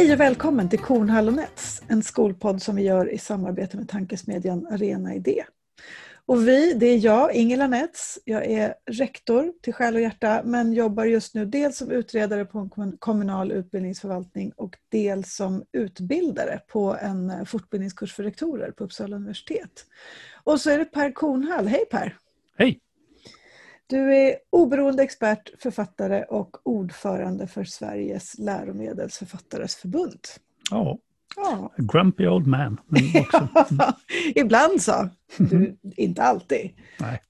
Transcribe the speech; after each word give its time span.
Hej 0.00 0.12
och 0.12 0.20
välkommen 0.20 0.68
till 0.68 0.78
Kornhall 0.78 1.28
och 1.28 1.34
Nets, 1.34 1.82
en 1.88 2.02
skolpodd 2.02 2.62
som 2.62 2.76
vi 2.76 2.82
gör 2.82 3.12
i 3.12 3.18
samarbete 3.18 3.76
med 3.76 3.88
tankesmedjan 3.88 4.66
Arena 4.66 5.14
Idé. 5.14 5.44
Och 6.26 6.48
vi, 6.48 6.72
det 6.72 6.86
är 6.86 7.04
jag, 7.04 7.34
Ingela 7.34 7.66
Nets. 7.66 8.18
Jag 8.24 8.46
är 8.46 8.74
rektor 8.90 9.52
till 9.62 9.72
Själ 9.72 9.94
och 9.94 10.00
Hjärta 10.00 10.42
men 10.44 10.72
jobbar 10.72 11.04
just 11.04 11.34
nu 11.34 11.44
dels 11.44 11.76
som 11.76 11.90
utredare 11.90 12.44
på 12.44 12.58
en 12.76 12.96
kommunal 12.98 13.52
utbildningsförvaltning 13.52 14.52
och 14.56 14.76
dels 14.88 15.34
som 15.34 15.64
utbildare 15.72 16.60
på 16.68 16.96
en 17.00 17.30
eh, 17.30 17.44
fortbildningskurs 17.44 18.14
för 18.14 18.22
rektorer 18.22 18.70
på 18.70 18.84
Uppsala 18.84 19.16
universitet. 19.16 19.86
Och 20.44 20.60
så 20.60 20.70
är 20.70 20.78
det 20.78 20.84
Per 20.84 21.12
Kornhall. 21.12 21.66
Hej 21.66 21.84
Per! 21.90 22.16
Hej! 22.56 22.80
Du 23.90 24.14
är 24.14 24.36
oberoende 24.50 25.02
expert, 25.02 25.50
författare 25.62 26.24
och 26.24 26.56
ordförande 26.62 27.46
för 27.46 27.64
Sveriges 27.64 28.38
läromedelsförfattares 28.38 29.76
förbund. 29.76 30.20
Ja, 30.70 30.98
ja. 31.36 31.72
grumpy 31.76 32.26
old 32.26 32.46
man. 32.46 32.80
Ibland 34.34 34.82
så, 34.82 35.08
du, 35.38 35.76
inte 35.96 36.22
alltid. 36.22 36.70
Nej. 37.00 37.22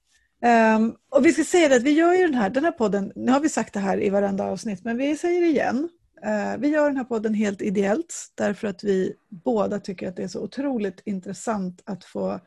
Um, 0.75 0.95
och 1.09 1.25
vi 1.25 1.33
ska 1.33 1.43
säga 1.43 1.69
det 1.69 1.75
att 1.75 1.83
vi 1.83 1.91
gör 1.91 2.13
ju 2.13 2.25
den 2.25 2.33
här, 2.33 2.49
den 2.49 2.63
här 2.63 2.71
podden, 2.71 3.11
nu 3.15 3.31
har 3.31 3.39
vi 3.39 3.49
sagt 3.49 3.73
det 3.73 3.79
här 3.79 4.03
i 4.03 4.09
varenda 4.09 4.43
avsnitt, 4.43 4.83
men 4.83 4.97
vi 4.97 5.17
säger 5.17 5.41
det 5.41 5.47
igen. 5.47 5.89
Uh, 6.25 6.59
vi 6.59 6.67
gör 6.67 6.87
den 6.87 6.97
här 6.97 7.03
podden 7.03 7.33
helt 7.33 7.61
ideellt 7.61 8.31
därför 8.35 8.67
att 8.67 8.83
vi 8.83 9.13
båda 9.29 9.79
tycker 9.79 10.07
att 10.07 10.15
det 10.15 10.23
är 10.23 10.27
så 10.27 10.43
otroligt 10.43 11.01
intressant 11.05 11.81
att 11.85 12.03
få 12.03 12.39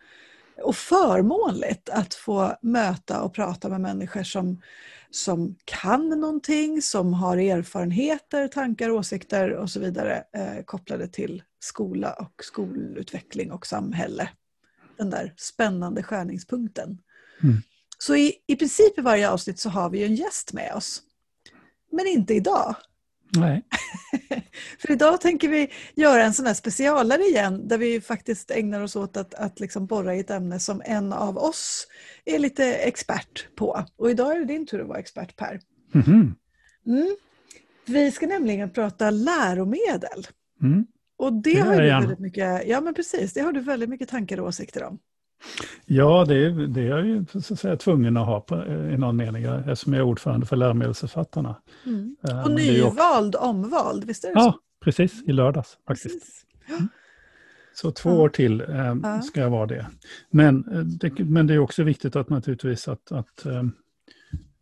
och 0.63 0.77
förmånligt 0.77 1.89
att 1.89 2.15
få 2.15 2.57
möta 2.63 3.23
och 3.23 3.35
prata 3.35 3.69
med 3.69 3.81
människor 3.81 4.23
som, 4.23 4.63
som 5.11 5.57
kan 5.65 6.09
någonting, 6.09 6.83
som 6.83 7.15
har 7.15 7.37
erfarenheter, 7.37 8.49
tankar, 8.49 8.91
åsikter 8.91 9.51
och 9.51 9.71
så 9.71 9.81
vidare 9.81 10.25
eh, 10.37 10.65
kopplade 10.65 11.09
till 11.09 11.43
skola 11.61 12.13
och 12.13 12.45
skolutveckling 12.45 13.53
och 13.53 13.67
samhälle. 13.67 14.29
Den 14.97 15.11
där 15.11 15.35
spännande 15.37 16.03
skärningspunkten. 16.03 16.99
Mm. 17.43 17.57
Så 17.99 18.17
i, 18.17 18.33
i 18.47 18.57
princip 18.57 18.99
i 18.99 19.03
varje 19.03 19.31
avsnitt 19.31 19.59
så 19.59 19.69
har 19.69 19.91
vi 19.91 20.05
en 20.05 20.15
gäst 20.15 20.53
med 20.53 20.75
oss. 20.75 21.03
Men 21.93 22.07
inte 22.07 22.35
idag. 22.35 22.77
Nej. 23.37 23.65
För 24.79 24.91
idag 24.91 25.21
tänker 25.21 25.49
vi 25.49 25.71
göra 25.95 26.23
en 26.25 26.35
sån 26.35 26.47
här 26.47 26.55
specialare 26.55 27.23
igen 27.23 27.69
där 27.69 27.79
vi 27.79 28.01
faktiskt 28.01 28.51
ägnar 28.51 28.81
oss 28.81 28.97
åt 28.97 29.17
att, 29.17 29.35
att 29.35 29.61
liksom 29.61 29.87
borra 29.87 30.15
i 30.15 30.21
ett 30.21 30.31
ämne 30.31 30.61
som 30.61 30.83
en 30.85 31.13
av 31.13 31.39
oss 31.39 31.87
är 32.25 32.39
lite 32.39 32.75
expert 32.75 33.49
på. 33.57 33.85
Och 33.97 34.11
idag 34.11 34.33
är 34.33 34.39
det 34.39 34.45
din 34.45 34.67
tur 34.67 34.81
att 34.81 34.89
vara 34.89 34.99
expert 34.99 35.37
Per. 35.37 35.61
Mm. 35.95 36.35
Mm. 36.87 37.17
Vi 37.87 38.11
ska 38.11 38.27
nämligen 38.27 38.71
prata 38.71 39.11
läromedel. 39.11 40.27
Mm. 40.63 40.87
Och 41.17 41.33
det, 41.33 41.55
det 41.55 41.61
har 41.61 41.77
du 41.77 41.89
väldigt 41.89 42.19
mycket, 42.19 42.67
ja 42.67 42.81
men 42.81 42.95
precis, 42.95 43.33
det 43.33 43.41
har 43.41 43.53
du 43.53 43.61
väldigt 43.61 43.89
mycket 43.89 44.09
tankar 44.09 44.41
och 44.41 44.47
åsikter 44.47 44.85
om. 44.85 44.99
Ja, 45.87 46.25
det, 46.29 46.67
det 46.67 46.81
är 46.81 46.89
jag 46.89 47.07
ju 47.07 47.25
så 47.27 47.55
att 47.55 47.61
säga, 47.61 47.77
tvungen 47.77 48.17
att 48.17 48.27
ha 48.27 48.41
på, 48.41 48.65
i 48.67 48.97
någon 48.97 49.17
mening, 49.17 49.45
eftersom 49.45 49.93
jag 49.93 50.01
är 50.01 50.07
ordförande 50.07 50.47
för 50.47 50.57
läromedelsförfattarna. 50.57 51.57
Mm. 51.87 52.17
Och 52.45 52.51
nyvald, 52.51 53.35
också... 53.35 53.49
omvald, 53.49 54.05
visst 54.05 54.25
är 54.25 54.29
det 54.29 54.35
ja, 54.35 54.41
så? 54.41 54.47
Ja, 54.47 54.59
precis, 54.85 55.23
i 55.27 55.33
lördags 55.33 55.79
faktiskt. 55.87 56.47
Mm. 56.69 56.89
Så 57.75 57.91
två 57.91 58.11
ja. 58.11 58.17
år 58.17 58.29
till 58.29 58.61
eh, 58.61 58.97
ja. 59.03 59.23
ska 59.23 59.41
jag 59.41 59.51
vara 59.51 59.67
det. 59.67 59.87
Men 60.31 60.69
eh, 60.73 60.81
det. 60.81 61.25
men 61.25 61.47
det 61.47 61.55
är 61.55 61.59
också 61.59 61.83
viktigt 61.83 62.17
att 62.17 62.29
naturligtvis 62.29 62.89
att, 62.89 63.13
att, 63.13 63.47
eh, 63.47 63.63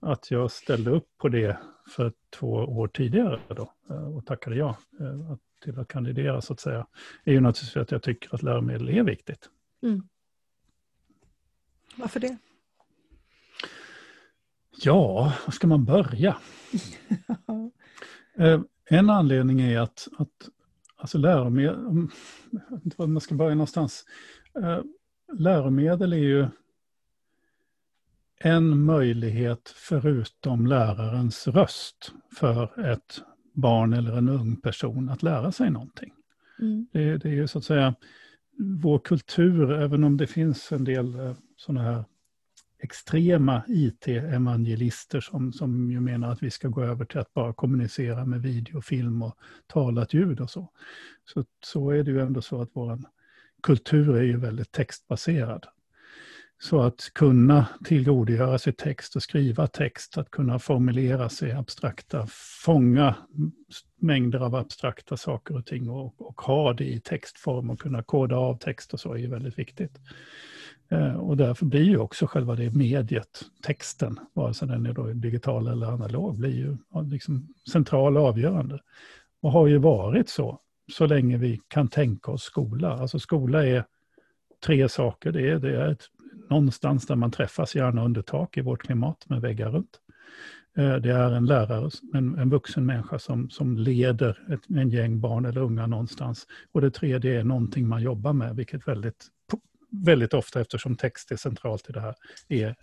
att 0.01 0.31
jag 0.31 0.51
ställde 0.51 0.91
upp 0.91 1.07
på 1.19 1.29
det 1.29 1.59
för 1.91 2.13
två 2.39 2.49
år 2.53 2.89
tidigare 2.89 3.41
då, 3.49 3.73
eh, 3.91 4.17
och 4.17 4.27
tackade 4.27 4.57
ja 4.57 4.77
eh, 5.01 5.37
till 5.65 5.79
att 5.79 5.89
kandidera 5.89 6.41
så 6.41 6.53
att 6.53 6.61
säga. 6.61 6.87
är 7.25 7.33
ju 7.33 7.41
naturligtvis 7.41 7.83
att 7.83 7.91
jag 7.91 8.03
tycker 8.03 8.35
att 8.35 8.43
läromedel 8.43 8.89
är 8.89 9.03
viktigt. 9.03 9.49
Mm. 9.83 10.03
Varför 11.97 12.21
det? 12.21 12.37
Ja, 14.83 15.33
var 15.45 15.53
ska 15.53 15.67
man 15.67 15.85
börja? 15.85 16.37
Eh, 18.39 18.61
en 18.85 19.11
anledning 19.11 19.61
är 19.61 19.81
att, 19.81 20.09
att 20.19 20.49
alltså 20.97 21.19
läromedel, 21.19 22.09
jag 22.51 22.71
vet 22.71 22.85
inte 22.85 22.97
var 22.99 23.07
man 23.07 23.21
ska 23.21 23.35
börja 23.35 23.55
någonstans. 23.55 24.05
Eh, 24.63 24.81
läromedel 25.33 26.13
är 26.13 26.17
ju 26.17 26.47
en 28.41 28.85
möjlighet 28.85 29.75
förutom 29.77 30.67
lärarens 30.67 31.49
röst 31.49 32.13
för 32.39 32.87
ett 32.93 33.23
barn 33.53 33.93
eller 33.93 34.19
en 34.19 34.29
ung 34.29 34.57
person 34.57 35.09
att 35.09 35.23
lära 35.23 35.53
sig 35.53 35.71
någonting. 35.71 36.13
Mm. 36.61 36.87
Det, 36.93 37.17
det, 37.17 37.29
är 37.29 37.33
ju 37.33 37.49
så 37.49 37.59
att 37.59 37.65
säga 37.65 37.95
vår 38.59 38.99
kultur, 38.99 39.73
även 39.73 40.05
om 40.05 40.17
det 40.17 40.27
finns 40.27 40.73
en 40.73 40.85
del 40.85 41.15
eh, 41.15 41.35
sådana 41.57 41.83
här 41.83 42.05
extrema 42.83 43.63
IT-evangelister 43.69 45.21
som, 45.21 45.53
som 45.53 45.91
ju 45.91 46.01
menar 46.01 46.33
att 46.33 46.43
vi 46.43 46.51
ska 46.51 46.69
gå 46.69 46.83
över 46.83 47.05
till 47.05 47.21
att 47.21 47.35
bara 47.35 47.55
kommunicera 47.55 48.25
med 48.25 48.43
video, 48.43 48.81
film 48.81 49.23
och 49.23 49.37
talat 49.67 50.15
ljud 50.15 50.41
och 50.41 50.51
så. 50.51 50.71
Så, 51.25 51.45
så 51.65 51.91
är 51.91 52.03
det 52.03 52.11
ju 52.11 52.21
ändå 52.21 52.43
så 52.43 52.63
att 52.63 52.71
vår 52.73 52.99
kultur 53.63 54.17
är 54.17 54.23
ju 54.23 54.37
väldigt 54.37 54.73
textbaserad. 54.73 55.67
Så 56.63 56.81
att 56.81 57.11
kunna 57.15 57.67
tillgodogöra 57.85 58.59
sig 58.59 58.73
text 58.73 59.17
och 59.17 59.23
skriva 59.23 59.67
text, 59.67 60.19
att 60.19 60.31
kunna 60.31 60.59
formulera 60.59 61.29
sig 61.29 61.53
abstrakta, 61.53 62.27
fånga 62.65 63.15
mängder 63.99 64.39
av 64.39 64.55
abstrakta 64.55 65.17
saker 65.17 65.57
och 65.57 65.67
ting 65.67 65.91
och, 65.91 66.21
och 66.21 66.41
ha 66.41 66.73
det 66.73 66.85
i 66.85 67.01
textform 67.01 67.71
och 67.71 67.81
kunna 67.81 68.03
koda 68.03 68.37
av 68.37 68.59
text 68.59 68.95
och 68.95 69.01
så 69.01 69.13
är 69.13 69.19
ju 69.19 69.27
väldigt 69.27 69.59
viktigt. 69.59 69.93
Eh, 70.89 71.15
och 71.15 71.37
därför 71.37 71.67
blir 71.67 71.85
ju 71.85 71.99
också 71.99 72.27
själva 72.27 72.55
det 72.55 72.71
mediet, 72.71 73.45
texten, 73.63 74.19
vare 74.33 74.55
sig 74.55 74.69
den 74.69 74.87
är 74.87 74.93
då 74.93 75.07
digital 75.07 75.67
eller 75.67 75.87
analog, 75.87 76.39
blir 76.39 76.57
ju 76.57 76.77
liksom 77.11 77.55
central 77.73 78.17
och 78.17 78.27
avgörande. 78.27 78.79
Och 79.41 79.53
har 79.53 79.67
ju 79.67 79.79
varit 79.79 80.29
så, 80.29 80.61
så 80.93 81.07
länge 81.07 81.37
vi 81.37 81.61
kan 81.69 81.89
tänka 81.89 82.31
oss 82.31 82.43
skola. 82.43 82.93
Alltså 82.93 83.19
skola 83.19 83.67
är 83.67 83.85
tre 84.65 84.89
saker. 84.89 85.33
Det 85.33 85.51
är, 85.51 85.59
det 85.59 85.77
är 85.77 85.89
ett, 85.89 86.09
någonstans 86.53 87.07
där 87.07 87.17
man 87.17 87.31
träffas, 87.31 87.75
gärna 87.75 88.05
under 88.05 88.23
tak 88.23 88.57
i 88.57 88.61
vårt 88.61 88.83
klimat 88.83 89.29
med 89.29 89.41
väggar 89.41 89.71
runt. 89.71 90.01
Eh, 90.77 90.97
det 90.97 91.11
är 91.11 91.33
en 91.33 91.47
lärare, 91.47 91.91
en, 92.15 92.39
en 92.39 92.51
vuxen 92.51 92.87
människa 92.87 93.19
som, 93.19 93.51
som 93.51 93.77
leder 93.77 94.53
ett, 94.53 94.77
en 94.77 94.91
gäng 94.91 95.21
barn 95.21 95.45
eller 95.45 95.61
unga 95.61 95.87
någonstans. 95.87 96.47
Och 96.73 96.81
det 96.81 96.91
tredje 96.91 97.41
är 97.41 97.45
någonting 97.45 97.89
man 97.89 98.03
jobbar 98.03 98.33
med, 98.33 98.57
vilket 98.57 98.89
väldigt 98.89 99.27
väldigt 100.05 100.35
ofta, 100.35 100.61
eftersom 100.61 100.97
text 100.97 101.33
är 101.33 101.37
centralt 101.37 101.91
i 101.91 101.93
det 101.93 102.01
här, 102.01 102.15
är 102.49 102.75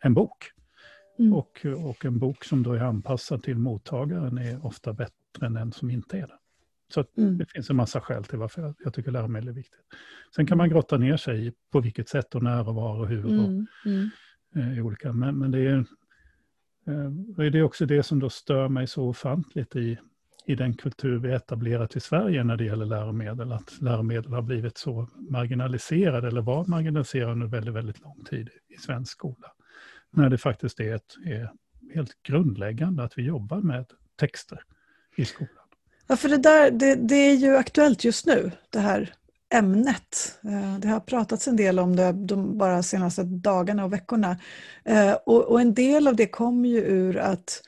en 0.00 0.14
bok. 0.14 0.50
Mm. 1.18 1.34
Och, 1.34 1.66
och 1.78 2.04
en 2.04 2.18
bok 2.18 2.44
som 2.44 2.62
då 2.62 2.72
är 2.72 2.80
anpassad 2.80 3.42
till 3.42 3.58
mottagaren 3.58 4.38
är 4.38 4.66
ofta 4.66 4.92
bättre 4.92 5.46
än 5.46 5.56
en 5.56 5.72
som 5.72 5.90
inte 5.90 6.18
är 6.18 6.26
det. 6.26 6.38
Så 6.94 7.04
mm. 7.16 7.38
det 7.38 7.46
finns 7.50 7.70
en 7.70 7.76
massa 7.76 8.00
skäl 8.00 8.24
till 8.24 8.38
varför 8.38 8.74
jag 8.84 8.94
tycker 8.94 9.10
läromedel 9.10 9.48
är 9.48 9.52
viktigt. 9.52 9.80
Sen 10.36 10.46
kan 10.46 10.58
man 10.58 10.68
grotta 10.68 10.96
ner 10.96 11.16
sig 11.16 11.46
i 11.46 11.52
på 11.72 11.80
vilket 11.80 12.08
sätt 12.08 12.34
och 12.34 12.42
när 12.42 12.68
och 12.68 12.74
var 12.74 13.00
och 13.00 13.08
hur. 13.08 13.26
Mm. 13.26 13.40
Och, 13.40 13.86
mm. 13.86 14.10
eh, 14.56 14.86
olika. 14.86 15.12
Men, 15.12 15.38
men 15.38 15.50
det, 15.50 15.58
är, 15.58 15.78
eh, 16.86 17.10
det 17.36 17.58
är 17.58 17.62
också 17.62 17.86
det 17.86 18.02
som 18.02 18.18
då 18.18 18.30
stör 18.30 18.68
mig 18.68 18.86
så 18.86 19.08
ofantligt 19.08 19.76
i, 19.76 19.98
i 20.46 20.54
den 20.54 20.74
kultur 20.74 21.18
vi 21.18 21.32
etablerat 21.32 21.96
i 21.96 22.00
Sverige 22.00 22.44
när 22.44 22.56
det 22.56 22.64
gäller 22.64 22.86
läromedel, 22.86 23.52
att 23.52 23.80
läromedel 23.80 24.32
har 24.32 24.42
blivit 24.42 24.78
så 24.78 25.08
marginaliserade, 25.30 26.28
eller 26.28 26.42
var 26.42 26.64
marginaliserade 26.66 27.32
under 27.32 27.46
väldigt, 27.46 27.74
väldigt 27.74 28.00
lång 28.00 28.24
tid 28.24 28.50
i 28.68 28.76
svensk 28.76 29.12
skola. 29.12 29.52
När 30.10 30.30
det 30.30 30.38
faktiskt 30.38 30.80
är, 30.80 30.94
ett, 30.94 31.14
är 31.24 31.50
helt 31.94 32.22
grundläggande 32.22 33.02
att 33.02 33.18
vi 33.18 33.22
jobbar 33.22 33.60
med 33.60 33.86
texter 34.16 34.62
i 35.16 35.24
skolan. 35.24 35.63
Ja, 36.06 36.16
för 36.16 36.28
det, 36.28 36.36
där, 36.36 36.70
det, 36.70 36.94
det 36.94 37.14
är 37.14 37.34
ju 37.34 37.56
aktuellt 37.56 38.04
just 38.04 38.26
nu, 38.26 38.50
det 38.70 38.78
här 38.78 39.14
ämnet. 39.54 40.38
Eh, 40.44 40.78
det 40.78 40.88
har 40.88 41.00
pratats 41.00 41.48
en 41.48 41.56
del 41.56 41.78
om 41.78 41.96
det 41.96 42.12
de 42.12 42.58
bara 42.58 42.82
senaste 42.82 43.22
dagarna 43.22 43.84
och 43.84 43.92
veckorna. 43.92 44.36
Eh, 44.84 45.12
och, 45.12 45.42
och 45.42 45.60
en 45.60 45.74
del 45.74 46.08
av 46.08 46.16
det 46.16 46.26
kommer 46.26 46.68
ju 46.68 46.78
ur 46.78 47.16
att 47.16 47.62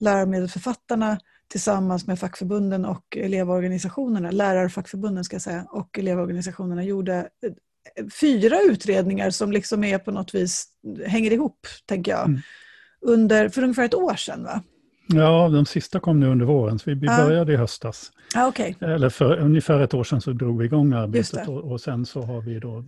läromedelsförfattarna 0.00 1.18
tillsammans 1.48 2.06
med 2.06 2.18
fackförbunden 2.18 2.84
och 2.84 3.16
elevorganisationerna, 3.16 4.30
lärarfackförbunden 4.30 5.24
ska 5.24 5.34
jag 5.34 5.42
säga, 5.42 5.66
och 5.70 5.98
elevorganisationerna 5.98 6.84
gjorde 6.84 7.14
eh, 7.16 8.06
fyra 8.20 8.60
utredningar 8.60 9.30
som 9.30 9.52
liksom 9.52 9.84
är 9.84 9.98
på 9.98 10.10
något 10.10 10.34
vis 10.34 10.68
hänger 11.06 11.30
ihop, 11.32 11.66
tänker 11.86 12.12
jag, 12.12 12.26
mm. 12.26 12.40
under, 13.00 13.48
för 13.48 13.62
ungefär 13.62 13.84
ett 13.84 13.94
år 13.94 14.14
sedan. 14.14 14.44
Va? 14.44 14.62
Ja, 15.06 15.48
de 15.48 15.66
sista 15.66 16.00
kom 16.00 16.20
nu 16.20 16.26
under 16.26 16.46
våren, 16.46 16.78
så 16.78 16.90
vi, 16.90 16.94
vi 16.94 17.06
började 17.06 17.52
i 17.52 17.56
höstas. 17.56 18.12
Ah, 18.34 18.48
okay. 18.48 18.74
Eller 18.80 19.08
för 19.08 19.38
ungefär 19.38 19.80
ett 19.80 19.94
år 19.94 20.04
sedan 20.04 20.20
så 20.20 20.32
drog 20.32 20.58
vi 20.58 20.64
igång 20.64 20.92
arbetet 20.92 21.48
och, 21.48 21.72
och, 21.72 21.80
sen 21.80 22.06
så 22.06 22.22
har 22.22 22.40
vi 22.40 22.58
då 22.58 22.84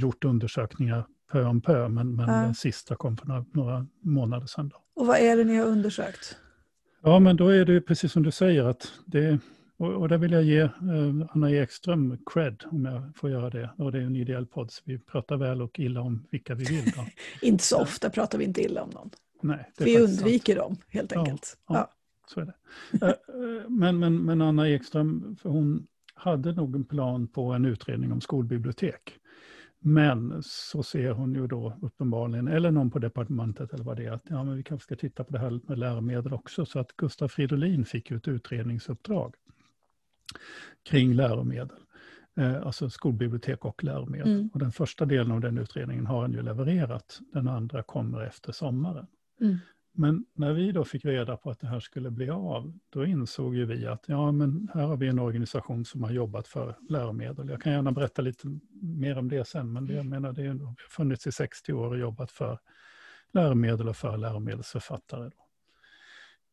gjort 0.00 0.24
undersökningar 0.24 1.04
pö 1.32 1.44
om 1.44 1.60
pö, 1.60 1.88
men, 1.88 2.16
men 2.16 2.30
ah. 2.30 2.42
den 2.42 2.54
sista 2.54 2.96
kom 2.96 3.16
för 3.16 3.26
några, 3.26 3.44
några 3.52 3.86
månader 4.00 4.46
sedan. 4.46 4.68
Då. 4.68 4.76
Och 5.00 5.06
vad 5.06 5.18
är 5.18 5.36
det 5.36 5.44
ni 5.44 5.56
har 5.56 5.66
undersökt? 5.66 6.36
Ja, 7.02 7.18
men 7.18 7.36
då 7.36 7.48
är 7.48 7.64
det 7.64 7.80
precis 7.80 8.12
som 8.12 8.22
du 8.22 8.30
säger 8.30 8.64
att 8.64 8.92
det, 9.04 9.38
Och, 9.76 9.92
och 9.92 10.08
där 10.08 10.18
vill 10.18 10.32
jag 10.32 10.42
ge 10.42 10.60
eh, 10.60 10.70
Anna 11.30 11.50
Ekström 11.50 12.18
cred, 12.34 12.64
om 12.70 12.84
jag 12.84 13.16
får 13.16 13.30
göra 13.30 13.50
det. 13.50 13.70
Och 13.78 13.92
det 13.92 13.98
är 13.98 14.02
en 14.02 14.16
ideell 14.16 14.46
podd, 14.46 14.70
så 14.70 14.82
vi 14.84 14.98
pratar 14.98 15.36
väl 15.36 15.62
och 15.62 15.78
illa 15.78 16.00
om 16.00 16.26
vilka 16.30 16.54
vi 16.54 16.64
vill. 16.64 16.92
Inte 17.42 17.64
så 17.64 17.82
ofta 17.82 18.10
pratar 18.10 18.38
vi 18.38 18.44
inte 18.44 18.62
illa 18.62 18.82
om 18.82 18.90
någon. 18.90 19.10
Nej, 19.42 19.72
vi 19.78 20.00
undviker 20.00 20.56
sant. 20.56 20.68
dem, 20.68 20.76
helt 20.88 21.12
enkelt. 21.12 21.58
Ja, 21.68 21.74
ja. 21.74 21.92
Så 22.28 22.40
är 22.40 22.44
det. 22.44 22.54
Eh, 23.06 23.08
eh, 23.08 23.68
men, 23.68 23.98
men, 23.98 24.24
men 24.24 24.42
Anna 24.42 24.68
Ekström, 24.68 25.36
hon 25.42 25.86
hade 26.14 26.52
nog 26.52 26.74
en 26.74 26.84
plan 26.84 27.28
på 27.28 27.52
en 27.52 27.64
utredning 27.64 28.12
om 28.12 28.20
skolbibliotek. 28.20 29.18
Men 29.78 30.42
så 30.42 30.82
ser 30.82 31.10
hon 31.10 31.34
ju 31.34 31.46
då 31.46 31.78
uppenbarligen, 31.82 32.48
eller 32.48 32.70
någon 32.70 32.90
på 32.90 32.98
departementet 32.98 33.72
eller 33.72 33.84
vad 33.84 33.96
det 33.96 34.04
är, 34.04 34.12
att 34.12 34.26
ja, 34.28 34.44
men 34.44 34.56
vi 34.56 34.62
kanske 34.62 34.84
ska 34.84 34.96
titta 34.96 35.24
på 35.24 35.32
det 35.32 35.38
här 35.38 35.60
med 35.66 35.78
läromedel 35.78 36.32
också. 36.32 36.66
Så 36.66 36.78
att 36.78 36.96
Gustav 36.96 37.28
Fridolin 37.28 37.84
fick 37.84 38.10
ju 38.10 38.16
ett 38.16 38.28
utredningsuppdrag 38.28 39.34
kring 40.82 41.14
läromedel. 41.14 41.78
Eh, 42.36 42.66
alltså 42.66 42.90
skolbibliotek 42.90 43.64
och 43.64 43.84
läromedel. 43.84 44.32
Mm. 44.32 44.50
Och 44.52 44.58
den 44.58 44.72
första 44.72 45.04
delen 45.04 45.32
av 45.32 45.40
den 45.40 45.58
utredningen 45.58 46.06
har 46.06 46.22
han 46.22 46.32
ju 46.32 46.42
levererat. 46.42 47.20
Den 47.32 47.48
andra 47.48 47.82
kommer 47.82 48.22
efter 48.22 48.52
sommaren. 48.52 49.06
Mm. 49.40 49.58
Men 49.98 50.24
när 50.34 50.52
vi 50.52 50.72
då 50.72 50.84
fick 50.84 51.04
reda 51.04 51.36
på 51.36 51.50
att 51.50 51.60
det 51.60 51.66
här 51.66 51.80
skulle 51.80 52.10
bli 52.10 52.30
av, 52.30 52.78
då 52.90 53.04
insåg 53.06 53.56
ju 53.56 53.64
vi 53.64 53.86
att 53.86 54.04
ja, 54.08 54.32
men 54.32 54.68
här 54.74 54.82
har 54.82 54.96
vi 54.96 55.08
en 55.08 55.18
organisation 55.18 55.84
som 55.84 56.02
har 56.02 56.10
jobbat 56.10 56.48
för 56.48 56.76
läromedel. 56.88 57.48
Jag 57.48 57.62
kan 57.62 57.72
gärna 57.72 57.92
berätta 57.92 58.22
lite 58.22 58.58
mer 58.82 59.18
om 59.18 59.28
det 59.28 59.48
sen, 59.48 59.72
men 59.72 59.86
det, 59.86 59.94
jag 59.94 60.06
menar, 60.06 60.32
det 60.32 60.48
har 60.48 60.74
funnits 60.90 61.26
i 61.26 61.32
60 61.32 61.72
år 61.72 61.88
och 61.88 61.98
jobbat 61.98 62.30
för 62.30 62.58
läromedel 63.32 63.88
och 63.88 63.96
för 63.96 64.16
läromedelsförfattare. 64.16 65.24
Då. 65.24 65.46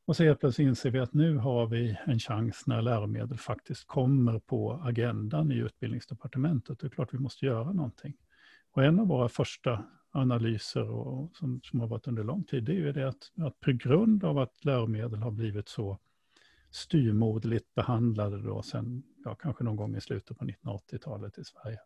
Och 0.05 0.15
så 0.15 0.23
helt 0.23 0.39
plötsligt 0.39 0.67
inser 0.67 0.91
vi 0.91 0.99
att 0.99 1.13
nu 1.13 1.37
har 1.37 1.67
vi 1.67 1.97
en 2.05 2.19
chans 2.19 2.67
när 2.67 2.81
läromedel 2.81 3.37
faktiskt 3.37 3.87
kommer 3.87 4.39
på 4.39 4.81
agendan 4.83 5.51
i 5.51 5.55
utbildningsdepartementet. 5.55 6.79
Det 6.79 6.87
är 6.87 6.89
klart 6.89 7.13
vi 7.13 7.19
måste 7.19 7.45
göra 7.45 7.71
någonting. 7.71 8.13
Och 8.71 8.83
en 8.83 8.99
av 8.99 9.07
våra 9.07 9.29
första 9.29 9.83
analyser 10.13 10.89
och, 10.89 11.35
som, 11.35 11.61
som 11.63 11.79
har 11.79 11.87
varit 11.87 12.07
under 12.07 12.23
lång 12.23 12.43
tid, 12.43 12.63
det 12.63 12.71
är 12.71 12.75
ju 12.75 12.91
det 12.91 13.07
att, 13.07 13.31
att 13.37 13.59
på 13.59 13.71
grund 13.71 14.23
av 14.23 14.37
att 14.37 14.65
läromedel 14.65 15.19
har 15.19 15.31
blivit 15.31 15.69
så 15.69 15.99
styrmodligt 16.71 17.75
behandlade 17.75 18.41
då 18.41 18.61
sen, 18.61 19.03
ja, 19.25 19.35
kanske 19.35 19.63
någon 19.63 19.75
gång 19.75 19.95
i 19.95 20.01
slutet 20.01 20.37
på 20.37 20.45
1980-talet 20.45 21.37
i 21.37 21.43
Sverige, 21.43 21.79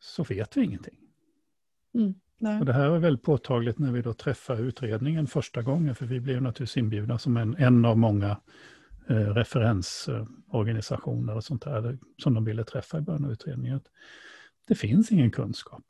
så 0.00 0.24
vet 0.24 0.56
vi 0.56 0.64
ingenting. 0.64 0.98
Mm, 1.94 2.14
och 2.60 2.66
det 2.66 2.72
här 2.72 2.90
är 2.90 2.98
väldigt 2.98 3.24
påtagligt 3.24 3.78
när 3.78 3.92
vi 3.92 4.02
då 4.02 4.14
träffar 4.14 4.60
utredningen 4.60 5.26
första 5.26 5.62
gången, 5.62 5.94
för 5.94 6.06
vi 6.06 6.20
blev 6.20 6.42
naturligtvis 6.42 6.76
inbjudna 6.76 7.18
som 7.18 7.36
en, 7.36 7.56
en 7.56 7.84
av 7.84 7.98
många 7.98 8.40
eh, 9.08 9.16
referensorganisationer 9.16 11.36
och 11.36 11.44
sånt 11.44 11.62
där, 11.62 11.98
som 12.16 12.34
de 12.34 12.44
ville 12.44 12.64
träffa 12.64 12.98
i 12.98 13.00
början 13.00 13.24
av 13.24 13.32
utredningen. 13.32 13.80
Det 14.68 14.74
finns 14.74 15.12
ingen 15.12 15.30
kunskap. 15.30 15.84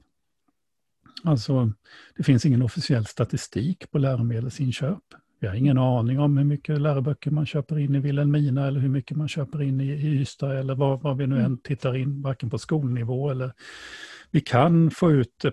Alltså, 1.25 1.73
det 2.17 2.23
finns 2.23 2.47
ingen 2.47 2.63
officiell 2.63 3.07
statistik 3.07 3.91
på 3.91 3.99
läromedelsinköp. 3.99 5.03
Vi 5.41 5.47
har 5.47 5.55
ingen 5.55 5.79
aning 5.79 6.19
om 6.19 6.37
hur 6.37 6.45
mycket 6.45 6.81
läroböcker 6.81 7.31
man 7.31 7.47
köper 7.47 7.79
in 7.79 7.95
i 7.95 7.99
Vilhelmina 7.99 8.67
eller 8.67 8.81
hur 8.81 8.89
mycket 8.89 9.17
man 9.17 9.29
köper 9.29 9.63
in 9.63 9.81
i, 9.81 9.91
Ystad 9.91 10.59
eller 10.59 10.75
vad, 10.75 11.03
vad 11.03 11.17
vi 11.17 11.27
nu 11.27 11.37
än 11.37 11.45
mm. 11.45 11.59
tittar 11.59 11.97
in, 11.97 12.23
varken 12.23 12.51
på 12.51 12.59
skolnivå 12.59 13.31
eller... 13.31 13.53
Vi 14.31 14.41
kan 14.41 14.91
få 14.91 15.13
ut 15.13 15.35
det 15.43 15.53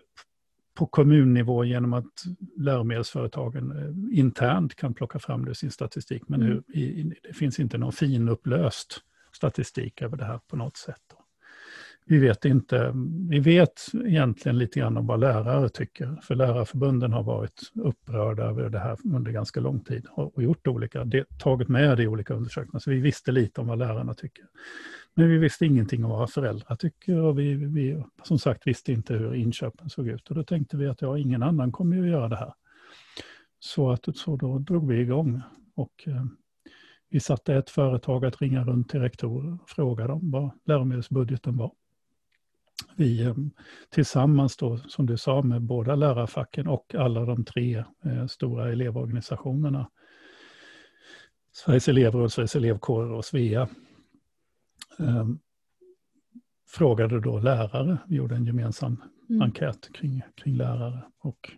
på 0.76 0.86
kommunnivå 0.86 1.66
genom 1.66 1.94
att 1.94 2.24
läromedelsföretagen 2.58 3.72
eh, 3.72 4.20
internt 4.20 4.76
kan 4.76 4.94
plocka 4.94 5.20
fram 5.20 5.46
det 5.46 5.52
i 5.52 5.56
sin 5.56 5.72
statistik, 5.72 6.24
men 6.28 6.42
mm. 6.42 6.54
hur, 6.54 6.78
i, 6.78 7.16
det 7.24 7.34
finns 7.34 7.60
inte 7.60 7.78
någon 7.78 7.92
finupplöst 7.92 9.02
statistik 9.32 10.02
över 10.02 10.18
det 10.18 10.26
här 10.26 10.40
på 10.48 10.56
något 10.56 10.78
sätt. 10.78 11.02
Då 11.12 11.25
vi 12.07 12.18
vet 12.18 12.46
inte, 12.46 12.94
vi 13.30 13.40
vet 13.40 13.81
egentligen 14.06 14.57
lite 14.57 14.80
grann 14.80 14.98
om 14.98 15.07
vad 15.07 15.19
lärare 15.19 15.69
tycker. 15.69 16.19
För 16.24 16.36
lärarförbunden 16.36 17.13
har 17.13 17.24
varit 17.24 17.72
upprörda 17.75 18.44
över 18.44 18.69
det 18.69 18.80
här 18.80 18.98
under 19.13 19.31
ganska 19.31 19.60
lång 19.60 19.80
tid 19.80 20.06
och 20.12 20.44
gjort 20.44 20.68
olika, 20.68 21.06
tagit 21.40 21.68
med 21.68 21.98
det 21.98 22.04
i 22.04 22.07
olika 22.07 22.34
undersökningar. 22.34 22.80
Så 22.80 22.90
vi 22.90 23.00
visste 23.00 23.31
lite 23.31 23.62
om 23.62 23.68
vad 23.68 23.80
lärarna 23.80 24.13
tycker. 24.13 24.46
Men 25.16 25.30
vi 25.30 25.38
visste 25.38 25.66
ingenting 25.66 26.04
om 26.04 26.10
vad 26.10 26.19
våra 26.19 26.28
föräldrar 26.28 26.75
tycker 26.75 27.22
och 27.22 27.40
vi, 27.40 27.54
vi 27.54 28.04
som 28.24 28.40
sagt 28.40 28.68
visste 28.68 28.92
inte 28.92 29.13
hur 29.13 29.36
inköpen 29.36 29.90
såg 29.90 30.08
ut. 30.08 30.30
Och 30.30 30.36
då 30.36 30.44
tänkte 30.44 30.78
vi 30.78 30.88
att 30.88 31.01
ja, 31.01 31.18
ingen 31.18 31.44
annan 31.44 31.72
kommer 31.72 31.96
ju 31.96 32.01
att 32.01 32.10
göra 32.10 32.30
det 32.30 32.36
här. 32.36 32.54
Så, 33.60 33.92
att, 33.92 34.18
så 34.18 34.36
då 34.36 34.60
drog 34.60 34.88
vi 34.88 35.00
igång. 35.00 35.42
Och, 35.75 36.04
eh, 36.08 36.25
vi 37.10 37.19
satte 37.19 37.56
ett 37.56 37.69
företag 37.69 38.25
att 38.25 38.42
ringa 38.42 38.63
runt 38.63 38.90
till 38.90 39.00
rektorer 39.00 39.54
och 39.54 39.69
fråga 39.69 40.08
dem 40.08 40.31
vad 40.31 40.50
läromedelsbudgeten 40.66 41.58
var 41.58 41.72
vi 42.95 43.24
eh, 43.24 43.36
tillsammans 43.89 44.57
då, 44.57 44.77
som 44.77 45.06
du 45.06 45.18
sa, 45.18 45.42
med 45.42 45.62
båda 45.62 45.95
lärarfacken 45.95 46.68
och 46.68 46.95
alla 46.95 47.25
de 47.25 47.45
tre 47.45 47.83
eh, 48.06 48.27
stora 48.27 48.72
elevorganisationerna, 48.72 49.89
Sveriges 51.51 51.88
elevråd, 51.88 52.31
Sveriges 52.31 52.56
elevkårer 52.56 53.12
och 53.12 53.25
Svea, 53.25 53.69
eh, 55.00 55.27
frågade 56.68 57.19
då 57.19 57.39
lärare. 57.39 57.98
Vi 58.07 58.16
gjorde 58.16 58.36
en 58.36 58.45
gemensam 58.45 59.04
mm. 59.30 59.42
enkät 59.42 59.94
kring, 59.94 60.22
kring 60.36 60.56
lärare. 60.56 61.01
Och, 61.19 61.51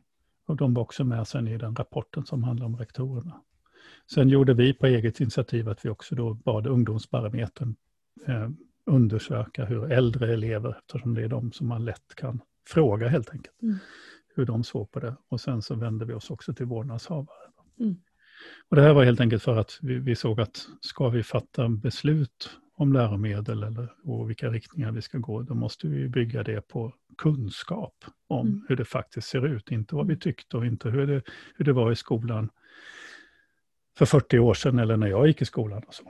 och 0.46 0.56
de 0.56 0.74
var 0.74 0.82
också 0.82 1.04
med 1.04 1.28
sen 1.28 1.48
i 1.48 1.58
den 1.58 1.76
rapporten 1.76 2.26
som 2.26 2.44
handlar 2.44 2.66
om 2.66 2.78
rektorerna. 2.78 3.42
Sen 4.12 4.30
gjorde 4.30 4.54
vi 4.54 4.74
på 4.74 4.86
eget 4.86 5.20
initiativ 5.20 5.70
att 5.70 5.86
vi 5.86 5.90
också 5.90 6.16
då 6.16 6.34
bad 6.34 6.68
Ungdomsbarometern 6.68 7.76
eh, 8.28 8.50
undersöka 8.88 9.66
hur 9.66 9.92
äldre 9.92 10.34
elever, 10.34 10.78
eftersom 10.80 11.14
det 11.14 11.24
är 11.24 11.28
de 11.28 11.52
som 11.52 11.68
man 11.68 11.86
lätt 11.86 12.16
kan 12.16 12.42
fråga 12.68 13.08
helt 13.08 13.30
enkelt, 13.30 13.62
mm. 13.62 13.76
hur 14.36 14.46
de 14.46 14.64
såg 14.64 14.92
på 14.92 15.00
det. 15.00 15.16
Och 15.28 15.42
sen 15.42 15.62
så 15.62 15.76
vände 15.76 16.06
vi 16.06 16.14
oss 16.14 16.30
också 16.30 16.54
till 16.54 16.66
vårdnadshavare. 16.66 17.38
Mm. 17.80 17.96
Och 18.70 18.76
det 18.76 18.82
här 18.82 18.94
var 18.94 19.04
helt 19.04 19.20
enkelt 19.20 19.44
för 19.44 19.58
att 19.58 19.80
vi, 19.82 20.00
vi, 20.00 20.16
såg 20.16 20.42
att 20.42 20.68
ska 20.82 21.10
vi 21.10 21.24
fatta 21.24 21.70
beslut 21.70 22.50
om 22.76 22.94
läromedel 22.94 23.64
eller 23.64 23.94
och 24.04 24.30
vilka 24.30 24.50
riktningar 24.50 24.92
vi 24.92 25.02
ska 25.02 25.18
gå, 25.18 25.42
då 25.42 25.54
måste 25.54 25.88
vi 25.88 26.10
bygga 26.10 26.44
det 26.44 26.68
på 26.68 26.94
kunskap 27.18 27.96
om 28.28 28.48
mm. 28.48 28.66
hur 28.70 28.76
det 28.76 28.86
faktiskt 28.86 29.28
ser 29.28 29.48
ut, 29.48 29.72
inte 29.72 29.96
vad 29.96 30.08
vi 30.08 30.14
mm. 30.14 30.20
tyckte 30.20 30.58
och 30.58 30.66
inte 30.66 30.90
hur 30.90 31.08
det, 31.08 31.22
hur 31.56 31.66
det 31.66 31.74
var 31.74 31.92
i 31.92 31.96
skolan 31.96 32.50
för 33.98 34.06
40 34.06 34.40
år 34.40 34.54
sedan 34.54 34.80
eller 34.80 34.98
när 34.98 35.08
jag 35.08 35.28
gick 35.28 35.42
i 35.42 35.46
skolan. 35.46 35.84
Och 35.88 35.94
så. 35.94 36.04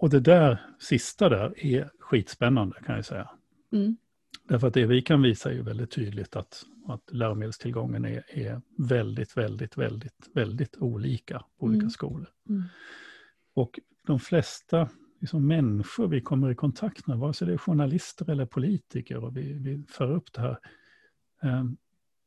Och 0.00 0.10
det 0.10 0.20
där 0.20 0.60
sista 0.78 1.28
där 1.28 1.66
är 1.66 1.90
skitspännande 1.98 2.76
kan 2.86 2.96
jag 2.96 3.04
säga. 3.04 3.30
Mm. 3.72 3.96
Därför 4.48 4.66
att 4.66 4.74
det 4.74 4.86
vi 4.86 5.02
kan 5.02 5.22
visa 5.22 5.50
är 5.50 5.54
ju 5.54 5.62
väldigt 5.62 5.90
tydligt 5.90 6.36
att, 6.36 6.62
att 6.86 7.12
läromedelstillgången 7.12 8.04
är, 8.04 8.24
är 8.28 8.60
väldigt, 8.78 9.36
väldigt, 9.36 9.78
väldigt, 9.78 10.28
väldigt 10.34 10.76
olika 10.76 11.44
på 11.58 11.66
olika 11.66 11.80
mm. 11.80 11.90
skolor. 11.90 12.28
Mm. 12.48 12.62
Och 13.54 13.80
de 14.06 14.20
flesta 14.20 14.88
liksom, 15.20 15.46
människor 15.46 16.08
vi 16.08 16.20
kommer 16.20 16.50
i 16.50 16.54
kontakt 16.54 17.06
med, 17.06 17.18
vare 17.18 17.34
sig 17.34 17.46
det 17.46 17.52
är 17.52 17.58
journalister 17.58 18.30
eller 18.30 18.46
politiker, 18.46 19.24
och 19.24 19.36
vi, 19.36 19.52
vi 19.52 19.84
för 19.88 20.10
upp 20.10 20.32
det 20.32 20.40
här, 20.40 20.58
eh, 21.42 21.64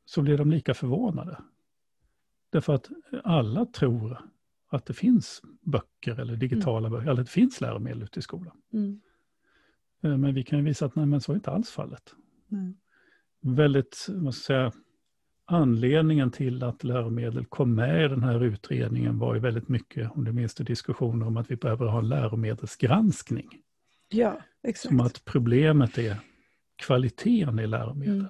så 0.06 0.22
blir 0.22 0.38
de 0.38 0.52
lika 0.52 0.74
förvånade. 0.74 1.38
Därför 2.50 2.74
att 2.74 2.90
alla 3.24 3.66
tror 3.66 4.33
att 4.74 4.86
det 4.86 4.94
finns 4.94 5.42
böcker 5.62 6.20
eller 6.20 6.36
digitala 6.36 6.88
mm. 6.88 6.92
böcker, 6.92 7.12
eller 7.12 7.24
det 7.24 7.30
finns 7.30 7.62
läromedel 7.62 8.04
ute 8.04 8.20
i 8.20 8.22
skolan. 8.22 8.58
Mm. 8.74 9.02
Eh, 10.04 10.18
men 10.18 10.34
vi 10.34 10.44
kan 10.44 10.60
ju 10.60 10.66
visa 10.66 10.86
att 10.86 10.96
nej, 10.96 11.06
men 11.06 11.22
så 11.22 11.32
är 11.32 11.36
inte 11.36 11.52
alls 11.52 11.70
fallet. 11.70 12.16
Mm. 12.52 12.74
Väldigt, 13.42 14.06
vad 14.10 14.36
ska 14.36 14.54
jag 14.54 14.74
säga, 14.74 14.82
anledningen 15.46 16.32
till 16.32 16.64
att 16.64 16.84
läromedel 16.84 17.46
kom 17.46 17.76
med 17.76 18.06
i 18.06 18.08
den 18.08 18.24
här 18.24 18.44
utredningen 18.44 19.20
var 19.20 19.34
ju 19.34 19.40
väldigt 19.40 19.70
mycket, 19.70 20.12
om 20.12 20.24
du 20.24 20.32
minns 20.32 20.56
det, 20.56 20.64
diskussioner 20.64 21.28
om 21.28 21.38
att 21.38 21.52
vi 21.52 21.56
behöver 21.56 21.86
ha 21.86 22.00
en 22.00 22.10
läromedelsgranskning. 22.10 23.48
Ja, 24.10 24.42
exakt. 24.64 24.88
Som 24.88 25.00
att 25.00 25.26
problemet 25.26 25.98
är 25.98 26.16
kvaliteten 26.76 27.60
i 27.60 27.68
läromedel. 27.68 28.16
Mm. 28.16 28.28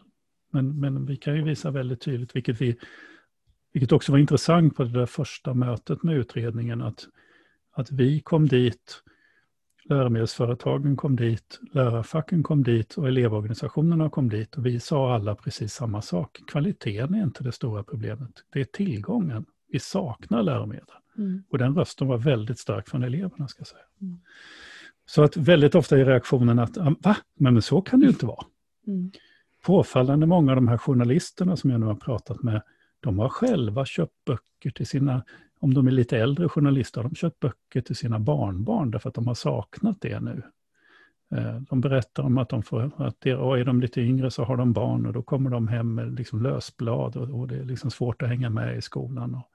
Men, 0.51 0.79
men 0.79 1.05
vi 1.05 1.17
kan 1.17 1.35
ju 1.35 1.43
visa 1.43 1.71
väldigt 1.71 2.01
tydligt, 2.01 2.35
vilket 2.35 2.61
vi 2.61 2.77
vilket 3.73 3.91
också 3.91 4.11
var 4.11 4.19
intressant 4.19 4.75
på 4.75 4.83
det 4.83 4.99
där 4.99 5.05
första 5.05 5.53
mötet 5.53 6.03
med 6.03 6.15
utredningen, 6.17 6.81
att, 6.81 7.07
att 7.71 7.91
vi 7.91 8.19
kom 8.19 8.47
dit, 8.47 9.03
läromedelsföretagen 9.83 10.95
kom 10.95 11.15
dit, 11.15 11.59
lärarfacken 11.73 12.43
kom 12.43 12.63
dit 12.63 12.93
och 12.93 13.07
elevorganisationerna 13.07 14.09
kom 14.09 14.29
dit 14.29 14.55
och 14.55 14.65
vi 14.65 14.79
sa 14.79 15.15
alla 15.15 15.35
precis 15.35 15.73
samma 15.73 16.01
sak. 16.01 16.39
Kvaliteten 16.47 17.13
är 17.13 17.23
inte 17.23 17.43
det 17.43 17.51
stora 17.51 17.83
problemet, 17.83 18.31
det 18.53 18.61
är 18.61 18.65
tillgången. 18.65 19.45
Vi 19.71 19.79
saknar 19.79 20.43
läromedel. 20.43 20.85
Mm. 21.17 21.43
Och 21.49 21.57
den 21.57 21.75
rösten 21.75 22.07
var 22.07 22.17
väldigt 22.17 22.59
stark 22.59 22.89
från 22.89 23.03
eleverna, 23.03 23.47
ska 23.47 23.63
säga. 23.63 23.83
Mm. 24.01 24.19
Så 25.05 25.23
att 25.23 25.37
väldigt 25.37 25.75
ofta 25.75 25.97
är 25.97 26.05
reaktionen 26.05 26.59
att, 26.59 26.77
va? 26.77 27.17
Men 27.39 27.61
så 27.61 27.81
kan 27.81 27.99
det 27.99 28.03
ju 28.03 28.09
inte 28.09 28.25
vara. 28.25 28.45
Mm. 28.87 29.11
Påfallande 29.65 30.25
många 30.25 30.51
av 30.51 30.55
de 30.55 30.67
här 30.67 30.77
journalisterna 30.77 31.57
som 31.57 31.69
jag 31.69 31.79
nu 31.79 31.85
har 31.85 31.95
pratat 31.95 32.43
med, 32.43 32.61
de 33.03 33.19
har 33.19 33.29
själva 33.29 33.85
köpt 33.85 34.25
böcker 34.25 34.69
till 34.69 34.87
sina 34.87 35.23
om 35.59 35.73
de 35.73 35.87
är 35.87 35.91
lite 35.91 36.17
äldre 36.17 36.49
journalister 36.49 37.01
har 37.01 37.09
de 37.09 37.15
köpt 37.15 37.39
böcker 37.39 37.81
till 37.81 37.95
sina 37.95 38.19
barnbarn 38.19 38.91
därför 38.91 39.09
att 39.09 39.15
de 39.15 39.27
har 39.27 39.33
saknat 39.33 40.01
det 40.01 40.19
nu. 40.19 40.41
Eh, 41.35 41.59
de 41.69 41.81
berättar 41.81 42.23
om 42.23 42.37
att 42.37 42.49
de 42.49 42.63
får, 42.63 42.91
att 42.97 43.15
det, 43.19 43.35
och 43.35 43.59
är 43.59 43.65
de 43.65 43.81
lite 43.81 44.01
yngre 44.01 44.31
så 44.31 44.43
har 44.43 44.57
de 44.57 44.73
barn 44.73 45.05
och 45.05 45.13
då 45.13 45.21
kommer 45.21 45.49
de 45.49 45.67
hem 45.67 45.95
med 45.95 46.15
liksom 46.15 46.43
lösblad 46.43 47.15
och, 47.15 47.39
och 47.39 47.47
det 47.47 47.55
är 47.55 47.63
liksom 47.63 47.91
svårt 47.91 48.21
att 48.21 48.29
hänga 48.29 48.49
med 48.49 48.77
i 48.77 48.81
skolan. 48.81 49.35
Och, 49.35 49.49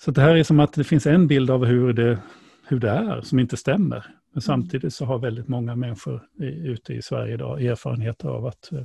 så 0.00 0.10
det 0.10 0.20
här 0.20 0.36
är 0.36 0.42
som 0.42 0.60
att 0.60 0.72
det 0.72 0.84
finns 0.84 1.06
en 1.06 1.26
bild 1.26 1.50
av 1.50 1.64
hur 1.64 1.92
det, 1.92 2.18
hur 2.66 2.78
det 2.78 2.90
är 2.90 3.20
som 3.20 3.38
inte 3.38 3.56
stämmer. 3.56 4.04
Men 4.06 4.32
mm. 4.32 4.40
samtidigt 4.40 4.94
så 4.94 5.04
har 5.04 5.18
väldigt 5.18 5.48
många 5.48 5.76
människor 5.76 6.22
i, 6.40 6.44
ute 6.46 6.94
i 6.94 7.02
Sverige 7.02 7.34
idag 7.34 7.64
erfarenheter 7.64 8.28
av 8.28 8.46
att 8.46 8.72
eh, 8.72 8.82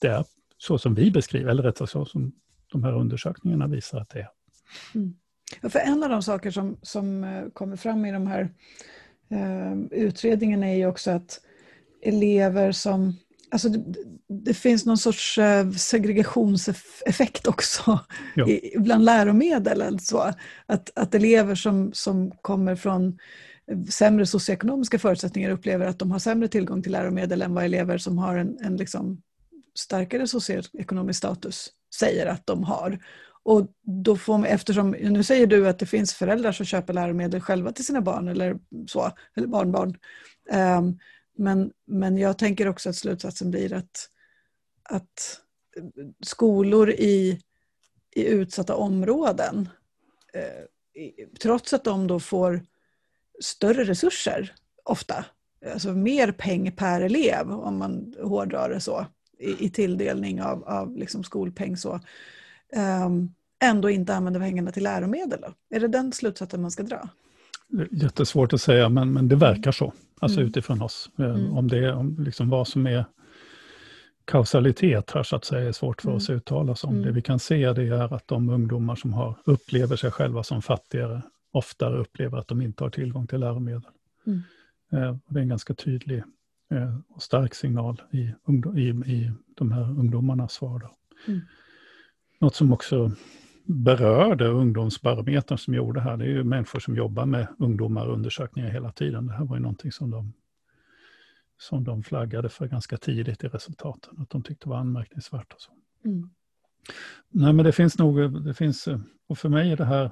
det 0.00 0.08
är 0.08 0.24
så 0.58 0.78
som 0.78 0.94
vi 0.94 1.10
beskriver, 1.10 1.50
eller 1.50 1.62
rättare 1.62 1.88
så 1.88 2.04
som 2.04 2.32
de 2.72 2.84
här 2.84 2.92
undersökningarna 2.92 3.66
visar 3.66 4.00
att 4.00 4.10
det 4.10 4.18
är. 4.18 4.28
Mm. 4.94 5.14
För 5.70 5.78
en 5.78 6.02
av 6.02 6.10
de 6.10 6.22
saker 6.22 6.50
som, 6.50 6.78
som 6.82 7.24
eh, 7.24 7.48
kommer 7.52 7.76
fram 7.76 8.04
i 8.04 8.12
de 8.12 8.26
här 8.26 8.50
eh, 9.30 9.78
utredningarna 9.90 10.66
är 10.66 10.74
ju 10.74 10.86
också 10.86 11.10
att 11.10 11.40
elever 12.02 12.72
som 12.72 13.16
Alltså 13.50 13.68
det, 13.68 13.94
det, 14.28 14.54
finns 14.54 14.86
någon 14.86 14.98
sorts 14.98 15.38
eh, 15.38 15.70
segregationseffekt 15.70 17.46
också 17.46 18.00
i, 18.48 18.78
bland 18.78 19.04
läromedel. 19.04 19.82
Alltså. 19.82 20.32
Att, 20.66 20.90
att 20.94 21.14
elever 21.14 21.54
som, 21.54 21.90
som 21.92 22.30
kommer 22.30 22.76
från 22.76 23.18
sämre 23.90 24.26
socioekonomiska 24.26 24.98
förutsättningar 24.98 25.50
upplever 25.50 25.86
att 25.86 25.98
de 25.98 26.10
har 26.10 26.18
sämre 26.18 26.48
tillgång 26.48 26.82
till 26.82 26.92
läromedel 26.92 27.42
än 27.42 27.54
vad 27.54 27.64
elever 27.64 27.98
som 27.98 28.18
har 28.18 28.36
en, 28.36 28.58
en 28.60 28.76
liksom 28.76 29.22
starkare 29.78 30.26
socioekonomisk 30.26 31.18
status 31.18 31.68
säger 31.94 32.26
att 32.26 32.46
de 32.46 32.64
har. 32.64 32.98
Och 33.42 33.66
då 33.82 34.16
får 34.16 34.38
man, 34.38 34.46
eftersom, 34.46 34.90
nu 34.90 35.22
säger 35.22 35.46
du 35.46 35.68
att 35.68 35.78
det 35.78 35.86
finns 35.86 36.14
föräldrar 36.14 36.52
som 36.52 36.66
köper 36.66 36.92
läromedel 36.92 37.40
själva 37.40 37.72
till 37.72 37.84
sina 37.86 38.00
barn 38.00 38.28
eller 38.28 38.58
så, 38.86 39.12
eller 39.36 39.46
barnbarn. 39.46 39.98
Um, 40.78 40.98
men, 41.38 41.70
men 41.86 42.18
jag 42.18 42.38
tänker 42.38 42.68
också 42.68 42.88
att 42.88 42.96
slutsatsen 42.96 43.50
blir 43.50 43.72
att, 43.72 44.08
att 44.82 45.40
skolor 46.20 46.90
i, 46.90 47.40
i 48.16 48.24
utsatta 48.26 48.76
områden, 48.76 49.68
eh, 50.34 50.64
trots 51.42 51.72
att 51.72 51.84
de 51.84 52.06
då 52.06 52.20
får 52.20 52.62
större 53.40 53.84
resurser 53.84 54.54
ofta, 54.84 55.24
alltså 55.72 55.92
mer 55.92 56.32
peng 56.32 56.72
per 56.72 57.00
elev 57.00 57.50
om 57.50 57.78
man 57.78 58.14
hårdrar 58.22 58.68
det 58.68 58.80
så, 58.80 59.06
i, 59.38 59.66
i 59.66 59.70
tilldelning 59.70 60.42
av, 60.42 60.64
av 60.64 60.96
liksom 60.96 61.24
skolpeng 61.24 61.76
så, 61.76 62.00
um, 63.06 63.34
ändå 63.62 63.90
inte 63.90 64.14
använder 64.14 64.40
pengarna 64.40 64.72
till 64.72 64.82
läromedel? 64.82 65.40
Då? 65.40 65.76
Är 65.76 65.80
det 65.80 65.88
den 65.88 66.12
slutsatsen 66.12 66.62
man 66.62 66.70
ska 66.70 66.82
dra? 66.82 67.08
Jättesvårt 67.90 68.52
att 68.52 68.60
säga, 68.60 68.88
men, 68.88 69.12
men 69.12 69.28
det 69.28 69.36
verkar 69.36 69.72
så. 69.72 69.92
Alltså 70.20 70.38
mm. 70.38 70.48
utifrån 70.48 70.82
oss. 70.82 71.10
Eh, 71.18 71.24
mm. 71.24 71.52
Om 71.52 71.68
det 71.68 71.92
om 71.92 72.16
liksom 72.18 72.48
vad 72.48 72.68
som 72.68 72.86
är 72.86 73.04
kausalitet 74.24 75.10
här 75.10 75.22
så 75.22 75.36
att 75.36 75.44
säga 75.44 75.68
är 75.68 75.72
svårt 75.72 76.02
för 76.02 76.08
mm. 76.08 76.16
oss 76.16 76.30
att 76.30 76.36
uttala 76.36 76.76
sig 76.76 76.88
om. 76.88 76.94
Det 76.94 77.02
mm. 77.02 77.14
vi 77.14 77.22
kan 77.22 77.38
se 77.38 77.72
det 77.72 77.82
är 77.82 78.14
att 78.14 78.28
de 78.28 78.48
ungdomar 78.48 78.96
som 78.96 79.12
har, 79.12 79.34
upplever 79.44 79.96
sig 79.96 80.10
själva 80.10 80.42
som 80.42 80.62
fattigare 80.62 81.22
oftare 81.52 81.96
upplever 81.96 82.38
att 82.38 82.48
de 82.48 82.62
inte 82.62 82.84
har 82.84 82.90
tillgång 82.90 83.26
till 83.26 83.40
läromedel. 83.40 83.82
Mm. 84.26 84.42
Eh, 84.92 85.16
det 85.28 85.38
är 85.38 85.42
en 85.42 85.48
ganska 85.48 85.74
tydlig 85.74 86.22
och 87.08 87.22
stark 87.22 87.54
signal 87.54 88.02
i, 88.10 88.18
i, 88.76 88.88
i 88.88 89.32
de 89.56 89.72
här 89.72 89.82
ungdomarnas 89.82 90.52
svar. 90.52 90.78
Då. 90.78 90.90
Mm. 91.32 91.40
Något 92.38 92.54
som 92.54 92.72
också 92.72 93.12
berörde 93.64 94.48
ungdomsbarometern 94.48 95.58
som 95.58 95.74
gjorde 95.74 96.00
här, 96.00 96.16
det 96.16 96.24
är 96.24 96.28
ju 96.28 96.44
människor 96.44 96.80
som 96.80 96.96
jobbar 96.96 97.26
med 97.26 97.46
ungdomar 97.58 98.06
och 98.06 98.14
undersökningar 98.14 98.70
hela 98.70 98.92
tiden. 98.92 99.26
Det 99.26 99.32
här 99.32 99.44
var 99.44 99.56
ju 99.56 99.62
någonting 99.62 99.92
som 99.92 100.10
de, 100.10 100.32
som 101.58 101.84
de 101.84 102.02
flaggade 102.02 102.48
för 102.48 102.66
ganska 102.66 102.96
tidigt 102.96 103.44
i 103.44 103.48
resultaten, 103.48 104.14
att 104.18 104.30
de 104.30 104.42
tyckte 104.42 104.68
var 104.68 104.76
anmärkningsvärt. 104.76 105.52
Och 105.52 105.60
så. 105.60 105.72
Mm. 106.04 106.30
Nej, 107.28 107.52
men 107.52 107.64
det 107.64 107.72
finns 107.72 107.98
nog, 107.98 108.44
det 108.44 108.54
finns, 108.54 108.88
och 109.26 109.38
för 109.38 109.48
mig 109.48 109.72
är 109.72 109.76
det 109.76 109.84
här, 109.84 110.10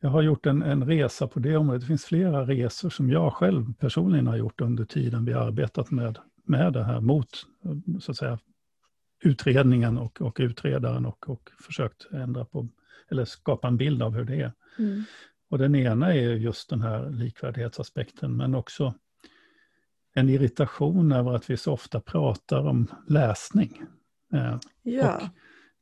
jag 0.00 0.10
har 0.10 0.22
gjort 0.22 0.46
en, 0.46 0.62
en 0.62 0.84
resa 0.84 1.28
på 1.28 1.40
det 1.40 1.56
området. 1.56 1.80
Det 1.80 1.86
finns 1.86 2.04
flera 2.04 2.46
resor 2.46 2.90
som 2.90 3.10
jag 3.10 3.32
själv 3.32 3.74
personligen 3.74 4.26
har 4.26 4.36
gjort 4.36 4.60
under 4.60 4.84
tiden 4.84 5.24
vi 5.24 5.32
arbetat 5.32 5.90
med, 5.90 6.18
med 6.44 6.72
det 6.72 6.84
här 6.84 7.00
mot, 7.00 7.46
så 8.00 8.10
att 8.10 8.16
säga, 8.16 8.38
utredningen 9.22 9.98
och, 9.98 10.20
och 10.20 10.36
utredaren 10.40 11.06
och, 11.06 11.30
och 11.30 11.50
försökt 11.60 12.06
ändra 12.12 12.44
på, 12.44 12.68
eller 13.10 13.24
skapa 13.24 13.68
en 13.68 13.76
bild 13.76 14.02
av 14.02 14.14
hur 14.14 14.24
det 14.24 14.40
är. 14.40 14.52
Mm. 14.78 15.04
Och 15.50 15.58
den 15.58 15.74
ena 15.74 16.14
är 16.14 16.34
just 16.34 16.70
den 16.70 16.82
här 16.82 17.10
likvärdighetsaspekten, 17.10 18.36
men 18.36 18.54
också 18.54 18.94
en 20.14 20.28
irritation 20.28 21.12
över 21.12 21.34
att 21.34 21.50
vi 21.50 21.56
så 21.56 21.72
ofta 21.72 22.00
pratar 22.00 22.66
om 22.66 22.86
läsning. 23.08 23.82
Eh, 24.32 24.56
ja. 24.82 25.16
Och 25.16 25.22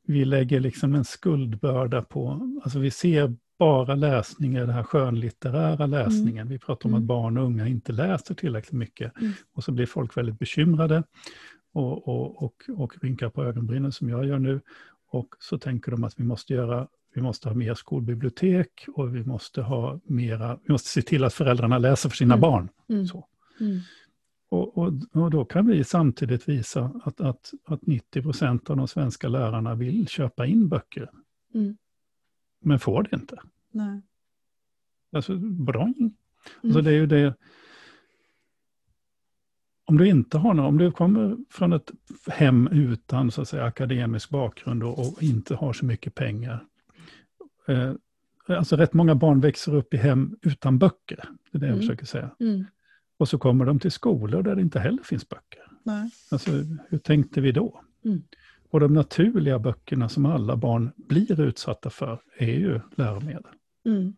vi 0.03 0.25
lägger 0.25 0.61
liksom 0.61 0.95
en 0.95 1.05
skuldbörda 1.05 2.03
på, 2.03 2.51
alltså 2.65 2.79
vi 2.79 2.91
ser 2.91 3.37
bara 3.59 3.95
läsning 3.95 4.57
i 4.57 4.61
den 4.61 4.71
här 4.71 4.83
skönlitterära 4.83 5.87
läsningen. 5.87 6.47
Mm. 6.47 6.49
Vi 6.49 6.59
pratar 6.59 6.89
om 6.89 6.95
att 6.95 6.99
mm. 6.99 7.07
barn 7.07 7.39
och 7.39 7.45
unga 7.45 7.69
inte 7.69 7.93
läser 7.93 8.35
tillräckligt 8.35 8.73
mycket. 8.73 9.19
Mm. 9.21 9.33
Och 9.53 9.65
så 9.65 9.73
blir 9.73 9.87
folk 9.87 10.17
väldigt 10.17 10.39
bekymrade 10.39 11.03
och, 11.73 12.09
och, 12.09 12.43
och, 12.43 12.55
och 12.77 12.95
rynkar 13.03 13.31
på 13.31 13.45
ögonbrynen 13.45 13.93
som 13.93 14.09
jag 14.09 14.27
gör 14.27 14.39
nu. 14.39 14.61
Och 15.11 15.29
så 15.39 15.59
tänker 15.59 15.93
de 15.93 16.05
att 16.05 16.15
vi 16.21 16.25
måste 16.25 16.55
göra 16.55 16.89
vi 17.15 17.23
måste 17.23 17.49
ha 17.49 17.55
mer 17.55 17.75
skolbibliotek 17.75 18.85
och 18.95 19.17
vi 19.17 19.25
måste 19.25 19.63
ha 19.63 20.01
mera, 20.05 20.59
vi 20.65 20.73
måste 20.73 20.89
se 20.89 21.03
till 21.03 21.25
att 21.25 21.35
föräldrarna 21.35 21.79
läser 21.79 22.09
för 22.09 22.17
sina 22.17 22.35
mm. 22.35 22.41
barn. 22.41 22.69
Mm. 22.89 23.07
Så. 23.07 23.27
Mm. 23.61 23.79
Och, 24.51 24.79
och, 24.79 24.93
och, 25.13 25.31
då 25.31 25.45
kan 25.45 25.67
vi 25.67 25.85
samtidigt 25.85 26.49
visa 26.49 27.01
att, 27.05 27.21
att, 27.21 27.53
att 27.65 27.87
90 27.87 28.23
procent 28.23 28.71
av 28.71 28.77
de 28.77 28.89
svenska 28.89 29.29
lärarna 29.29 29.75
vill 29.75 30.09
köpa 30.09 30.47
in 30.47 30.69
böcker. 30.69 31.11
Mm. 31.55 31.77
Men 32.61 32.79
får 32.79 33.03
det 33.03 33.17
inte. 33.17 33.37
Nej. 33.71 34.01
Alltså, 35.13 35.37
bra. 35.39 35.83
Mm. 35.83 36.11
Alltså 36.63 36.81
det 36.81 36.91
är 36.91 36.95
ju 36.95 37.07
det, 37.07 37.35
om 39.85 39.99
du 39.99 40.09
inte 40.09 40.39
har 40.39 40.55
någon, 40.55 40.67
om 40.67 40.79
du 40.79 40.93
kommer 40.93 41.37
från 41.51 41.73
ett 41.73 41.91
hem 42.27 42.69
utan 42.73 43.31
så 43.31 43.43
att 43.43 43.49
säga, 43.49 43.65
akademisk 43.65 44.31
bakgrund 44.31 44.83
och, 44.83 44.99
och 44.99 45.23
inte 45.23 45.55
har 45.55 45.73
så 45.73 45.85
mycket 45.85 46.15
pengar. 46.15 46.65
Eh, 47.69 47.93
alltså 48.47 48.77
rätt 48.77 48.93
många 48.93 49.15
barn 49.15 49.41
växer 49.41 49.75
upp 49.75 49.95
i 49.95 49.97
hem 49.97 50.37
utan 50.43 50.79
böcker. 50.79 51.25
Det 51.51 51.59
är 51.59 51.61
det 51.61 51.67
mm. 51.67 51.79
jag 51.79 51.79
försöker 51.79 52.07
säga. 52.07 52.31
Mm. 52.41 52.65
Och 53.17 53.29
så 53.29 53.39
kommer 53.39 53.65
de 53.65 53.79
till 53.79 53.93
skolor 53.93 54.43
där 54.43 54.55
det 54.55 54.63
inte 54.63 54.81
heller 54.81 55.03
finns 55.03 55.29
böcker. 55.29 55.63
Nej. 55.83 56.11
Alltså, 56.31 56.51
hur 56.89 56.99
tänkte 56.99 57.41
vi 57.41 57.53
då? 57.53 57.81
Mm. 58.05 58.23
Och 58.71 58.81
de 58.81 58.95
naturliga 58.95 59.59
böckerna 59.59 60.09
som 60.09 60.27
alla 60.27 60.57
barn 60.57 60.91
blir 60.97 61.41
utsatta 61.41 61.91
för 61.91 62.21
är 62.39 62.59
ju 62.59 62.81
läromedel. 62.95 63.53
Mm. 63.87 64.17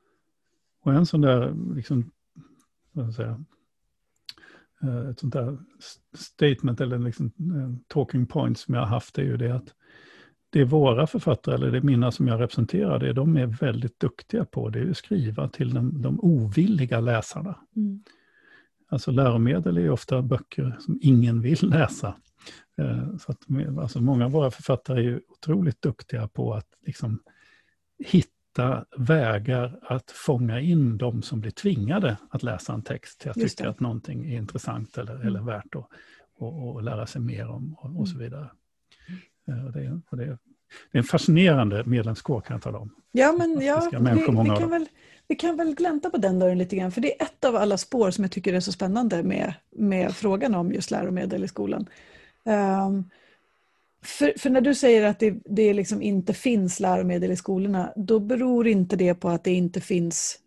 Och 0.82 0.92
en 0.92 1.06
sån 1.06 1.20
där, 1.20 1.54
liksom, 1.74 2.10
vad 2.92 3.12
ska 3.12 3.22
jag 3.22 3.28
säga, 3.28 3.44
Eh, 4.82 5.08
ett 5.08 5.18
sånt 5.18 5.32
där 5.32 5.58
statement 6.14 6.80
eller 6.80 6.98
liksom 6.98 7.26
eh, 7.26 7.86
talking 7.88 8.26
point 8.26 8.58
som 8.58 8.74
jag 8.74 8.80
har 8.80 8.88
haft 8.88 9.18
är 9.18 9.22
ju 9.22 9.36
det 9.36 9.50
att 9.50 9.74
det 10.50 10.60
är 10.60 10.64
våra 10.64 11.06
författare, 11.06 11.54
eller 11.54 11.70
det 11.70 11.82
mina 11.82 12.10
som 12.10 12.28
jag 12.28 12.40
representerar, 12.40 12.98
det 12.98 13.12
de 13.12 13.36
är 13.36 13.46
väldigt 13.46 14.00
duktiga 14.00 14.44
på, 14.44 14.68
det 14.68 14.80
är 14.80 14.90
att 14.90 14.96
skriva 14.96 15.48
till 15.48 15.74
de, 15.74 16.02
de 16.02 16.20
ovilliga 16.20 17.00
läsarna. 17.00 17.58
Mm. 17.76 18.02
Alltså 18.90 19.10
läromedel 19.10 19.76
är 19.76 19.80
ju 19.80 19.90
ofta 19.90 20.22
böcker 20.22 20.76
som 20.80 20.98
ingen 21.02 21.40
vill 21.40 21.68
läsa. 21.68 22.16
Eh, 22.78 23.16
så 23.16 23.32
att, 23.32 23.38
alltså 23.78 24.00
många 24.00 24.24
av 24.24 24.30
våra 24.30 24.50
författare 24.50 25.00
är 25.00 25.04
ju 25.04 25.20
otroligt 25.28 25.82
duktiga 25.82 26.28
på 26.28 26.54
att 26.54 26.66
liksom 26.86 27.22
hitta 28.04 28.84
vägar 28.96 29.78
att 29.82 30.10
fånga 30.10 30.60
in 30.60 30.98
de 30.98 31.22
som 31.22 31.40
blir 31.40 31.50
tvingade 31.50 32.16
att 32.30 32.42
läsa 32.42 32.72
en 32.72 32.82
text 32.82 33.20
till 33.20 33.30
att 33.30 33.36
Just 33.36 33.56
tycka 33.58 33.64
det. 33.64 33.70
att 33.70 33.80
någonting 33.80 34.32
är 34.32 34.36
intressant 34.36 34.98
eller, 34.98 35.14
mm. 35.14 35.26
eller 35.26 35.40
värt 35.40 35.74
att 35.74 35.88
och, 36.40 36.68
och 36.68 36.82
lära 36.82 37.06
sig 37.06 37.20
mer 37.20 37.48
om 37.48 37.74
och, 37.78 38.00
och 38.00 38.08
så 38.08 38.14
mm. 38.14 38.24
vidare. 38.24 38.50
Mm. 39.46 39.66
Och 39.66 39.72
det, 39.72 40.00
och 40.10 40.16
det, 40.16 40.38
det, 40.92 40.98
är 40.98 41.00
en 41.00 41.04
fascinerande 41.04 41.84
medlemskår 41.84 42.40
kan 42.40 42.54
jag 42.54 42.62
tala 42.62 42.78
om. 42.78 42.94
Ja, 43.12 43.32
men 43.38 43.60
ja, 43.60 43.88
vi, 43.92 43.96
vi, 44.42 44.56
kan 44.56 44.70
väl, 44.70 44.86
vi 45.28 45.34
kan 45.34 45.56
väl 45.56 45.74
glänta 45.74 46.10
på 46.10 46.16
den 46.16 46.38
dörren 46.38 46.58
lite 46.58 46.76
grann, 46.76 46.92
för 46.92 47.00
det 47.00 47.20
är 47.20 47.24
ett 47.24 47.44
av 47.44 47.56
alla 47.56 47.78
spår 47.78 48.10
som 48.10 48.24
jag 48.24 48.30
tycker 48.32 48.54
är 48.54 48.60
så 48.60 48.72
spännande 48.72 49.22
med, 49.22 49.54
med 49.70 50.16
frågan 50.16 50.54
om 50.54 50.72
just 50.72 50.90
läromedel 50.90 51.44
i 51.44 51.48
skolan. 51.48 51.86
Um, 52.44 53.10
för, 54.02 54.32
för, 54.38 54.50
när 54.50 54.60
du 54.60 54.74
säger 54.74 55.06
att 55.06 55.18
det, 55.18 55.34
det 55.44 55.74
liksom 55.74 56.02
inte 56.02 56.34
finns 56.34 56.80
läromedel 56.80 57.30
i 57.30 57.36
skolorna, 57.36 57.92
då 57.96 58.20
beror 58.20 58.66
inte 58.68 58.96
det 58.96 59.14
på 59.14 59.28
att 59.28 59.44
det 59.44 59.52
inte 59.52 59.80
finns 59.80 60.38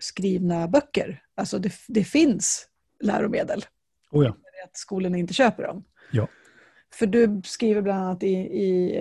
skrivna 0.00 0.68
böcker. 0.68 1.22
Alltså 1.34 1.58
det, 1.58 1.72
det 1.88 2.04
finns 2.04 2.66
läromedel. 3.00 3.64
Oh 4.10 4.24
ja. 4.24 4.36
Att 4.64 4.76
skolorna 4.76 5.18
inte 5.18 5.34
köper 5.34 5.62
dem. 5.62 5.84
Ja. 6.12 6.28
För 6.94 7.06
du 7.06 7.40
skriver 7.44 7.82
bland 7.82 8.00
annat 8.00 8.22
i, 8.22 8.34
i, 8.36 9.00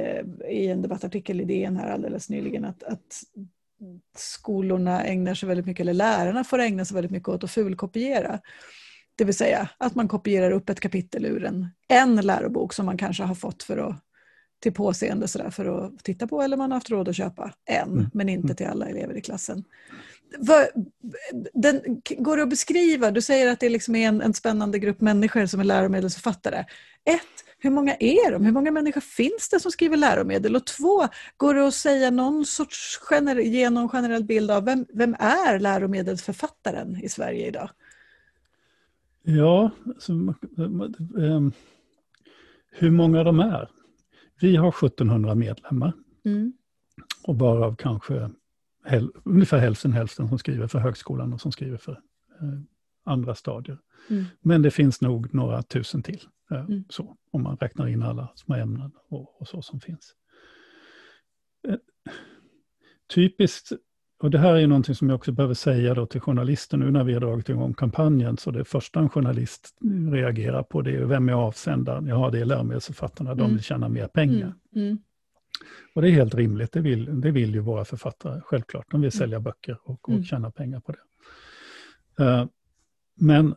i 0.49 0.67
en 0.67 0.81
debattartikel 0.81 1.41
i 1.41 1.45
DN 1.45 1.77
här 1.77 1.91
alldeles 1.91 2.29
nyligen 2.29 2.65
att, 2.65 2.83
att 2.83 3.23
skolorna 4.17 5.03
ägnar 5.03 5.33
sig 5.35 5.47
väldigt 5.49 5.65
mycket, 5.65 5.81
eller 5.81 5.93
lärarna 5.93 6.43
får 6.43 6.59
ägna 6.59 6.85
sig 6.85 6.95
väldigt 6.95 7.11
mycket 7.11 7.29
åt 7.29 7.43
att 7.43 7.51
fulkopiera. 7.51 8.39
Det 9.15 9.23
vill 9.23 9.35
säga 9.35 9.69
att 9.77 9.95
man 9.95 10.07
kopierar 10.07 10.51
upp 10.51 10.69
ett 10.69 10.79
kapitel 10.79 11.25
ur 11.25 11.45
en, 11.45 11.67
en 11.87 12.15
lärobok 12.15 12.73
som 12.73 12.85
man 12.85 12.97
kanske 12.97 13.23
har 13.23 13.35
fått 13.35 13.63
för 13.63 13.77
att, 13.77 13.95
till 14.59 14.73
påseende 14.73 15.27
sådär, 15.27 15.49
för 15.49 15.65
att 15.65 16.03
titta 16.03 16.27
på 16.27 16.41
eller 16.41 16.57
man 16.57 16.71
har 16.71 16.77
haft 16.77 16.89
råd 16.89 17.09
att 17.09 17.15
köpa 17.15 17.53
en, 17.65 17.91
mm. 17.91 18.09
men 18.13 18.29
inte 18.29 18.45
mm. 18.45 18.55
till 18.55 18.67
alla 18.67 18.85
elever 18.85 19.17
i 19.17 19.21
klassen. 19.21 19.63
Den, 21.53 21.81
går 22.17 22.37
det 22.37 22.43
att 22.43 22.49
beskriva? 22.49 23.11
Du 23.11 23.21
säger 23.21 23.51
att 23.51 23.59
det 23.59 23.69
liksom 23.69 23.95
är 23.95 24.07
en, 24.07 24.21
en 24.21 24.33
spännande 24.33 24.79
grupp 24.79 25.01
människor 25.01 25.45
som 25.45 25.59
är 25.59 25.63
läromedelsförfattare. 25.63 26.65
Ett, 27.05 27.48
hur 27.59 27.69
många 27.69 27.95
är 27.99 28.31
de? 28.31 28.45
Hur 28.45 28.51
många 28.51 28.71
människor 28.71 29.01
finns 29.01 29.49
det 29.49 29.59
som 29.59 29.71
skriver 29.71 29.97
läromedel? 29.97 30.55
Och 30.55 30.65
två, 30.65 31.07
går 31.37 31.53
det 31.53 31.67
att 31.67 31.73
säga 31.73 32.11
någon 32.11 32.45
sorts 32.45 32.97
gener 32.97 33.35
ge 33.35 33.69
någon 33.69 33.89
generell 33.89 34.23
bild 34.23 34.51
av 34.51 34.65
vem, 34.65 34.85
vem 34.93 35.15
är 35.19 35.59
läromedelsförfattaren 35.59 37.03
i 37.03 37.09
Sverige 37.09 37.47
idag? 37.47 37.69
Ja, 39.23 39.71
alltså, 39.85 40.11
um, 40.11 41.51
hur 42.71 42.91
många 42.91 43.23
de 43.23 43.39
är? 43.39 43.69
Vi 44.41 44.55
har 44.55 44.69
1700 44.69 45.35
medlemmar. 45.35 45.93
Mm. 46.25 46.53
Och 47.23 47.35
bara 47.35 47.75
kanske 47.75 48.29
häl 48.85 49.11
ungefär 49.23 49.57
hälften 49.57 49.93
hälften 49.93 50.27
som 50.27 50.39
skriver 50.39 50.67
för 50.67 50.79
högskolan 50.79 51.33
och 51.33 51.41
som 51.41 51.51
skriver 51.51 51.77
för 51.77 51.91
eh, 51.91 52.59
andra 53.09 53.35
stadier. 53.35 53.77
Mm. 54.09 54.25
Men 54.41 54.61
det 54.61 54.71
finns 54.71 55.01
nog 55.01 55.33
några 55.33 55.63
tusen 55.63 56.03
till. 56.03 56.21
Eh, 56.51 56.59
mm. 56.59 56.83
så, 56.89 57.15
om 57.31 57.43
man 57.43 57.57
räknar 57.57 57.87
in 57.87 58.03
alla 58.03 58.31
små 58.35 58.55
ämnen 58.55 58.91
och, 59.09 59.41
och 59.41 59.47
så 59.47 59.61
som 59.61 59.79
finns. 59.79 60.13
Eh, 61.67 61.75
typiskt, 63.13 63.71
och 64.19 64.31
det 64.31 64.39
här 64.39 64.55
är 64.55 64.67
någonting 64.67 64.95
som 64.95 65.09
jag 65.09 65.15
också 65.15 65.31
behöver 65.31 65.53
säga 65.53 65.93
då 65.93 66.05
till 66.05 66.21
journalister 66.21 66.77
nu 66.77 66.91
när 66.91 67.03
vi 67.03 67.13
har 67.13 67.21
dragit 67.21 67.49
igång 67.49 67.73
kampanjen. 67.73 68.37
Så 68.37 68.51
det 68.51 68.65
första 68.65 68.99
en 68.99 69.09
journalist 69.09 69.77
reagerar 70.11 70.63
på 70.63 70.81
det 70.81 70.95
är 70.95 71.05
vem 71.05 71.29
är 71.29 71.33
avsändaren? 71.33 72.07
Ja, 72.07 72.29
det 72.29 72.39
är 72.39 72.45
läromedelsförfattarna, 72.45 73.35
de 73.35 73.41
mm. 73.41 73.53
vill 73.53 73.63
tjäna 73.63 73.89
mer 73.89 74.07
pengar. 74.07 74.55
Mm. 74.75 74.87
mm. 74.87 74.97
Och 75.95 76.01
det 76.01 76.09
är 76.09 76.11
helt 76.11 76.35
rimligt, 76.35 76.71
det 76.71 76.81
vill, 76.81 77.21
det 77.21 77.31
vill 77.31 77.53
ju 77.53 77.59
våra 77.59 77.85
författare, 77.85 78.41
självklart. 78.41 78.85
De 78.91 79.01
vill 79.01 79.11
sälja 79.11 79.39
böcker 79.39 79.77
och, 79.83 80.09
och 80.09 80.25
tjäna 80.25 80.51
pengar 80.51 80.79
på 80.79 80.91
det. 80.91 80.99
Men 83.19 83.55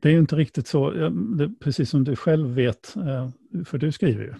det 0.00 0.08
är 0.08 0.12
ju 0.12 0.18
inte 0.18 0.36
riktigt 0.36 0.66
så, 0.66 0.92
precis 1.60 1.90
som 1.90 2.04
du 2.04 2.16
själv 2.16 2.48
vet, 2.48 2.94
uh, 2.96 3.28
för 3.64 3.78
du 3.78 3.92
skriver 3.92 4.24
ju. 4.24 4.34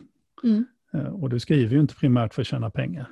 Mm. 0.50 0.64
Uh, 0.94 1.22
och 1.22 1.30
du 1.30 1.40
skriver 1.40 1.74
ju 1.74 1.80
inte 1.80 1.94
primärt 1.94 2.34
för 2.34 2.42
att 2.42 2.48
tjäna 2.48 2.70
pengar. 2.70 3.06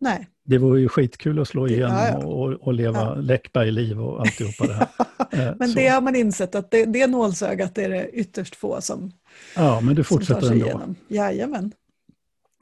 Nej. 0.00 0.28
Det 0.44 0.58
vore 0.58 0.80
ju 0.80 0.88
skitkul 0.88 1.38
att 1.38 1.48
slå 1.48 1.68
igenom 1.68 1.96
ja, 1.96 2.08
ja. 2.08 2.26
Och, 2.26 2.52
och, 2.52 2.74
leva 2.74 2.98
ja. 2.98 3.14
Läckberg-liv 3.14 4.00
och 4.00 4.20
alltihopa 4.20 4.66
det 4.66 4.74
här. 4.74 5.54
men 5.58 5.68
så. 5.68 5.78
det 5.78 5.88
har 5.88 6.00
man 6.00 6.16
insett 6.16 6.54
att 6.54 6.70
det, 6.70 6.84
det 6.84 7.06
nålsögat 7.06 7.78
är 7.78 7.88
det 7.88 8.10
ytterst 8.10 8.56
få 8.56 8.80
som 8.80 9.12
Ja, 9.56 9.80
men 9.80 9.94
du 9.94 10.04
fortsätter 10.04 10.52
ändå. 10.52 10.66
Igenom. 10.66 10.94
Jajamän. 11.08 11.72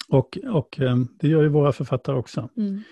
Och, 0.08 0.38
och 0.44 0.80
eh, 0.80 0.96
det 1.20 1.28
gör 1.28 1.42
ju 1.42 1.48
våra 1.48 1.72
författare 1.72 2.16
också. 2.16 2.48
Mm. 2.56 2.82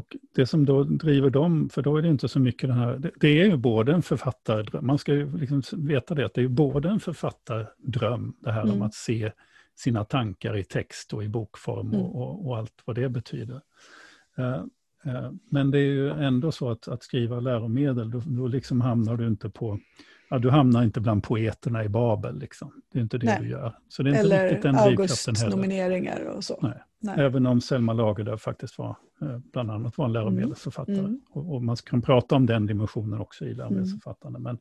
Och 0.00 0.16
det 0.34 0.46
som 0.46 0.64
då 0.64 0.84
driver 0.84 1.30
dem, 1.30 1.68
för 1.68 1.82
då 1.82 1.96
är 1.96 2.02
det 2.02 2.08
inte 2.08 2.28
så 2.28 2.40
mycket 2.40 2.68
den 2.68 2.78
här, 2.78 2.98
det, 2.98 3.10
det 3.20 3.40
är 3.40 3.46
ju 3.46 3.56
både 3.56 3.92
en 3.92 4.02
författardröm, 4.02 4.86
man 4.86 4.98
ska 4.98 5.14
ju 5.14 5.36
liksom 5.36 5.62
veta 5.86 6.14
det, 6.14 6.26
att 6.26 6.34
det 6.34 6.42
är 6.42 6.48
både 6.48 6.88
en 6.88 7.00
författardröm, 7.00 8.34
det 8.40 8.52
här 8.52 8.62
mm. 8.62 8.74
om 8.74 8.82
att 8.82 8.94
se 8.94 9.32
sina 9.78 10.04
tankar 10.04 10.56
i 10.56 10.64
text 10.64 11.12
och 11.12 11.24
i 11.24 11.28
bokform 11.28 11.88
mm. 11.88 12.00
och, 12.00 12.16
och, 12.16 12.46
och, 12.46 12.56
allt 12.56 12.82
vad 12.84 12.96
det 12.96 13.08
betyder. 13.08 13.60
Uh, 14.38 14.64
uh, 15.06 15.32
men 15.50 15.70
det 15.70 15.78
är 15.78 15.92
ju 15.92 16.10
ändå 16.10 16.52
så 16.52 16.70
att, 16.70 16.88
att 16.88 17.02
skriva 17.02 17.40
läromedel, 17.40 18.10
då, 18.10 18.22
då 18.26 18.46
liksom 18.46 18.80
hamnar 18.80 19.16
du 19.16 19.26
inte 19.26 19.50
på 19.50 19.78
ja, 20.30 20.38
du 20.38 20.50
hamnar 20.50 20.82
inte 20.82 21.00
bland 21.00 21.22
poeterna 21.22 21.84
i 21.84 21.88
Babel. 21.88 22.38
Liksom. 22.38 22.82
Det 22.92 22.98
är 22.98 23.02
inte 23.02 23.18
det 23.18 23.26
Nej. 23.26 23.38
du 23.40 23.48
gör. 23.48 23.78
Så 23.88 24.02
det 24.02 24.10
är 24.10 24.10
inte 24.10 24.20
Eller 24.20 24.44
riktigt 24.44 24.62
den 24.62 24.76
August-nomineringar 24.76 26.24
och 26.24 26.44
så. 26.44 26.58
Nej. 26.62 26.82
Nej. 27.00 27.14
Även 27.18 27.46
om 27.46 27.60
Selma 27.60 27.92
Lagerlöf 27.92 28.40
faktiskt 28.40 28.78
var, 28.78 28.96
eh, 29.22 29.38
bland 29.52 29.70
annat 29.70 29.98
var 29.98 30.04
en 30.04 30.12
läromedelsförfattare. 30.12 30.98
Mm. 30.98 31.06
Mm. 31.06 31.20
Och, 31.30 31.54
och, 31.54 31.62
man 31.62 31.76
kan 31.76 32.02
prata 32.02 32.36
om 32.36 32.46
den 32.46 32.66
dimensionen 32.66 33.20
också 33.20 33.44
i 33.44 33.54
läromedelsförfattande. 33.54 34.38
Mm. 34.38 34.42
Men, 34.42 34.58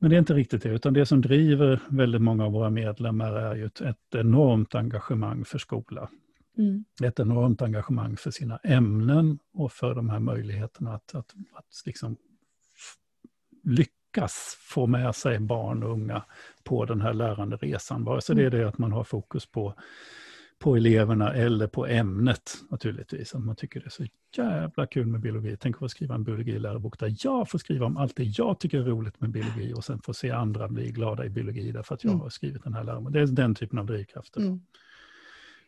men 0.00 0.10
det 0.10 0.16
är 0.16 0.18
inte 0.18 0.34
riktigt 0.34 0.62
det, 0.62 0.68
utan 0.68 0.92
det 0.92 1.06
som 1.06 1.20
driver 1.20 1.80
väldigt 1.88 2.22
många 2.22 2.44
av 2.44 2.52
våra 2.52 2.70
medlemmar 2.70 3.32
är 3.32 3.54
ju 3.54 3.66
ett, 3.66 3.80
ett 3.80 4.14
enormt 4.14 4.74
engagemang 4.74 5.44
för 5.44 5.58
skola. 5.58 6.10
Mm. 6.58 6.84
Ett 7.02 7.20
enormt 7.20 7.62
engagemang 7.62 8.16
för 8.16 8.30
sina 8.30 8.56
ämnen 8.56 9.38
och 9.54 9.72
för 9.72 9.94
de 9.94 10.10
här 10.10 10.20
möjligheterna 10.20 10.94
att, 10.94 11.14
att, 11.14 11.34
att 11.54 11.82
liksom 11.86 12.16
lyckas 14.16 14.56
få 14.60 14.86
med 14.86 15.14
sig 15.14 15.38
barn 15.38 15.82
och 15.82 15.92
unga 15.92 16.22
på 16.64 16.84
den 16.84 17.00
här 17.00 17.14
lärande 17.14 17.56
resan. 17.56 18.04
Vare 18.04 18.20
sig 18.20 18.36
det 18.36 18.42
är 18.42 18.46
mm. 18.46 18.60
det 18.60 18.68
att 18.68 18.78
man 18.78 18.92
har 18.92 19.04
fokus 19.04 19.46
på, 19.46 19.74
på 20.58 20.76
eleverna 20.76 21.32
eller 21.32 21.66
på 21.66 21.86
ämnet 21.86 22.52
naturligtvis. 22.70 23.34
Att 23.34 23.44
man 23.44 23.56
tycker 23.56 23.80
det 23.80 23.86
är 23.86 23.90
så 23.90 24.06
jävla 24.36 24.86
kul 24.86 25.06
med 25.06 25.20
biologi. 25.20 25.56
Tänk 25.60 25.76
att 25.76 25.78
få 25.78 25.88
skriva 25.88 26.14
en 26.14 26.24
biologilärbok 26.24 26.98
där 26.98 27.14
jag 27.18 27.50
får 27.50 27.58
skriva 27.58 27.86
om 27.86 27.96
allt 27.96 28.16
det 28.16 28.24
jag 28.24 28.58
tycker 28.58 28.78
är 28.78 28.84
roligt 28.84 29.20
med 29.20 29.30
biologi 29.30 29.72
och 29.74 29.84
sen 29.84 30.00
få 30.00 30.14
se 30.14 30.30
andra 30.30 30.68
bli 30.68 30.90
glada 30.92 31.24
i 31.24 31.28
biologi 31.28 31.72
därför 31.72 31.94
att 31.94 32.04
jag 32.04 32.10
mm. 32.10 32.20
har 32.20 32.30
skrivit 32.30 32.64
den 32.64 32.74
här 32.74 32.84
läroboken. 32.84 33.12
Det 33.12 33.20
är 33.20 33.26
den 33.26 33.54
typen 33.54 33.78
av 33.78 33.86
drivkrafter. 33.86 34.40
Mm. 34.40 34.60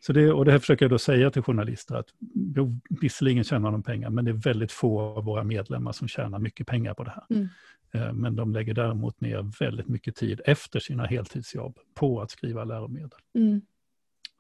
Så 0.01 0.13
det, 0.13 0.33
och 0.33 0.45
det 0.45 0.53
här 0.53 0.59
försöker 0.59 0.85
jag 0.85 0.91
då 0.91 0.99
säga 0.99 1.31
till 1.31 1.43
journalister 1.43 1.95
att 1.95 2.09
jo, 2.57 2.81
visserligen 3.01 3.45
tjänar 3.45 3.73
de 3.73 3.83
pengar, 3.83 4.11
men 4.11 4.25
det 4.25 4.31
är 4.31 4.33
väldigt 4.35 4.73
få 4.73 5.01
av 5.01 5.25
våra 5.25 5.45
medlemmar 5.45 5.93
som 5.93 6.09
tjänar 6.09 6.39
mycket 6.39 6.67
pengar 6.67 6.95
på 6.95 7.05
det 7.05 7.11
här. 7.11 7.25
Mm. 7.31 7.49
Eh, 7.95 8.13
men 8.13 8.37
de 8.37 8.53
lägger 8.53 8.75
däremot 8.75 9.21
ner 9.21 9.59
väldigt 9.61 9.89
mycket 9.89 10.17
tid 10.17 10.41
efter 10.45 10.81
sina 10.81 11.07
heltidsjobb 11.07 11.79
på 11.95 12.21
att 12.21 12.31
skriva 12.31 12.65
läromedel. 12.65 13.19
Mm. 13.35 13.61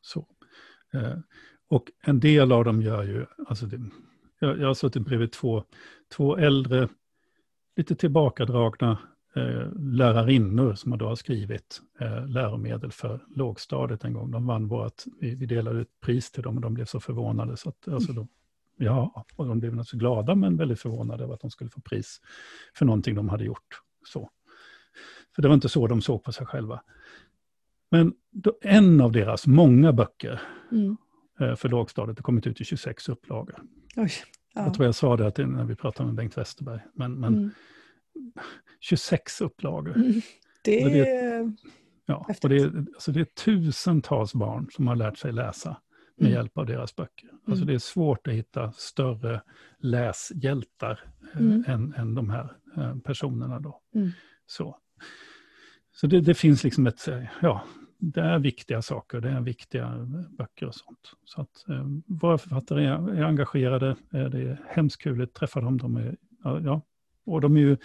Så. 0.00 0.26
Eh, 0.94 1.18
och 1.68 1.90
en 2.02 2.20
del 2.20 2.52
av 2.52 2.64
dem 2.64 2.82
gör 2.82 3.02
ju, 3.02 3.26
alltså 3.46 3.66
det, 3.66 3.80
jag, 4.38 4.60
jag 4.60 4.66
har 4.66 4.74
suttit 4.74 5.02
bredvid 5.02 5.32
två, 5.32 5.64
två 6.16 6.36
äldre, 6.36 6.88
lite 7.76 7.94
tillbakadragna 7.94 8.98
eh, 9.36 9.72
lärarinnor 9.76 10.74
som 10.74 10.98
då 10.98 11.06
har 11.06 11.16
skrivit 11.16 11.80
eh, 12.00 12.26
läromedel 12.26 12.92
för 12.92 13.24
lågstadiet 13.36 14.04
en 14.04 14.12
gång. 14.12 14.30
De 14.30 14.46
vann 14.46 14.68
vårt, 14.68 15.02
vi, 15.20 15.34
vi 15.34 15.46
delade 15.46 15.80
ut 15.80 16.00
pris 16.00 16.30
till 16.30 16.42
dem 16.42 16.56
och 16.56 16.62
de 16.62 16.74
blev 16.74 16.84
så 16.84 17.00
förvånade 17.00 17.56
så 17.56 17.68
att 17.68 17.88
alltså, 17.88 18.12
de, 18.12 18.28
Ja, 18.78 19.24
och 19.36 19.46
de 19.46 19.58
blev 19.58 19.72
naturligtvis 19.72 20.00
glada 20.00 20.34
men 20.34 20.56
väldigt 20.56 20.80
förvånade 20.80 21.24
över 21.24 21.34
att 21.34 21.40
de 21.40 21.50
skulle 21.50 21.70
få 21.70 21.80
pris 21.80 22.20
för 22.74 22.86
någonting 22.86 23.14
de 23.14 23.28
hade 23.28 23.44
gjort. 23.44 23.80
Så. 24.06 24.30
För 25.34 25.42
det 25.42 25.48
var 25.48 25.54
inte 25.54 25.68
så 25.68 25.86
de 25.86 26.02
såg 26.02 26.24
på 26.24 26.32
sig 26.32 26.46
själva. 26.46 26.82
Men 27.90 28.14
då, 28.30 28.58
en 28.60 29.00
av 29.00 29.12
deras 29.12 29.46
många 29.46 29.92
böcker 29.92 30.40
mm. 30.72 30.96
Eh, 31.40 31.54
för 31.54 31.68
lågstadiet 31.68 32.18
har 32.18 32.22
kommit 32.22 32.46
ut 32.46 32.60
i 32.60 32.64
26 32.64 33.08
upplagor. 33.08 33.62
Oj, 33.96 34.10
ja. 34.54 34.64
Jag 34.64 34.74
tror 34.74 34.86
jag 34.86 34.94
sa 34.94 35.16
det 35.16 35.46
när 35.46 35.64
vi 35.64 35.76
pratade 35.76 36.06
med 36.06 36.14
Bengt 36.14 36.38
Westerberg. 36.38 36.80
Men, 36.94 37.20
men 37.20 37.34
mm. 37.34 37.50
26 38.80 39.40
upplagor. 39.40 39.96
Mm. 39.96 40.20
Det 40.64 40.88
det 40.88 41.52
ja, 42.06 42.26
och 42.42 42.48
det, 42.48 42.56
är, 42.56 42.86
alltså 42.94 43.12
det 43.12 43.20
är 43.20 43.24
tusentals 43.24 44.34
barn 44.34 44.68
som 44.70 44.86
har 44.86 44.96
lärt 44.96 45.18
sig 45.18 45.32
läsa 45.32 45.76
med 46.18 46.26
mm. 46.26 46.32
hjälp 46.32 46.58
av 46.58 46.66
deras 46.66 46.96
böcker. 46.96 47.30
Alltså 47.32 47.62
mm. 47.62 47.66
det 47.66 47.74
är 47.74 47.78
svårt 47.78 48.26
att 48.26 48.34
hitta 48.34 48.72
större 48.72 49.42
läshjältar 49.78 51.00
eh, 51.34 51.40
mm. 51.40 51.64
än, 51.66 51.94
än 51.94 52.14
de 52.14 52.30
här 52.30 52.52
eh, 52.76 52.98
personerna. 52.98 53.60
Då. 53.60 53.80
Mm. 53.94 54.10
Så, 54.46 54.78
så 55.92 56.06
det, 56.06 56.20
det, 56.20 56.34
finns 56.34 56.64
liksom 56.64 56.86
ett, 56.86 57.08
eh, 57.08 57.24
ja, 57.42 57.64
det 57.98 58.20
är 58.20 58.38
viktiga 58.38 58.82
saker, 58.82 59.20
det 59.20 59.30
är 59.30 59.40
viktiga 59.40 60.06
böcker 60.38 60.66
och 60.66 60.74
sånt. 60.74 61.12
Så 61.24 61.40
att 61.40 61.64
våra 62.06 62.38
författare 62.38 62.84
är, 62.86 63.18
är 63.18 63.22
engagerade, 63.22 63.96
det 64.10 64.18
är 64.18 64.62
hemskt 64.68 65.02
kul 65.02 65.22
att 65.22 65.34
träffa 65.34 65.60
dem. 65.60 65.78
De 65.78 65.96
är, 65.96 66.16
ja, 66.42 66.82
och 67.26 67.40
de 67.40 67.56
är 67.56 67.60
ju 67.60 67.76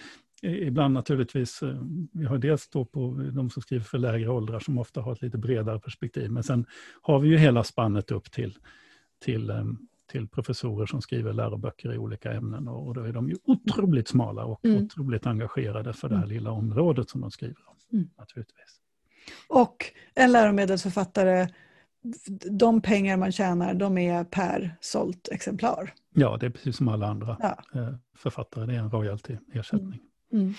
ibland 0.44 0.94
naturligtvis, 0.94 1.62
eh, 1.62 1.82
vi 2.12 2.24
har 2.24 2.38
dels 2.38 2.68
då 2.68 2.84
på 2.84 3.30
de 3.32 3.50
som 3.50 3.62
skriver 3.62 3.84
för 3.84 3.98
lägre 3.98 4.28
åldrar 4.28 4.60
som 4.60 4.78
ofta 4.78 5.00
har 5.00 5.12
ett 5.12 5.22
lite 5.22 5.38
bredare 5.38 5.80
perspektiv, 5.80 6.30
men 6.30 6.42
sen 6.42 6.66
har 7.02 7.18
vi 7.18 7.28
ju 7.28 7.36
hela 7.36 7.64
spannet 7.64 8.10
upp 8.10 8.32
till, 8.32 8.58
till, 9.24 9.50
eh, 9.50 9.64
till 10.12 10.28
professorer 10.28 10.86
som 10.86 11.00
skriver 11.00 11.32
läroböcker 11.32 11.94
i 11.94 11.98
olika 11.98 12.32
ämnen 12.32 12.68
och 12.68 12.94
då 12.94 13.00
är 13.00 13.12
de 13.12 13.28
ju 13.28 13.36
otroligt 13.44 14.08
smala 14.08 14.44
och 14.44 14.64
mm. 14.64 14.84
otroligt 14.84 15.26
engagerade 15.26 15.92
för 15.92 16.08
det 16.08 16.14
här 16.14 16.24
mm. 16.24 16.34
lilla 16.34 16.50
området 16.50 17.10
som 17.10 17.20
de 17.20 17.30
skriver 17.30 17.68
om. 17.68 17.76
Mm. 17.92 18.10
Naturligtvis. 18.18 18.80
Och 19.48 19.84
en 20.14 20.32
läromedelsförfattare, 20.32 21.48
de 22.50 22.80
pengar 22.80 23.16
man 23.16 23.32
tjänar, 23.32 23.74
de 23.74 23.98
är 23.98 24.24
per 24.24 24.76
sålt 24.80 25.28
exemplar? 25.32 25.94
Ja, 26.14 26.36
det 26.36 26.46
är 26.46 26.50
precis 26.50 26.76
som 26.76 26.88
alla 26.88 27.06
andra 27.06 27.36
ja. 27.40 27.80
Eh, 27.80 27.94
författare, 28.16 28.66
det 28.66 28.74
är 28.74 28.78
en 28.78 28.90
royalty-ersättning. 28.90 30.00
Mm. 30.00 30.13
Mm. 30.34 30.54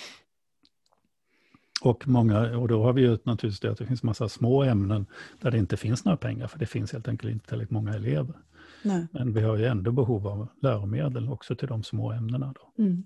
Och, 1.81 2.07
många, 2.07 2.57
och 2.57 2.67
då 2.67 2.83
har 2.83 2.93
vi 2.93 3.01
ju 3.01 3.09
naturligtvis 3.09 3.59
det 3.59 3.71
att 3.71 3.77
det 3.77 3.85
finns 3.85 4.03
massa 4.03 4.29
små 4.29 4.63
ämnen 4.63 5.05
där 5.41 5.51
det 5.51 5.57
inte 5.57 5.77
finns 5.77 6.05
några 6.05 6.17
pengar, 6.17 6.47
för 6.47 6.59
det 6.59 6.65
finns 6.65 6.93
helt 6.93 7.07
enkelt 7.07 7.33
inte 7.33 7.47
tillräckligt 7.47 7.71
många 7.71 7.93
elever. 7.93 8.35
Nej. 8.83 9.07
Men 9.11 9.33
vi 9.33 9.41
har 9.41 9.57
ju 9.57 9.65
ändå 9.65 9.91
behov 9.91 10.27
av 10.27 10.47
läromedel 10.61 11.29
också 11.29 11.55
till 11.55 11.67
de 11.67 11.83
små 11.83 12.11
ämnena. 12.11 12.53
Då. 12.55 12.83
Mm. 12.83 13.03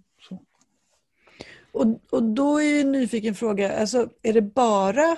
Och, 1.71 1.85
och 2.09 2.23
då 2.23 2.61
är 2.61 2.81
en 2.81 2.91
nyfiken 2.91 3.35
fråga, 3.35 3.79
alltså, 3.79 4.09
är 4.21 4.33
det 4.33 4.41
bara 4.41 5.17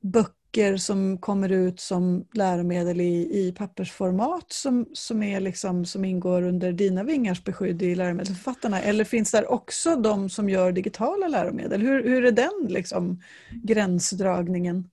böcker 0.00 0.41
som 0.78 1.18
kommer 1.18 1.52
ut 1.52 1.80
som 1.80 2.24
läromedel 2.32 3.00
i, 3.00 3.46
i 3.46 3.54
pappersformat 3.58 4.52
som, 4.52 4.86
som, 4.92 5.22
är 5.22 5.40
liksom, 5.40 5.84
som 5.84 6.04
ingår 6.04 6.42
under 6.42 6.72
dina 6.72 7.04
vingars 7.04 7.44
beskydd 7.44 7.82
i 7.82 7.94
läromedelsförfattarna? 7.94 8.80
Eller 8.80 9.04
finns 9.04 9.30
det 9.30 9.46
också 9.46 9.96
de 9.96 10.30
som 10.30 10.48
gör 10.48 10.72
digitala 10.72 11.28
läromedel? 11.28 11.80
Hur, 11.80 12.04
hur 12.04 12.24
är 12.24 12.32
den 12.32 12.66
liksom, 12.68 13.22
gränsdragningen? 13.50 14.88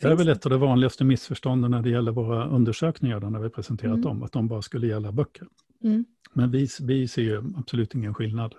Det 0.00 0.08
är 0.08 0.16
väl 0.16 0.28
ett 0.28 0.46
av 0.46 0.50
de 0.50 0.60
vanligaste 0.60 1.04
missförstånden 1.04 1.70
när 1.70 1.82
det 1.82 1.90
gäller 1.90 2.12
våra 2.12 2.46
undersökningar, 2.46 3.20
när 3.20 3.38
vi 3.40 3.50
presenterat 3.50 3.94
mm. 3.94 4.02
dem, 4.02 4.22
att 4.22 4.32
de 4.32 4.48
bara 4.48 4.62
skulle 4.62 4.86
gälla 4.86 5.12
böcker. 5.12 5.46
Mm. 5.84 6.04
Men 6.32 6.50
vi, 6.50 6.68
vi 6.80 7.08
ser 7.08 7.22
ju 7.22 7.42
absolut 7.56 7.94
ingen 7.94 8.14
skillnad. 8.14 8.54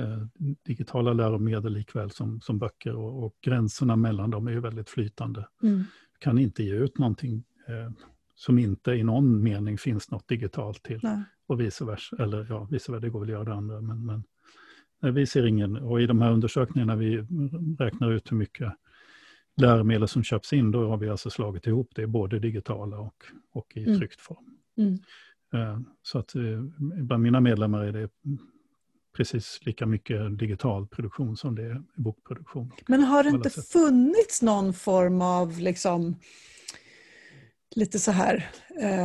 Eh, 0.00 0.10
Eh, 0.10 0.26
digitala 0.62 1.12
läromedel 1.12 1.72
likväl 1.72 2.10
som, 2.10 2.40
som 2.40 2.58
böcker 2.58 2.96
och, 2.96 3.24
och 3.24 3.34
gränserna 3.40 3.96
mellan 3.96 4.30
dem 4.30 4.46
är 4.46 4.52
ju 4.52 4.60
väldigt 4.60 4.90
flytande. 4.90 5.48
Mm. 5.62 5.84
Kan 6.18 6.38
inte 6.38 6.62
ge 6.62 6.74
ut 6.74 6.98
någonting 6.98 7.44
eh, 7.68 7.92
som 8.34 8.58
inte 8.58 8.92
i 8.92 9.02
någon 9.02 9.42
mening 9.42 9.78
finns 9.78 10.10
något 10.10 10.28
digitalt 10.28 10.82
till. 10.82 11.00
Nej. 11.02 11.22
Och 11.46 11.60
vice 11.60 11.84
versa, 11.84 12.16
eller 12.18 12.46
ja, 12.48 12.68
vice 12.70 12.92
versa, 12.92 13.00
det 13.00 13.10
går 13.10 13.20
väl 13.20 13.28
att 13.28 13.32
göra 13.32 13.44
det 13.44 13.54
andra. 13.54 13.80
Men, 13.80 14.06
men 14.06 14.24
nej, 15.00 15.12
vi 15.12 15.26
ser 15.26 15.46
ingen, 15.46 15.76
och 15.76 16.00
i 16.00 16.06
de 16.06 16.22
här 16.22 16.32
undersökningarna 16.32 16.96
vi 16.96 17.16
räknar 17.78 18.10
ut 18.10 18.32
hur 18.32 18.36
mycket 18.36 18.72
läromedel 19.56 20.08
som 20.08 20.22
köps 20.22 20.52
in, 20.52 20.70
då 20.70 20.88
har 20.88 20.96
vi 20.96 21.08
alltså 21.08 21.30
slagit 21.30 21.66
ihop 21.66 21.90
det, 21.94 22.06
både 22.06 22.38
digitala 22.38 22.98
och, 22.98 23.24
och 23.52 23.76
i 23.76 23.84
mm. 23.84 23.98
tryckt 23.98 24.20
form. 24.20 24.56
Mm. 24.76 24.98
Eh, 25.52 25.80
så 26.02 26.18
att 26.18 26.32
bland 26.78 27.22
mina 27.22 27.40
medlemmar 27.40 27.84
är 27.84 27.92
det 27.92 28.08
precis 29.16 29.60
lika 29.62 29.86
mycket 29.86 30.38
digital 30.38 30.86
produktion 30.86 31.36
som 31.36 31.54
det 31.54 31.62
är 31.62 31.82
bokproduktion. 31.94 32.72
Men 32.86 33.02
har 33.02 33.22
det 33.22 33.30
inte 33.30 33.50
funnits 33.50 34.42
någon 34.42 34.74
form 34.74 35.22
av 35.22 35.58
liksom, 35.58 36.16
lite 37.74 37.98
så 37.98 38.10
här 38.10 38.50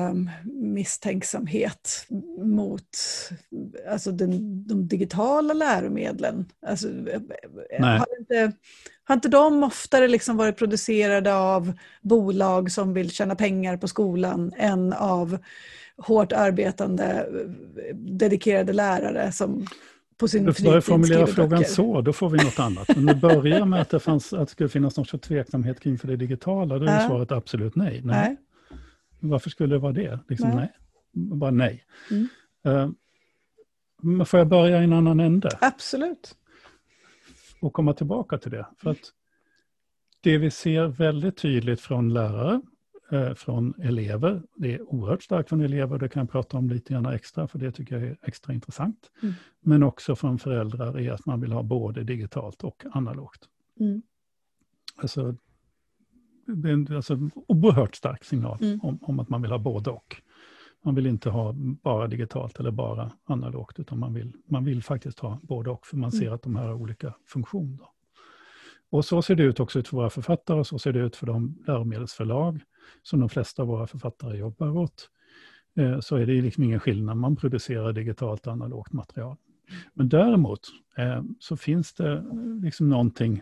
um, 0.10 0.30
misstänksamhet 0.46 2.08
mot 2.44 2.90
alltså 3.92 4.12
den, 4.12 4.64
de 4.68 4.88
digitala 4.88 5.54
läromedlen? 5.54 6.46
Alltså, 6.68 6.88
har, 7.80 8.20
inte, 8.20 8.52
har 9.04 9.16
inte 9.16 9.30
de 9.30 9.64
oftare 9.64 10.08
liksom 10.08 10.38
varit 10.38 10.58
producerade 10.58 11.36
av 11.36 11.74
bolag 12.02 12.72
som 12.72 12.94
vill 12.94 13.12
tjäna 13.12 13.36
pengar 13.36 13.78
på 13.78 13.88
skolan 13.88 14.54
än 14.58 14.94
av 14.94 15.38
hårt 15.98 16.32
arbetande 16.32 17.30
dedikerade 17.94 18.74
lärare 18.74 19.32
som 19.32 19.68
på 20.18 20.28
sin 20.28 20.46
fritid 20.46 20.66
börjar 20.66 20.82
formulera 20.82 21.28
frågan 21.28 21.66
så, 21.66 22.02
då 22.02 22.14
får 22.14 22.30
vi 22.30 22.38
något 22.38 22.60
annat. 22.60 22.96
Men 22.96 23.06
det 23.06 23.16
börjar 23.16 23.66
med 23.66 23.82
att 23.82 23.90
det, 23.90 24.00
fanns, 24.00 24.34
att 24.34 24.40
det 24.48 24.52
skulle 24.52 24.70
finnas 24.70 24.98
någon 24.98 25.06
sorts 25.06 25.28
tveksamhet 25.28 25.80
kring 25.80 25.98
för 25.98 26.08
det 26.08 26.16
digitala, 26.16 26.80
då 26.80 26.86
är 26.86 27.02
ja. 27.02 27.08
svaret 27.08 27.32
absolut 27.32 27.76
nej. 27.76 28.02
nej. 28.04 28.04
nej. 28.04 28.38
Varför 29.20 29.50
skulle 29.50 29.76
det 29.76 29.80
vara 29.80 29.94
det? 29.94 30.20
Liksom, 30.28 30.50
nej. 30.50 30.58
nej. 31.12 31.38
Bara 31.38 31.52
nej. 31.52 31.84
Mm. 32.12 32.28
Uh, 32.68 32.92
men 34.02 34.26
får 34.26 34.38
jag 34.38 34.48
börja 34.48 34.82
i 34.82 34.84
en 34.84 34.94
annan 34.94 35.20
ände? 35.20 35.50
Absolut. 35.62 36.36
Och 37.62 37.74
komma 37.74 37.94
tillbaka 37.94 38.38
till 38.38 38.52
det. 38.52 38.68
För 38.78 38.90
att 38.90 39.12
det 40.22 40.38
vi 40.38 40.52
ser 40.52 40.88
väldigt 40.88 41.38
tydligt 41.38 41.82
från 41.82 42.14
lärare 42.14 42.62
från 43.36 43.74
elever. 43.82 44.42
Det 44.56 44.74
är 44.74 44.82
oerhört 44.82 45.24
starkt 45.24 45.50
från 45.50 45.62
elever, 45.62 46.00
det 46.00 46.10
kan 46.10 46.20
jag 46.20 46.30
prata 46.30 46.58
om 46.58 46.70
lite 46.70 46.94
grann 46.94 47.06
extra, 47.06 47.48
för 47.48 47.60
det 47.60 47.72
tycker 47.72 47.96
jag 47.96 48.10
är 48.10 48.18
extra 48.22 48.54
intressant. 48.54 49.12
Mm. 49.24 49.34
Men 49.62 49.84
också 49.84 50.16
från 50.16 50.40
föräldrar 50.40 51.00
är 51.00 51.12
att 51.12 51.26
man 51.26 51.42
vill 51.42 51.52
ha 51.52 51.64
både 51.64 52.04
digitalt 52.04 52.64
och 52.64 52.84
analogt. 52.92 53.50
Mm. 53.80 54.02
Alltså, 54.96 55.36
det 56.48 56.70
är 56.70 56.74
en 56.74 56.96
alltså, 56.96 57.30
oerhört 57.48 57.96
stark 57.96 58.24
signal 58.24 58.58
mm. 58.62 58.80
om, 58.84 59.00
om, 59.02 59.20
att 59.20 59.30
man 59.30 59.42
vill 59.42 59.52
ha 59.52 59.58
både 59.58 59.90
och. 59.90 60.16
Man 60.84 60.96
vill 60.96 61.08
inte 61.08 61.30
ha 61.30 61.54
bara 61.84 62.08
digitalt 62.08 62.60
eller 62.60 62.72
bara 62.72 63.12
analogt, 63.24 63.80
utan 63.80 64.00
man 64.00 64.14
vill, 64.14 64.34
man 64.46 64.66
vill 64.66 64.84
faktiskt 64.84 65.20
ha 65.20 65.40
både 65.44 65.70
och, 65.70 65.86
för 65.86 65.98
man 65.98 66.10
mm. 66.10 66.20
ser 66.20 66.32
att 66.32 66.42
de 66.42 66.56
här 66.56 66.68
har 66.68 66.74
olika 66.74 67.14
funktioner. 67.28 67.88
Och 68.90 69.06
så 69.06 69.22
ser 69.22 69.36
det 69.36 69.44
ut 69.44 69.60
också 69.60 69.84
för 69.84 69.98
våra 69.98 70.10
författare, 70.10 70.64
så 70.64 70.80
ser 70.80 70.94
det 70.94 71.00
ut 71.00 71.16
för 71.16 71.26
de 71.26 71.64
läromedelsförlag 71.68 72.62
som 73.04 73.20
de 73.20 73.30
flesta 73.30 73.62
av 73.62 73.68
våra 73.68 73.88
författare 73.88 74.38
jobbar 74.38 74.78
åt. 74.78 75.10
Eh, 75.78 76.00
så 76.00 76.16
är 76.16 76.26
det 76.26 76.42
liksom 76.42 76.64
ingen 76.64 76.80
skillnad, 76.80 77.18
man 77.18 77.36
producerar 77.36 77.94
digitalt 77.94 78.48
analogt 78.48 78.94
material. 78.94 79.38
Men 79.94 80.10
däremot 80.10 80.60
eh, 80.98 81.24
så 81.40 81.58
finns 81.58 81.94
det 81.94 82.26
liksom 82.64 82.90
någonting 82.90 83.42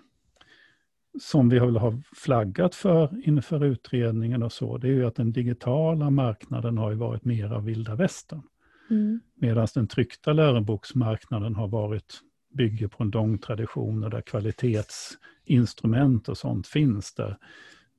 som 1.21 1.49
vi 1.49 1.59
har 1.59 2.01
flaggat 2.15 2.75
för 2.75 3.27
inför 3.27 3.65
utredningen 3.65 4.43
och 4.43 4.53
så, 4.53 4.77
det 4.77 4.87
är 4.87 4.91
ju 4.91 5.05
att 5.05 5.15
den 5.15 5.31
digitala 5.31 6.09
marknaden 6.09 6.77
har 6.77 6.93
varit 6.93 7.25
mer 7.25 7.53
av 7.53 7.65
vilda 7.65 7.95
västern. 7.95 8.41
Mm. 8.89 9.19
Medan 9.35 9.67
den 9.73 9.87
tryckta 9.87 10.33
läroboksmarknaden 10.33 11.55
har 11.55 11.67
varit 11.67 12.21
bygger 12.53 12.87
på 12.87 13.03
en 13.03 13.09
lång 13.09 13.37
tradition 13.37 14.03
och 14.03 14.09
där 14.09 14.21
kvalitetsinstrument 14.21 16.29
och 16.29 16.37
sånt 16.37 16.67
finns 16.67 17.13
där. 17.13 17.37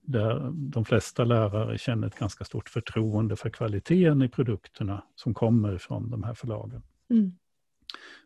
Där 0.06 0.50
de 0.54 0.84
flesta 0.84 1.24
lärare 1.24 1.78
känner 1.78 2.06
ett 2.06 2.18
ganska 2.18 2.44
stort 2.44 2.68
förtroende 2.68 3.36
för 3.36 3.50
kvaliteten 3.50 4.22
i 4.22 4.28
produkterna 4.28 5.04
som 5.14 5.34
kommer 5.34 5.78
från 5.78 6.10
de 6.10 6.22
här 6.22 6.34
förlagen. 6.34 6.82
Mm. 7.10 7.32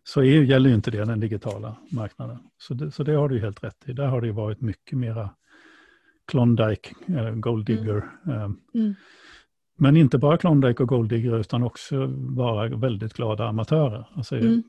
Så 0.02 0.20
är, 0.20 0.42
gäller 0.42 0.68
ju 0.68 0.74
inte 0.74 0.90
det 0.90 1.04
den 1.04 1.20
digitala 1.20 1.76
marknaden. 1.90 2.38
Så 2.58 2.74
det, 2.74 2.90
så 2.90 3.02
det 3.02 3.12
har 3.12 3.28
du 3.28 3.40
helt 3.40 3.64
rätt 3.64 3.88
i. 3.88 3.92
Där 3.92 4.06
har 4.06 4.20
det 4.20 4.32
varit 4.32 4.60
mycket 4.60 4.98
mera 4.98 5.30
Klondike, 6.26 6.94
äh, 7.08 7.30
Gold 7.34 7.66
Digger. 7.66 8.10
Mm. 8.26 8.38
Äh, 8.38 8.50
mm. 8.74 8.94
Men 9.78 9.96
inte 9.96 10.18
bara 10.18 10.38
Klondike 10.38 10.82
och 10.82 10.88
Gold 10.88 11.10
Digger 11.10 11.38
utan 11.38 11.62
också 11.62 12.06
vara 12.16 12.76
väldigt 12.76 13.14
glada 13.14 13.48
amatörer. 13.48 14.08
Alltså, 14.14 14.36
mm 14.36 14.62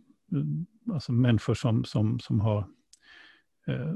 alltså 0.93 1.11
människor 1.11 1.53
som, 1.53 1.85
som, 1.85 2.19
som 2.19 2.39
har 2.39 2.57
eh, 3.67 3.93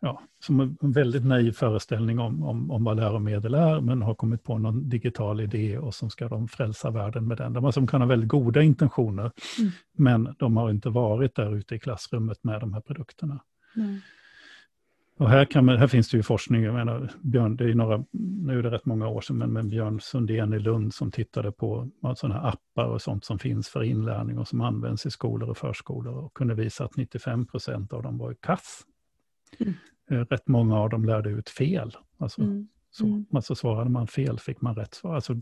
ja, 0.00 0.22
som 0.44 0.60
en 0.60 0.92
väldigt 0.92 1.24
naiv 1.24 1.52
föreställning 1.52 2.18
om, 2.18 2.42
om, 2.42 2.70
om 2.70 2.84
vad 2.84 2.96
läromedel 2.96 3.54
är, 3.54 3.80
men 3.80 4.02
har 4.02 4.14
kommit 4.14 4.42
på 4.42 4.58
någon 4.58 4.88
digital 4.88 5.40
idé 5.40 5.78
och 5.78 5.94
som 5.94 6.10
ska 6.10 6.28
de 6.28 6.48
frälsa 6.48 6.90
världen 6.90 7.28
med 7.28 7.38
den. 7.38 7.52
De 7.52 7.72
som 7.72 7.86
kan 7.86 8.00
ha 8.00 8.08
väldigt 8.08 8.28
goda 8.28 8.62
intentioner, 8.62 9.32
mm. 9.58 9.70
men 9.96 10.34
de 10.38 10.56
har 10.56 10.70
inte 10.70 10.88
varit 10.88 11.34
där 11.34 11.56
ute 11.56 11.74
i 11.74 11.78
klassrummet 11.78 12.44
med 12.44 12.60
de 12.60 12.74
här 12.74 12.80
produkterna. 12.80 13.40
Mm. 13.76 14.00
Och 15.18 15.30
här, 15.30 15.44
kan 15.44 15.64
man, 15.64 15.76
här 15.76 15.86
finns 15.86 16.10
det 16.10 16.16
ju 16.16 16.22
forskning, 16.22 16.62
jag 16.62 16.74
menar, 16.74 17.10
Björn, 17.20 17.56
det 17.56 17.64
är 17.64 17.74
några, 17.74 18.04
nu 18.12 18.58
är 18.58 18.62
det 18.62 18.70
rätt 18.70 18.86
många 18.86 19.08
år 19.08 19.20
sedan, 19.20 19.38
men, 19.38 19.52
men 19.52 19.68
Björn 19.68 20.00
Sundén 20.00 20.52
i 20.52 20.58
Lund 20.58 20.94
som 20.94 21.10
tittade 21.10 21.52
på 21.52 21.90
sådana 22.16 22.40
appar 22.40 22.84
och 22.84 23.02
sånt 23.02 23.24
som 23.24 23.38
finns 23.38 23.68
för 23.68 23.82
inlärning 23.82 24.38
och 24.38 24.48
som 24.48 24.60
används 24.60 25.06
i 25.06 25.10
skolor 25.10 25.50
och 25.50 25.58
förskolor 25.58 26.14
och 26.14 26.34
kunde 26.34 26.54
visa 26.54 26.84
att 26.84 26.96
95 26.96 27.46
procent 27.46 27.92
av 27.92 28.02
dem 28.02 28.18
var 28.18 28.34
kass. 28.40 28.82
Mm. 29.58 30.24
Rätt 30.24 30.48
många 30.48 30.76
av 30.76 30.90
dem 30.90 31.04
lärde 31.04 31.30
ut 31.30 31.50
fel. 31.50 31.96
Alltså, 32.18 32.42
mm. 32.42 32.68
Så, 32.90 33.24
alltså 33.32 33.54
svarade 33.54 33.90
man 33.90 34.06
fel 34.06 34.38
fick 34.38 34.60
man 34.60 34.74
rätt 34.74 34.94
svar. 34.94 35.14
Alltså 35.14 35.34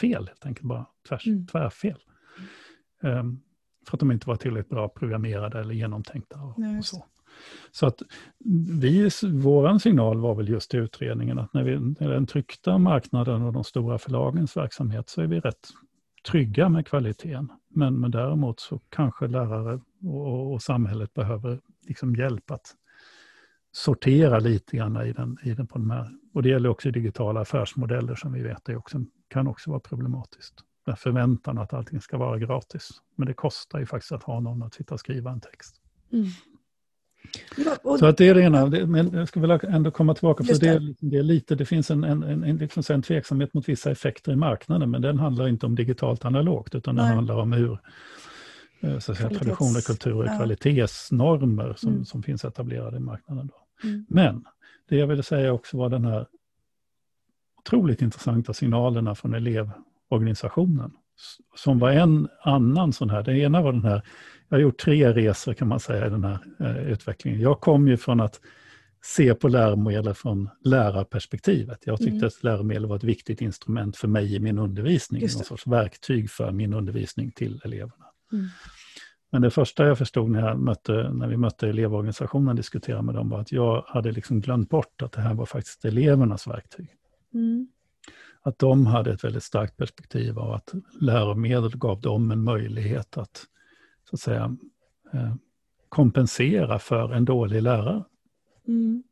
fel 0.00 0.26
helt 0.26 0.46
enkelt, 0.46 0.66
bara 0.66 0.86
tvärs, 1.08 1.26
mm. 1.26 1.46
tvärfel. 1.46 1.98
Um, 3.02 3.42
för 3.86 3.96
att 3.96 4.00
de 4.00 4.12
inte 4.12 4.28
var 4.28 4.36
tillräckligt 4.36 4.68
bra 4.68 4.88
programmerade 4.88 5.60
eller 5.60 5.74
genomtänkta. 5.74 6.40
Och, 6.40 6.58
och 6.78 6.84
så. 6.84 7.04
Så 7.70 7.86
att 7.86 8.02
vi, 8.80 9.10
våran 9.32 9.80
signal 9.80 10.20
var 10.20 10.34
väl 10.34 10.48
just 10.48 10.70
till 10.70 10.80
utredningen 10.80 11.38
att 11.38 11.54
när, 11.54 11.62
vi, 11.62 11.78
när 11.78 12.10
den 12.10 12.26
tryckta 12.26 12.78
marknaden 12.78 13.42
och 13.42 13.52
de 13.52 13.64
stora 13.64 13.98
förlagens 13.98 14.56
verksamhet 14.56 15.08
så 15.08 15.22
är 15.22 15.26
vi 15.26 15.40
rätt 15.40 15.68
trygga 16.30 16.68
med 16.68 16.86
kvaliteten. 16.86 17.52
Men, 17.68 18.00
men 18.00 18.10
däremot 18.10 18.60
så 18.60 18.80
kanske 18.88 19.26
lärare 19.26 19.80
och, 20.02 20.52
och 20.52 20.62
samhället 20.62 21.14
behöver 21.14 21.60
liksom 21.88 22.16
hjälp 22.16 22.50
att 22.50 22.74
sortera 23.76 24.38
lite 24.38 24.76
grann 24.76 25.06
i 25.06 25.12
den, 25.12 25.38
i 25.42 25.54
den 25.54 25.66
på 25.66 25.78
de 25.78 25.90
här. 25.90 26.10
Och 26.34 26.42
det 26.42 26.48
gäller 26.48 26.68
också 26.68 26.90
digitala 26.90 27.40
affärsmodeller 27.40 28.14
som 28.14 28.32
vi 28.32 28.42
vet 28.42 28.64
det 28.64 28.76
också, 28.76 29.04
kan 29.28 29.46
också 29.46 29.70
vara 29.70 29.80
problematiskt. 29.80 30.54
Den 30.86 30.96
förväntan 30.96 31.58
att 31.58 31.72
allting 31.72 32.00
ska 32.00 32.18
vara 32.18 32.38
gratis. 32.38 32.90
Men 33.16 33.26
det 33.26 33.34
kostar 33.34 33.78
ju 33.78 33.86
faktiskt 33.86 34.12
att 34.12 34.22
ha 34.22 34.40
någon 34.40 34.62
att 34.62 34.74
sitta 34.74 34.94
och 34.94 35.00
skriva 35.00 35.30
en 35.30 35.40
text. 35.40 35.76
Mm. 36.12 36.26
Ja, 37.56 37.76
och... 37.82 37.98
Så 37.98 38.06
att 38.06 38.16
det 38.16 38.28
är 38.28 38.34
det 38.34 38.42
ena, 38.42 38.66
men 38.66 39.12
jag 39.12 39.28
skulle 39.28 39.40
vilja 39.40 39.70
ändå 39.70 39.90
komma 39.90 40.14
tillbaka, 40.14 40.44
för 40.44 40.54
det. 40.60 40.78
Det, 40.78 40.94
det, 41.00 41.16
är 41.16 41.22
lite, 41.22 41.54
det 41.54 41.64
finns 41.64 41.90
en, 41.90 42.04
en, 42.04 42.22
en, 42.22 42.44
en, 42.44 42.56
liksom 42.56 42.84
en 42.88 43.02
tveksamhet 43.02 43.54
mot 43.54 43.68
vissa 43.68 43.90
effekter 43.90 44.32
i 44.32 44.36
marknaden, 44.36 44.90
men 44.90 45.02
den 45.02 45.18
handlar 45.18 45.48
inte 45.48 45.66
om 45.66 45.74
digitalt 45.74 46.24
analogt, 46.24 46.74
utan 46.74 46.94
Nej. 46.94 47.04
den 47.04 47.14
handlar 47.14 47.36
om 47.36 47.52
hur 47.52 47.78
eh, 48.80 48.98
så 48.98 49.12
att 49.12 49.18
säga, 49.18 49.30
traditioner, 49.30 49.86
kulturer, 49.86 50.26
ja. 50.26 50.36
kvalitetsnormer 50.36 51.74
som, 51.76 51.92
mm. 51.92 52.04
som 52.04 52.22
finns 52.22 52.44
etablerade 52.44 52.96
i 52.96 53.00
marknaden. 53.00 53.46
Då. 53.46 53.65
Mm. 53.84 54.06
Men 54.08 54.44
det 54.88 54.96
jag 54.96 55.06
ville 55.06 55.22
säga 55.22 55.52
också 55.52 55.76
var 55.76 55.88
den 55.88 56.04
här 56.04 56.26
otroligt 57.58 58.02
intressanta 58.02 58.52
signalerna 58.52 59.14
från 59.14 59.34
elev 59.34 59.70
organisationen. 60.08 60.92
Som 61.56 61.78
var 61.78 61.90
en 61.90 62.28
annan 62.40 62.92
sån 62.92 63.10
här, 63.10 63.22
det 63.22 63.38
ena 63.38 63.62
var 63.62 63.72
den 63.72 63.84
här, 63.84 64.02
jag 64.48 64.56
har 64.56 64.62
gjort 64.62 64.78
tre 64.78 65.12
resor 65.12 65.54
kan 65.54 65.68
man 65.68 65.80
säga 65.80 66.06
i 66.06 66.10
den 66.10 66.24
här 66.24 66.38
eh, 66.60 66.76
utvecklingen. 66.76 67.40
Jag 67.40 67.60
kom 67.60 67.88
ju 67.88 67.96
från 67.96 68.20
att 68.20 68.40
se 69.04 69.34
på 69.34 69.48
läromedel 69.48 70.14
från 70.14 70.50
lärarperspektivet. 70.64 71.78
Jag 71.84 71.98
tyckte 71.98 72.12
mm. 72.12 72.26
att 72.26 72.42
läromedel 72.42 72.86
var 72.86 72.96
ett 72.96 73.04
viktigt 73.04 73.40
instrument 73.40 73.96
för 73.96 74.08
mig 74.08 74.34
i 74.34 74.40
min 74.40 74.58
undervisning, 74.58 75.20
någon 75.20 75.30
sorts 75.30 75.66
verktyg 75.66 76.30
för 76.30 76.52
min 76.52 76.74
undervisning 76.74 77.32
till 77.32 77.60
eleverna. 77.64 78.04
Mm. 78.32 78.46
Men 79.30 79.42
det 79.42 79.50
första 79.50 79.86
jag 79.86 79.98
förstod 79.98 80.30
när, 80.30 80.48
jag 80.48 80.58
mötte, 80.58 81.10
när 81.12 81.28
vi 81.28 81.36
mötte 81.36 81.68
elevorganisationen 81.68 82.48
och 82.48 82.54
diskuterade 82.54 83.02
med 83.02 83.14
dem 83.14 83.28
var 83.28 83.40
att 83.40 83.52
jag 83.52 83.84
hade 83.86 84.12
liksom 84.12 84.40
glömt 84.40 84.70
bort 84.70 85.02
att 85.02 85.12
det 85.12 85.20
här 85.20 85.34
var 85.34 85.46
faktiskt 85.46 85.84
elevernas 85.84 86.46
verktyg. 86.46 86.88
Mm. 87.34 87.68
Att 88.42 88.58
de 88.58 88.86
hade 88.86 89.12
ett 89.12 89.24
väldigt 89.24 89.42
starkt 89.42 89.76
perspektiv 89.76 90.38
av 90.38 90.52
att 90.52 90.74
läromedel 91.00 91.76
gav 91.76 92.00
dem 92.00 92.30
en 92.30 92.44
möjlighet 92.44 93.18
att, 93.18 93.46
så 94.10 94.16
att 94.16 94.20
säga, 94.20 94.56
eh, 95.12 95.34
kompensera 95.88 96.78
för 96.78 97.12
en 97.12 97.24
dålig 97.24 97.62
lärare. 97.62 98.04
Mm. 98.68 99.02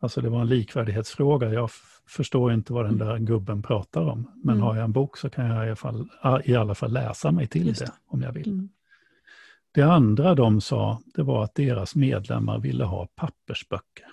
Alltså 0.00 0.20
det 0.20 0.28
var 0.28 0.40
en 0.40 0.48
likvärdighetsfråga. 0.48 1.52
Jag 1.52 1.70
förstår 2.06 2.52
inte 2.52 2.72
vad 2.72 2.84
den 2.84 2.98
där 2.98 3.18
gubben 3.18 3.62
pratar 3.62 4.02
om. 4.02 4.30
Men 4.42 4.54
mm. 4.54 4.62
har 4.62 4.76
jag 4.76 4.84
en 4.84 4.92
bok 4.92 5.16
så 5.16 5.30
kan 5.30 5.46
jag 5.46 5.66
i 5.66 5.68
alla 5.68 5.76
fall, 5.76 6.08
i 6.44 6.54
alla 6.54 6.74
fall 6.74 6.92
läsa 6.92 7.30
mig 7.30 7.46
till 7.46 7.66
det. 7.66 7.78
det. 7.78 7.92
om 8.06 8.22
jag 8.22 8.32
vill. 8.32 8.68
Mm. 9.76 9.88
Det 9.88 9.94
andra 9.94 10.34
de 10.34 10.60
sa, 10.60 11.00
det 11.14 11.22
var 11.22 11.44
att 11.44 11.54
deras 11.54 11.94
medlemmar 11.94 12.58
ville 12.58 12.84
ha 12.84 13.08
pappersböcker. 13.16 14.06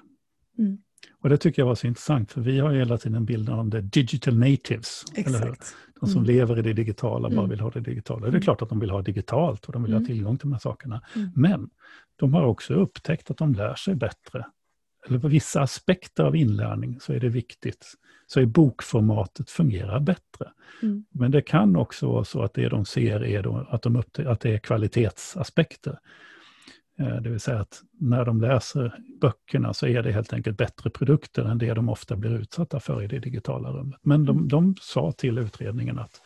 Mm. 0.58 0.78
Och 1.20 1.30
det 1.30 1.38
tycker 1.38 1.62
jag 1.62 1.68
var 1.68 1.76
så 1.76 1.88
intressant, 1.88 2.32
för 2.32 2.42
vi 2.42 2.60
har 2.60 2.72
ju 2.72 2.78
hela 2.80 2.98
tiden 2.98 3.26
bilden 3.26 3.56
av 3.56 3.72
the 3.72 3.82
digital 3.82 4.38
natives. 4.38 5.04
Exakt. 5.16 5.76
De 6.00 6.10
som 6.10 6.24
mm. 6.24 6.36
lever 6.36 6.60
i 6.60 6.62
det 6.62 6.74
digitala, 6.74 7.30
bara 7.30 7.40
mm. 7.40 7.50
vill 7.50 7.60
ha 7.60 7.70
det 7.70 7.80
digitala. 7.80 8.20
Det 8.20 8.28
är 8.28 8.30
mm. 8.30 8.42
klart 8.42 8.62
att 8.62 8.70
de 8.70 8.80
vill 8.80 8.90
ha 8.90 9.02
digitalt 9.02 9.66
och 9.66 9.74
de 9.74 9.84
vill 9.84 9.92
ha 9.92 9.98
mm. 9.98 10.08
tillgång 10.08 10.38
till 10.38 10.50
de 10.50 10.54
här 10.54 10.60
sakerna. 10.60 11.02
Men 11.36 11.70
de 12.16 12.34
har 12.34 12.44
också 12.44 12.74
upptäckt 12.74 13.32
att 13.32 13.38
de 13.38 13.54
lär 13.54 13.76
sig 13.76 13.96
bättre 13.96 14.46
eller 15.08 15.20
på 15.20 15.28
vissa 15.28 15.62
aspekter 15.62 16.24
av 16.24 16.36
inlärning 16.36 17.00
så 17.00 17.14
är 17.14 17.20
det 17.20 17.30
viktigt, 17.30 17.94
så 18.28 18.40
är 18.40 18.46
bokformatet 18.46 19.50
fungerar 19.50 20.00
bättre. 20.00 20.52
Mm. 20.82 21.06
Men 21.10 21.32
det 21.32 21.42
kan 21.42 21.76
också 21.76 22.08
vara 22.12 22.24
så 22.24 22.44
att 22.44 22.54
det 22.54 22.70
de 22.70 22.86
ser 22.86 23.24
är 23.24 23.74
att, 23.74 23.82
de 23.82 24.04
att 24.26 24.40
det 24.40 24.54
är 24.54 24.58
kvalitetsaspekter. 24.58 26.00
Eh, 27.00 27.16
det 27.16 27.30
vill 27.30 27.40
säga 27.40 27.60
att 27.60 27.82
när 28.00 28.26
de 28.26 28.42
läser 28.42 29.00
böckerna 29.22 29.74
så 29.74 29.88
är 29.88 30.04
det 30.04 30.12
helt 30.12 30.34
enkelt 30.34 30.58
bättre 30.58 30.90
produkter 30.90 31.46
än 31.46 31.58
det 31.58 31.74
de 31.74 31.90
ofta 31.90 32.16
blir 32.16 32.32
utsatta 32.32 32.80
för 32.80 33.04
i 33.04 33.08
det 33.08 33.20
digitala 33.20 33.72
rummet. 33.72 34.00
Men 34.02 34.26
de, 34.26 34.38
mm. 34.38 34.48
de 34.48 34.76
sa 34.82 35.12
till 35.12 35.38
utredningen 35.38 36.00
att 36.00 36.22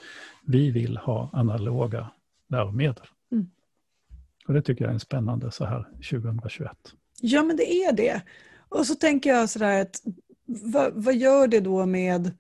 vi 0.46 0.72
vill 0.72 0.98
ha 0.98 1.30
analoga 1.34 2.12
läromedel. 2.50 3.06
Mm. 3.32 3.50
Och 4.48 4.54
det 4.54 4.62
tycker 4.62 4.86
jag 4.86 4.94
är 4.94 5.00
spännande 5.00 5.52
så 5.52 5.66
här 5.66 5.86
2021. 6.12 6.72
Ja, 7.22 7.44
men 7.44 7.58
det 7.58 7.74
är 7.74 7.94
det. 7.94 8.22
Och 8.76 8.88
så 8.88 8.96
tänker 8.96 9.30
jag 9.30 9.50
sådär 9.50 9.82
att 9.82 10.02
vad, 10.46 10.94
vad 10.94 11.16
gör 11.16 11.48
det 11.48 11.60
då 11.60 11.86
med 11.86 12.32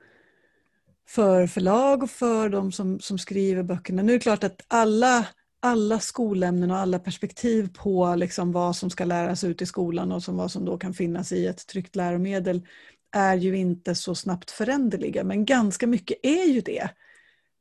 för 1.07 1.47
förlag 1.47 2.03
och 2.03 2.09
för 2.09 2.49
de 2.49 2.71
som, 2.71 2.99
som 2.99 3.17
skriver 3.17 3.63
böckerna? 3.63 4.01
Nu 4.01 4.11
är 4.11 4.17
det 4.17 4.23
klart 4.23 4.43
att 4.43 4.61
alla, 4.67 5.27
alla 5.59 5.99
skolämnen 5.99 6.71
och 6.71 6.77
alla 6.77 6.99
perspektiv 6.99 7.69
på 7.73 8.15
liksom 8.15 8.51
vad 8.51 8.75
som 8.75 8.89
ska 8.89 9.05
läras 9.05 9.43
ut 9.43 9.61
i 9.61 9.65
skolan 9.65 10.11
och 10.11 10.23
som 10.23 10.37
vad 10.37 10.51
som 10.51 10.65
då 10.65 10.77
kan 10.77 10.93
finnas 10.93 11.31
i 11.31 11.47
ett 11.47 11.67
tryckt 11.67 11.95
läromedel 11.95 12.67
är 13.11 13.35
ju 13.35 13.57
inte 13.57 13.95
så 13.95 14.15
snabbt 14.15 14.51
föränderliga, 14.51 15.23
men 15.23 15.45
ganska 15.45 15.87
mycket 15.87 16.17
är 16.23 16.45
ju 16.45 16.61
det. 16.61 16.89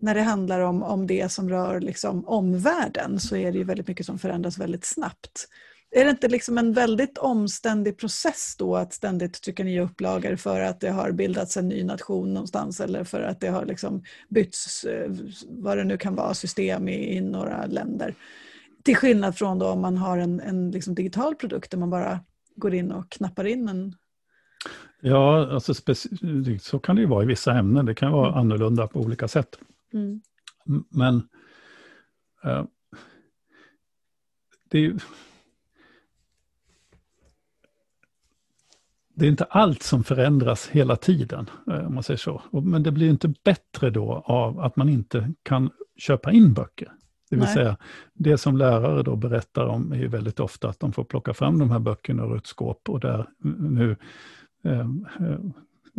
När 0.00 0.14
det 0.14 0.22
handlar 0.22 0.60
om, 0.60 0.82
om 0.82 1.06
det 1.06 1.32
som 1.32 1.48
rör 1.48 1.80
liksom 1.80 2.28
omvärlden 2.28 3.20
så 3.20 3.36
är 3.36 3.52
det 3.52 3.58
ju 3.58 3.64
väldigt 3.64 3.88
mycket 3.88 4.06
som 4.06 4.18
förändras 4.18 4.58
väldigt 4.58 4.84
snabbt. 4.84 5.48
Är 5.96 6.04
det 6.04 6.10
inte 6.10 6.28
liksom 6.28 6.58
en 6.58 6.72
väldigt 6.72 7.18
omständig 7.18 7.98
process 7.98 8.56
då 8.58 8.76
att 8.76 8.92
ständigt 8.92 9.42
trycka 9.42 9.64
nya 9.64 9.82
upplagor 9.82 10.36
för 10.36 10.60
att 10.60 10.80
det 10.80 10.90
har 10.90 11.12
bildats 11.12 11.56
en 11.56 11.68
ny 11.68 11.84
nation 11.84 12.34
någonstans 12.34 12.80
eller 12.80 13.04
för 13.04 13.22
att 13.22 13.40
det 13.40 13.48
har 13.48 13.64
liksom 13.64 14.02
bytts, 14.28 14.84
eh, 14.84 15.10
vad 15.48 15.78
det 15.78 15.84
nu 15.84 15.98
kan 15.98 16.14
vara, 16.14 16.34
system 16.34 16.88
i, 16.88 17.16
i 17.16 17.20
några 17.20 17.66
länder. 17.66 18.14
Till 18.82 18.96
skillnad 18.96 19.36
från 19.36 19.58
då 19.58 19.68
om 19.68 19.80
man 19.80 19.96
har 19.96 20.18
en, 20.18 20.40
en 20.40 20.70
liksom 20.70 20.94
digital 20.94 21.34
produkt 21.34 21.70
där 21.70 21.78
man 21.78 21.90
bara 21.90 22.20
går 22.56 22.74
in 22.74 22.92
och 22.92 23.10
knappar 23.10 23.44
in 23.44 23.68
en 23.68 23.94
Ja, 25.00 25.52
alltså 25.52 25.74
så 26.60 26.78
kan 26.78 26.96
det 26.96 27.02
ju 27.02 27.08
vara 27.08 27.22
i 27.22 27.26
vissa 27.26 27.52
ämnen. 27.52 27.86
Det 27.86 27.94
kan 27.94 28.12
vara 28.12 28.28
mm. 28.28 28.40
annorlunda 28.40 28.86
på 28.86 29.00
olika 29.00 29.28
sätt. 29.28 29.58
Mm. 29.92 30.20
Men 30.90 31.14
uh, 32.44 32.64
det 34.70 34.78
är 34.78 34.98
det 39.14 39.26
är 39.26 39.30
inte 39.30 39.44
allt 39.44 39.82
som 39.82 40.04
förändras 40.04 40.68
hela 40.68 40.96
tiden, 40.96 41.50
eh, 41.70 41.86
om 41.86 41.94
man 41.94 42.02
säger 42.02 42.18
så. 42.18 42.42
Men 42.52 42.82
det 42.82 42.92
blir 42.92 43.10
inte 43.10 43.34
bättre 43.44 43.90
då 43.90 44.22
av 44.26 44.60
att 44.60 44.76
man 44.76 44.88
inte 44.88 45.32
kan 45.42 45.70
köpa 45.96 46.32
in 46.32 46.54
böcker. 46.54 46.92
Det 47.30 47.36
vill 47.36 47.44
Nej. 47.44 47.54
säga, 47.54 47.76
det 48.14 48.38
som 48.38 48.56
lärare 48.56 49.02
då 49.02 49.16
berättar 49.16 49.66
om 49.66 49.92
är 49.92 49.96
ju 49.96 50.08
väldigt 50.08 50.40
ofta 50.40 50.68
att 50.68 50.80
de 50.80 50.92
får 50.92 51.04
plocka 51.04 51.34
fram 51.34 51.58
de 51.58 51.70
här 51.70 51.78
böckerna 51.78 52.24
ur 52.24 52.36
ett 52.36 52.46
skåp 52.46 52.88
och 52.88 53.00
där 53.00 53.28
nu 53.58 53.96
eh, 54.64 54.80
eh 54.80 55.38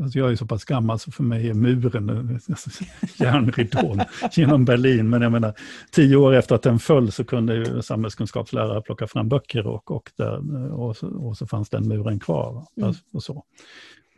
Alltså 0.01 0.19
jag 0.19 0.31
är 0.31 0.35
så 0.35 0.45
pass 0.45 0.65
gammal 0.65 0.99
så 0.99 1.11
för 1.11 1.23
mig 1.23 1.49
är 1.49 1.53
muren 1.53 2.39
järnridån 3.19 4.01
genom 4.31 4.65
Berlin. 4.65 5.09
Men 5.09 5.21
jag 5.21 5.31
menar, 5.31 5.53
tio 5.91 6.15
år 6.15 6.33
efter 6.33 6.55
att 6.55 6.61
den 6.61 6.79
föll 6.79 7.11
så 7.11 7.23
kunde 7.23 7.55
ju 7.55 7.81
samhällskunskapslärare 7.81 8.81
plocka 8.81 9.07
fram 9.07 9.29
böcker 9.29 9.67
och, 9.67 9.91
och, 9.91 10.11
där, 10.15 10.71
och, 10.73 10.97
så, 10.97 11.07
och 11.07 11.37
så 11.37 11.47
fanns 11.47 11.69
den 11.69 11.87
muren 11.87 12.19
kvar. 12.19 12.65
Mm. 12.77 12.93
Och, 13.13 13.23
så. 13.23 13.43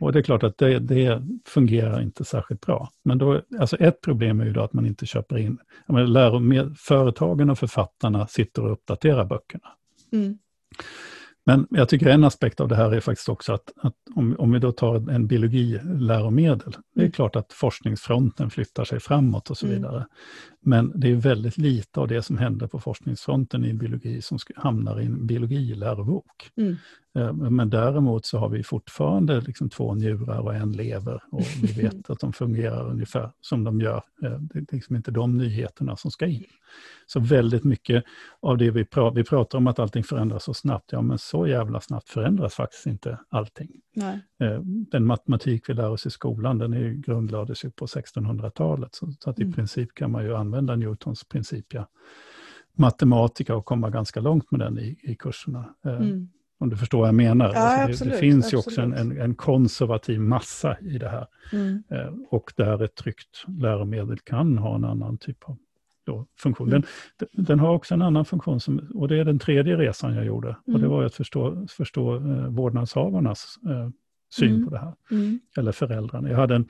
och 0.00 0.12
det 0.12 0.18
är 0.18 0.22
klart 0.22 0.42
att 0.42 0.58
det, 0.58 0.78
det, 0.78 1.22
fungerar 1.46 2.00
inte 2.00 2.24
särskilt 2.24 2.66
bra. 2.66 2.90
Men 3.04 3.18
då, 3.18 3.42
alltså 3.58 3.76
ett 3.76 4.00
problem 4.00 4.40
är 4.40 4.44
ju 4.44 4.52
då 4.52 4.62
att 4.62 4.72
man 4.72 4.86
inte 4.86 5.06
köper 5.06 5.38
in, 5.38 5.58
menar, 5.86 6.06
lär, 6.06 6.74
företagen 6.74 7.50
och 7.50 7.58
författarna 7.58 8.26
sitter 8.26 8.64
och 8.64 8.72
uppdaterar 8.72 9.24
böckerna. 9.24 9.68
Mm. 10.12 10.38
Men 11.48 11.66
jag 11.70 11.88
tycker 11.88 12.08
en 12.08 12.24
aspekt 12.24 12.60
av 12.60 12.68
det 12.68 12.76
här 12.76 12.94
är 12.94 13.00
faktiskt 13.00 13.28
också 13.28 13.52
att, 13.52 13.72
att 13.76 13.94
om, 14.14 14.36
om, 14.38 14.52
vi 14.52 14.58
då 14.58 14.72
tar 14.72 15.10
en 15.10 15.26
biologiläromedel, 15.26 16.76
det 16.94 17.00
är 17.00 17.04
mm. 17.04 17.12
klart 17.12 17.36
att 17.36 17.52
forskningsfronten 17.52 18.50
flyttar 18.50 18.84
sig 18.84 19.00
framåt 19.00 19.50
och 19.50 19.58
så 19.58 19.66
mm. 19.66 19.78
vidare. 19.78 20.06
Men 20.60 20.92
det 20.94 21.10
är 21.10 21.14
väldigt 21.14 21.58
lite 21.58 22.00
av 22.00 22.08
det 22.08 22.22
som 22.22 22.38
händer 22.38 22.66
på 22.66 22.80
forskningsfronten 22.80 23.64
i 23.64 23.74
biologi 23.74 24.22
som 24.22 24.38
hamnar 24.56 25.00
i 25.00 25.06
en 25.06 25.26
biologilärobok. 25.26 26.50
Mm. 26.56 26.76
Eh, 27.18 27.32
men 27.32 27.70
däremot 27.70 28.26
så 28.26 28.38
har 28.38 28.48
vi 28.48 28.62
fortfarande 28.62 29.40
liksom 29.40 29.70
två 29.70 29.94
njurar 29.94 30.38
och 30.38 30.54
en 30.54 30.72
lever 30.72 31.22
och 31.30 31.46
vi 31.62 31.72
vet 31.82 32.10
att 32.10 32.20
de 32.20 32.32
fungerar 32.32 32.90
ungefär 32.90 33.30
som 33.40 33.64
de 33.64 33.80
gör. 33.80 34.02
Eh, 34.22 34.38
det 34.40 34.58
är 34.58 34.66
liksom 34.72 34.96
inte 34.96 35.10
de 35.10 35.36
nyheterna 35.36 35.96
som 35.96 36.10
ska 36.10 36.26
in. 36.26 36.44
Så 37.06 37.20
väldigt 37.20 37.64
mycket 37.64 38.04
av 38.40 38.58
det 38.58 38.70
vi 38.70 38.84
pratar, 38.84 39.16
vi 39.16 39.24
pratar 39.24 39.58
om 39.58 39.66
att 39.66 39.78
allting 39.78 40.04
förändras 40.04 40.44
så 40.44 40.54
snabbt, 40.54 40.92
ja 40.92 41.02
men 41.02 41.18
så 41.18 41.46
jävla 41.46 41.80
snabbt 41.80 42.08
förändras 42.08 42.54
faktiskt 42.54 42.86
inte 42.86 43.18
allting. 43.28 43.70
Nej. 43.94 44.20
Eh, 44.40 44.60
den 44.64 45.06
matematik 45.06 45.68
vi 45.68 45.74
lär 45.74 45.90
oss 45.90 46.06
i 46.06 46.10
skolan, 46.10 46.58
den 46.58 46.72
är 46.72 46.90
grundlades 46.90 47.64
ju 47.64 47.70
på 47.70 47.86
1600-talet, 47.86 48.94
så, 48.94 49.12
så, 49.20 49.30
att 49.30 49.38
i 49.38 49.42
mm. 49.42 49.54
princip 49.54 49.94
kan 49.94 50.12
man 50.12 50.24
ju 50.24 50.34
använda 50.48 50.76
Newtons 50.76 51.24
principia 51.24 51.86
matematika 52.72 53.56
och 53.56 53.64
komma 53.64 53.90
ganska 53.90 54.20
långt 54.20 54.50
med 54.50 54.60
den 54.60 54.78
i, 54.78 54.98
i 55.02 55.14
kurserna. 55.14 55.74
Mm. 55.84 56.28
Om 56.60 56.70
du 56.70 56.76
förstår 56.76 56.98
vad 56.98 57.08
jag 57.08 57.14
menar. 57.14 57.52
Ja, 57.54 57.60
alltså 57.60 57.92
absolut, 57.92 58.14
det, 58.14 58.20
finns 58.20 58.44
absolut. 58.44 58.66
ju 58.66 58.70
också 58.70 58.80
en, 58.80 58.92
en, 58.92 59.20
en, 59.20 59.34
konservativ 59.34 60.20
massa 60.20 60.76
i 60.80 60.98
det 60.98 61.08
här. 61.08 61.26
Mm. 61.52 61.82
Eh, 61.90 62.14
och 62.30 62.52
där 62.56 62.82
ett 62.82 62.94
tryckt 62.94 63.44
läromedel 63.46 64.18
kan 64.18 64.58
ha 64.58 64.74
en 64.74 64.84
annan 64.84 65.18
typ 65.18 65.44
av 65.44 65.56
funktion. 66.38 66.68
Mm. 66.68 66.82
Den, 67.18 67.44
den, 67.44 67.58
har 67.58 67.74
också 67.74 67.94
en 67.94 68.02
annan 68.02 68.24
funktion, 68.24 68.60
som, 68.60 68.78
och 68.94 69.08
det 69.08 69.16
är 69.16 69.24
den 69.24 69.38
tredje 69.38 69.76
resan 69.76 70.14
jag 70.14 70.24
gjorde. 70.24 70.48
Mm. 70.48 70.74
Och 70.74 70.80
det 70.80 70.88
var 70.88 71.04
att 71.04 71.14
förstå, 71.14 71.66
förstå 71.70 72.16
eh, 72.16 72.48
vårdnadshavarnas 72.48 73.58
eh, 73.66 73.90
syn 74.30 74.54
mm. 74.54 74.64
på 74.64 74.70
det 74.70 74.78
här. 74.78 74.94
Mm. 75.10 75.40
Eller 75.56 75.72
föräldrarna. 75.72 76.30
Jag, 76.30 76.36
hade 76.36 76.54
en, 76.54 76.68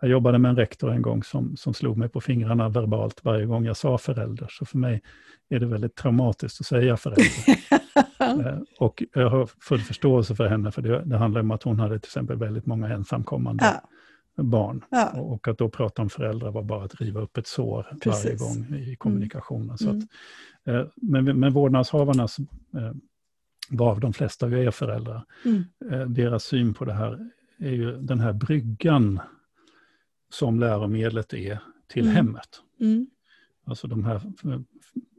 jag 0.00 0.10
jobbade 0.10 0.38
med 0.38 0.48
en 0.48 0.56
rektor 0.56 0.92
en 0.92 1.02
gång 1.02 1.22
som, 1.22 1.56
som 1.56 1.74
slog 1.74 1.96
mig 1.96 2.08
på 2.08 2.20
fingrarna 2.20 2.68
verbalt 2.68 3.24
varje 3.24 3.46
gång 3.46 3.64
jag 3.64 3.76
sa 3.76 3.98
förälder. 3.98 4.46
Så 4.50 4.64
för 4.64 4.78
mig 4.78 5.02
är 5.48 5.60
det 5.60 5.66
väldigt 5.66 5.94
traumatiskt 5.94 6.60
att 6.60 6.66
säga 6.66 6.96
förälder. 6.96 7.58
Eh, 8.22 8.58
och 8.78 9.02
jag 9.12 9.30
har 9.30 9.46
full 9.60 9.80
förståelse 9.80 10.34
för 10.34 10.46
henne, 10.46 10.70
för 10.70 10.82
det, 10.82 11.02
det 11.04 11.16
handlar 11.16 11.40
om 11.40 11.50
att 11.50 11.62
hon 11.62 11.78
hade 11.78 11.98
till 11.98 12.08
exempel 12.08 12.36
väldigt 12.36 12.66
många 12.66 12.88
ensamkommande 12.88 13.64
ja. 14.36 14.42
barn. 14.42 14.84
Ja. 14.90 15.10
Och 15.10 15.48
att 15.48 15.58
då 15.58 15.68
prata 15.68 16.02
om 16.02 16.10
föräldrar 16.10 16.50
var 16.50 16.62
bara 16.62 16.84
att 16.84 17.00
riva 17.00 17.20
upp 17.20 17.36
ett 17.36 17.46
sår 17.46 17.86
Precis. 18.02 18.24
varje 18.24 18.36
gång 18.36 18.78
i 18.78 18.96
kommunikationen. 18.96 19.64
Mm. 19.64 19.78
Så 19.78 19.90
att, 19.90 20.02
mm. 20.64 20.88
men, 20.94 21.40
men 21.40 21.52
vårdnadshavarnas, 21.52 22.38
eh, 22.38 22.92
varav 23.70 24.00
de 24.00 24.12
flesta 24.12 24.48
ju 24.48 24.66
är 24.66 24.70
föräldrar, 24.70 25.24
mm. 25.44 26.14
deras 26.14 26.44
syn 26.44 26.74
på 26.74 26.84
det 26.84 26.92
här 26.92 27.30
är 27.58 27.70
ju 27.70 27.96
den 27.96 28.20
här 28.20 28.32
bryggan 28.32 29.20
som 30.30 30.60
läromedlet 30.60 31.34
är 31.34 31.58
till 31.88 32.02
Mm. 32.02 32.14
hemmet. 32.16 32.62
Mm. 32.80 33.06
Alltså 33.64 33.86
de 33.86 34.04
här 34.04 34.14
eh, 34.44 34.60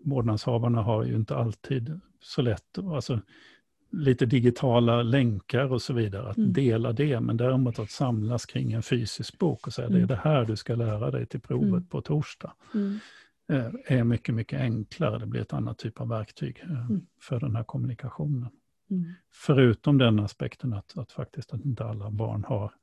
vårdnadshavarna 0.06 0.82
har 0.82 1.04
ju 1.04 1.16
inte 1.16 1.36
alltid 1.36 2.00
så 2.22 2.42
lätt, 2.42 2.78
alltså 2.78 3.20
lite 3.92 4.26
digitala 4.26 5.04
länkar 5.04 5.72
och 5.74 5.82
så 5.82 5.94
vidare, 5.94 6.30
att 6.30 6.38
Mm. 6.38 6.54
dela 6.54 6.94
det, 6.94 7.20
men 7.20 7.38
däremot 7.38 7.80
att 7.80 7.92
samlas 7.92 8.46
kring 8.46 8.72
en 8.74 8.84
fysisk 8.84 9.40
bok 9.40 9.68
och 9.68 9.74
säga 9.74 9.88
det 9.88 9.94
är 9.94 9.98
Mm. 9.98 10.08
det 10.08 10.16
här 10.24 10.46
du 10.46 10.56
ska 10.56 10.76
lära 10.76 11.12
dig 11.12 11.26
till 11.26 11.40
provet 11.42 11.68
Mm. 11.70 11.86
på 11.86 12.02
torsdag, 12.02 12.54
Mm. 12.74 12.88
eh, 12.94 12.98
är 13.86 14.04
mycket, 14.04 14.36
mycket 14.36 14.62
enklare. 14.62 15.20
Det 15.20 15.26
blir 15.26 15.42
ett 15.42 15.54
annat 15.54 15.78
typ 15.78 16.02
av 16.02 16.08
verktyg 16.10 16.60
eh, 16.64 16.86
Mm. 16.90 17.06
för 17.22 17.40
den 17.40 17.56
här 17.56 17.64
kommunikationen. 17.64 18.50
Mm. 18.90 19.14
Förutom 19.32 19.98
den 19.98 20.20
aspekten 20.20 20.74
att, 20.74 20.98
att 20.98 21.12
faktiskt 21.12 21.54
att 21.54 21.66
inte 21.66 21.86
alla 21.86 22.12
barn 22.12 22.44
har 22.48 22.74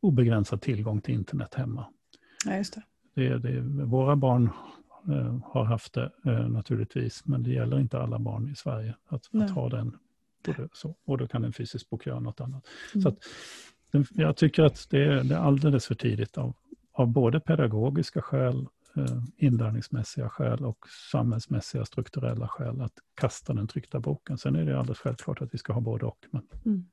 obegränsad 0.00 0.60
tillgång 0.60 1.00
till 1.00 1.14
internet 1.14 1.54
hemma. 1.54 1.86
Ja, 2.46 2.56
just 2.56 2.74
det. 2.74 2.82
Det, 3.14 3.38
det, 3.38 3.60
våra 3.84 4.16
barn 4.16 4.50
eh, 5.08 5.38
har 5.44 5.64
haft 5.64 5.92
det 5.92 6.12
eh, 6.24 6.48
naturligtvis, 6.48 7.26
men 7.26 7.42
det 7.42 7.50
gäller 7.50 7.80
inte 7.80 7.98
alla 7.98 8.18
barn 8.18 8.48
i 8.48 8.54
Sverige 8.54 8.94
att, 9.06 9.34
att 9.34 9.50
ha 9.50 9.68
den. 9.68 9.96
Både 10.46 10.68
så, 10.72 10.96
och 11.04 11.18
då 11.18 11.28
kan 11.28 11.44
en 11.44 11.52
fysisk 11.52 11.90
bok 11.90 12.06
göra 12.06 12.20
något 12.20 12.40
annat. 12.40 12.66
Mm. 12.94 13.02
Så 13.02 13.08
att, 13.08 13.18
jag 14.10 14.36
tycker 14.36 14.62
att 14.62 14.86
det 14.90 15.04
är, 15.04 15.24
det 15.24 15.34
är 15.34 15.38
alldeles 15.38 15.86
för 15.86 15.94
tidigt 15.94 16.38
av, 16.38 16.54
av 16.92 17.06
både 17.06 17.40
pedagogiska 17.40 18.22
skäl, 18.22 18.58
eh, 18.58 18.66
Eh, 18.96 19.22
inlärningsmässiga 19.36 20.28
skäl 20.28 20.64
och 20.64 20.78
samhällsmässiga 21.12 21.84
strukturella 21.84 22.48
skäl 22.48 22.80
att 22.80 22.92
kasta 23.14 23.52
den 23.52 23.68
tryckta 23.68 24.00
boken. 24.00 24.38
Sen 24.38 24.56
är 24.56 24.64
det 24.64 24.78
alldeles 24.78 24.98
självklart 24.98 25.42
att 25.42 25.54
vi 25.54 25.58
ska 25.58 25.72
ha 25.72 25.80
både 25.80 26.06
och. 26.06 26.18
Men, 26.30 26.42
mm. 26.66 26.84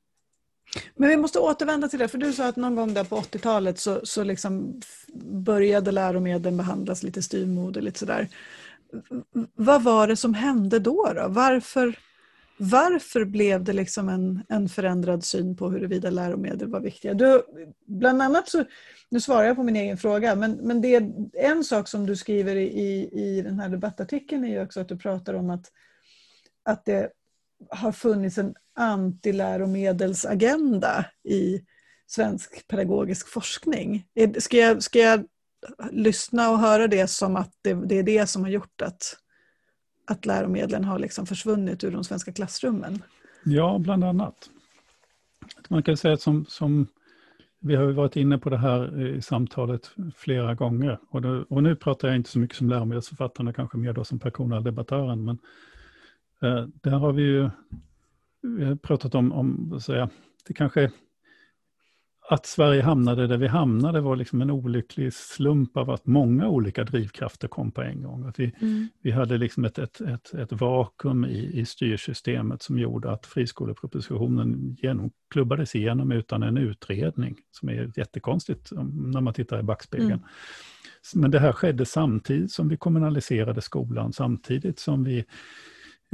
Men 0.95 1.09
vi 1.09 1.17
måste 1.17 1.39
återvända 1.39 1.87
till 1.87 1.99
det, 1.99 2.07
för 2.07 2.17
du 2.17 2.33
sa 2.33 2.47
att 2.47 2.55
någon 2.55 2.75
gång 2.75 2.93
där 2.93 3.03
på 3.03 3.15
80-talet 3.15 3.79
så, 3.79 3.99
så 4.03 4.23
liksom 4.23 4.81
började 5.23 5.91
läromedlen 5.91 6.57
behandlas 6.57 7.03
lite 7.03 7.21
styvmoderligt 7.21 7.97
sådär. 7.97 8.29
Vad 9.55 9.83
var 9.83 10.07
det 10.07 10.15
som 10.15 10.33
hände 10.33 10.79
då? 10.79 11.13
då? 11.15 11.27
Varför, 11.27 11.99
varför 12.57 13.25
blev 13.25 13.63
det 13.63 13.73
liksom 13.73 14.09
en, 14.09 14.43
en 14.49 14.69
förändrad 14.69 15.23
syn 15.23 15.55
på 15.55 15.69
huruvida 15.69 16.09
läromedel 16.09 16.69
var 16.69 16.79
viktiga? 16.79 17.13
Du, 17.13 17.43
bland 17.87 18.21
annat 18.21 18.49
så, 18.49 18.65
nu 19.09 19.21
svarar 19.21 19.43
jag 19.43 19.55
på 19.55 19.63
min 19.63 19.75
egen 19.75 19.97
fråga, 19.97 20.35
men, 20.35 20.51
men 20.51 20.81
det 20.81 20.95
är 20.95 21.13
en 21.33 21.63
sak 21.63 21.87
som 21.87 22.05
du 22.05 22.15
skriver 22.15 22.55
i, 22.55 23.09
i, 23.11 23.41
den 23.41 23.59
här 23.59 23.69
debattartikeln 23.69 24.43
är 24.43 24.49
ju 24.49 24.61
också 24.61 24.79
att 24.79 24.89
du 24.89 24.97
pratar 24.97 25.33
om 25.33 25.49
att, 25.49 25.71
att 26.63 26.85
det 26.85 27.11
har 27.69 27.91
funnits 27.91 28.37
en 28.37 28.55
antiläromedelsagenda 28.75 31.05
i 31.23 31.61
svensk 32.07 32.67
pedagogisk 32.67 33.27
forskning. 33.27 34.05
Ska 34.37 34.57
jag, 34.57 34.83
ska 34.83 34.99
jag 34.99 35.25
lyssna 35.91 36.49
och 36.49 36.59
höra 36.59 36.87
det 36.87 37.07
som 37.07 37.35
att 37.35 37.51
det, 37.61 37.73
det 37.73 37.99
är 37.99 38.03
det 38.03 38.27
som 38.27 38.43
har 38.43 38.49
gjort 38.49 38.81
att, 38.81 39.17
att 40.05 40.25
läromedlen 40.25 40.83
har 40.83 40.99
liksom 40.99 41.25
försvunnit 41.25 41.83
ur 41.83 41.91
de 41.91 42.03
svenska 42.03 42.31
klassrummen? 42.31 43.01
Ja, 43.43 43.77
bland 43.79 44.03
annat. 44.03 44.49
Man 45.69 45.83
kan 45.83 45.97
säga 45.97 46.13
att 46.13 46.21
som, 46.21 46.45
som 46.45 46.87
vi 47.59 47.75
har 47.75 47.91
varit 47.91 48.15
inne 48.15 48.37
på 48.37 48.49
det 48.49 48.57
här 48.57 49.07
i 49.07 49.21
samtalet 49.21 49.91
flera 50.15 50.55
gånger. 50.55 50.99
Och, 51.09 51.21
då, 51.21 51.45
och 51.49 51.63
nu 51.63 51.75
pratar 51.75 52.07
jag 52.07 52.17
inte 52.17 52.29
så 52.29 52.39
mycket 52.39 52.57
som 52.57 52.69
läromedelsförfattarna, 52.69 53.53
kanske 53.53 53.77
mer 53.77 53.93
då 53.93 54.03
som 54.03 54.19
Per-Konrad-debattören. 54.19 55.25
Men 55.25 55.37
eh, 56.41 56.67
där 56.81 56.91
har 56.91 57.11
vi 57.13 57.21
ju 57.23 57.49
vi 58.41 58.65
har 58.65 58.75
pratat 58.75 59.15
om, 59.15 59.31
om 59.31 59.69
vad 59.69 59.83
säga, 59.83 60.09
det 60.47 60.53
kanske 60.53 60.91
att 62.29 62.45
Sverige 62.45 62.81
hamnade 62.81 63.27
där 63.27 63.37
vi 63.37 63.47
hamnade 63.47 64.01
var 64.01 64.15
liksom 64.15 64.41
en 64.41 64.51
olycklig 64.51 65.13
slump 65.13 65.77
av 65.77 65.89
att 65.89 66.05
många 66.05 66.47
olika 66.47 66.83
drivkrafter 66.83 67.47
kom 67.47 67.71
på 67.71 67.81
en 67.81 68.03
gång. 68.03 68.25
Att 68.25 68.39
vi, 68.39 68.51
vi 69.01 69.11
hade 69.11 69.37
liksom 69.37 69.65
ett, 69.65 69.77
ett, 69.77 70.01
ett, 70.01 70.33
ett 70.33 70.51
vakuum 70.51 71.25
i, 71.25 71.59
i 71.59 71.65
styrsystemet 71.65 72.61
som 72.61 72.79
gjorde 72.79 73.11
att 73.11 73.25
friskolepropositionen 73.25 74.77
genom, 74.81 75.11
klubbades 75.29 75.75
igenom 75.75 76.11
utan 76.11 76.43
en 76.43 76.57
utredning, 76.57 77.35
som 77.51 77.69
är 77.69 77.91
jättekonstigt 77.95 78.71
när 78.93 79.21
man 79.21 79.33
tittar 79.33 79.59
i 79.59 79.63
backspegeln. 79.63 80.11
Mm. 80.11 80.23
Men 81.13 81.31
det 81.31 81.39
här 81.39 81.51
skedde 81.51 81.85
samtidigt 81.85 82.51
som 82.51 82.69
vi 82.69 82.77
kommunaliserade 82.77 83.61
skolan, 83.61 84.13
samtidigt 84.13 84.79
som 84.79 85.03
vi 85.03 85.25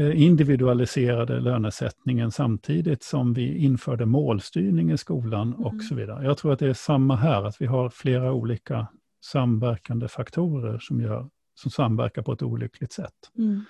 individualiserade 0.10 1.40
lönesättningen, 1.40 2.32
samtidigt 2.32 3.04
som 3.04 3.34
vi 3.34 3.58
införde 3.58 4.06
målstyrning 4.06 4.92
i 4.92 4.98
skolan 4.98 5.54
och 5.54 5.74
Mm. 5.74 5.84
så 5.84 5.96
vidare. 5.96 6.26
Jag 6.26 6.38
tror 6.38 6.54
att 6.54 6.60
det 6.60 6.68
är 6.68 6.74
samma 6.74 7.16
här, 7.16 7.44
att 7.44 7.62
vi 7.62 7.66
har 7.66 7.90
flera 7.90 8.34
olika 8.34 8.88
samverkande 9.26 10.08
faktorer 10.08 10.80
som, 10.80 11.02
gör, 11.02 11.30
som 11.56 11.72
samverkar 11.72 12.22
på 12.22 12.32
ett 12.34 12.42
olyckligt 12.42 12.94
sätt. 12.94 13.32
Mm. 13.38 13.66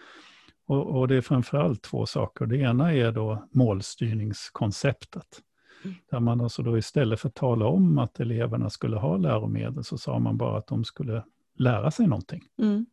Och, 0.67 0.99
och 0.99 1.07
det 1.07 1.15
är 1.15 1.21
framförallt 1.21 1.81
två 1.81 2.05
saker. 2.05 2.45
Det 2.45 2.57
ena 2.57 2.93
är 2.93 3.11
då 3.11 3.47
målstyrningskonceptet. 3.51 5.41
Mm. 5.83 5.95
Där 6.11 6.19
man 6.19 6.41
alltså 6.41 6.63
då 6.63 6.77
istället 6.77 7.19
för 7.19 7.27
att 7.27 7.35
tala 7.35 7.65
om 7.65 7.97
att 7.97 8.19
eleverna 8.19 8.69
skulle 8.69 8.97
ha 8.97 9.17
läromedel 9.17 9.83
så 9.83 9.97
sa 9.97 10.19
man 10.19 10.37
bara 10.37 10.57
att 10.57 10.67
de 10.67 10.83
skulle 10.83 11.23
lära 11.57 11.91
sig 11.91 12.07
någonting. 12.07 12.41
Mm. 12.61 12.85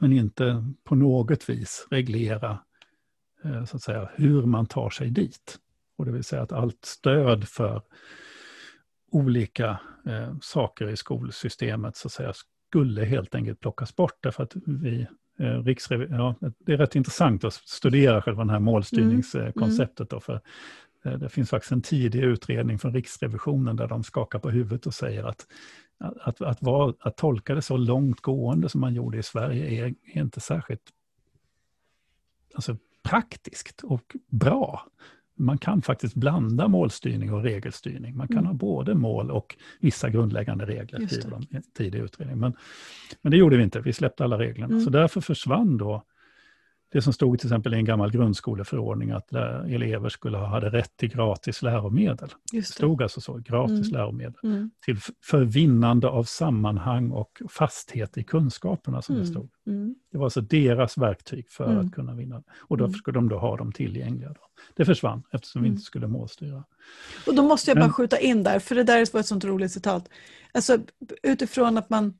Men 0.00 0.12
inte 0.12 0.64
på 0.84 0.94
något 0.94 1.48
vis 1.48 1.86
reglera 1.90 2.58
eh, 3.44 3.64
så 3.64 3.76
att 3.76 3.82
säga, 3.82 4.10
hur 4.14 4.46
man 4.46 4.66
tar 4.66 4.90
sig 4.90 5.10
dit. 5.10 5.58
Och 5.96 6.04
det 6.04 6.12
vill 6.12 6.24
säga 6.24 6.42
att 6.42 6.52
allt 6.52 6.84
stöd 6.84 7.48
för 7.48 7.82
olika 9.10 9.80
eh, 10.06 10.34
saker 10.42 10.88
i 10.88 10.96
skolsystemet 10.96 11.96
så 11.96 12.08
att 12.08 12.12
säga, 12.12 12.32
skulle 12.68 13.04
helt 13.04 13.34
enkelt 13.34 13.60
plockas 13.60 13.96
bort 13.96 14.18
därför 14.20 14.42
att 14.42 14.56
vi 14.66 15.06
eh, 15.38 16.06
ja, 16.10 16.34
det 16.58 16.72
är 16.72 16.76
rätt 16.76 16.96
intressant 16.96 17.44
att 17.44 17.52
studera 17.52 18.22
själva 18.22 18.44
det 18.44 18.52
här 18.52 18.60
målstyrningskonceptet. 18.60 20.10
Då, 20.10 20.20
för 20.20 20.40
eh, 21.04 21.12
det 21.12 21.28
finns 21.28 21.50
faktiskt 21.50 21.72
en 21.72 21.82
tidig 21.82 22.22
utredning 22.22 22.78
från 22.78 22.94
Riksrevisionen 22.94 23.76
där 23.76 23.88
de 23.88 24.04
skakar 24.04 24.38
på 24.38 24.50
huvudet 24.50 24.86
och 24.86 24.94
säger 24.94 25.24
att, 25.24 25.46
att, 26.00 26.40
att, 26.40 26.62
vara, 26.62 26.94
att 27.00 27.16
tolka 27.16 27.54
det 27.54 27.62
så 27.62 27.76
långt 27.76 28.20
gående 28.20 28.68
som 28.68 28.80
man 28.80 28.94
gjorde 28.94 29.18
i 29.18 29.22
Sverige 29.22 29.84
är, 29.84 29.94
är 30.14 30.20
inte 30.20 30.40
särskilt 30.40 30.82
alltså, 32.54 32.76
praktiskt 33.02 33.82
och 33.82 34.16
bra. 34.28 34.86
Man 35.34 35.58
kan 35.58 35.82
faktiskt 35.82 36.14
blanda 36.14 36.68
målstyrning 36.68 37.32
och 37.32 37.42
regelstyrning. 37.42 38.16
Man 38.16 38.28
kan 38.28 38.38
Mm. 38.38 38.46
ha 38.46 38.54
både 38.54 38.94
mål 38.94 39.30
och 39.30 39.56
vissa 39.80 40.10
grundläggande 40.10 40.66
regler, 40.66 41.00
i 41.00 41.56
en 41.56 41.62
tidig 41.76 41.98
utredning. 41.98 42.38
Men, 42.38 42.52
men 43.22 43.30
det 43.30 43.36
gjorde 43.36 43.56
vi 43.56 43.62
inte, 43.62 43.80
vi 43.80 43.92
släppte 43.92 44.24
alla 44.24 44.38
reglerna. 44.38 44.72
Mm. 44.72 44.84
Så 44.84 44.90
därför 44.90 45.20
försvann 45.20 45.76
då 45.76 46.04
det 46.92 47.02
som 47.02 47.12
stod 47.12 47.38
till 47.38 47.46
exempel 47.48 47.74
i 47.74 47.76
en 47.76 47.84
gammal 47.84 48.10
grundskoleförordning 48.10 49.10
att 49.10 49.32
lä- 49.32 49.64
elever 49.74 50.08
skulle 50.08 50.38
ha 50.38 50.46
hade 50.46 50.70
rätt 50.70 50.96
till 50.96 51.08
gratis 51.08 51.62
läromedel. 51.62 52.28
Det 52.52 52.58
det. 52.58 52.62
stod 52.66 53.02
alltså 53.02 53.20
så, 53.20 53.34
gratis 53.36 53.78
Mm. 53.88 53.92
läromedel. 53.92 54.34
Mm. 54.42 54.70
Till 54.84 54.96
förvinnande 55.24 56.08
av 56.08 56.24
sammanhang 56.24 57.10
och 57.10 57.42
fasthet 57.50 58.18
i 58.18 58.22
kunskaperna 58.24 59.02
som 59.02 59.14
det 59.14 59.20
Mm. 59.20 59.32
stod. 59.32 59.50
Mm. 59.66 59.94
Det 60.12 60.18
var 60.18 60.24
alltså 60.26 60.40
deras 60.40 60.98
verktyg 60.98 61.48
för 61.50 61.64
Mm. 61.72 61.86
att 61.86 61.92
kunna 61.92 62.14
vinna. 62.14 62.42
Och 62.58 62.76
då 62.76 62.84
Mm. 62.84 62.94
skulle 62.98 63.14
de 63.18 63.28
då 63.28 63.38
ha 63.38 63.56
dem 63.56 63.72
tillgängliga. 63.72 64.28
Då. 64.28 64.40
Det 64.76 64.84
försvann 64.84 65.22
eftersom 65.32 65.62
vi 65.62 65.68
Mm. 65.68 65.74
inte 65.76 65.84
skulle 65.84 66.06
målstyra. 66.06 66.64
Och 67.26 67.34
då 67.34 67.42
måste 67.42 67.70
jag 67.70 67.76
bara 67.78 67.80
Men- 67.84 67.92
skjuta 67.92 68.18
in 68.18 68.42
där, 68.42 68.58
för 68.58 68.74
det 68.74 68.84
där 68.84 69.12
var 69.12 69.20
ett 69.20 69.26
sånt 69.26 69.44
roligt 69.44 69.72
citat. 69.72 70.08
Alltså 70.54 70.78
utifrån 71.22 71.78
att 71.78 71.90
man... 71.90 72.14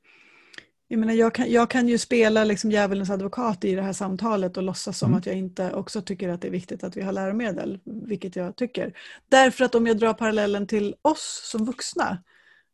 Jag, 0.92 1.00
menar, 1.00 1.14
jag, 1.14 1.34
kan, 1.34 1.50
jag 1.50 1.70
kan 1.70 1.88
ju 1.88 1.98
spela 1.98 2.44
liksom 2.44 2.70
djävulens 2.70 3.10
advokat 3.10 3.64
i 3.64 3.74
det 3.74 3.82
här 3.82 3.92
samtalet 3.92 4.56
och 4.56 4.62
låtsas 4.62 4.98
som 4.98 5.08
Mm. 5.08 5.18
att 5.18 5.26
jag 5.26 5.36
inte 5.36 5.72
också 5.72 6.02
tycker 6.02 6.28
att 6.28 6.40
det 6.40 6.48
är 6.48 6.52
viktigt 6.52 6.84
att 6.84 6.96
vi 6.96 7.02
har 7.02 7.12
läromedel, 7.12 7.80
vilket 7.84 8.36
jag 8.36 8.56
tycker. 8.56 8.92
Därför 9.28 9.64
att 9.64 9.74
om 9.74 9.86
jag 9.86 9.98
drar 9.98 10.14
parallellen 10.14 10.66
till 10.66 10.94
oss 11.02 11.40
som 11.44 11.64
vuxna, 11.64 12.22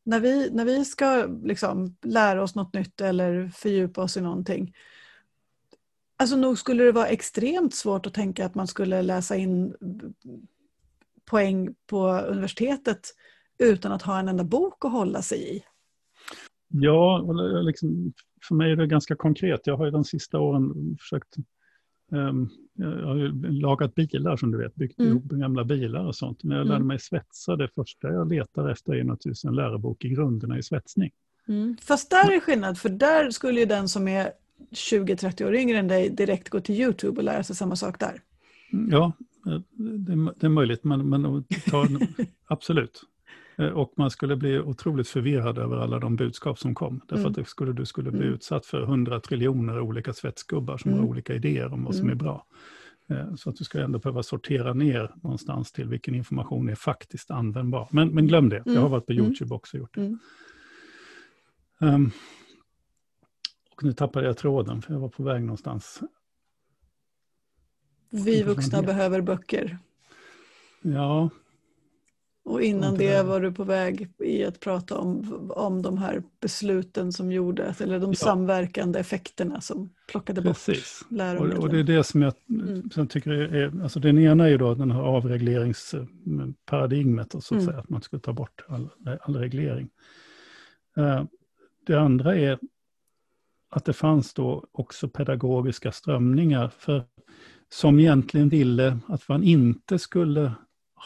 när 0.05 0.21
vi, 0.21 0.51
när 0.53 0.65
vi 0.65 0.85
ska 0.85 1.27
liksom 1.45 1.97
lära 2.03 2.43
oss 2.43 2.55
något 2.55 2.75
nytt 2.75 3.01
eller 3.01 3.49
fördjupa 3.49 4.03
oss 4.03 4.17
i 4.17 4.21
någonting, 4.21 4.75
Alltså 6.19 6.37
nog 6.37 6.59
skulle 6.59 6.85
det 6.85 6.93
vara 6.93 7.07
extremt 7.07 7.75
svårt 7.75 8.07
att 8.07 8.15
tänka 8.15 8.47
att 8.47 8.55
man 8.55 8.67
skulle 8.67 9.03
läsa 9.03 9.37
in 9.37 9.75
poäng 11.25 11.75
på 11.87 12.09
universitetet 12.09 13.15
utan 13.59 13.93
att 13.93 14.03
ha 14.03 14.19
en 14.19 14.29
enda 14.29 14.45
bok 14.45 14.85
att 14.85 14.93
hålla 14.93 15.23
sig 15.23 15.57
i. 15.57 15.65
Ja, 16.69 17.33
liksom, 17.63 18.13
för 18.49 18.55
mig 18.55 18.73
är 18.73 18.77
det 18.77 18.87
ganska 18.87 19.17
konkret. 19.17 19.61
Jag 19.67 19.77
har 19.77 19.85
ju 19.85 19.91
de 19.91 20.05
sista 20.05 20.39
åren 20.39 20.97
försökt 21.01 21.37
ehm, 22.13 22.49
jag 22.75 23.07
har 23.07 23.17
ju 23.17 23.33
lagat 23.51 23.95
bilar 23.95 24.37
som 24.37 24.51
du 24.53 24.59
vet, 24.59 24.75
byggt 24.75 24.99
Mm. 25.01 25.11
ihop 25.13 25.25
gamla 25.25 25.65
bilar 25.65 26.05
och 26.07 26.17
sånt. 26.17 26.43
När 26.45 26.57
jag 26.57 26.65
lärde 26.67 26.77
Mm. 26.77 26.89
mig 26.89 26.99
svetsa, 27.01 27.57
det 27.57 27.69
första 27.75 28.09
jag 28.09 28.29
letar 28.33 28.69
efter 28.71 28.93
är 28.95 29.05
naturligtvis 29.05 29.45
en 29.45 29.55
lärobok 29.55 30.05
i 30.05 30.09
grunderna 30.09 30.59
i 30.59 30.63
svetsning. 30.63 31.11
Fast 31.81 32.11
där 32.11 32.33
är 32.37 32.41
skillnad, 32.41 32.79
för 32.79 32.89
där 32.89 33.31
skulle 33.31 33.61
ju 33.61 33.67
den 33.67 33.89
som 33.89 34.09
är 34.09 34.31
20-30 34.73 35.45
år 35.47 35.55
yngre 35.55 35.79
än 35.79 35.89
dig 35.89 36.11
direkt 36.11 36.49
gå 36.49 36.61
till 36.61 36.75
Youtube 36.81 37.17
och 37.19 37.25
lära 37.25 37.43
sig 37.43 37.57
samma 37.57 37.77
sak 37.77 38.01
där. 38.01 38.21
Ja, 38.91 39.13
eh, 39.47 39.61
det, 39.77 40.13
är- 40.13 40.41
det 40.41 40.47
är 40.47 40.51
möjligt, 40.51 40.85
men, 40.85 41.09
men 41.09 41.27
att 41.27 41.45
ta 41.71 41.87
en- 41.87 41.99
absolut. 42.47 43.01
Eh, 43.59 43.69
och 43.69 43.93
man 43.97 44.11
skulle 44.11 44.37
bli 44.37 44.59
otroligt 44.61 45.09
förvirrad 45.09 45.59
över 45.59 45.77
alla 45.77 45.99
de 45.99 46.17
budskap 46.17 46.59
som 46.59 46.75
kom. 46.75 47.01
Därför 47.07 47.17
Mm. 47.21 47.31
att 47.31 47.37
det 47.37 47.45
skulle, 47.45 47.73
du 47.73 47.87
skulle 47.87 48.11
bli 48.11 48.21
Mm. 48.23 48.35
utsatt 48.35 48.67
för 48.67 48.83
hundra 48.83 49.21
triljoner 49.21 49.81
olika 49.81 50.13
svetsgubbar 50.13 50.77
som 50.79 50.91
Mm. 50.91 51.03
har 51.03 51.09
olika 51.11 51.35
idéer 51.35 51.73
om 51.73 51.85
vad 51.85 51.95
som 51.95 52.07
är 52.09 52.13
Mm. 52.13 52.19
bra. 52.19 52.47
Eh, 53.09 53.35
Så 53.35 53.51
att 53.51 53.57
du 53.57 53.65
ska 53.65 53.81
ändå 53.81 53.99
behöva 53.99 54.23
sortera 54.23 54.73
ner 54.75 55.15
någonstans 55.23 55.73
till 55.73 55.89
vilken 55.89 56.15
information 56.15 56.69
är 56.69 56.75
faktiskt 56.75 57.31
användbar. 57.31 57.89
Men, 57.91 58.09
men 58.09 58.27
glöm 58.27 58.49
det, 58.49 58.63
jag 58.67 58.73
har 58.73 58.79
Mm. 58.79 58.91
varit 58.91 59.07
på. 59.07 59.13
YouTube 59.13 59.55
också 59.55 59.77
och 59.77 59.81
gjort 59.81 59.95
det. 59.95 60.19
Ehm, 61.81 62.11
och 63.77 63.85
nu 63.85 63.93
tappade 63.93 64.27
jag 64.27 64.37
tråden 64.37 64.83
för 64.83 64.93
jag 64.93 65.01
var 65.01 65.09
på 65.09 65.23
väg 65.23 65.43
någonstans. 65.43 66.01
Vi 68.11 68.43
vuxna 68.43 68.83
behöver 68.83 69.21
böcker. 69.21 69.79
Ja, 70.83 71.31
Och 72.47 72.63
innan 72.63 72.95
det 72.95 73.23
var 73.23 73.41
du 73.41 73.53
på 73.53 73.65
väg 73.65 74.09
i 74.19 74.45
att 74.45 74.61
prata 74.61 74.99
om, 74.99 75.33
om 75.51 75.83
de 75.83 75.99
här 75.99 76.23
besluten 76.41 77.13
som 77.13 77.33
gjordes, 77.33 77.81
eller 77.81 78.01
de 78.01 78.11
Ja. 78.11 78.15
samverkande 78.15 78.99
effekterna 78.99 79.61
som 79.61 79.91
plockade 80.11 80.43
precis. 80.43 81.01
bort 81.01 81.07
Och, 81.11 81.17
läromedlen. 81.17 81.59
och 81.63 81.69
det 81.69 81.79
är 81.79 81.83
det 81.85 82.05
som 82.05 82.23
jag 82.23 82.35
Mm. 82.51 82.91
som 82.91 83.01
jag 83.03 83.11
tycker 83.11 83.31
är, 83.31 83.83
alltså 83.83 84.01
den 84.01 84.19
ena 84.19 84.45
är 84.45 84.49
ju 84.49 84.59
då 84.59 84.75
den 84.75 84.91
här 84.91 85.01
avregleringsparadigmet, 85.03 87.35
och 87.35 87.43
så 87.45 87.55
att 87.55 87.61
Mm. 87.61 87.67
säga, 87.73 87.79
att 87.81 87.89
man 87.89 88.03
ska 88.03 88.19
ta 88.19 88.33
bort 88.33 88.65
all, 88.69 88.89
all 89.21 89.37
reglering. 89.37 89.89
Eh, 90.97 91.25
Det 91.87 91.95
andra 92.01 92.37
är 92.37 92.59
att 93.71 93.85
det 93.85 93.93
fanns 93.93 94.35
då 94.35 94.65
också 94.73 95.09
pedagogiska 95.09 95.93
strömningar 95.93 96.69
för, 96.69 97.05
som 97.69 97.99
egentligen 98.01 98.49
ville 98.49 98.99
att 99.09 99.29
man 99.29 99.43
inte 99.43 99.99
skulle 99.99 100.53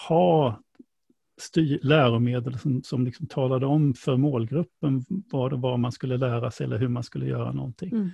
ha 0.09 0.61
styr, 1.41 1.79
läromedel 1.83 2.59
som, 2.59 2.83
som 2.83 3.05
liksom 3.05 3.27
talade 3.27 3.67
om 3.67 3.95
för 3.95 4.17
målgruppen 4.17 5.05
vad 5.09 5.53
det 5.53 5.57
var 5.57 5.77
man 5.77 5.93
skulle 5.93 6.17
lära 6.17 6.51
sig 6.51 6.65
eller 6.65 6.79
hur 6.79 6.89
man 6.89 7.03
skulle 7.03 7.27
göra 7.27 7.53
någonting. 7.53 7.91
Mm. 7.93 8.11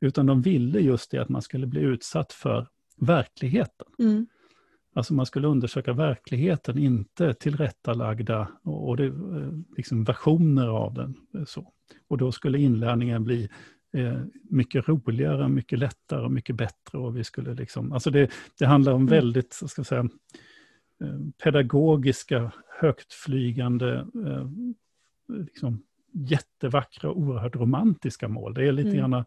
Utan 0.00 0.26
de 0.26 0.42
ville 0.42 0.80
just 0.80 1.10
det 1.10 1.18
att 1.18 1.28
man 1.28 1.42
skulle 1.42 1.66
bli 1.66 1.80
utsatt 1.80 2.32
för 2.32 2.66
verkligheten. 3.00 3.86
Mm. 3.98 4.26
Alltså 4.94 5.14
man 5.14 5.26
skulle 5.26 5.46
undersöka 5.48 5.92
verkligheten, 5.92 6.78
inte 6.78 7.34
tillrättalagda 7.34 8.48
och, 8.64 8.88
och 8.88 8.96
det, 8.96 9.06
eh, 9.06 9.52
liksom 9.76 10.04
versioner 10.04 10.68
av 10.68 10.94
den. 10.94 11.14
eh, 11.34 11.44
Så. 11.44 11.72
Och 12.08 12.18
då 12.18 12.32
skulle 12.32 12.58
inlärningen 12.58 13.24
bli 13.24 13.48
eh, 13.96 14.20
mycket 14.50 14.88
roligare, 14.88 15.48
mycket 15.48 15.78
lättare 15.78 16.24
och 16.24 16.32
mycket 16.32 16.56
bättre. 16.56 16.98
Och 16.98 17.16
vi 17.16 17.24
skulle 17.24 17.54
liksom, 17.54 17.92
alltså 17.92 18.10
det, 18.10 18.30
det 18.58 18.66
handlar 18.66 18.92
om 18.92 19.00
Mm. 19.02 19.10
väldigt, 19.10 19.52
så 19.52 19.68
ska 19.68 19.80
jag 19.80 19.86
säga, 19.86 20.08
pedagogiska, 21.42 22.52
högtflygande, 22.80 24.06
eh, 24.26 24.48
liksom 25.28 25.82
jättevackra 26.12 27.10
och 27.10 27.18
oerhört 27.18 27.56
romantiska 27.56 28.28
mål. 28.28 28.54
Det 28.54 28.66
är 28.68 28.72
lite 28.72 28.88
Mm. 28.88 29.10
grann 29.10 29.24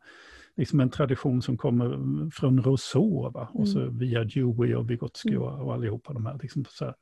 liksom 0.55 0.79
en 0.79 0.89
tradition 0.89 1.41
som 1.41 1.57
kommer 1.57 2.29
från 2.31 2.63
Rousseau, 2.63 3.29
va? 3.31 3.49
och 3.53 3.67
så 3.69 3.85
via 3.89 4.23
Dewey 4.23 4.75
och 4.75 4.89
Vygotsky 4.89 5.29
Mm. 5.29 5.41
och, 5.41 5.65
och 5.65 5.73
allihopa 5.73 6.13
de 6.13 6.25
här. 6.25 6.39
Liksom 6.41 6.65
så 6.69 6.85
här. 6.85 6.95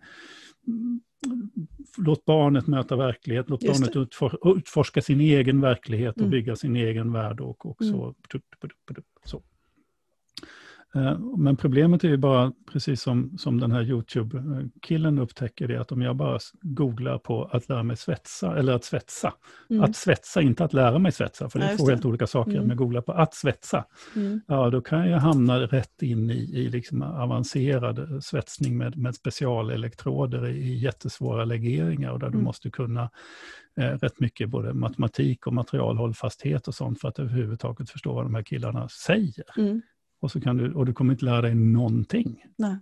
Mm, 0.67 1.01
Låt 1.97 2.25
barnet 2.25 2.67
möta 2.67 2.95
verklighet, 2.95 3.49
låt 3.49 3.63
Just 3.63 3.79
barnet 3.79 3.95
utfor, 3.95 4.57
utforska 4.57 5.01
sin 5.01 5.21
egen 5.21 5.61
verklighet 5.61 6.15
och 6.15 6.21
Mm. 6.21 6.31
bygga 6.31 6.55
sin 6.55 6.75
egen 6.75 7.11
värld 7.11 7.39
och, 7.41 7.65
och 7.65 7.81
Mm. 7.81 7.93
så. 7.93 8.15
Eh, 10.97 11.19
Men 11.37 11.55
problemet 11.57 12.03
är 12.03 12.07
ju 12.07 12.17
bara, 12.17 12.51
precis 12.71 13.01
som, 13.01 13.37
som 13.37 13.59
den 13.59 13.71
här 13.71 13.83
YouTube-killen 13.83 15.19
upptäcker 15.19 15.67
det, 15.67 15.77
att 15.81 15.91
om 15.91 16.01
jag 16.01 16.15
bara 16.15 16.39
googlar 16.61 17.17
på 17.17 17.43
att 17.51 17.69
lära 17.69 17.83
mig 17.83 17.97
svetsa, 17.97 18.57
eller 18.57 18.73
att 18.73 18.83
svetsa, 18.83 19.33
Mm. 19.69 19.83
att 19.83 19.95
svetsa, 19.95 20.41
inte 20.41 20.63
att 20.63 20.73
lära 20.73 20.99
mig 20.99 21.11
svetsa, 21.11 21.49
för 21.49 21.59
det 21.59 21.65
är 21.65 21.77
två 21.77 21.89
helt 21.89 22.05
olika 22.05 22.27
saker, 22.27 22.51
Mm. 22.51 22.61
men 22.61 22.69
jag 22.69 22.77
googlar 22.77 23.01
på 23.01 23.11
att 23.11 23.33
svetsa, 23.33 23.85
Mm. 24.15 24.41
ja 24.47 24.69
då 24.69 24.81
kan 24.81 25.09
jag 25.09 25.19
hamna 25.19 25.59
rätt 25.59 26.01
in 26.01 26.29
i, 26.29 26.33
i 26.53 26.69
liksom 26.69 27.01
avancerad 27.01 28.23
svetsning 28.23 28.77
med, 28.77 28.97
med 28.97 29.15
specialelektroder 29.15 30.47
i 30.47 30.77
jättesvåra 30.77 31.45
legeringar 31.45 32.11
och 32.11 32.19
där 32.19 32.27
du 32.29 32.33
Mm. 32.33 32.43
måste 32.45 32.69
kunna 32.69 33.09
eh, 33.79 33.83
rätt 33.83 34.19
mycket 34.19 34.49
både 34.49 34.73
matematik 34.73 35.47
och 35.47 35.53
materialhållfasthet 35.53 36.67
och 36.67 36.75
sånt 36.75 37.01
för 37.01 37.07
att 37.07 37.19
överhuvudtaget 37.19 37.89
förstå 37.89 38.13
vad 38.13 38.25
de 38.25 38.35
här 38.35 38.43
killarna 38.43 38.89
säger. 38.89 39.45
Och, 40.19 40.31
så 40.31 40.41
kan 40.41 40.57
du, 40.57 40.73
och 40.73 40.85
du 40.85 40.93
kommer 40.93 41.13
inte 41.13 41.25
lära 41.25 41.41
dig 41.41 41.55
någonting. 41.55 42.43
Nej. 42.57 42.77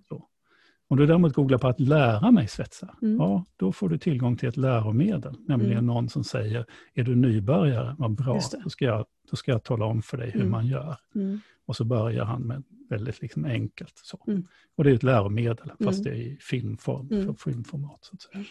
Om 0.87 0.97
du 0.97 1.05
däremot 1.05 1.33
googlar 1.33 1.57
på 1.57 1.67
att 1.67 1.79
lära 1.79 2.31
mig 2.31 2.47
svetsa, 2.47 2.97
Mm. 3.01 3.17
ja, 3.17 3.45
då 3.55 3.71
får 3.71 3.89
du 3.89 3.97
tillgång 3.97 4.37
till 4.37 4.49
ett 4.49 4.57
läromedel, 4.57 5.35
nämligen 5.47 5.73
Mm. 5.73 5.85
någon 5.85 6.09
som 6.09 6.23
säger, 6.23 6.65
är 6.93 7.03
du 7.03 7.15
nybörjare, 7.15 7.95
vad 7.99 8.11
bra, 8.15 8.39
då 8.63 8.69
ska, 8.69 8.85
jag, 8.85 9.05
då 9.31 9.35
ska 9.37 9.51
jag 9.51 9.63
tala 9.63 9.85
om 9.85 10.01
för 10.01 10.17
dig 10.17 10.29
hur 10.31 10.39
Mm. 10.39 10.51
man 10.51 10.67
gör. 10.67 10.97
Mm. 11.15 11.39
Och 11.65 11.75
så 11.75 11.83
börjar 11.85 12.25
han 12.25 12.41
med 12.41 12.63
väldigt 12.89 13.21
liksom 13.21 13.45
enkelt. 13.45 13.93
Så. 14.03 14.23
Mm. 14.27 14.47
Och 14.75 14.83
det 14.83 14.89
är 14.91 14.93
ett 14.95 15.03
läromedel, 15.03 15.71
fast 15.83 15.99
Mm. 15.99 16.03
det 16.03 16.09
är 16.09 16.21
i 16.27 16.37
filmform, 16.41 17.35
filmformat. 17.35 17.99
Så 18.01 18.15
att 18.15 18.21
säga. 18.21 18.45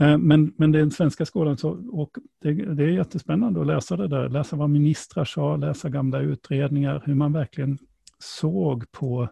Eh, 0.00 0.18
Men, 0.18 0.52
men 0.56 0.72
den 0.72 0.90
svenska 0.90 1.26
skolan, 1.26 1.56
så, 1.58 1.70
och 1.92 2.10
det, 2.42 2.52
det 2.52 2.84
är 2.84 2.88
jättespännande 2.88 3.60
att 3.60 3.66
läsa 3.66 3.96
det 3.96 4.08
där, 4.08 4.28
läsa 4.28 4.56
vad 4.56 4.70
ministrar 4.70 5.24
sa, 5.24 5.56
läsa 5.56 5.88
gamla 5.88 6.20
utredningar, 6.20 7.02
hur 7.06 7.14
man 7.14 7.32
verkligen 7.32 7.78
såg 8.18 8.92
på 8.92 9.28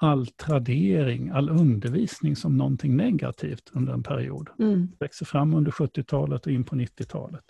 all 0.00 0.26
tradering, 0.26 1.30
all 1.30 1.50
undervisning 1.50 2.36
som 2.36 2.56
någonting 2.56 2.96
negativt 2.96 3.70
under 3.72 3.92
en 3.92 4.02
period. 4.02 4.48
Mm. 4.58 4.88
växer 5.00 5.26
fram 5.26 5.54
under 5.54 5.70
70-talet 5.70 6.46
och 6.46 6.52
in 6.52 6.64
på 6.64 6.76
90-talet. 6.76 7.44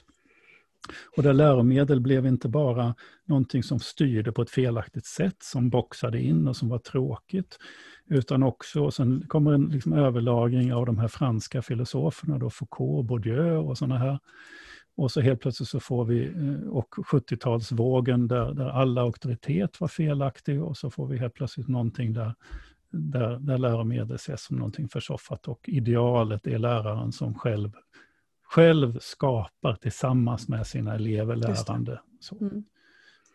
Och 1.17 1.23
där 1.23 1.33
läromedel 1.33 2.01
blev 2.01 2.27
inte 2.27 2.49
bara 2.49 2.95
någonting 3.25 3.63
som 3.63 3.79
styrde 3.79 4.33
på 4.33 4.43
ett 4.43 4.51
felaktigt 4.51 5.07
sätt, 5.07 5.37
som 5.43 5.71
boxade 5.71 6.21
in 6.21 6.49
och 6.49 6.57
som 6.57 6.69
var 6.69 6.79
tråkigt, 6.79 7.59
utan 8.11 8.43
också, 8.43 8.85
och 8.85 8.95
sen 8.95 9.25
kommer 9.29 9.53
en 9.53 9.65
liksom 9.65 9.93
överlagring 9.93 10.75
av 10.75 10.87
de 10.87 10.99
här 10.99 11.09
franska 11.09 11.63
filosoferna, 11.63 12.39
då 12.39 12.51
Foucault, 12.51 13.07
Bourdieu 13.07 13.57
och 13.57 13.79
sådana 13.79 13.99
här. 13.99 14.19
Och 14.97 15.11
så 15.11 15.21
helt 15.21 15.41
plötsligt 15.41 15.69
så 15.69 15.81
får 15.81 16.05
vi, 16.05 16.27
eh, 16.27 16.69
och 16.69 16.95
70-talsvågen 16.95 18.29
där, 18.29 18.55
där 18.55 18.69
alla 18.69 19.01
auktoritet 19.01 19.81
var 19.81 19.89
felaktig 19.89 20.63
och 20.63 20.77
så 20.77 20.91
får 20.91 21.07
vi 21.07 21.19
helt 21.19 21.35
plötsligt 21.35 21.69
någonting 21.69 22.13
där, 22.13 22.35
där, 22.91 23.39
där 23.39 23.59
läromedel 23.59 24.15
ses 24.15 24.43
som 24.43 24.57
någonting 24.57 24.89
försoffat 24.89 25.49
och 25.49 25.61
idealet 25.69 26.47
är 26.47 26.59
läraren 26.59 27.13
som 27.13 27.35
själv, 27.35 27.73
själv 28.49 28.99
skapar 29.01 29.75
tillsammans 29.75 30.49
med 30.49 30.67
sina 30.67 30.95
elever 30.95 31.37
lärande. 31.37 32.01
Så. 32.21 32.37
Mm. 32.41 32.65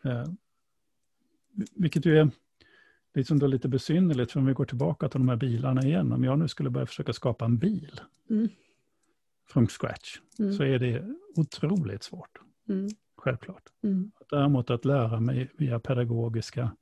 Eh, 0.04 0.26
vilket 1.76 2.06
ju 2.06 2.18
är 2.18 2.32
liksom 3.16 3.40
då 3.40 3.48
lite 3.48 3.68
besynnerligt, 3.68 4.32
för 4.32 4.40
om 4.40 4.46
vi 4.46 4.54
går 4.54 4.66
tillbaka 4.66 5.10
till 5.10 5.20
de 5.20 5.30
här 5.30 5.36
bilarna 5.36 5.82
igen, 5.82 6.12
om 6.14 6.24
jag 6.24 6.40
nu 6.40 6.48
skulle 6.48 6.70
börja 6.70 6.86
försöka 6.86 7.14
skapa 7.14 7.46
en 7.46 7.58
bil 7.58 8.02
Mm. 8.30 8.50
från 9.48 9.68
scratch, 9.68 10.20
Mm. 10.40 10.54
så 10.54 10.64
är 10.64 10.80
det 10.80 11.06
otroligt 11.36 12.04
svårt, 12.04 12.38
Mm. 12.70 12.88
självklart. 13.18 13.64
Mm. 13.84 14.12
Däremot 14.30 14.70
att 14.70 14.86
lära 14.86 15.20
mig 15.20 15.52
via 15.58 15.80
pedagogiska 15.80 16.76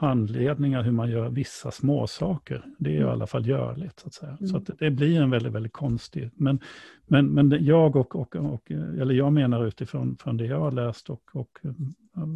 handledningar 0.00 0.82
hur 0.82 0.92
man 0.92 1.10
gör 1.10 1.28
vissa 1.28 1.70
småsaker, 1.70 2.64
det 2.78 2.90
är 2.90 2.94
i 2.94 2.96
Mm. 2.96 3.08
alla 3.08 3.26
fall 3.26 3.46
görligt. 3.46 4.00
Så 4.00 4.06
att 4.06 4.14
säga. 4.14 4.36
Så 4.36 4.44
Mm. 4.44 4.56
att 4.56 4.70
det 4.78 4.90
blir 4.90 5.20
en 5.20 5.30
väldigt, 5.30 5.52
väldigt 5.52 5.72
konstig... 5.72 6.30
Men, 6.34 6.60
men, 7.06 7.26
men 7.26 7.64
jag 7.64 7.96
och, 7.96 8.16
och, 8.16 8.36
och, 8.36 8.70
eller 8.70 9.14
jag 9.14 9.32
menar 9.32 9.66
utifrån 9.66 10.16
från 10.16 10.36
det 10.36 10.46
jag 10.46 10.60
har 10.60 10.72
läst 10.72 11.10
och, 11.10 11.22
och 11.34 11.58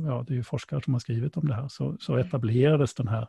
ja, 0.06 0.24
det 0.26 0.32
är 0.34 0.36
ju 0.36 0.42
forskare 0.42 0.82
som 0.82 0.92
har 0.92 1.00
skrivit 1.00 1.36
om 1.36 1.46
det 1.48 1.54
här, 1.54 1.68
så, 1.68 1.96
så 2.00 2.16
etablerades 2.16 2.94
den 2.94 3.08
här 3.08 3.28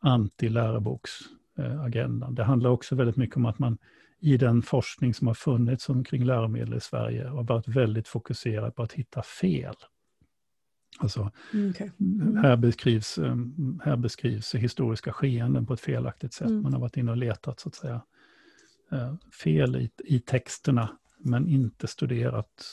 anti-läroboksagendan. 0.00 2.34
Det 2.34 2.44
handlar 2.44 2.70
också 2.70 2.94
väldigt 2.94 3.16
mycket 3.16 3.36
om 3.36 3.46
att 3.46 3.58
man 3.58 3.78
i 4.20 4.36
den 4.36 4.62
forskning 4.62 5.14
som 5.14 5.26
har 5.26 5.34
funnits 5.34 5.88
omkring 5.88 6.24
läromedel 6.24 6.74
i 6.74 6.80
Sverige 6.80 7.28
har 7.28 7.42
varit 7.44 7.68
väldigt 7.68 8.08
fokuserad 8.08 8.74
på 8.74 8.82
att 8.82 8.92
hitta 8.92 9.22
fel. 9.22 9.74
Alltså, 10.98 11.30
Mm, 11.54 11.70
okej. 11.70 11.90
här, 12.42 12.56
beskrivs, 12.56 13.18
eh, 13.18 13.36
här 13.84 13.96
beskrivs 13.96 14.54
historiska 14.54 15.12
skeenden 15.12 15.66
på 15.66 15.74
ett 15.74 15.80
felaktigt 15.80 16.32
sätt. 16.32 16.46
Mm. 16.48 16.62
Man 16.62 16.72
har 16.72 16.80
varit 16.80 16.96
inne 16.96 17.10
och 17.10 17.16
letat 17.16 17.60
så 17.60 17.68
att 17.68 17.74
säga 17.74 18.02
eh, 18.92 19.14
fel 19.44 19.76
i, 19.76 19.90
i 20.04 20.18
texterna, 20.20 20.88
men 21.18 21.46
inte 21.48 21.86
studerat 21.86 22.64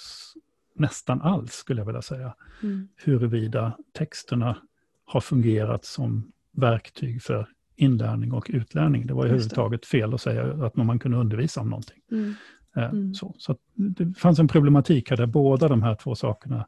nästan 0.75 1.21
alls, 1.21 1.53
skulle 1.53 1.81
jag 1.81 1.85
vilja 1.85 2.01
säga, 2.01 2.35
Mm. 2.63 2.87
huruvida 2.95 3.77
texterna 3.93 4.57
har 5.05 5.21
fungerat 5.21 5.85
som 5.85 6.31
verktyg 6.51 7.21
för 7.23 7.47
inlärning 7.75 8.31
och 8.33 8.45
utlärning. 8.53 9.07
Det 9.07 9.13
var 9.13 9.25
överhuvudtaget 9.25 9.85
fel 9.85 10.13
att 10.13 10.21
säga 10.21 10.65
att 10.65 10.75
man 10.75 10.99
kunde 10.99 11.17
undervisa 11.17 11.61
om 11.61 11.69
någonting. 11.69 12.01
Mm. 12.11 12.33
Eh, 12.75 12.89
Mm. 12.89 13.13
Så, 13.13 13.35
så 13.37 13.57
det 13.75 14.13
fanns 14.17 14.39
en 14.39 14.47
problematik 14.47 15.09
här 15.09 15.17
där 15.17 15.25
båda 15.25 15.67
de 15.67 15.81
här 15.83 15.95
två 15.95 16.15
sakerna 16.15 16.67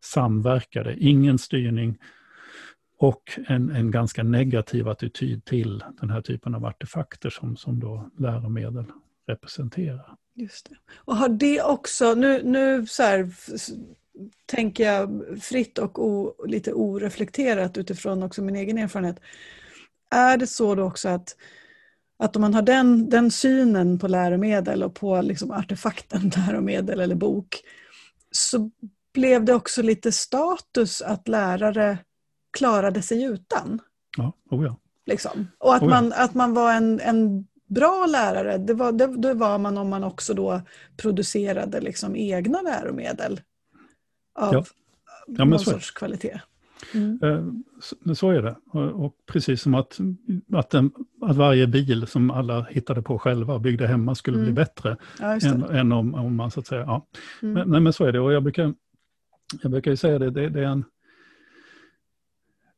samverkade. 0.00 0.96
Ingen 0.98 1.38
styrning 1.38 1.98
och 2.98 3.38
en, 3.46 3.70
en 3.70 3.90
ganska 3.90 4.22
negativ 4.22 4.88
attityd 4.88 5.44
till 5.44 5.84
den 6.00 6.10
här 6.10 6.20
typen 6.20 6.54
av 6.54 6.64
artefakter 6.64 7.30
som, 7.30 7.56
som 7.56 7.80
då 7.80 8.10
läromedel 8.18 8.84
representerar. 9.26 10.16
Just 10.34 10.68
det. 10.68 10.76
Och 10.96 11.16
har 11.16 11.28
det 11.28 11.62
också, 11.62 12.14
nu, 12.14 12.42
nu 12.42 12.86
så 12.86 13.02
här, 13.02 13.30
tänker 14.46 14.84
jag 14.84 15.22
fritt 15.42 15.78
och 15.78 16.04
o, 16.04 16.34
lite 16.46 16.72
oreflekterat 16.72 17.78
utifrån 17.78 18.22
också 18.22 18.42
min 18.42 18.56
egen 18.56 18.78
erfarenhet. 18.78 19.20
Är 20.10 20.36
det 20.36 20.46
så 20.46 20.74
då 20.74 20.82
också 20.82 21.08
att, 21.08 21.36
att 22.18 22.36
om 22.36 22.42
man 22.42 22.54
har 22.54 22.62
den, 22.62 23.08
den 23.08 23.30
synen 23.30 23.98
på 23.98 24.08
läromedel 24.08 24.82
och 24.82 24.94
på 24.94 25.22
liksom 25.22 25.50
artefakten 25.50 26.32
läromedel 26.36 27.00
eller 27.00 27.14
bok 27.14 27.56
så 28.30 28.70
blev 29.14 29.44
det 29.44 29.54
också 29.54 29.82
lite 29.82 30.12
status 30.12 31.02
att 31.02 31.28
lärare 31.28 31.98
klarade 32.58 33.02
sig 33.02 33.24
utan? 33.24 33.80
Ja, 34.16 34.32
oh 34.50 34.64
ja. 34.64 34.76
Liksom. 35.06 35.48
Och 35.58 35.74
att, 35.74 35.82
oh 35.82 35.88
ja. 35.88 35.94
man, 35.94 36.12
att 36.12 36.34
man 36.34 36.54
var 36.54 36.72
en, 36.72 37.00
en 37.00 37.46
bra 37.66 38.06
lärare, 38.06 38.58
det 38.58 38.74
var, 38.74 38.92
det, 38.92 39.06
det, 39.06 39.34
var 39.34 39.58
man 39.58 39.78
om 39.78 39.88
man 39.88 40.04
också 40.04 40.34
då 40.34 40.60
producerade 40.96 41.80
liksom 41.80 42.16
egna 42.16 42.62
läromedel 42.62 43.40
av 44.34 44.54
ja. 44.54 44.64
Ja, 45.26 45.44
någon 45.44 45.58
sorts 45.58 45.88
så. 45.88 45.94
kvalitet. 45.94 46.40
Mm. 46.94 47.18
Eh, 47.22 48.14
så 48.14 48.30
är 48.30 48.42
det. 48.42 48.56
Och 48.78 49.14
precis 49.26 49.62
som 49.62 49.74
att, 49.74 50.00
att, 50.52 50.74
en, 50.74 50.90
att, 51.22 51.36
varje 51.36 51.66
bil 51.66 52.06
som 52.06 52.30
alla 52.30 52.62
hittade 52.62 53.02
på 53.02 53.18
själva 53.18 53.54
och 53.54 53.60
byggde 53.60 53.86
hemma 53.86 54.14
skulle 54.14 54.36
mm. 54.36 54.46
bli 54.46 54.54
bättre 54.54 54.96
ja, 55.20 55.40
än, 55.40 55.62
än, 55.62 55.92
om, 55.92 56.14
om 56.14 56.36
man 56.36 56.50
så 56.50 56.60
att 56.60 56.66
säga... 56.66 56.80
Ja. 56.80 57.06
Mm. 57.42 57.54
Men, 57.54 57.70
nej, 57.70 57.80
men 57.80 57.92
så 57.92 58.04
är 58.04 58.12
det 58.12 58.20
och 58.20 58.32
jag 58.32 58.42
brukar, 58.42 58.74
jag 59.62 59.70
brukar 59.70 59.94
säga 59.94 60.18
det, 60.18 60.30
det, 60.30 60.48
det 60.48 60.60
är 60.60 60.64
en... 60.64 60.84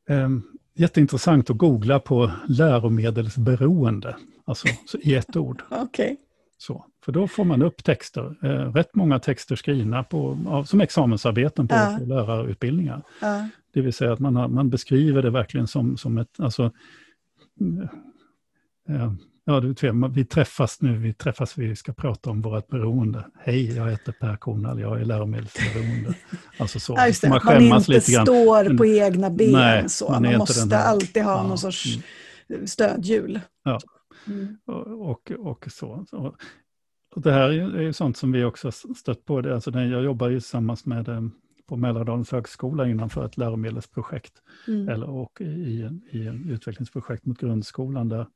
Um, 0.09 0.43
jätteintressant 0.75 1.49
att 1.49 1.57
googla 1.57 1.99
på 1.99 2.31
läromedelsberoende, 2.47 4.15
alltså 4.45 4.67
i 4.99 5.15
ett 5.15 5.35
ord. 5.35 5.63
okay. 5.71 6.15
Så, 6.57 6.85
för 7.05 7.11
då 7.11 7.27
får 7.27 7.45
man 7.45 7.61
upp 7.61 7.83
texter, 7.83 8.35
eh, 8.41 8.73
rätt 8.73 8.95
många 8.95 9.19
texter 9.19 9.55
skrivna 9.55 10.03
på, 10.03 10.37
av, 10.47 10.63
som 10.63 10.81
examensarbeten 10.81 11.67
på, 11.67 11.75
ja. 11.75 11.99
lärarutbildningar. 12.05 13.03
Ja. 13.21 13.49
Det 13.73 13.81
vill 13.81 13.93
säga 13.93 14.13
att 14.13 14.19
man, 14.19 14.35
har, 14.35 14.47
man 14.47 14.69
beskriver 14.69 15.21
det 15.21 15.29
verkligen 15.29 15.67
som, 15.67 15.97
som 15.97 16.17
ett, 16.17 16.39
alltså, 16.39 16.71
ja, 19.45 19.59
du 19.59 19.67
vet, 19.67 20.11
vi 20.13 20.25
träffas 20.25 20.81
nu, 20.81 20.97
vi 20.97 21.13
träffas, 21.13 21.57
vi 21.57 21.75
ska 21.75 21.93
prata 21.93 22.29
om 22.29 22.41
vårt 22.41 22.67
beroende. 22.67 23.25
Hej, 23.39 23.75
jag 23.75 23.89
heter 23.89 24.11
Per 24.11 24.35
Kornall, 24.35 24.79
jag 24.79 25.01
är 25.01 25.05
läromedelsberoende. 25.05 26.13
Alltså 26.57 26.79
så. 26.79 26.93
Ja, 26.97 27.29
man 27.29 27.39
skämmas 27.39 27.87
man 27.87 27.95
inte 27.95 28.11
står 28.11 28.77
på 28.77 28.85
egna 28.85 29.29
ben 29.29 29.51
nej, 29.51 29.89
så, 29.89 30.11
man, 30.11 30.23
man 30.23 30.37
måste 30.37 30.77
alltid 30.77 31.23
ha 31.23 31.37
ja, 31.37 31.47
någon 31.47 31.57
sorts 31.57 31.97
mm. 32.49 32.67
stödhjul. 32.67 33.39
Ja. 33.63 33.79
Mm. 34.27 34.57
Och, 34.65 35.31
och, 35.31 35.31
och, 35.47 35.65
så. 35.71 36.05
Och 37.15 37.21
det 37.21 37.31
här 37.31 37.49
är 37.49 37.81
ju 37.81 37.93
sånt 37.93 38.17
som 38.17 38.31
vi 38.31 38.43
också 38.43 38.71
stött 38.71 39.25
på. 39.25 39.41
Det. 39.41 39.55
Alltså, 39.55 39.71
jag 39.71 40.03
jobbar 40.03 40.29
ju 40.29 40.39
tillsammans 40.39 40.85
med 40.85 41.09
eh, 41.09 41.21
på 41.73 41.77
Mälardalens 41.77 42.31
högskola 42.31 42.87
innanför 42.87 43.25
ett 43.25 43.37
läromedelsprojekt 43.37 44.33
mm. 44.67 44.89
eller, 44.89 45.09
och 45.09 45.41
i, 45.41 45.89
i 46.11 46.27
en 46.27 46.49
utvecklingsprojekt 46.49 47.25
mot 47.25 47.39
grundskolan 47.39 48.09
där 48.09 48.27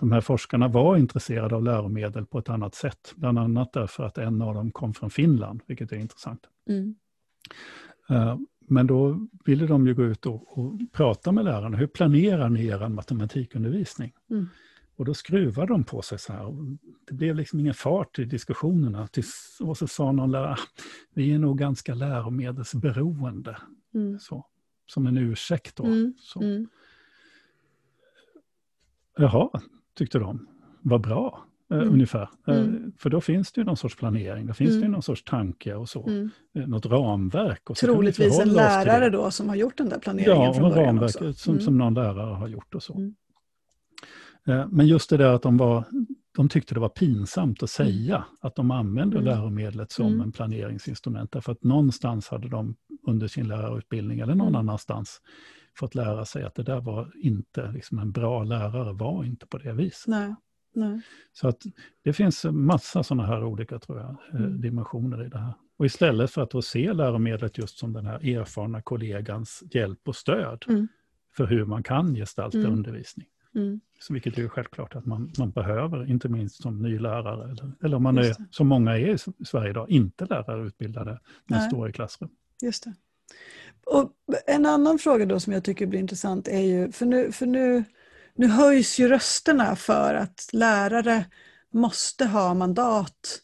de 0.00 0.12
här 0.12 0.20
forskarna 0.20 0.68
var 0.68 0.96
intresserade 0.96 1.56
av 1.56 1.62
läromedel 1.62 2.26
på 2.26 2.38
ett 2.38 2.48
annat 2.48 2.74
sätt. 2.74 3.12
Bland 3.16 3.38
annat 3.38 3.72
därför 3.72 4.04
att 4.04 4.18
en 4.18 4.42
av 4.42 4.54
dem 4.54 4.70
kom 4.70 4.94
från 4.94 5.10
Finland, 5.10 5.62
vilket 5.66 5.92
är 5.92 5.96
intressant. 5.96 6.40
Mm. 6.68 6.94
Uh, 8.10 8.36
men 8.68 8.86
då 8.86 9.28
ville 9.44 9.66
de 9.66 9.86
ju 9.86 9.94
gå 9.94 10.04
ut 10.04 10.26
och, 10.26 10.58
och, 10.58 10.72
prata 10.92 11.32
med 11.32 11.44
lärarna. 11.44 11.76
Hur 11.76 11.86
planerar 11.86 12.48
ni 12.48 12.66
er 12.66 12.88
matematikundervisning? 12.88 14.12
Mm. 14.30 14.48
Och 14.98 15.04
då 15.04 15.14
skruvade 15.14 15.72
de 15.72 15.84
på 15.84 16.02
sig 16.02 16.18
så 16.18 16.32
här. 16.32 16.54
Det 17.06 17.14
blev 17.14 17.36
liksom 17.36 17.60
ingen 17.60 17.74
fart 17.74 18.18
i 18.18 18.24
diskussionerna. 18.24 19.08
Och 19.60 19.76
så 19.76 19.86
sa 19.86 20.12
någon 20.12 20.30
lärare, 20.30 20.52
ah, 20.52 20.58
vi 21.14 21.32
är 21.32 21.38
nog 21.38 21.58
ganska 21.58 21.94
läromedelsberoende. 21.94 23.56
Mm. 23.94 24.18
Så, 24.18 24.46
som 24.86 25.06
en 25.06 25.18
ursäkt 25.18 25.76
då. 25.76 25.84
Mm. 25.84 26.14
Så. 26.18 26.42
Mm. 26.42 26.68
Jaha, 29.16 29.50
tyckte 29.94 30.18
de. 30.18 30.48
Vad 30.80 31.00
bra, 31.00 31.44
eh, 31.70 31.76
mm. 31.76 31.92
ungefär. 31.92 32.30
Eh, 32.48 32.56
mm. 32.56 32.92
För 32.98 33.10
då 33.10 33.20
finns 33.20 33.52
det 33.52 33.60
ju 33.60 33.64
någon 33.64 33.76
sorts 33.76 33.96
planering, 33.96 34.46
då 34.46 34.54
finns 34.54 34.70
mm. 34.70 34.80
det 34.80 34.86
ju 34.86 34.92
någon 34.92 35.02
sorts 35.02 35.24
tanke 35.24 35.74
och 35.74 35.88
så. 35.88 36.06
Mm. 36.06 36.30
Eh, 36.54 36.66
något 36.66 36.86
ramverk. 36.86 37.70
Och 37.70 37.76
Troligtvis 37.76 38.38
en 38.38 38.52
lärare 38.52 39.10
då 39.10 39.30
som 39.30 39.48
har 39.48 39.56
gjort 39.56 39.78
den 39.78 39.88
där 39.88 39.98
planeringen 39.98 40.42
ja, 40.42 40.54
från 40.54 40.70
början 40.70 40.86
ramverk 40.86 41.14
också. 41.14 41.32
Som, 41.32 41.52
mm. 41.52 41.64
som 41.64 41.78
någon 41.78 41.94
lärare 41.94 42.34
har 42.34 42.48
gjort 42.48 42.74
och 42.74 42.82
så. 42.82 43.12
Mm. 44.48 44.68
Men 44.70 44.86
just 44.86 45.10
det 45.10 45.16
där 45.16 45.32
att 45.32 45.42
de 45.42 45.56
var 45.56 45.84
de 46.36 46.48
tyckte 46.48 46.74
det 46.74 46.80
var 46.80 46.88
pinsamt 46.88 47.62
att 47.62 47.78
mm. 47.78 47.92
säga 47.92 48.24
att 48.40 48.54
de 48.54 48.70
använde 48.70 49.16
mm. 49.16 49.24
läromedlet 49.24 49.92
som 49.92 50.06
mm. 50.06 50.20
en 50.20 50.32
planeringsinstrument. 50.32 51.32
Därför 51.32 51.52
att 51.52 51.64
någonstans 51.64 52.28
hade 52.28 52.48
de 52.48 52.76
under 53.06 53.28
sin 53.28 53.48
lärarutbildning 53.48 54.20
eller 54.20 54.34
någon 54.34 54.48
mm. 54.48 54.60
annanstans 54.60 55.20
fått 55.78 55.94
lära 55.94 56.24
sig 56.24 56.42
att 56.44 56.54
det 56.54 56.62
där 56.62 56.80
var 56.80 57.12
inte, 57.16 57.72
liksom 57.72 57.98
en 57.98 58.12
bra 58.12 58.42
lärare 58.42 58.92
var 58.92 59.24
inte 59.24 59.46
på 59.46 59.58
det 59.58 59.72
viset. 59.72 60.06
Nej. 60.08 60.34
Nej. 60.74 61.00
Så 61.32 61.48
att 61.48 61.62
det 62.04 62.12
finns 62.12 62.44
massa 62.44 63.02
sådana 63.02 63.26
här 63.26 63.44
olika 63.44 63.78
tror 63.78 63.98
jag, 63.98 64.16
eh, 64.32 64.46
mm. 64.46 64.60
dimensioner 64.60 65.26
i 65.26 65.28
det 65.28 65.38
här. 65.38 65.54
Och 65.78 65.86
istället 65.86 66.30
för 66.30 66.42
att 66.42 66.64
se 66.64 66.92
läromedlet 66.92 67.58
just 67.58 67.78
som 67.78 67.92
den 67.92 68.06
här 68.06 68.36
erfarna 68.36 68.82
kollegans 68.82 69.62
hjälp 69.70 70.08
och 70.08 70.16
stöd 70.16 70.64
mm. 70.68 70.88
för 71.36 71.46
hur 71.46 71.64
man 71.64 71.82
kan 71.82 72.14
gestalta 72.14 72.58
mm. 72.58 72.72
undervisning. 72.72 73.26
Mm. 73.58 73.80
Så 74.00 74.12
vilket 74.12 74.38
är 74.38 74.48
självklart 74.48 74.96
att 74.96 75.06
man, 75.06 75.32
man 75.38 75.50
behöver, 75.50 76.10
inte 76.10 76.28
minst 76.28 76.62
som 76.62 76.82
ny 76.82 76.98
lärare, 76.98 77.44
eller, 77.44 77.72
eller 77.84 77.96
om 77.96 78.02
man 78.02 78.18
är, 78.18 78.36
som 78.50 78.68
många 78.68 78.98
är 78.98 79.14
i 79.14 79.44
Sverige 79.44 79.70
idag, 79.70 79.90
inte 79.90 80.26
lärarutbildade, 80.26 81.20
men 81.46 81.60
står 81.60 81.88
i 81.88 81.92
klassrum. 81.92 82.30
Just 82.62 82.84
det. 82.84 82.94
Och 83.86 84.12
en 84.46 84.66
annan 84.66 84.98
fråga 84.98 85.26
då 85.26 85.40
som 85.40 85.52
jag 85.52 85.64
tycker 85.64 85.86
blir 85.86 86.00
intressant 86.00 86.48
är 86.48 86.60
ju, 86.60 86.92
för 86.92 87.06
nu, 87.06 87.32
för 87.32 87.46
nu, 87.46 87.84
nu 88.34 88.46
höjs 88.46 88.98
ju 88.98 89.08
rösterna 89.08 89.76
för 89.76 90.14
att 90.14 90.48
lärare 90.52 91.24
måste 91.72 92.26
ha 92.26 92.54
mandat 92.54 93.40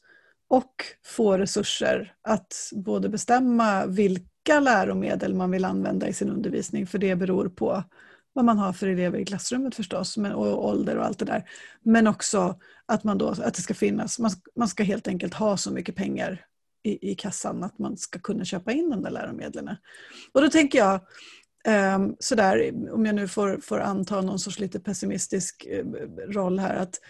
och 0.48 0.74
få 1.04 1.38
resurser 1.38 2.14
att 2.22 2.70
både 2.72 3.08
bestämma 3.08 3.86
vilka 3.86 4.60
läromedel 4.60 5.34
man 5.34 5.50
vill 5.50 5.64
använda 5.64 6.08
i 6.08 6.12
sin 6.12 6.30
undervisning, 6.30 6.86
för 6.86 6.98
det 6.98 7.16
beror 7.16 7.48
på 7.48 7.84
vad 8.35 8.45
man 8.45 8.59
har 8.59 8.72
för 8.72 8.87
elever 8.87 9.18
i 9.18 9.24
klassrummet 9.24 9.74
förstås, 9.74 10.16
men, 10.16 10.32
och 10.32 10.68
ålder 10.68 10.97
och 10.97 11.05
allt 11.05 11.18
det 11.18 11.24
där. 11.24 11.49
Men 11.82 12.07
också 12.07 12.59
att, 12.87 13.05
man 13.05 13.18
då, 13.18 13.28
att 13.28 13.55
det 13.55 13.62
ska 13.62 13.74
finnas, 13.74 14.18
man, 14.18 14.30
man 14.57 14.68
ska 14.68 14.82
helt 14.82 15.09
enkelt 15.09 15.35
ha 15.35 15.57
så 15.57 15.70
mycket 15.72 15.97
pengar 15.97 16.47
i, 16.82 17.11
i 17.11 17.14
kassan 17.14 17.64
att 17.64 17.78
man 17.78 17.97
ska 17.97 18.18
kunna 18.18 18.45
köpa 18.45 18.72
in 18.72 18.91
de 18.91 19.03
där 19.03 19.11
läromedlen. 19.11 19.76
Och 20.32 20.43
då 20.43 20.51
tänker 20.51 20.78
jag, 20.78 21.01
um, 21.97 22.16
sådär, 22.18 22.72
om 22.93 23.07
jag 23.07 23.14
nu 23.14 23.28
får, 23.28 23.59
får 23.62 23.80
anta 23.80 24.20
någon 24.20 24.39
sorts 24.39 24.59
lite 24.59 24.80
pessimistisk 24.80 25.66
eh, 25.66 25.85
roll 26.28 26.59
här, 26.59 26.76
att 26.76 27.01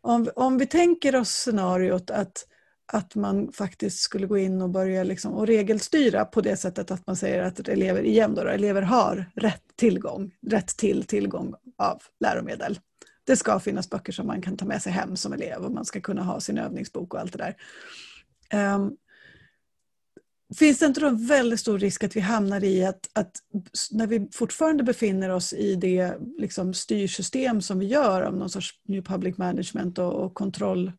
om, 0.00 0.28
om 0.36 0.58
vi 0.58 0.66
tänker 0.66 1.16
oss 1.16 1.30
scenariot 1.30 2.10
att 2.10 2.46
att 2.92 3.14
man 3.14 3.52
faktiskt 3.52 3.98
skulle 3.98 4.26
gå 4.26 4.38
in 4.38 4.62
och 4.62 4.70
börja 4.70 5.04
liksom, 5.04 5.32
och 5.32 5.46
regelstyra 5.46 6.24
på 6.24 6.40
det 6.40 6.56
sättet 6.56 6.90
att 6.90 7.06
man 7.06 7.16
säger 7.16 7.42
att 7.42 7.68
elever, 7.68 8.02
igen 8.02 8.34
då, 8.34 8.42
elever 8.42 8.82
har 8.82 9.30
rätt 9.34 9.62
tillgång, 9.76 10.34
rätt 10.46 10.76
till 10.76 11.04
tillgång 11.04 11.54
av 11.78 12.02
läromedel. 12.20 12.78
Det 13.24 13.36
ska 13.36 13.60
finnas 13.60 13.90
böcker 13.90 14.12
som 14.12 14.26
man 14.26 14.42
kan 14.42 14.56
ta 14.56 14.64
med 14.64 14.82
sig 14.82 14.92
hem 14.92 15.16
som 15.16 15.32
elev 15.32 15.64
och 15.64 15.72
man 15.72 15.84
ska 15.84 16.00
kunna 16.00 16.22
ha 16.22 16.40
sin 16.40 16.58
övningsbok 16.58 17.14
och 17.14 17.20
allt 17.20 17.32
det 17.32 17.54
där. 18.50 18.74
Um, 18.74 18.96
Finns 20.58 20.78
det 20.78 20.86
inte 20.86 21.00
då 21.00 21.06
en 21.06 21.26
väldigt 21.26 21.60
stor 21.60 21.78
risk 21.78 22.04
att 22.04 22.16
vi 22.16 22.20
hamnar 22.20 22.64
i 22.64 22.84
att, 22.84 23.10
att 23.12 23.36
när 23.90 24.06
vi 24.06 24.28
fortfarande 24.32 24.84
befinner 24.84 25.28
oss 25.30 25.52
i 25.52 25.74
det 25.74 26.14
liksom, 26.38 26.74
styrsystem 26.74 27.60
som 27.62 27.78
vi 27.78 27.86
gör 27.86 28.22
av 28.22 28.36
någon 28.36 28.50
sorts 28.50 28.70
New 28.88 29.02
Public 29.02 29.38
Management 29.38 29.98
och, 29.98 30.12
och 30.12 30.34
kontroll 30.34 30.92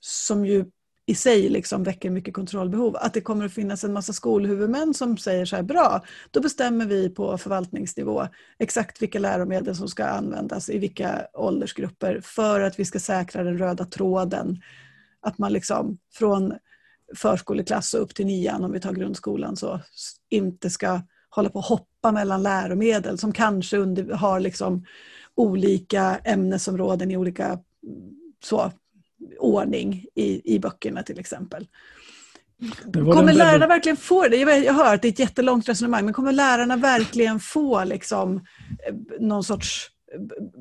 som 0.00 0.46
ju 0.46 0.64
i 1.10 1.14
sig 1.14 1.48
liksom 1.48 1.82
väcker 1.82 2.10
mycket 2.10 2.34
kontrollbehov. 2.34 2.96
Att 2.96 3.14
det 3.14 3.20
kommer 3.20 3.44
att 3.44 3.52
finnas 3.52 3.84
en 3.84 3.92
massa 3.92 4.12
skolhuvudmän 4.12 4.94
som 4.94 5.16
säger 5.16 5.44
så 5.44 5.56
här, 5.56 5.62
bra, 5.62 6.04
då 6.30 6.40
bestämmer 6.40 6.86
vi 6.86 7.08
på 7.08 7.38
förvaltningsnivå 7.38 8.26
exakt 8.58 9.02
vilka 9.02 9.18
läromedel 9.18 9.76
som 9.76 9.88
ska 9.88 10.04
användas 10.04 10.70
i 10.70 10.78
vilka 10.78 11.26
åldersgrupper 11.34 12.20
för 12.24 12.60
att 12.60 12.78
vi 12.78 12.84
ska 12.84 13.00
säkra 13.00 13.42
den 13.42 13.58
röda 13.58 13.84
tråden. 13.84 14.62
Att 15.20 15.38
man 15.38 15.52
liksom 15.52 15.98
från 16.14 16.52
förskoleklass 17.16 17.94
och 17.94 18.02
upp 18.02 18.14
till 18.14 18.26
nian, 18.26 18.64
om 18.64 18.72
vi 18.72 18.80
tar 18.80 18.92
grundskolan, 18.92 19.56
så 19.56 19.80
inte 20.28 20.70
ska 20.70 21.00
hålla 21.30 21.50
på 21.50 21.58
och 21.58 21.64
hoppa 21.64 22.12
mellan 22.12 22.42
läromedel 22.42 23.18
som 23.18 23.32
kanske 23.32 23.76
under, 23.76 24.14
har 24.14 24.40
liksom 24.40 24.84
olika 25.34 26.16
ämnesområden 26.24 27.10
i 27.10 27.16
olika 27.16 27.58
så, 28.44 28.72
ordning 29.38 30.06
i, 30.14 30.54
i 30.54 30.58
böckerna 30.58 31.02
till 31.02 31.18
exempel. 31.18 31.66
Kommer 32.92 33.32
lärarna 33.32 33.66
verkligen 33.66 33.96
få 33.96 34.28
det? 34.28 34.36
Jag 34.36 34.74
hör 34.74 34.94
att 34.94 35.02
det 35.02 35.08
är 35.08 35.12
ett 35.12 35.18
jättelångt 35.18 35.68
resonemang, 35.68 36.04
men 36.04 36.14
kommer 36.14 36.32
lärarna 36.32 36.76
verkligen 36.76 37.40
få 37.40 37.84
liksom, 37.84 38.36
eh, 38.36 38.94
någon 39.20 39.44
sorts 39.44 39.90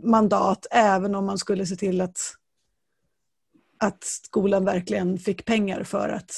mandat 0.03 0.68
även 0.72 1.16
om 1.16 1.26
man 1.26 1.38
skulle 1.38 1.66
se 1.66 1.76
till 1.76 2.01
att 2.01 2.18
att 3.80 4.03
skolan 4.03 4.66
verkligen 4.66 5.18
fick 5.18 5.45
pengar 5.45 5.84
för 5.84 6.10
att, 6.10 6.32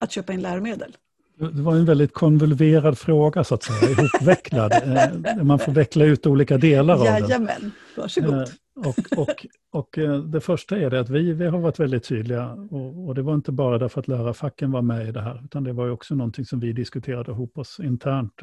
att 0.00 0.12
köpa 0.12 0.32
in 0.32 0.42
läromedel? 0.42 0.96
Det 1.38 1.62
var 1.62 1.76
en 1.76 1.84
väldigt 1.84 2.14
konvolverad 2.14 2.98
fråga 2.98 3.44
så 3.44 3.54
att 3.54 3.62
säga, 3.62 3.90
ihopvecklad. 3.90 4.72
Eh, 5.26 5.42
man 5.42 5.58
får 5.58 5.72
veckla 5.72 6.04
ut 6.04 6.26
olika 6.26 6.58
delar 6.58 6.94
av 6.94 7.04
den. 7.04 7.22
Jajamän, 7.22 7.72
varsågod. 7.96 8.50
Eh, 8.84 8.88
och, 8.88 9.18
och, 9.18 9.46
och 9.70 9.98
eh, 9.98 10.18
det 10.18 10.40
första 10.40 10.78
är 10.78 10.90
det 10.90 11.00
att 11.00 11.08
vi, 11.08 11.32
vi 11.32 11.46
har 11.46 11.58
varit 11.58 11.80
väldigt 11.80 12.04
tydliga 12.04 12.52
och, 12.52 13.06
och, 13.06 13.14
det 13.14 13.22
var 13.22 13.34
inte 13.34 13.52
bara 13.52 13.78
därför 13.78 14.00
att 14.00 14.08
lärarfacken 14.08 14.70
var 14.70 14.82
med 14.82 15.08
i 15.08 15.12
det 15.12 15.20
här, 15.22 15.44
utan 15.44 15.64
det 15.64 15.72
var 15.72 15.90
också 15.90 16.14
någonting 16.14 16.44
som 16.44 16.60
vi 16.60 16.72
diskuterade 16.72 17.32
ihop 17.32 17.58
oss 17.58 17.80
internt 17.80 18.40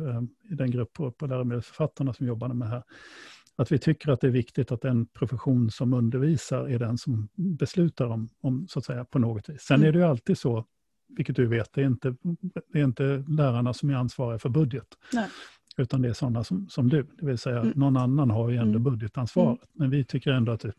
i 0.52 0.56
den 0.56 0.72
grupp 0.72 0.94
på, 0.94 1.12
på 1.12 1.28
läromedelsförfattarna 1.28 2.14
som 2.14 2.28
jobbade 2.28 2.54
med 2.54 2.68
det 2.68 2.72
här. 2.72 2.84
Att 3.56 3.72
vi 3.72 3.80
tycker 3.80 4.12
att 4.12 4.22
det 4.22 4.28
är 4.28 4.32
viktigt 4.32 4.72
att 4.72 4.82
den 4.82 5.06
profession 5.06 5.72
som 5.72 5.94
undervisar 5.94 6.68
är 6.68 6.80
den 6.80 6.98
som 6.98 7.28
beslutar 7.36 8.06
om, 8.06 8.30
om 8.42 8.68
så 8.70 8.80
att 8.80 8.86
säga, 8.86 9.06
på 9.06 9.20
något 9.20 9.50
vis. 9.50 9.62
Sen 9.62 9.76
mm. 9.76 9.88
är 9.88 9.92
det 9.92 10.00
ju 10.00 10.06
alltid 10.06 10.38
så 10.38 10.66
vilket 11.10 11.36
du 11.36 11.48
vet, 11.48 11.74
det 11.74 11.82
är 11.82 11.86
inte, 11.86 12.16
det 12.74 12.80
är 12.80 12.84
inte 12.84 13.24
lärarna 13.28 13.74
som 13.74 13.90
är 13.90 13.94
ansvariga 13.94 14.40
för 14.40 14.50
budget. 14.50 14.88
Nej. 15.14 15.30
Utan 15.78 16.02
det 16.02 16.10
är 16.10 16.14
sådana 16.14 16.44
som, 16.44 16.70
som 16.70 16.90
du, 16.90 17.06
det 17.20 17.26
vill 17.26 17.38
säga 17.38 17.60
mm. 17.60 17.74
någon 17.76 17.98
annan 17.98 18.30
har 18.30 18.50
ju 18.50 18.58
ändå 18.58 18.80
mm. 18.80 18.84
budgetansvaret. 18.84 19.60
Mm. 19.60 19.68
Men 19.74 19.90
vi 19.90 20.06
tycker 20.06 20.32
ändå 20.32 20.52
att 20.52 20.62
det 20.62 20.74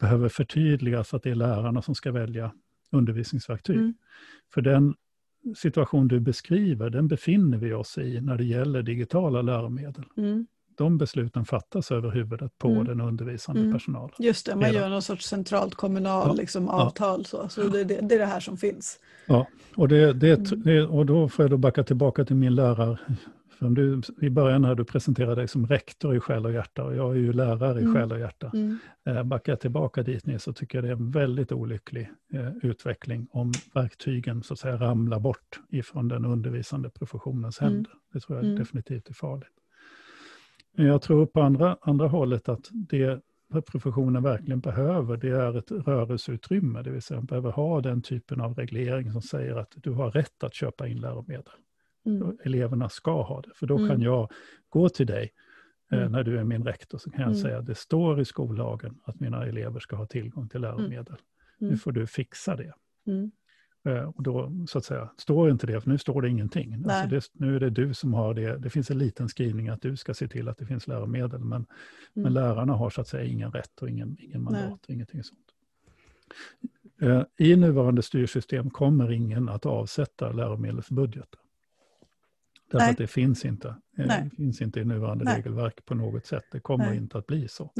behöver 0.00 0.28
förtydligas 0.28 1.14
att 1.14 1.22
det 1.22 1.30
är 1.30 1.34
lärarna 1.34 1.82
som 1.82 1.94
ska 1.94 2.12
välja 2.12 2.52
undervisningsverktyg. 2.92 3.76
Mm. 3.76 3.94
För 4.54 4.60
den 4.60 4.94
situation 5.56 6.08
du 6.08 6.20
beskriver, 6.20 6.90
den 6.90 7.08
befinner 7.08 7.58
vi 7.58 7.72
oss 7.72 7.98
i 7.98 8.20
när 8.20 8.36
det 8.36 8.44
gäller 8.44 8.82
digitala 8.82 9.42
läromedel. 9.42 10.04
Mm 10.16 10.46
de 10.76 10.98
besluten 10.98 11.44
fattas 11.44 11.90
över 11.90 12.10
huvudet 12.10 12.58
på 12.58 12.68
mm. 12.68 12.84
den 12.84 13.00
undervisande 13.00 13.60
mm. 13.60 13.72
personalen. 13.72 14.14
Just 14.18 14.46
det, 14.46 14.56
man 14.56 14.72
gör 14.72 14.88
någon 14.88 15.02
sorts 15.02 15.26
centralt 15.26 15.74
kommunal 15.74 16.28
ja. 16.28 16.34
liksom, 16.34 16.68
avtal. 16.68 17.24
Så, 17.24 17.48
så 17.48 17.62
det, 17.62 17.84
det, 17.84 18.00
det, 18.00 18.14
är 18.14 18.18
det 18.18 18.26
här 18.26 18.40
som 18.40 18.56
finns. 18.56 18.98
Ja, 19.26 19.46
och, 19.76 19.88
det, 19.88 20.12
det, 20.12 20.52
mm. 20.52 20.90
och 20.90 21.06
då 21.06 21.28
får 21.28 21.42
jag 21.42 21.50
då 21.50 21.56
backa 21.56 21.84
tillbaka 21.84 22.24
till 22.24 22.36
min 22.36 22.54
lärare. 22.54 22.98
För 23.58 23.70
du, 23.70 24.00
I 24.20 24.30
början 24.30 24.62
när 24.62 24.74
du 24.74 24.84
presenterade 24.84 25.34
dig 25.34 25.48
som 25.48 25.66
rektor 25.66 26.16
i 26.16 26.20
själ 26.20 26.46
och 26.46 26.52
hjärta 26.52 26.84
och 26.84 26.96
jag 26.96 27.10
är 27.10 27.18
ju 27.18 27.32
lärare 27.32 27.80
i 27.80 27.82
mm. 27.82 27.94
själ 27.94 28.12
och 28.12 28.18
hjärta. 28.18 28.50
Mm. 28.54 28.78
Eh, 29.06 29.22
backar 29.22 29.52
jag 29.52 29.60
tillbaka 29.60 30.02
dit 30.02 30.26
ner 30.26 30.38
så 30.38 30.52
tycker 30.52 30.78
jag 30.78 30.84
det 30.84 30.88
är 30.88 30.92
en 30.92 31.10
väldigt 31.10 31.52
olycklig 31.52 32.10
eh, 32.32 32.56
utveckling 32.62 33.28
om 33.30 33.52
verktygen 33.74 34.42
så 34.42 34.52
att 34.52 34.58
säga 34.58 34.76
ramlar 34.76 35.20
bort 35.20 35.60
ifrån 35.68 36.08
den 36.08 36.24
undervisande 36.24 36.90
professionens 36.90 37.60
mm. 37.60 37.72
händer. 37.72 37.92
Det 38.12 38.20
tror 38.20 38.38
jag 38.38 38.44
mm. 38.44 38.58
definitivt 38.58 39.08
är 39.08 39.14
farligt. 39.14 39.48
Men 40.76 40.86
jag 40.86 41.02
tror 41.02 41.26
på 41.26 41.40
andra, 41.40 41.76
andra 41.80 42.08
hållet 42.08 42.48
att 42.48 42.68
det 42.72 43.20
professionen 43.66 44.22
verkligen 44.22 44.60
behöver, 44.60 45.16
det 45.16 45.30
är 45.30 45.58
ett 45.58 45.70
rörelseutrymme. 45.70 46.82
Det 46.82 46.90
vill 46.90 47.02
säga 47.02 47.20
man 47.20 47.26
behöver 47.26 47.50
ha 47.50 47.80
den 47.80 48.02
typen 48.02 48.40
av 48.40 48.54
reglering 48.54 49.12
som 49.12 49.22
säger 49.22 49.56
att 49.56 49.72
du 49.76 49.90
har 49.90 50.10
rätt 50.10 50.44
att 50.44 50.54
köpa 50.54 50.88
in 50.88 51.00
läromedel. 51.00 51.52
Mm. 52.06 52.38
Eleverna 52.44 52.88
ska 52.88 53.22
ha 53.22 53.40
det, 53.40 53.50
för 53.54 53.66
då 53.66 53.76
mm. 53.76 53.88
kan 53.88 54.02
jag 54.02 54.30
gå 54.68 54.88
till 54.88 55.06
dig 55.06 55.32
eh, 55.92 55.98
mm. 55.98 56.12
när 56.12 56.22
du 56.22 56.38
är 56.38 56.44
min 56.44 56.64
rektor, 56.64 56.98
så 56.98 57.10
kan 57.10 57.20
jag 57.20 57.30
mm. 57.30 57.40
säga 57.40 57.58
att 57.58 57.66
det 57.66 57.74
står 57.74 58.20
i 58.20 58.24
skollagen 58.24 58.98
att 59.04 59.20
mina 59.20 59.46
elever 59.46 59.80
ska 59.80 59.96
ha 59.96 60.06
tillgång 60.06 60.48
till 60.48 60.64
mm. 60.64 60.76
läromedel. 60.76 61.16
Nu 61.58 61.76
får 61.76 61.92
du 61.92 62.06
fixa 62.06 62.56
det. 62.56 62.72
Eh, 63.86 64.04
och 64.04 64.22
då 64.22 64.52
så 64.68 64.78
att 64.78 64.84
säga, 64.84 65.10
står 65.16 65.50
inte 65.50 65.66
det, 65.66 65.80
för 65.80 65.90
nu 65.90 65.98
står 65.98 66.22
det 66.22 66.28
ingenting. 66.28 66.74
Alltså 66.74 67.08
det, 67.08 67.30
nu 67.32 67.56
är 67.56 67.60
det 67.60 67.70
du 67.70 67.94
som 67.94 68.14
har 68.14 68.34
det. 68.34 68.58
Det 68.58 68.70
finns 68.70 68.90
en 68.90 68.98
liten 68.98 69.28
skrivning 69.28 69.68
att 69.68 69.82
du 69.82 69.96
ska 69.96 70.14
se 70.14 70.28
till 70.28 70.48
att 70.48 70.58
det 70.58 70.66
finns 70.66 70.86
läromedel, 70.86 71.40
men, 71.40 71.56
mm. 71.56 71.66
men 72.14 72.32
lärarna 72.32 72.72
har 72.72 72.90
så 72.90 73.00
att 73.00 73.08
säga 73.08 73.24
ingen 73.24 73.52
rätt 73.52 73.82
och 73.82 73.90
ingen, 73.90 74.16
ingen 74.20 74.42
mandat, 74.42 74.84
och 74.84 74.90
ingenting 74.90 75.22
sånt. 75.24 75.40
Eh, 77.00 77.22
I 77.38 77.56
nuvarande 77.56 78.02
styrsystem 78.02 78.70
kommer 78.70 79.12
ingen 79.12 79.48
att 79.48 79.66
avsätta 79.66 80.32
läromedelsbudgeten. 80.32 81.40
Därför 82.70 82.84
Nej. 82.84 82.90
att 82.90 82.98
det 82.98 83.06
finns 83.06 83.44
inte. 83.44 83.68
Eh, 83.98 84.06
det 84.06 84.30
finns 84.36 84.60
inte 84.60 84.80
i 84.80 84.84
nuvarande 84.84 85.24
Nej. 85.24 85.36
regelverk 85.36 85.84
på 85.84 85.94
något 85.94 86.26
sätt. 86.26 86.44
Det 86.52 86.60
kommer 86.60 86.86
Nej. 86.86 86.96
inte 86.96 87.18
att 87.18 87.26
bli 87.26 87.48
så. 87.48 87.72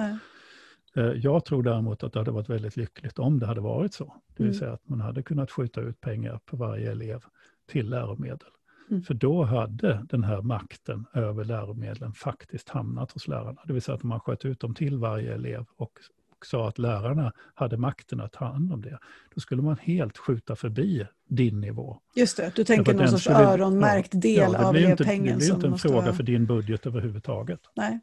Eh, 0.97 1.05
jag 1.05 1.45
tror 1.45 1.63
däremot 1.63 2.03
att 2.03 2.13
det 2.13 2.19
hade 2.19 2.31
varit 2.31 2.51
väldigt 2.51 2.77
lyckligt 2.77 3.19
om 3.19 3.39
det 3.39 3.47
hade 3.47 3.61
varit 3.61 3.95
så. 3.95 4.05
Det 4.05 4.43
vill 4.43 4.47
mm. 4.47 4.59
säga 4.59 4.73
att 4.73 4.89
man 4.89 5.01
hade 5.01 5.23
kunnat 5.23 5.51
skjuta 5.51 5.81
ut 5.81 6.01
pengar 6.01 6.41
på 6.45 6.57
varje 6.57 6.91
elev 6.91 7.25
till 7.67 7.91
läromedel. 7.91 8.49
Mm. 8.91 9.03
För 9.03 9.15
då 9.15 9.45
hade 9.45 10.07
den 10.09 10.25
här 10.25 10.43
makten 10.43 11.07
över 11.15 11.45
läromedlen 11.45 12.13
faktiskt 12.13 12.69
hamnat 12.69 13.13
hos 13.13 13.29
lärarna. 13.29 13.61
Det 13.67 13.73
vill 13.73 13.83
säga 13.83 13.97
att 13.97 14.03
man 14.03 14.21
sköt 14.21 14.45
ut 14.45 14.61
dem 14.61 14.75
till 14.75 14.99
varje 14.99 15.35
elev 15.35 15.65
och, 15.77 15.99
och 16.47 16.51
sa 16.51 16.69
att 16.69 16.79
lärarna 16.79 17.33
hade 17.55 17.77
makten 17.77 18.21
att 18.21 18.33
ta 18.33 18.45
hand 18.45 18.73
om 18.73 18.83
det. 18.83 18.99
Då 19.35 19.41
skulle 19.41 19.63
man 19.63 19.77
helt 19.81 20.19
skjuta 20.19 20.57
förbi 20.57 21.07
din 21.29 21.61
nivå. 21.61 22.01
Just 22.15 22.37
det, 22.37 22.53
du 22.55 22.65
tänker 22.65 22.95
någon 22.95 23.09
sorts 23.09 23.25
skulle, 23.25 23.39
öronmärkt 23.39 24.11
del 24.13 24.53
ja, 24.53 24.69
av 24.69 24.77
elevpengen. 24.77 25.39
Det 25.39 25.45
blir 25.45 25.55
inte 25.55 25.67
en 25.67 25.79
fråga 25.79 26.13
för 26.13 26.23
din 26.23 26.47
budget 26.47 26.87
överhuvudtaget. 26.87 27.61
Nej. 27.77 28.01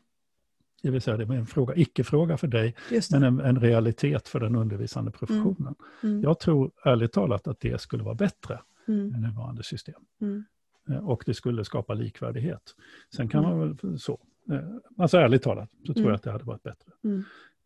Det 0.82 0.92
vill 0.92 1.02
säga 1.02 1.18
det 1.18 1.24
är 1.24 1.38
en 1.38 1.46
fråga, 1.46 1.76
icke-fråga 1.76 2.38
för 2.38 2.48
dig, 2.48 2.76
men 3.12 3.24
en, 3.24 3.40
en, 3.40 3.60
realitet 3.60 4.28
för 4.28 4.40
den 4.40 4.56
undervisande 4.56 5.10
mm. 5.10 5.20
professionen. 5.20 5.76
Mm. 6.04 6.16
Mm. 6.16 6.24
Jag 6.24 6.40
tror 6.40 6.72
ärligt 6.84 7.12
talat 7.12 7.48
att 7.48 7.60
det 7.60 7.82
skulle 7.82 8.04
vara 8.04 8.16
bättre 8.16 8.60
mm. 8.88 9.14
än 9.14 9.22
nuvarande 9.22 9.64
system. 9.64 10.02
Mm. 10.22 10.44
Eh, 10.90 11.10
och 11.10 11.24
det 11.26 11.34
skulle 11.34 11.66
skapa 11.66 11.94
likvärdighet. 11.94 12.76
Sen 13.16 13.30
kan 13.30 13.44
man 13.44 13.54
mm. 13.54 13.78
väl 13.82 14.00
så, 14.00 14.20
eh, 14.52 14.60
alltså 14.98 15.18
ärligt 15.18 15.44
talat, 15.44 15.70
så 15.88 15.94
tror 15.94 16.06
jag 16.06 16.16
att 16.16 16.24
det 16.24 16.32
hade 16.32 16.44
varit 16.44 16.64
bättre. 16.64 16.92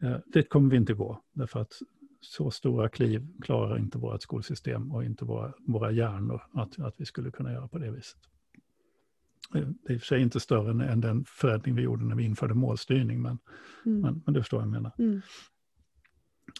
Eh, 0.01 0.17
det 0.25 0.43
kommer 0.43 0.69
vi 0.69 0.77
inte 0.77 0.93
gå, 0.93 1.23
därför 1.33 1.59
att 1.59 1.73
så 2.21 2.51
stora 2.51 2.89
kliv 2.89 3.27
klarar 3.41 3.77
inte 3.77 3.97
vårt 3.97 4.21
skolsystem 4.21 4.91
och 4.91 5.03
inte 5.03 5.25
våra, 5.25 5.53
våra 5.67 5.91
hjärnor 5.91 6.41
att, 6.53 6.79
att 6.79 6.95
vi 6.97 7.05
skulle 7.05 7.31
kunna 7.31 7.51
göra 7.51 7.67
på 7.67 7.77
det 7.77 7.91
viset. 7.91 8.19
Det 9.51 9.59
är 9.59 9.93
i 9.93 9.97
och 9.97 10.01
för 10.01 10.07
sig 10.07 10.21
inte 10.21 10.39
större 10.39 10.71
än, 10.71 10.81
än 10.81 11.01
den 11.01 11.25
förändring 11.25 11.75
vi 11.75 11.81
gjorde 11.81 12.05
när 12.05 12.15
vi 12.15 12.23
införde 12.23 12.53
målstyrning, 12.53 13.21
men, 13.21 13.37
mm. 13.85 14.01
men, 14.01 14.21
men 14.25 14.33
du 14.33 14.41
förstår 14.41 14.57
vad 14.57 14.67
jag 14.67 14.71
menar. 14.71 14.91
Mm. 14.99 15.21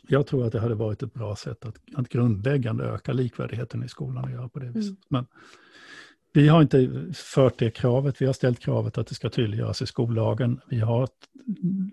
Jag 0.07 0.27
tror 0.27 0.45
att 0.45 0.51
det 0.51 0.59
hade 0.59 0.75
varit 0.75 1.03
ett 1.03 1.13
bra 1.13 1.35
sätt 1.35 1.65
att, 1.65 1.81
att 1.95 2.09
grundläggande 2.09 2.83
öka 2.83 3.13
likvärdigheten 3.13 3.83
i 3.83 3.89
skolan 3.89 4.23
och 4.23 4.31
göra 4.31 4.49
på 4.49 4.59
det 4.59 4.65
viset. 4.65 4.83
Mm. 4.83 4.97
Men 5.09 5.25
vi 6.33 6.47
har 6.47 6.61
inte 6.61 7.11
fört 7.13 7.59
det 7.59 7.71
kravet, 7.71 8.21
vi 8.21 8.25
har 8.25 8.33
ställt 8.33 8.59
kravet 8.59 8.97
att 8.97 9.07
det 9.07 9.15
ska 9.15 9.29
tydliggöras 9.29 9.81
i 9.81 9.85
skollagen. 9.85 10.61
Vi 10.69 10.79
har 10.79 11.09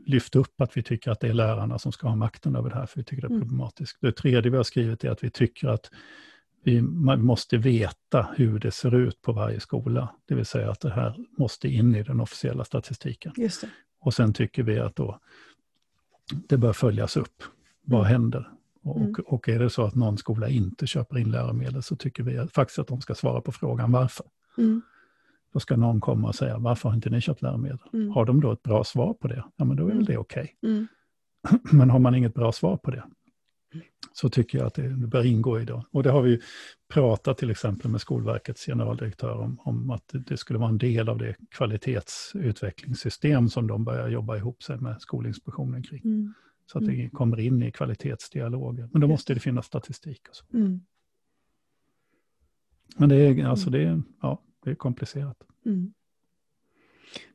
lyft 0.07 0.37
upp 0.37 0.61
att 0.61 0.77
vi 0.77 0.83
tycker 0.83 1.11
att 1.11 1.21
det 1.21 1.29
är 1.29 1.35
lärarna 1.35 1.79
som 1.79 1.93
ska 1.93 2.09
ha 2.09 2.17
makten 2.17 2.57
över 2.57 2.71
det 2.71 2.77
här, 2.77 2.87
för 2.87 3.01
vi 3.01 3.05
tycker 3.05 3.23
det 3.23 3.27
är 3.27 3.31
mm. 3.31 3.41
problematiskt. 3.41 3.99
Det 4.01 4.13
tredje 4.13 4.51
vi 4.51 4.57
har 4.57 4.65
skrivit 4.65 5.05
är 5.05 5.11
att 5.11 5.25
vi 5.25 5.31
tycker 5.31 5.69
att 5.69 5.91
vi 6.65 6.83
måste 6.83 7.57
veta 7.57 8.29
hur 8.37 8.59
det 8.59 8.71
ser 8.71 8.95
ut 8.95 9.23
på 9.23 9.33
varje 9.33 9.61
skola. 9.61 10.15
Det 10.29 10.35
vill 10.35 10.47
säga 10.47 10.71
att 10.71 10.81
det 10.81 10.91
här 10.91 11.17
måste 11.39 11.69
in 11.69 11.95
i 11.95 12.03
den 12.03 12.21
officiella 12.21 12.65
statistiken. 12.65 13.33
Och 14.01 14.15
sen 14.15 14.33
tycker 14.33 14.63
vi 14.63 14.79
att 14.79 14.97
då 14.97 15.21
det 16.49 16.57
bör 16.57 16.73
följas 16.73 17.17
upp. 17.17 17.43
Vad 17.85 18.01
mm. 18.01 18.13
händer? 18.13 18.51
Och, 18.85 19.01
mm. 19.01 19.15
och, 19.27 19.49
är 19.49 19.59
det 19.59 19.71
så 19.71 19.85
att 19.85 19.95
någon 19.95 20.19
skola 20.19 20.49
inte 20.49 20.87
köper 20.87 21.19
in 21.19 21.31
läromedel 21.31 21.83
så 21.83 21.97
tycker 21.97 22.23
vi 22.23 22.49
faktiskt 22.49 22.79
att 22.79 22.89
de 22.89 23.01
ska 23.01 23.15
svara 23.15 23.41
på 23.41 23.53
frågan 23.53 23.93
varför. 23.93 24.27
Mm. 24.59 24.83
Då 25.53 25.61
ska 25.61 25.77
någon 25.77 26.01
komma 26.01 26.29
och 26.29 26.35
säga 26.35 26.59
varför 26.59 26.89
har 26.89 26.97
inte 26.97 27.11
ni 27.11 27.21
köpt 27.21 27.43
läromedel? 27.43 27.79
Mm. 27.93 28.11
Har 28.11 28.25
de 28.25 28.41
då 28.41 28.53
ett 28.53 28.63
bra 28.63 28.85
svar 28.85 29.15
på 29.15 29.29
det? 29.29 29.45
Ja 29.57 29.65
men 29.65 29.77
då 29.77 29.83
är 29.83 29.87
väl 29.87 29.97
mm. 29.97 30.05
det 30.05 30.19
okej. 30.19 30.57
Okay. 30.63 30.73
Mm. 30.73 30.87
Men 31.73 31.91
har 31.91 31.99
man 31.99 32.15
inget 32.15 32.35
bra 32.35 32.53
svar 32.53 32.77
på 32.77 32.91
det, 32.91 33.05
så 34.13 34.29
tycker 34.29 34.59
jag 34.59 34.67
att 34.67 34.75
det 34.75 34.89
bör 34.89 35.27
ingå 35.27 35.61
i 35.61 35.65
det. 35.65 35.85
Och 35.91 36.03
det 36.03 36.11
har 36.11 36.23
vi 36.23 36.41
pratat 36.93 37.39
till 37.39 37.51
exempel 37.51 37.91
med 37.91 38.01
Skolverkets 38.01 38.67
generaldirektör 38.67 39.39
om, 39.39 39.61
om 39.61 39.91
att 39.91 40.11
det 40.13 40.37
skulle 40.37 40.59
vara 40.59 40.69
en 40.69 40.79
del 40.79 41.09
av 41.09 41.19
det 41.19 41.37
kvalitetsutvecklingssystem 41.51 43.49
som 43.49 43.67
de 43.67 43.85
börjar 43.85 44.09
jobba 44.09 44.37
ihop 44.37 44.63
sig 44.63 44.79
med 44.79 45.01
Skolinspektionen 45.01 45.83
kring. 45.83 46.03
Mm. 46.05 46.35
Så 46.67 46.79
att 46.79 46.87
det 46.87 46.93
mm. 46.93 47.11
kommer 47.11 47.41
in 47.41 47.63
i 47.63 47.73
kvalitetsdialogen. 47.73 48.89
Men 48.93 49.01
då 49.01 49.09
måste 49.09 49.35
det 49.35 49.41
finnas 49.41 49.67
statistik. 49.67 50.29
Och 50.29 50.37
så. 50.37 50.45
Mm. 50.55 50.81
Men 52.97 53.09
det 53.09 53.17
är, 53.17 53.45
alltså 53.45 53.71
det, 53.71 53.83
är, 53.83 54.03
ja, 54.23 54.43
det 54.65 54.71
är 54.71 54.75
komplicerat. 54.75 55.37
Mm. 55.67 55.95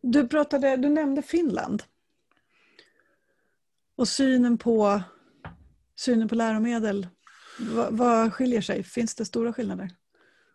Du, 0.02 0.28
pratade, 0.28 0.78
du 0.78 0.90
nämnde 0.90 1.22
Finland. 1.22 1.84
Och 3.96 4.08
synen 4.08 4.58
på 4.58 5.02
synen 5.96 6.28
på 6.28 6.36
läromedel, 6.36 7.08
vad, 7.60 7.98
vad 7.98 8.34
skiljer 8.34 8.62
sig? 8.62 8.84
Finns 8.84 9.16
det 9.16 9.26
stora 9.26 9.54
skillnader? 9.54 9.90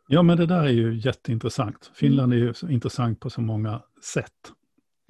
Ja, 0.08 0.22
men 0.22 0.36
det 0.36 0.46
där 0.46 0.62
är 0.62 0.72
ju 0.72 0.98
jätteintressant. 0.98 1.90
Finland 1.94 2.32
är 2.32 2.36
ju 2.36 2.54
intressant 2.68 3.20
på 3.20 3.30
så 3.30 3.40
många 3.40 3.82
sätt. 4.14 4.52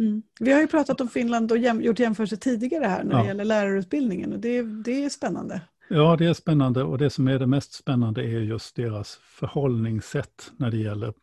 Mm. 0.00 0.22
Vi 0.40 0.52
har 0.52 0.60
ju 0.60 0.66
pratat 0.66 1.00
om 1.00 1.08
Finland 1.08 1.52
och 1.52 1.58
jäm, 1.58 1.82
gjort 1.82 1.98
jämförelser 1.98 2.36
tidigare 2.36 2.84
här 2.84 3.04
när 3.04 3.20
det 3.20 3.26
gäller 3.26 3.44
lärarutbildningen 3.44 4.32
och 4.32 4.38
det, 4.38 4.62
det 4.62 5.04
är 5.04 5.08
spännande. 5.08 5.60
Ja, 5.88 6.16
det 6.16 6.26
är 6.26 6.34
spännande 6.34 6.82
och 6.82 6.98
det 6.98 7.10
som 7.10 7.28
är 7.28 7.38
det 7.38 7.46
mest 7.46 7.72
spännande 7.72 8.22
är 8.22 8.40
just 8.40 8.76
deras 8.76 9.18
förhållningssätt 9.22 10.52
när 10.56 10.70
det 10.70 10.76
gäller 10.76 11.14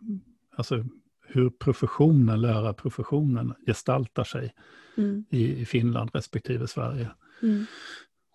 alltså, 0.55 0.85
hur 1.27 1.49
professionen, 1.49 2.41
lärarprofessionen 2.41 3.53
gestaltar 3.65 4.23
sig 4.23 4.53
mm. 4.97 5.25
i, 5.29 5.61
i, 5.61 5.65
Finland 5.65 6.09
respektive 6.13 6.67
Sverige. 6.67 7.11
Mm. 7.41 7.65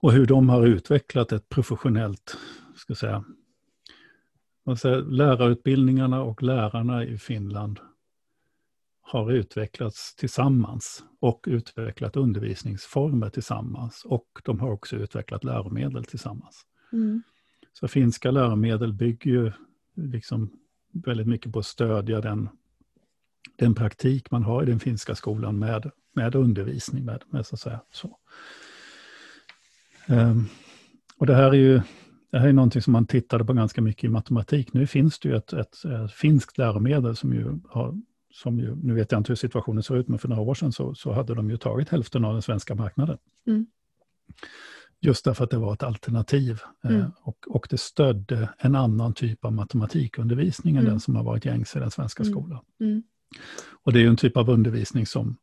och 0.03 0.12
hur 0.12 0.26
de 0.26 0.49
har 0.49 0.66
utvecklat 0.66 1.32
ett 1.32 1.49
professionellt, 1.49 2.37
ska 2.76 2.95
säga, 2.95 3.24
säga, 4.78 4.97
lärarutbildningarna 4.97 6.22
och 6.22 6.43
lärarna 6.43 7.05
i 7.05 7.18
Finland 7.18 7.80
har 9.09 9.32
utvecklats 9.32 10.14
tillsammans 10.14 11.04
och 11.20 11.44
utvecklat 11.48 12.16
undervisningsformer 12.16 13.30
tillsammans. 13.30 14.04
Och 14.04 14.26
de 14.44 14.61
har 14.61 14.70
också 14.70 14.96
utvecklat 14.96 15.44
läromedel 15.44 16.04
tillsammans. 16.04 16.66
Mm. 16.92 17.22
Så 17.72 17.88
finska 17.88 18.30
läromedel 18.30 18.92
bygger 18.92 19.30
ju 19.30 19.52
liksom 19.94 20.50
väldigt 20.92 21.26
mycket 21.26 21.52
på 21.52 21.59
att 21.59 21.66
stödja 21.66 22.20
den, 22.20 22.48
den 23.57 23.74
praktik 23.74 24.30
man 24.30 24.42
har 24.42 24.62
i 24.62 24.66
den 24.66 24.80
finska 24.80 25.14
skolan 25.14 25.59
med, 25.59 25.90
med 26.12 26.34
undervisning. 26.34 27.04
Med, 27.04 27.22
med 27.30 27.46
så 27.46 27.54
att 27.54 27.61
säga, 27.61 27.80
så. 27.90 28.18
Um, 30.09 30.48
och 31.16 31.26
det 31.26 31.34
här 31.34 31.50
är 31.50 31.52
ju 31.52 31.80
det 32.30 32.38
här 32.38 32.48
är 32.48 32.52
någonting 32.52 32.82
som 32.82 32.92
man 32.92 33.07
tittade 33.07 33.44
på 33.44 33.52
ganska 33.52 33.82
mycket 33.82 34.04
i 34.04 34.09
matematik. 34.09 34.72
Nu 34.72 34.86
finns 34.86 35.18
det 35.18 35.28
ju 35.28 35.36
ett, 35.36 35.52
ett, 35.52 35.84
ett 35.84 36.12
finskt 36.12 36.59
läromedel 36.59 37.16
som 37.16 37.34
ju 37.34 37.61
har 37.68 37.94
som 38.37 38.59
ju, 38.59 38.76
nu 38.76 38.95
vet 38.95 39.12
jag 39.12 39.20
inte 39.20 39.28
hur 39.28 39.37
situationen 39.37 39.82
ser 39.82 39.97
ut, 39.97 40.09
men 40.09 40.18
för 40.18 40.28
några 40.28 40.43
år 40.43 40.55
sedan 40.55 40.72
så, 40.72 40.95
så 40.95 41.12
hade 41.12 41.34
de 41.34 41.51
ju 41.51 41.57
tagit 41.57 41.89
hälften 41.89 42.24
av 42.24 42.32
den 42.32 42.43
svenska 42.43 42.74
marknaden. 42.74 43.18
Mm. 43.47 43.66
Just 45.01 45.24
därför 45.24 45.45
att 45.45 45.51
det 45.51 45.59
var 45.59 45.72
ett 45.72 45.82
alternativ 45.82 46.61
eh, 46.84 46.91
mm. 46.91 47.03
eh, 47.03 47.09
och, 47.22 47.37
och 47.49 47.66
det 47.70 47.80
stödde 47.80 48.49
en 48.59 48.74
annan 48.74 49.14
typ 49.14 49.45
av 49.45 49.53
matematikundervisning 49.53 50.76
mm. 50.76 50.87
än 50.87 50.91
den 50.91 51.01
som 51.01 51.16
har 51.16 51.24
varit 51.24 51.45
gängse 51.45 51.78
i 51.78 51.80
den 51.80 51.91
svenska 51.91 52.22
mm. 52.22 52.32
skolan. 52.32 52.64
Mm. 52.80 53.03
Och 53.82 53.93
det 53.93 54.03
är 54.03 54.07
en 54.07 54.16
typ 54.16 54.37
av 54.37 54.51
undervisning 54.51 55.07
som, 55.07 55.37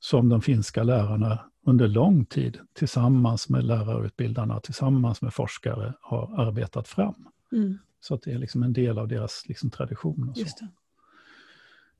som 0.00 0.28
de 0.28 0.42
finska 0.42 0.82
lärarna 0.82 1.38
under 1.66 1.88
lång 1.88 2.24
tid 2.24 2.58
tillsammans 2.74 3.48
med 3.48 3.64
lärarutbildarna, 3.64 4.60
tillsammans 4.60 5.22
med 5.22 5.34
forskare 5.34 5.94
har 6.00 6.40
arbetat 6.40 6.88
fram. 6.88 7.28
Mm. 7.52 7.78
Så 8.00 8.14
att 8.14 8.22
det 8.22 8.32
är 8.32 8.38
liksom 8.38 8.62
en 8.62 8.72
del 8.72 8.98
av 8.98 9.08
deras 9.08 9.44
liksom 9.46 9.70
tradition. 9.70 10.28
Och 10.28 10.38
så. 10.38 10.66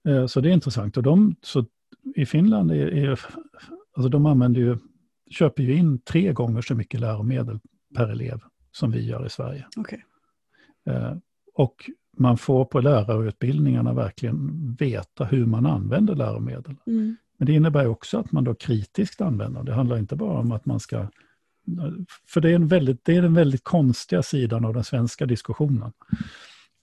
Eh, 0.07 0.27
så 0.27 0.41
det 0.41 0.49
är 0.49 0.53
intressant. 0.53 0.97
Och 0.97 1.03
de, 1.03 1.37
så 1.43 1.65
I 2.15 2.27
Finland 2.27 2.71
är, 2.71 2.95
är 2.95 3.21
alltså 3.97 4.09
de 4.09 4.27
använder 4.27 4.61
ju, 4.61 4.77
köper 5.31 5.63
ju 5.63 5.75
in 5.75 5.99
tre 5.99 6.33
gånger 6.33 6.63
så 6.63 6.75
mycket 6.75 7.01
läromedel 7.01 7.61
per 7.95 8.09
elev 8.09 8.41
som 8.73 8.91
vi 8.91 9.07
gör 9.07 9.27
i 9.27 9.31
Sverige. 9.31 9.67
Okay. 9.77 9.99
Eh, 10.87 11.17
och 11.55 11.91
man 12.19 12.39
får 12.39 12.65
på 12.65 12.81
lärarutbildningarna 12.81 13.95
verkligen 13.95 14.73
veta 14.79 15.25
hur 15.25 15.47
man 15.47 15.67
använder 15.67 16.15
läromedel. 16.15 16.75
Mm. 16.87 17.17
Men 17.39 17.47
det 17.47 17.53
innebär 17.53 17.87
också 17.87 18.19
att 18.19 18.33
man 18.33 18.45
då 18.45 18.55
kritiskt 18.55 19.21
använder 19.21 19.63
Det 19.63 19.75
handlar 19.75 19.99
inte 19.99 20.17
bara 20.17 20.39
om 20.39 20.53
att 20.53 20.67
man 20.67 20.81
ska... 20.81 21.07
För 22.29 22.41
det 22.41 22.51
är, 22.51 22.55
en 22.55 22.69
väldigt, 22.69 23.05
det 23.05 23.17
är 23.17 23.23
den 23.23 23.35
väldigt 23.35 23.65
konstiga 23.65 24.23
sidan 24.23 24.65
av 24.65 24.75
den 24.75 24.85
svenska 24.85 25.27
diskussionen. 25.27 25.93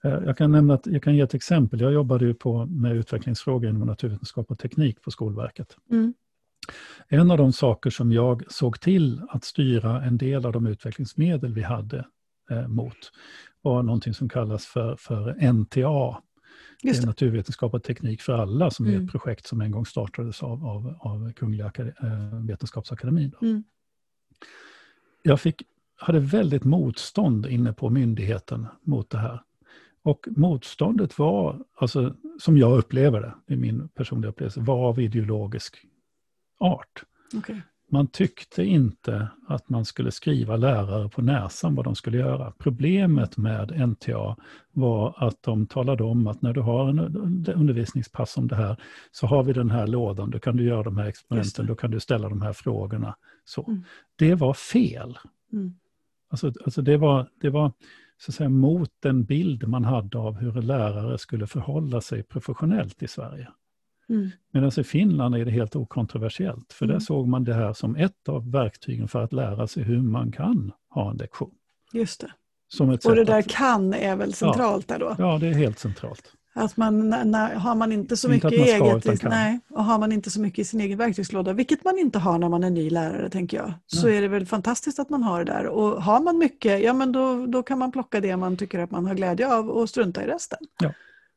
Eh, 0.04 0.20
jag 0.26 0.36
kan, 0.38 0.52
nämna 0.52 0.74
att, 0.74 0.86
jag 0.86 1.02
kan 1.02 1.14
ge 1.14 1.20
ett 1.20 1.34
exempel. 1.34 1.80
Jag 1.80 1.92
jobbade 1.92 2.24
ju 2.24 2.34
på 2.34 2.66
med 2.66 2.96
utvecklingsfrågor 2.96 3.70
inom 3.70 3.86
naturvetenskap 3.86 4.50
och 4.50 4.58
teknik 4.58 5.02
på 5.02 5.10
Skolverket. 5.10 5.76
Mm. 5.90 6.14
En 7.08 7.30
av 7.30 7.38
de 7.38 7.52
saker 7.52 7.90
som 7.90 8.12
jag 8.12 8.42
såg 8.48 8.80
till 8.80 9.22
att 9.28 9.44
styra 9.44 10.02
en 10.02 10.18
del 10.18 10.46
av 10.46 10.52
de 10.52 10.66
utvecklingsmedel 10.66 11.54
vi 11.54 11.62
hade 11.62 12.06
eh, 12.50 12.68
mot 12.68 13.12
var 13.62 13.82
någonting 13.82 14.14
som 14.14 14.28
kallas 14.28 14.66
för, 14.66 14.96
för 14.96 15.52
NTA, 15.52 16.22
Just 16.82 17.00
det. 17.00 17.06
Naturvetenskap 17.06 17.74
och 17.74 17.82
teknik 17.82 18.22
för 18.22 18.32
alla, 18.32 18.70
som 18.70 18.86
mm. 18.86 19.00
är 19.00 19.04
ett 19.04 19.10
projekt 19.10 19.46
som 19.46 19.60
en 19.60 19.70
gång 19.70 19.86
startades 19.86 20.42
av, 20.42 20.66
av, 20.66 20.98
av 21.00 21.32
Kungliga 21.32 21.72
äh, 21.78 22.44
Vetenskapsakademin. 22.46 23.32
Mm. 23.42 23.64
Jag 25.22 25.40
fick, 25.40 25.62
hade 25.96 26.20
väldigt 26.20 26.64
motstånd 26.64 27.46
inne 27.46 27.72
på 27.72 27.90
myndigheten 27.90 28.66
mot 28.82 29.10
det 29.10 29.18
här. 29.18 29.42
Och 30.04 30.26
motståndet 30.36 31.18
var, 31.18 31.64
alltså, 31.74 32.14
som 32.38 32.58
jag 32.58 32.78
upplever 32.78 33.20
det, 33.20 33.54
i 33.54 33.56
min 33.56 33.88
personliga 33.88 34.30
upplevelse, 34.30 34.60
var 34.60 34.88
av 34.88 35.00
ideologisk 35.00 35.76
art. 36.58 37.04
Okay. 37.36 37.60
Man 37.90 38.06
tyckte 38.06 38.64
inte 38.64 39.28
att 39.46 39.68
man 39.68 39.84
skulle 39.84 40.10
skriva 40.10 40.56
lärare 40.56 41.08
på 41.08 41.22
näsan 41.22 41.74
vad 41.74 41.84
de 41.84 41.94
skulle 41.94 42.18
göra. 42.18 42.52
Problemet 42.58 43.36
med 43.36 43.88
NTA 43.88 44.36
var 44.72 45.14
att 45.16 45.42
de 45.42 45.66
talade 45.66 46.04
om 46.04 46.26
att 46.26 46.42
när 46.42 46.52
du 46.52 46.60
har 46.60 46.88
en 46.88 46.98
undervisningspass 47.54 48.36
om 48.36 48.48
det 48.48 48.56
här 48.56 48.76
så 49.10 49.26
har 49.26 49.42
vi 49.42 49.52
den 49.52 49.70
här 49.70 49.86
lådan, 49.86 50.30
då 50.30 50.38
kan 50.38 50.56
du 50.56 50.64
göra 50.64 50.82
de 50.82 50.98
här 50.98 51.06
experimenten, 51.06 51.66
då 51.66 51.74
kan 51.74 51.90
du 51.90 52.00
ställa 52.00 52.28
de 52.28 52.42
här 52.42 52.52
frågorna. 52.52 53.16
Så. 53.44 53.64
Mm. 53.66 53.84
Det 54.16 54.34
var 54.34 54.54
fel. 54.54 55.18
Mm. 55.52 55.74
Alltså, 56.28 56.52
alltså 56.64 56.82
det 56.82 56.96
var, 56.96 57.28
det 57.40 57.50
var 57.50 57.72
så 58.24 58.32
säga, 58.32 58.48
mot 58.48 58.90
den 59.02 59.24
bild 59.24 59.68
man 59.68 59.84
hade 59.84 60.18
av 60.18 60.36
hur 60.36 60.62
lärare 60.62 61.18
skulle 61.18 61.46
förhålla 61.46 62.00
sig 62.00 62.22
professionellt 62.22 63.02
i 63.02 63.08
Sverige. 63.08 63.48
Mm. 64.08 64.30
Medan 64.52 64.70
i 64.76 64.84
Finland 64.84 65.34
är 65.34 65.44
det 65.44 65.50
helt 65.50 65.76
okontroversiellt, 65.76 66.72
för 66.72 66.84
mm. 66.84 66.94
där 66.94 67.00
såg 67.00 67.28
man 67.28 67.44
det 67.44 67.54
här 67.54 67.72
som 67.72 67.96
ett 67.96 68.28
av 68.28 68.50
verktygen 68.50 69.08
för 69.08 69.22
att 69.22 69.32
lära 69.32 69.66
sig 69.66 69.82
hur 69.82 70.02
man 70.02 70.32
kan 70.32 70.72
ha 70.90 71.10
en 71.10 71.16
lektion. 71.16 71.54
Just 71.92 72.20
det. 72.20 72.32
Och 73.04 73.16
det 73.16 73.24
där 73.24 73.38
att, 73.38 73.48
kan 73.48 73.94
är 73.94 74.16
väl 74.16 74.32
centralt 74.32 74.84
ja, 74.88 74.98
där 74.98 75.06
då? 75.06 75.16
Ja, 75.18 75.38
det 75.38 75.48
är 75.48 75.54
helt 75.54 75.78
centralt. 75.78 76.32
Att 76.56 76.76
man, 76.76 77.08
när, 77.08 77.54
har 77.54 77.74
man 77.74 77.92
inte 77.92 78.16
så 78.16 78.32
inte 78.32 78.46
mycket 78.46 78.60
eget, 79.06 79.24
i, 79.24 79.26
nej, 79.26 79.60
och 79.70 79.84
har 79.84 79.98
man 79.98 80.12
inte 80.12 80.30
så 80.30 80.40
mycket 80.40 80.58
i 80.58 80.64
sin 80.64 80.80
egen 80.80 80.98
verktygslåda, 80.98 81.52
vilket 81.52 81.84
man 81.84 81.98
inte 81.98 82.18
har 82.18 82.38
när 82.38 82.48
man 82.48 82.64
är 82.64 82.70
ny 82.70 82.90
lärare, 82.90 83.30
tänker 83.30 83.56
jag, 83.56 83.72
så 83.86 84.08
är 84.08 84.22
det 84.22 84.28
väl 84.28 84.46
fantastiskt 84.46 84.98
att 84.98 85.10
man 85.10 85.22
har 85.22 85.44
det 85.44 85.52
där. 85.52 85.66
Och 85.66 86.02
har 86.02 86.20
man 86.20 86.38
mycket, 86.38 86.82
ja 86.82 86.92
men 86.92 87.12
då, 87.12 87.46
då 87.46 87.62
kan 87.62 87.78
man 87.78 87.92
plocka 87.92 88.20
det 88.20 88.36
man 88.36 88.56
tycker 88.56 88.78
att 88.78 88.90
man 88.90 89.06
har 89.06 89.14
glädje 89.14 89.54
av 89.54 89.70
och 89.70 89.88
strunta 89.88 90.24
i 90.24 90.26
resten. 90.26 90.58
Ja, 90.80 90.92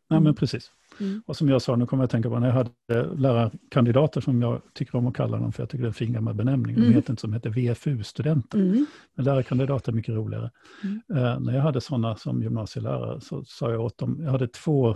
ja 0.07 0.19
men 0.19 0.35
precis. 0.35 0.71
Mm. 0.99 1.21
Och 1.25 1.37
som 1.37 1.49
jag 1.49 1.61
sa, 1.61 1.75
nu 1.75 1.85
kommer 1.85 2.03
jag 2.03 2.05
att 2.05 2.11
tänka 2.11 2.29
på 2.29 2.39
när 2.39 2.47
jag 2.47 2.53
hade 2.53 3.15
lärarkandidater 3.15 4.21
som 4.21 4.41
jag 4.41 4.61
tycker 4.73 4.95
om 4.95 5.07
att 5.07 5.15
kalla 5.15 5.37
dem, 5.37 5.51
för 5.51 5.63
jag 5.63 5.69
tycker 5.69 5.81
det 5.83 5.85
är 5.85 5.89
en 5.89 5.93
fin 5.93 6.13
gammal 6.13 6.33
benämning. 6.33 6.75
Mm. 6.75 6.89
De 6.89 6.95
heter 6.95 7.09
inte 7.09 7.21
som 7.21 7.33
heter 7.33 7.49
VFU-studenter. 7.49 8.59
Mm. 8.59 8.85
Men 9.15 9.25
lärarkandidater 9.25 9.91
är 9.91 9.95
mycket 9.95 10.15
roligare. 10.15 10.51
Mm. 10.83 11.23
Uh, 11.23 11.39
när 11.39 11.53
jag 11.53 11.61
hade 11.61 11.81
sådana 11.81 12.15
som 12.15 12.41
gymnasielärare 12.41 13.21
så 13.21 13.43
sa 13.45 13.71
jag 13.71 13.81
åt 13.81 13.97
dem, 13.97 14.19
jag 14.23 14.31
hade 14.31 14.47
två 14.47 14.89
uh, 14.89 14.95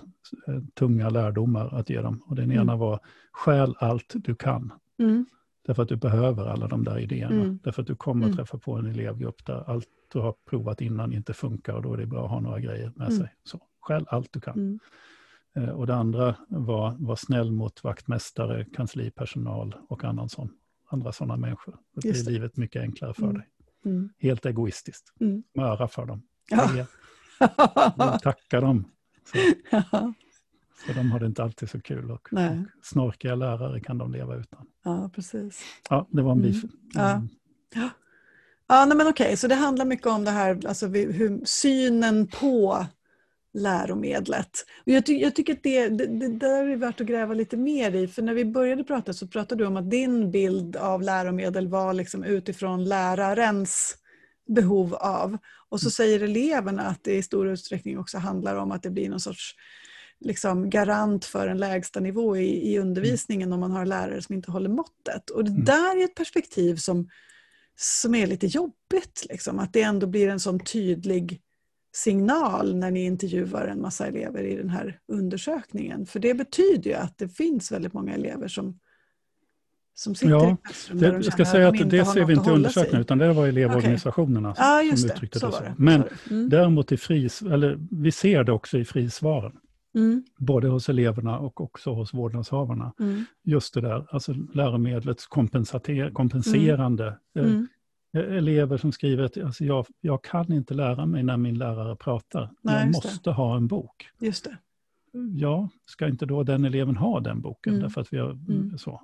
tunga 0.73 1.09
lärdomar 1.09 1.79
att 1.79 1.89
ge 1.89 2.01
dem. 2.01 2.23
Och 2.25 2.35
den 2.35 2.51
ena 2.51 2.61
mm. 2.61 2.79
var, 2.79 2.99
skäl 3.31 3.75
allt 3.79 4.13
du 4.15 4.35
kan. 4.35 4.73
Mm. 4.99 5.25
Därför 5.65 5.83
att 5.83 5.89
du 5.89 5.95
behöver 5.95 6.45
alla 6.45 6.67
de 6.67 6.83
där 6.83 6.99
idéerna. 6.99 7.57
Därför 7.63 7.81
att 7.81 7.87
du 7.87 7.95
kommer 7.95 8.29
att 8.29 8.35
träffa 8.35 8.57
på 8.57 8.75
en 8.75 8.85
elevgrupp 8.85 9.45
där 9.45 9.69
allt 9.69 9.87
du 10.13 10.19
har 10.19 10.35
provat 10.49 10.81
innan 10.81 11.13
inte 11.13 11.33
funkar 11.33 11.73
och 11.73 11.81
då 11.81 11.93
är 11.93 11.97
det 11.97 12.05
bra 12.05 12.23
att 12.23 12.31
ha 12.31 12.39
några 12.39 12.59
grejer 12.59 12.91
med 12.95 13.13
sig. 13.13 13.33
Så, 13.43 13.59
skäl 13.81 14.05
allt 14.09 14.33
du 14.33 14.39
kan. 14.39 14.73
Eh, 14.73 14.79
och 15.73 15.87
det 15.87 15.95
andra 15.95 16.35
var, 16.47 16.95
var 16.99 17.15
snäll 17.15 17.51
mot 17.51 17.83
vaktmästare, 17.83 18.65
kanslipersonal 18.65 19.75
och 19.89 20.03
annan 20.03 20.29
sån, 20.29 20.49
andra 20.89 21.11
sådana 21.11 21.37
människor. 21.37 21.77
Då 21.95 22.01
blir 22.01 22.29
livet 22.31 22.57
mycket 22.57 22.81
enklare 22.81 23.13
för 23.13 23.23
mm. 23.23 23.33
dig. 23.33 23.47
Mm. 23.85 24.09
Helt 24.17 24.45
egoistiskt. 24.45 25.13
Mm. 25.19 25.43
Möra 25.55 25.87
för 25.87 26.05
dem. 26.05 26.21
Ja. 26.49 26.85
Tacka 28.21 28.61
dem. 28.61 28.85
Så. 29.25 29.37
Ja. 29.71 30.13
För 30.85 30.93
de 30.93 31.11
har 31.11 31.19
det 31.19 31.25
inte 31.25 31.43
alltid 31.43 31.69
så 31.69 31.81
kul 31.81 32.11
och, 32.11 32.33
och, 32.33 32.39
snorkiga 32.83 33.35
lärare 33.35 33.79
kan 33.79 33.97
de 33.97 34.11
leva 34.11 34.35
utan. 34.35 34.67
Ja, 34.83 35.09
precis. 35.15 35.63
Ja, 35.89 36.07
det 36.11 36.21
var 36.21 36.31
en 36.31 36.37
mm. 36.37 36.51
bif. 36.51 36.63
Ja. 36.93 37.11
Mm. 37.11 37.29
Ja. 37.75 37.89
Ja, 38.67 38.85
nej 38.85 38.97
men 38.97 39.07
okej, 39.07 39.37
så 39.37 39.47
det 39.47 39.55
handlar 39.55 39.85
mycket 39.85 40.07
om 40.07 40.23
det 40.23 40.31
här, 40.31 40.67
alltså 40.67 40.87
hur, 40.87 41.45
synen 41.45 42.27
på 42.27 42.85
läromedlet. 43.53 44.65
Och 44.85 44.91
jag, 44.91 45.05
ty 45.05 45.17
jag 45.17 45.35
tycker 45.35 45.53
att 45.53 45.63
det, 45.63 45.89
det, 45.89 46.05
det, 46.05 46.27
där 46.27 46.65
är 46.65 46.75
värt 46.75 47.01
att 47.01 47.07
gräva 47.07 47.33
lite 47.33 47.57
mer 47.57 47.95
i, 47.95 48.07
för 48.07 48.21
när 48.21 48.33
vi 48.33 48.45
började 48.45 48.83
prata 48.83 49.13
så 49.13 49.27
pratade 49.27 49.63
du 49.63 49.67
om 49.67 49.77
att 49.77 49.91
din 49.91 50.31
bild 50.31 50.75
av 50.75 51.01
läromedel 51.01 51.67
var 51.67 51.93
liksom 51.93 52.23
utifrån 52.23 52.83
lärarens 52.83 53.97
behov 54.47 54.93
av. 54.95 55.37
Och 55.69 55.79
så 55.79 55.85
mm. 55.85 55.91
säger 55.91 56.23
eleverna 56.23 56.81
att 56.81 57.03
det 57.03 57.15
i 57.15 57.23
stor 57.23 57.47
utsträckning 57.47 57.99
också 57.99 58.17
handlar 58.17 58.55
om 58.55 58.71
att 58.71 58.83
det 58.83 58.89
blir 58.89 59.09
någon 59.09 59.19
sorts 59.19 59.55
liksom 60.19 60.69
garant 60.69 61.25
för 61.25 61.47
en 61.47 61.57
lägsta 61.57 61.99
nivå 61.99 62.37
i, 62.37 62.73
i 62.73 62.79
undervisningen 62.79 63.49
mm. 63.49 63.53
om 63.53 63.59
man 63.59 63.71
har 63.71 63.85
lärare 63.85 64.21
som 64.21 64.35
inte 64.35 64.51
håller 64.51 64.69
måttet. 64.69 65.29
Och 65.29 65.43
det 65.43 65.51
mm. 65.51 65.65
där 65.65 65.99
är 65.99 66.03
ett 66.03 66.15
perspektiv 66.15 66.75
som, 66.75 67.09
som 67.75 68.15
är 68.15 68.27
lite 68.27 68.47
jobbigt, 68.47 69.25
liksom, 69.29 69.59
att 69.59 69.73
det 69.73 69.81
ändå 69.81 70.07
blir 70.07 70.27
en 70.27 70.39
sån 70.39 70.59
tydlig 70.59 71.41
signal 71.91 72.75
när 72.75 72.91
ni 72.91 73.05
intervjuar 73.05 73.67
en 73.67 73.81
massa 73.81 74.07
elever 74.07 74.43
i 74.43 74.55
den 74.55 74.69
här 74.69 74.99
undersökningen. 75.07 76.05
För 76.05 76.19
det 76.19 76.33
betyder 76.33 76.89
ju 76.89 76.93
att 76.93 77.17
det 77.17 77.29
finns 77.29 77.71
väldigt 77.71 77.93
många 77.93 78.13
elever 78.13 78.47
som, 78.47 78.79
som 79.93 80.15
sitter 80.15 80.31
ja, 80.31 80.51
i 80.51 80.57
klassrum 80.63 80.99
det, 80.99 81.07
Jag 81.07 81.33
ska 81.33 81.45
säga 81.45 81.67
att, 81.67 81.81
att 81.81 81.89
det 81.89 82.05
ser 82.05 82.25
vi 82.25 82.33
inte 82.33 82.49
i 82.49 82.53
undersökningen 82.53 83.01
utan 83.01 83.17
det 83.17 83.33
var 83.33 83.47
elevorganisationerna 83.47 84.51
okay. 84.51 84.91
ah, 84.91 84.95
som 84.97 85.09
uttryckte 85.09 85.39
det. 85.39 85.51
Så. 85.51 85.59
det 85.59 85.65
så. 85.65 85.73
Men 85.77 86.03
mm. 86.29 86.49
däremot 86.49 86.91
i 86.91 86.97
fris, 86.97 87.41
eller 87.41 87.79
vi 87.91 88.11
ser 88.11 88.43
det 88.43 88.51
också 88.51 88.77
i 88.77 88.85
frisvaren. 88.85 89.53
Mm. 89.95 90.23
Både 90.37 90.67
hos 90.67 90.89
eleverna 90.89 91.39
och 91.39 91.61
också 91.61 91.93
hos 91.93 92.13
vårdnadshavarna. 92.13 92.93
Mm. 92.99 93.25
Just 93.43 93.73
det 93.73 93.81
där, 93.81 94.07
alltså 94.09 94.33
läromedlets 94.53 95.27
kompenserande 96.13 97.17
mm. 97.35 97.67
Eh, 98.13 98.21
mm 98.23 98.37
elever 98.37 98.77
som 98.77 98.91
skriver 98.91 99.23
att 99.23 99.37
alltså 99.37 99.65
jag, 99.65 99.85
jag 100.01 100.23
kan 100.23 100.53
inte 100.53 100.73
lära 100.73 101.05
mig 101.05 101.23
när 101.23 101.37
min 101.37 101.57
lärare 101.57 101.95
pratar. 101.95 102.49
Nej, 102.61 102.75
jag 102.75 102.87
just 102.87 103.01
det. 103.03 103.07
måste 103.09 103.31
ha 103.31 103.55
en 103.57 103.67
bok. 103.67 104.07
Just 104.19 104.43
det. 104.43 104.57
Ja, 105.35 105.69
ska 105.85 106.07
inte 106.07 106.25
då 106.25 106.43
den 106.43 106.65
eleven 106.65 106.95
ha 106.97 107.19
den 107.19 107.41
boken? 107.41 107.73
Mm. 107.73 107.83
Därför 107.83 108.01
att 108.01 108.13
vi 108.13 108.17
har 108.17 108.29
Mm. 108.31 108.77
så. 108.77 109.01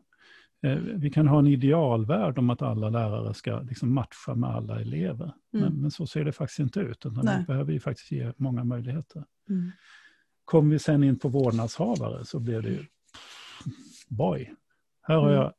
Eh, 0.64 0.76
Vi 0.78 1.10
kan 1.12 1.28
ha 1.28 1.40
en 1.40 1.48
idealvärld 1.48 2.38
om 2.38 2.50
att 2.50 2.62
alla 2.62 2.90
lärare 2.90 3.34
ska 3.34 3.60
liksom 3.62 3.94
matcha 3.94 4.36
med 4.36 4.50
alla 4.50 4.82
elever. 4.82 5.32
Men, 5.52 5.62
Mm. 5.64 5.82
men 5.82 5.92
så 5.92 6.08
ser 6.08 6.26
det 6.26 6.32
faktiskt 6.32 6.60
inte 6.60 6.80
ut. 6.80 7.06
Utan 7.06 7.26
Nej. 7.26 7.40
vi 7.40 7.46
behöver 7.46 7.74
ju 7.74 7.80
faktiskt 7.80 8.12
ge 8.12 8.34
många 8.38 8.64
möjligheter. 8.64 9.24
Mm. 9.50 9.72
Kommer 10.46 10.72
vi 10.72 10.80
sen 10.80 11.04
in 11.04 11.20
på 11.20 11.30
vårdnadshavare 11.30 12.26
så 12.26 12.40
blir 12.40 12.62
det 12.62 12.70
ju, 12.70 12.86
boy, 14.08 14.54
här 15.02 15.16
har 15.16 15.30
Mm. 15.30 15.36
jag 15.42 15.54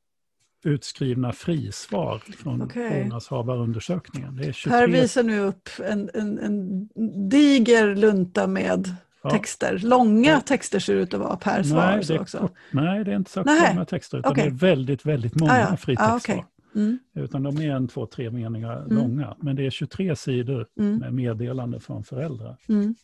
utskrivna 0.65 1.33
frisvar 1.33 2.19
från 2.19 2.63
Okej. 2.63 3.03
vårdnadshavarundersökningen. 3.03 4.37
Det 4.37 4.45
är 4.47 4.53
23 4.53 4.79
Per 4.79 4.89
visar 4.89 5.23
nu 5.23 5.39
upp 5.41 5.69
en, 5.85 6.11
en, 6.15 6.39
en 6.39 6.89
diger 7.29 7.95
lunta 7.97 8.47
med 8.47 8.95
Ja. 9.23 9.31
texter. 9.31 9.79
Långa 9.79 10.31
Ja. 10.31 10.41
texter 10.41 10.79
ser 10.79 10.95
ut 10.95 11.15
att 11.15 11.21
vara 11.21 11.37
per 11.37 11.63
svar. 11.63 11.87
Nej, 11.87 11.97
det 11.99 12.05
så 12.05 12.15
är 12.15 12.21
också. 12.21 12.49
nej, 12.71 13.05
det 13.05 13.13
är 13.13 13.17
inte 13.17 13.31
så 13.31 13.43
Nej. 13.43 13.75
långa 13.75 13.85
texter, 13.85 14.19
utan 14.19 14.33
Okej. 14.33 14.45
det 14.45 14.51
är 14.51 14.55
väldigt, 14.55 15.07
väldigt 15.07 15.35
många 15.35 15.53
Ah, 15.53 15.59
ja. 15.71 15.77
fritextsvar. 15.77 16.15
Ah, 16.15 16.17
okej. 16.17 16.45
Mm. 16.75 16.99
Utan 17.15 17.43
de 17.43 17.59
är 17.59 17.71
en, 17.71 17.89
två, 17.89 18.07
tre 18.07 18.31
meningar 18.31 18.77
Mm. 18.77 18.97
långa. 18.97 19.37
Men 19.41 19.57
det 19.57 19.67
är 19.67 19.71
23 19.71 20.17
sidor 20.17 20.67
Mm. 20.79 20.97
med 20.99 21.15
meddelande 21.15 21.81
från 21.81 22.05
föräldrar. 22.05 22.57
Mm. 22.69 22.95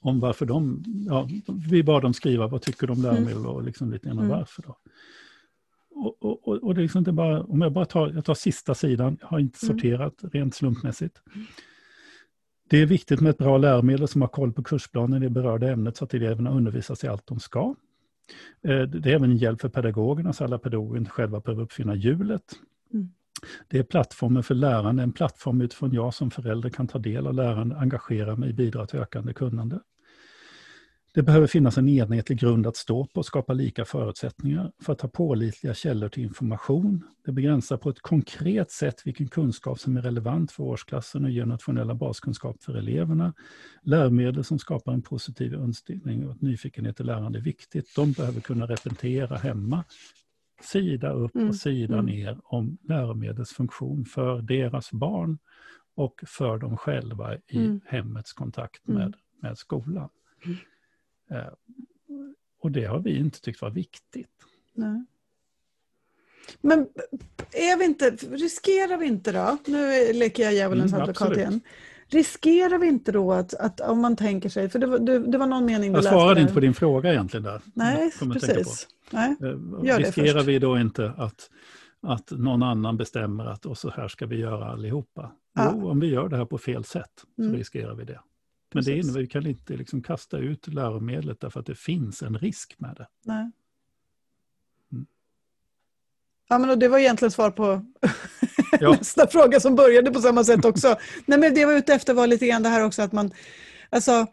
Om 0.00 0.20
varför 0.20 0.46
de, 0.46 0.84
ja, 1.08 1.28
vi 1.70 1.82
bad 1.82 2.02
dem 2.02 2.14
skriva 2.14 2.46
vad 2.46 2.62
tycker 2.62 2.86
de 2.86 2.92
om 2.96 3.02
läromedel 3.02 3.46
och 3.46 3.62
liksom 3.62 3.90
lite 3.92 4.06
grann 4.06 4.18
Mm. 4.18 4.30
varför. 4.30 4.62
Då. 4.62 4.76
Och, 5.94 6.22
och, 6.48 6.62
och, 6.62 6.74
det 6.74 6.80
är 6.80 6.82
liksom 6.82 6.98
inte 6.98 7.12
bara, 7.12 7.42
om 7.42 7.60
jag 7.60 7.72
bara 7.72 7.84
tar, 7.84 8.10
jag 8.14 8.24
tar 8.24 8.34
sista 8.34 8.74
sidan, 8.74 9.18
jag 9.20 9.26
har 9.28 9.38
inte 9.38 9.58
Mm. 9.66 9.76
sorterat 9.76 10.14
rent 10.32 10.54
slumpmässigt. 10.54 11.22
Det 12.70 12.82
är 12.82 12.86
viktigt 12.86 13.20
med 13.20 13.30
ett 13.30 13.38
bra 13.38 13.58
läromedel 13.58 14.08
som 14.08 14.20
har 14.20 14.28
koll 14.28 14.52
på 14.52 14.62
kursplanen 14.62 15.22
i 15.22 15.26
det 15.26 15.30
berörda 15.30 15.72
ämnet 15.72 15.96
så 15.96 16.04
att 16.04 16.14
eleverna 16.14 16.50
undervisas 16.50 17.04
i 17.04 17.08
allt 17.08 17.26
de 17.26 17.40
ska. 17.40 17.74
Eh, 18.64 18.82
Det 18.82 19.10
är 19.10 19.14
även 19.14 19.30
en 19.30 19.36
hjälp 19.36 19.60
för 19.60 19.68
pedagogerna 19.68 20.32
så 20.32 20.44
alla 20.44 20.58
pedagoger 20.58 20.98
inte 20.98 21.10
själva 21.10 21.40
behöver 21.40 21.62
uppfinna 21.62 21.94
hjulet. 21.94 22.42
Mm. 22.92 23.08
Det 23.68 23.78
är 23.78 23.82
plattformen 23.82 24.42
för 24.42 24.54
lärande, 24.54 25.02
en 25.02 25.12
plattform 25.12 25.60
utifrån 25.60 25.92
jag 25.92 26.14
som 26.14 26.30
förälder 26.30 26.70
kan 26.70 26.88
ta 26.88 26.98
del 26.98 27.26
av 27.26 27.34
lärande, 27.34 27.76
engagera 27.76 28.36
mig, 28.36 28.52
bidra 28.52 28.86
till 28.86 28.98
ökande 29.00 29.32
kunnande. 29.34 29.80
Det 31.14 31.22
behöver 31.22 31.46
finnas 31.46 31.78
en 31.78 31.88
enhetlig 31.88 32.38
grund 32.38 32.66
att 32.66 32.76
stå 32.76 33.06
på 33.06 33.18
och 33.18 33.26
skapa 33.26 33.52
lika 33.52 33.84
förutsättningar 33.84 34.72
för 34.82 34.92
att 34.92 35.00
ha 35.00 35.08
pålitliga 35.08 35.74
källor 35.74 36.08
till 36.08 36.22
information. 36.22 37.04
Det 37.24 37.32
begränsar 37.32 37.76
på 37.76 37.90
ett 37.90 38.00
konkret 38.00 38.70
sätt 38.70 39.02
vilken 39.04 39.28
kunskap 39.28 39.80
som 39.80 39.96
är 39.96 40.02
relevant 40.02 40.52
för 40.52 40.64
årsklassen 40.64 41.24
och 41.24 41.30
ger 41.30 41.44
nationella 41.46 41.94
baskunskap 41.94 42.62
för 42.62 42.74
eleverna. 42.74 43.34
Läromedel 43.82 44.44
som 44.44 44.58
skapar 44.58 44.92
en 44.92 45.02
positiv 45.02 45.54
inställning 45.54 46.28
och 46.28 46.42
nyfikenhet 46.42 46.96
till 46.96 47.06
lärande 47.06 47.38
är 47.38 47.42
viktigt. 47.42 47.94
De 47.96 48.12
behöver 48.12 48.40
kunna 48.40 48.66
repetera 48.66 49.36
hemma, 49.36 49.84
sida 50.62 51.12
upp 51.12 51.34
Mm, 51.34 51.48
och 51.48 51.56
sida 51.56 51.94
mm. 51.94 52.06
ner 52.06 52.38
om 52.44 52.78
läromedels 52.82 53.50
funktion 53.50 54.04
för 54.04 54.42
deras 54.42 54.92
barn 54.92 55.38
och 55.94 56.14
för 56.26 56.58
dem 56.58 56.76
själva 56.76 57.34
i 57.36 57.40
Mm. 57.56 57.80
hemmets 57.86 58.32
kontakt 58.32 58.88
Mm. 58.88 59.00
med, 59.00 59.14
med 59.42 59.58
skolan. 59.58 60.08
Eh, 61.32 61.52
och 62.62 62.70
det 62.70 62.84
har 62.84 62.98
vi 62.98 63.18
inte 63.18 63.40
tyckt 63.40 63.62
var 63.62 63.70
viktigt. 63.70 64.28
Nej. 64.74 65.04
Men 66.60 66.80
är 67.52 67.78
vi 67.78 67.84
inte, 67.84 68.10
riskerar 68.10 68.96
vi 68.96 69.06
inte 69.06 69.32
då, 69.32 69.58
nu 69.66 70.12
leker 70.12 70.42
jag 70.42 70.54
djävulens 70.54 70.92
Mm, 70.92 71.02
advokat 71.02 71.36
igen, 71.36 71.60
riskerar 72.06 72.78
vi 72.78 72.86
inte 72.86 73.12
då 73.12 73.32
att, 73.32 73.54
att 73.54 73.80
om 73.80 74.00
man 74.00 74.16
tänker 74.16 74.48
sig, 74.48 74.68
för 74.68 74.78
det 74.78 74.86
var, 74.86 74.98
det, 74.98 75.18
det 75.18 75.38
var 75.38 75.46
någon 75.46 75.64
mening 75.64 75.92
du 75.92 75.96
Jag 75.98 76.04
läste 76.04 76.10
svarade 76.10 76.34
där. 76.34 76.40
inte 76.40 76.54
på 76.54 76.60
din 76.60 76.74
fråga 76.74 77.12
egentligen 77.12 77.44
där. 77.44 77.62
Nej, 77.74 78.12
jag 78.20 78.32
precis. 78.32 78.88
Nej. 79.10 79.36
Eh, 79.40 79.46
Gör 79.86 79.98
Riskerar 79.98 80.42
vi 80.42 80.58
då 80.58 80.78
inte 80.78 81.10
att, 81.16 81.50
att 82.02 82.30
någon 82.30 82.62
annan 82.62 82.96
bestämmer 82.96 83.46
att 83.46 83.66
och 83.66 83.78
så 83.78 83.90
här 83.90 84.08
ska 84.08 84.26
vi 84.26 84.36
göra 84.36 84.64
allihopa? 84.72 85.32
Ja. 85.54 85.70
Jo, 85.74 85.90
om 85.90 86.00
vi 86.00 86.06
gör 86.06 86.28
det 86.28 86.36
här 86.36 86.44
på 86.44 86.58
fel 86.58 86.84
sätt 86.84 87.10
så 87.36 87.42
Mm. 87.42 87.54
riskerar 87.56 87.94
vi 87.94 88.04
det. 88.04 88.20
Men 88.74 88.84
det 88.84 88.98
innebär, 88.98 89.20
vi 89.20 89.26
kan 89.26 89.46
inte 89.46 89.76
liksom 89.76 90.02
kasta 90.02 90.38
ut 90.38 90.66
läromedlet 90.66 91.40
därför 91.40 91.60
att 91.60 91.66
det 91.66 91.74
finns 91.74 92.22
en 92.22 92.38
risk 92.38 92.74
med 92.78 92.94
det. 92.96 93.08
Nej. 93.24 93.50
Mm. 94.92 95.06
Ja, 96.48 96.58
men 96.58 96.70
och 96.70 96.78
det 96.78 96.88
var 96.88 96.98
egentligen 96.98 97.32
svar 97.32 97.50
på 97.50 97.86
Ja. 98.80 98.90
nästa 98.98 99.26
fråga 99.26 99.60
som 99.60 99.74
började 99.74 100.10
på 100.10 100.20
samma 100.20 100.44
sätt 100.44 100.64
också. 100.64 100.96
Nej, 101.26 101.38
men 101.38 101.54
det 101.54 101.60
jag 101.60 101.68
var 101.68 101.74
ute 101.74 101.94
efter 101.94 102.14
var 102.14 102.26
lite 102.26 102.46
grann 102.46 102.62
det 102.62 102.68
här 102.68 102.84
också 102.84 103.02
att 103.02 103.12
man, 103.12 103.30
alltså, 103.90 104.26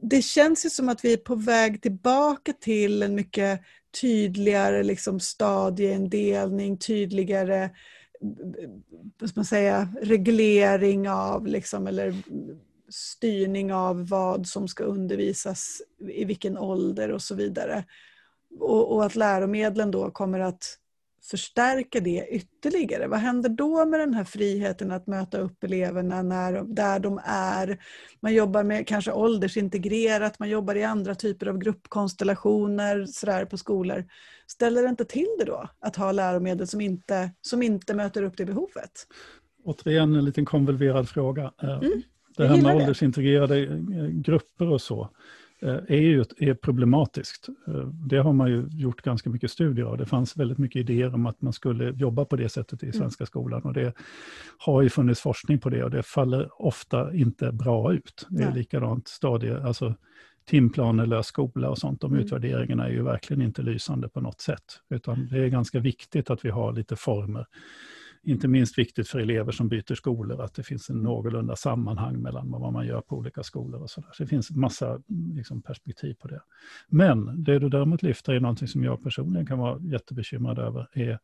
det 0.00 0.22
känns 0.22 0.66
ju 0.66 0.70
som 0.70 0.88
att 0.88 1.04
vi 1.04 1.12
är 1.12 1.16
på 1.16 1.34
väg 1.34 1.82
tillbaka 1.82 2.52
till 2.52 3.02
en 3.02 3.14
mycket 3.14 3.60
tydligare 4.00 4.82
liksom, 4.82 5.20
stadieindelning, 5.20 6.78
tydligare 6.78 7.70
vad 9.20 9.36
man 9.36 9.44
säga, 9.44 9.88
reglering 10.02 11.08
av 11.08 11.46
liksom, 11.46 11.86
eller 11.86 12.14
styrning 12.90 13.72
av 13.72 14.08
vad 14.08 14.46
som 14.46 14.68
ska 14.68 14.84
undervisas 14.84 15.82
i 16.08 16.24
vilken 16.24 16.58
ålder 16.58 17.10
och 17.10 17.22
så 17.22 17.34
vidare. 17.34 17.84
Och, 18.60 18.94
och 18.94 19.04
att 19.04 19.16
läromedlen 19.16 19.90
då 19.90 20.10
kommer 20.10 20.40
att 20.40 20.80
förstärka 21.22 22.00
det 22.00 22.26
ytterligare. 22.30 23.06
Vad 23.06 23.18
händer 23.18 23.48
då 23.48 23.84
med 23.84 24.00
den 24.00 24.14
här 24.14 24.24
friheten 24.24 24.90
att 24.90 25.06
möta 25.06 25.38
upp 25.38 25.64
eleverna 25.64 26.22
när, 26.22 26.62
där 26.62 26.98
de 26.98 27.20
är? 27.24 27.78
Man 28.20 28.34
jobbar 28.34 28.62
med 28.62 28.86
kanske 28.86 29.12
åldersintegrerat, 29.12 30.38
man 30.38 30.48
jobbar 30.48 30.74
i 30.74 30.84
andra 30.84 31.14
typer 31.14 31.46
av 31.46 31.58
gruppkonstellationer 31.58 33.06
sådär 33.06 33.44
på 33.44 33.58
skolor. 33.58 34.04
Ställer 34.46 34.82
det 34.82 34.88
inte 34.88 35.04
till 35.04 35.28
det 35.38 35.44
då 35.44 35.68
att 35.80 35.96
ha 35.96 36.12
läromedel 36.12 36.66
som 36.66 36.80
inte, 36.80 37.30
som 37.40 37.62
inte 37.62 37.94
möter 37.94 38.22
upp 38.22 38.36
det 38.36 38.44
behovet? 38.44 39.06
Återigen 39.64 40.14
en 40.14 40.24
liten 40.24 40.44
konvolverad 40.44 41.08
fråga. 41.08 41.52
Eh, 41.62 41.78
Mm, 41.78 42.02
det 42.36 42.46
här 42.48 42.62
med 42.62 42.76
åldersintegrerade 42.76 43.58
eh, 43.66 44.06
grupper 44.08 44.68
och 44.68 44.80
så 44.80 45.08
eh, 45.62 45.74
är 45.88 46.00
ju 46.00 46.24
är 46.38 46.54
problematiskt. 46.54 47.48
Eh, 47.68 47.74
Det 47.86 48.16
har 48.18 48.32
man 48.32 48.50
ju 48.50 48.68
gjort 48.70 49.02
ganska 49.02 49.30
mycket 49.30 49.50
studier 49.50 49.84
av. 49.86 49.98
Det 49.98 50.06
fanns 50.06 50.36
väldigt 50.36 50.58
mycket 50.58 50.80
idéer 50.80 51.14
om 51.14 51.26
att 51.26 51.42
man 51.42 51.52
skulle 51.52 51.90
jobba 51.90 52.24
på 52.24 52.36
det 52.36 52.48
sättet 52.48 52.82
Mm. 52.82 52.94
i 52.94 52.98
svenska 52.98 53.26
skolan. 53.26 53.62
Och 53.62 53.72
det 53.72 53.92
har 54.58 54.82
ju 54.82 54.88
funnits 54.88 55.20
forskning 55.20 55.58
på 55.58 55.70
det 55.70 55.84
och 55.84 55.90
det 55.90 56.02
faller 56.02 56.62
ofta 56.62 57.14
inte 57.14 57.52
bra 57.52 57.92
ut. 57.94 58.26
Det 58.28 58.42
är 58.42 58.46
Nej. 58.50 58.58
likadant 58.58 59.08
stadie, 59.08 59.62
alltså 59.62 59.94
timplanelös 60.44 61.26
skola 61.26 61.70
och 61.70 61.78
sånt. 61.78 62.00
De 62.00 62.12
Mm. 62.12 62.24
utvärderingarna 62.24 62.86
är 62.86 62.90
ju 62.92 63.02
verkligen 63.02 63.42
inte 63.42 63.62
lysande 63.62 64.08
på 64.08 64.20
något 64.20 64.40
sätt. 64.40 64.64
Utan 64.90 65.28
det 65.30 65.38
är 65.38 65.48
ganska 65.48 65.80
viktigt 65.80 66.30
att 66.30 66.44
vi 66.44 66.50
har 66.50 66.72
lite 66.72 66.96
former. 66.96 67.46
Inte 68.22 68.48
minst 68.48 68.78
viktigt 68.78 69.08
för 69.08 69.18
elever 69.18 69.52
som 69.52 69.68
byter 69.68 69.94
skolor 69.94 70.42
att 70.42 70.54
det 70.54 70.62
finns 70.62 70.90
en 70.90 71.02
någorlunda 71.02 71.56
sammanhang 71.56 72.22
mellan 72.22 72.50
vad 72.50 72.72
man 72.72 72.86
gör 72.86 73.00
på 73.00 73.16
olika 73.16 73.42
skolor 73.42 73.82
och 73.82 73.90
sådär. 73.90 74.08
Så 74.12 74.22
det 74.22 74.26
finns 74.26 74.50
massa 74.50 75.02
liksom, 75.34 75.62
perspektiv 75.62 76.14
på 76.14 76.28
det. 76.28 76.42
Men 76.88 77.44
det 77.44 77.58
du 77.58 77.68
däremot 77.68 78.02
lyfter 78.02 78.32
är 78.32 78.40
någonting 78.40 78.68
som 78.68 78.84
jag 78.84 79.02
personligen 79.02 79.46
kan 79.46 79.58
vara 79.58 79.80
jättebekymrad 79.82 80.58
över. 80.58 80.88
är 80.92 81.18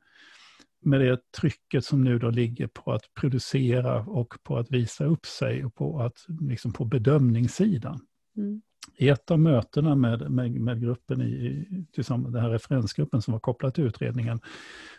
med 0.80 1.00
det 1.00 1.32
trycket 1.40 1.84
som 1.84 2.04
nu 2.04 2.18
då 2.18 2.30
ligger 2.30 2.66
på 2.66 2.92
att 2.92 3.14
producera 3.14 4.00
och 4.00 4.34
på 4.42 4.58
att 4.58 4.70
visa 4.70 5.04
upp 5.04 5.26
sig 5.26 5.64
och 5.64 5.74
på, 5.74 6.00
att, 6.00 6.26
liksom 6.40 6.72
på 6.72 6.84
bedömningssidan. 6.84 8.00
Mm. 8.36 8.62
I 8.96 9.08
ett 9.08 9.30
av 9.30 9.38
mötena 9.40 9.94
med, 9.94 10.30
med, 10.30 10.50
med 10.50 10.80
gruppen, 10.80 11.22
i, 11.22 11.24
i, 11.24 11.84
tillsammans 11.94 12.32
den 12.32 12.42
här 12.42 12.50
referensgruppen 12.50 13.22
som 13.22 13.32
var 13.32 13.40
kopplad 13.40 13.74
till 13.74 13.84
utredningen, 13.84 14.40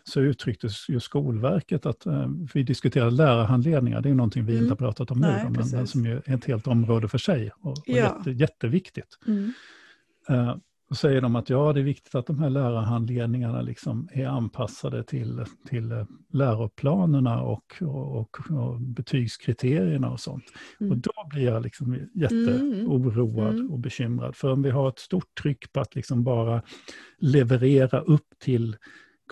så 0.04 0.22
uttrycktes 0.22 0.90
ju 0.90 1.00
Skolverket 1.00 1.86
att 1.86 2.06
eh, 2.06 2.28
vi 2.54 2.64
diskuterade 2.64 3.12
lärarhandledningar, 3.12 4.02
det 4.02 4.10
är 4.10 4.14
någonting 4.14 4.46
vi 4.46 4.52
Mm. 4.52 4.64
inte 4.64 4.72
har 4.72 4.78
pratat 4.88 5.12
om 5.12 5.20
nu, 5.20 5.28
Nej, 5.28 5.44
då, 5.44 5.50
men, 5.50 5.70
men 5.72 5.88
som 5.88 6.06
ju 6.06 6.22
är 6.26 6.36
ett 6.36 6.46
helt 6.46 6.68
område 6.68 7.08
för 7.08 7.18
sig 7.18 7.52
och, 7.62 7.72
och 7.72 7.84
Ja. 7.86 7.96
jätte, 7.96 8.32
jätteviktigt. 8.32 9.20
Mm. 9.28 9.54
Eh, 10.30 10.56
Då 10.90 10.96
säger 10.96 11.22
de 11.22 11.36
att 11.36 11.50
ja, 11.50 11.74
det 11.74 11.80
är 11.80 11.84
viktigt 11.84 12.16
att 12.16 12.26
de 12.26 12.40
här 12.40 12.50
lärarhandledningarna 12.50 13.62
liksom 13.62 14.10
är 14.12 14.26
anpassade 14.26 15.04
till, 15.04 15.46
till 15.70 16.06
läroplanerna 16.34 17.42
och, 17.42 17.78
och, 17.82 18.20
och, 18.20 18.38
och 18.52 18.82
betygskriterierna 18.82 20.12
och 20.12 20.20
sånt. 20.20 20.44
Mm. 20.80 20.92
Och 20.92 20.98
då 20.98 21.12
blir 21.30 21.44
jag 21.44 21.64
liksom 21.64 22.08
jätteoroad 22.14 23.56
Mm. 23.56 23.72
och 23.72 23.80
bekymrad. 23.80 24.36
För 24.36 24.52
om 24.52 24.62
vi 24.62 24.70
har 24.70 24.90
ett 24.90 25.00
stort 25.00 25.36
tryck 25.42 25.74
på 25.74 25.80
att 25.80 25.96
liksom 25.96 26.24
bara 26.24 26.62
leverera 27.20 28.02
upp 28.02 28.28
till 28.40 28.76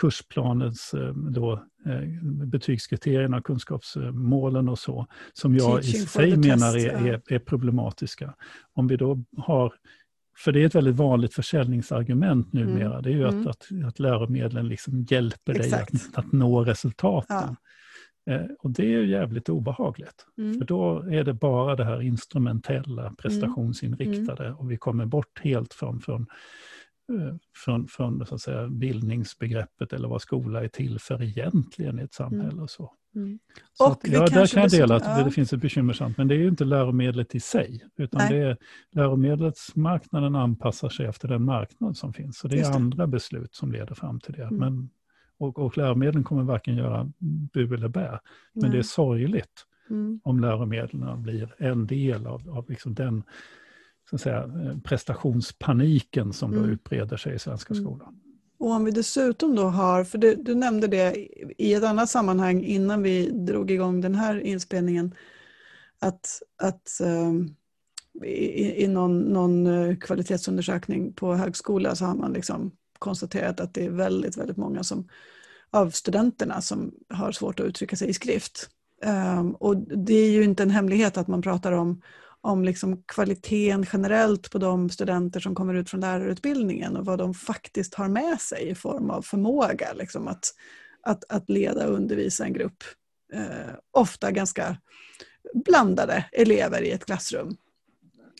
kursplanens 0.01 0.93
eh, 0.93 1.13
då, 1.13 1.53
eh, 1.85 2.23
betygskriterierna, 2.45 3.41
kunskapsmålen 3.41 4.69
och 4.69 4.79
så, 4.79 5.07
som 5.33 5.55
jag 5.55 5.79
i 5.79 5.83
Teaching 5.83 6.07
for 6.07 6.19
sig 6.19 6.37
menar 6.37 6.77
är, 6.77 7.07
är, 7.07 7.21
är 7.27 7.39
problematiska. 7.39 8.35
Om 8.73 8.87
vi 8.87 8.97
då 8.97 9.23
har 9.37 9.73
för 10.37 10.51
det 10.51 10.61
är 10.61 10.65
ett 10.65 10.75
väldigt 10.75 10.95
vanligt 10.95 11.33
försäljningsargument 11.33 12.53
numera. 12.53 12.91
Mm, 12.91 13.01
Det 13.01 13.09
är 13.09 13.13
ju 13.13 13.27
mm. 13.27 13.39
att, 13.39 13.47
att, 13.47 13.67
att 13.87 13.99
läromedlen 13.99 14.67
liksom 14.67 15.05
hjälper 15.09 15.55
Exakt. 15.59 15.91
dig 15.91 16.01
att, 16.13 16.25
att 16.25 16.31
nå 16.31 16.63
resultaten. 16.63 17.37
Ja. 17.37 17.55
Eh, 18.29 18.45
och 18.59 18.71
det 18.71 18.83
är 18.83 18.99
ju 18.99 19.07
jävligt 19.07 19.49
obehagligt. 19.49 20.25
Mm. 20.37 20.57
För 20.57 20.65
då 20.65 20.99
är 20.99 21.23
det 21.23 21.33
bara 21.33 21.75
det 21.75 21.85
här 21.85 22.01
instrumentella, 22.01 23.15
prestationsinriktade 23.17 24.53
och 24.53 24.71
vi 24.71 24.77
kommer 24.77 25.05
bort 25.05 25.39
helt 25.43 25.73
från, 25.73 26.01
från, 26.01 26.27
från, 27.65 27.87
från 27.87 28.25
så 28.25 28.35
att 28.35 28.41
säga, 28.41 28.67
bildningsbegreppet 28.67 29.93
eller 29.93 30.07
vad 30.07 30.21
skola 30.21 30.63
är 30.63 30.67
till 30.67 30.99
för 30.99 31.23
egentligen 31.23 31.99
i 31.99 32.03
ett 32.03 32.13
samhälle. 32.13 32.61
Och 32.61 32.69
så. 32.69 32.93
Mm. 33.15 33.39
Så 33.73 33.85
Och 33.85 33.91
att, 33.91 33.99
ja, 34.03 34.25
där 34.25 34.47
kan 34.47 34.61
jag 34.61 34.71
dela 34.71 34.95
att 34.95 35.03
ja. 35.05 35.23
det 35.23 35.31
finns 35.31 35.53
ett 35.53 35.61
bekymmersamt, 35.61 36.17
men 36.17 36.27
det 36.27 36.35
är 36.35 36.39
ju 36.39 36.47
inte 36.47 36.65
läromedlet 36.65 37.35
i 37.35 37.39
sig, 37.39 37.83
utan 37.97 38.17
Nej. 38.17 38.33
det 38.33 38.47
är 38.47 38.57
läromedelsmarknaden 38.91 40.35
anpassar 40.35 40.89
sig 40.89 41.05
efter 41.05 41.27
den 41.27 41.43
marknad 41.43 41.97
som 41.97 42.13
finns. 42.13 42.37
Så 42.37 42.47
det 42.47 42.55
Just 42.55 42.67
är 42.67 42.71
det. 42.71 42.77
andra 42.77 43.07
beslut 43.07 43.55
som 43.55 43.71
leder 43.71 43.95
fram 43.95 44.19
till 44.19 44.33
det. 44.33 44.43
Mm. 44.43 44.55
Men, 44.57 44.89
och, 45.37 45.59
och 45.59 45.77
läromedlen 45.77 46.23
kommer 46.23 46.43
varken 46.43 46.75
göra 46.75 47.11
bu 47.53 47.73
eller 47.73 47.87
bä. 47.87 48.19
Men 48.53 48.61
Nej. 48.61 48.71
det 48.71 48.77
är 48.77 48.83
sorgligt 48.83 49.65
Mm. 49.89 50.19
om 50.23 50.39
läromedlen 50.39 51.23
blir 51.23 51.55
en 51.57 51.87
del 51.87 52.27
av, 52.27 52.49
av 52.49 52.69
liksom 52.69 52.93
den 52.93 53.23
så 54.09 54.15
att 54.15 54.21
säga, 54.21 54.43
eh, 54.43 54.77
prestationspaniken 54.83 56.33
som 56.33 56.51
då 56.51 56.57
Mm. 56.57 56.69
utbreder 56.69 57.17
sig 57.17 57.35
i 57.35 57.39
svenska 57.39 57.73
Mm. 57.73 57.85
skolan. 57.85 58.19
Och 58.57 58.71
om 58.71 58.85
vi 58.85 58.91
dessutom 58.91 59.55
då 59.55 59.63
har, 59.63 60.03
för 60.03 60.17
du, 60.17 60.35
du 60.35 60.55
nämnde 60.55 60.87
det 60.87 61.15
i- 61.57 61.73
ett 61.73 61.83
annat 61.83 62.09
sammanhang 62.09 62.61
innan 62.63 63.03
vi 63.03 63.29
drog 63.29 63.71
igång 63.71 64.01
den 64.01 64.15
här 64.15 64.39
inspelningen, 64.39 65.15
att, 65.99 66.41
att 66.57 66.99
ehm, 67.03 67.55
i, 68.23 68.83
i 68.83 68.87
någon, 68.87 69.19
någon 69.19 69.67
eh, 69.67 69.95
kvalitetsundersökning 69.97 71.13
på 71.13 71.35
högskola 71.35 71.95
så 71.95 72.05
har 72.05 72.15
man 72.15 72.33
liksom 72.33 72.71
konstaterat 72.99 73.59
att 73.59 73.73
det 73.73 73.85
är 73.85 73.89
väldigt, 73.89 74.37
väldigt 74.37 74.57
många 74.57 74.83
som, 74.83 75.07
av 75.71 75.89
studenterna 75.89 76.61
som 76.61 76.91
har 77.09 77.31
svårt 77.31 77.59
att 77.59 77.65
uttrycka 77.65 77.95
sig 77.95 78.09
i 78.09 78.13
skrift. 78.13 78.69
Ehm, 79.03 79.51
och 79.55 79.77
det 79.77 80.13
är 80.13 80.31
ju 80.31 80.43
inte 80.43 80.63
en 80.63 80.69
hemlighet 80.69 81.17
att 81.17 81.27
man 81.27 81.41
pratar 81.41 81.71
om, 81.71 82.01
om 82.45 82.63
liksom 82.63 83.03
kvaliteten 83.05 83.85
generellt 83.93 84.51
på 84.51 84.57
de 84.57 84.89
studenter 84.89 85.39
som 85.39 85.55
kommer 85.55 85.73
ut 85.73 85.89
från 85.89 86.01
lärarutbildningen 86.01 86.97
och 86.97 87.05
vad 87.05 87.17
de 87.19 87.33
faktiskt 87.33 87.93
har 87.93 88.07
med 88.07 88.41
sig 88.41 88.69
i 88.69 88.75
form 88.75 89.09
av 89.09 89.21
förmåga 89.21 89.93
liksom 89.93 90.27
att, 90.27 90.53
att, 91.01 91.23
att 91.29 91.49
leda 91.49 91.87
och 91.87 91.95
undervisa 91.95 92.45
en 92.45 92.53
grupp. 92.53 92.83
Eh, 93.33 93.73
ofta 93.91 94.31
ganska 94.31 94.77
blandade 95.53 96.25
elever 96.31 96.81
i 96.81 96.91
ett 96.91 97.05
klassrum. 97.05 97.57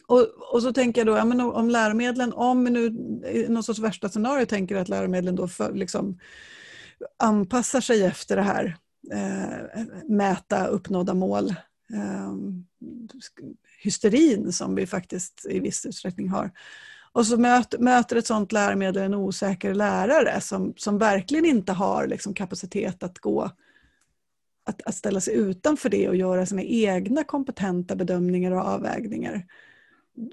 Och, 0.07 0.27
och 0.53 0.61
så 0.61 0.73
tänker 0.73 1.01
jag 1.01 1.07
då, 1.07 1.17
ja, 1.17 1.25
men 1.25 1.41
om- 1.41 1.69
läromedlen, 1.69 2.33
om 2.33 2.63
vi 2.65 2.71
nu 2.71 2.85
i 3.31 3.45
någon 3.49 3.63
sorts 3.63 3.79
värsta 3.79 4.09
scenario 4.09 4.45
tänker 4.45 4.75
att 4.75 4.89
läromedlen 4.89 5.35
då 5.35 5.47
för, 5.47 5.73
liksom, 5.73 6.19
anpassar 7.19 7.81
sig 7.81 8.03
efter 8.03 8.35
det 8.35 8.41
här, 8.41 8.77
eh, 9.11 9.83
mäta 10.09 10.67
uppnådda 10.67 11.13
mål, 11.13 11.49
eh, 11.93 12.33
hysterin 13.85 14.51
som 14.51 14.75
vi 14.75 14.87
faktiskt 14.87 15.45
i 15.49 15.59
viss 15.59 15.85
utsträckning 15.85 16.29
har. 16.29 16.51
Och 17.11 17.25
så 17.25 17.37
möter, 17.37 17.79
möter 17.79 18.15
ett 18.15 18.27
sådant 18.27 18.51
läromedel 18.51 19.03
en 19.03 19.13
osäker 19.13 19.73
lärare 19.73 20.41
som, 20.41 20.73
som 20.77 20.97
verkligen 20.97 21.45
inte 21.45 21.73
har 21.73 22.07
liksom 22.07 22.33
kapacitet 22.33 23.03
att 23.03 23.19
gå 23.19 23.51
att, 24.65 24.81
att 24.85 24.95
ställa 24.95 25.21
sig 25.21 25.35
utanför 25.35 25.89
det 25.89 26.09
och 26.09 26.15
göra 26.15 26.45
sina 26.45 26.61
egna 26.63 27.23
kompetenta 27.23 27.95
bedömningar 27.95 28.51
och 28.51 28.61
avvägningar. 28.61 29.45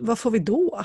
Vad 0.01 0.19
får 0.19 0.31
vi 0.31 0.39
då? 0.39 0.85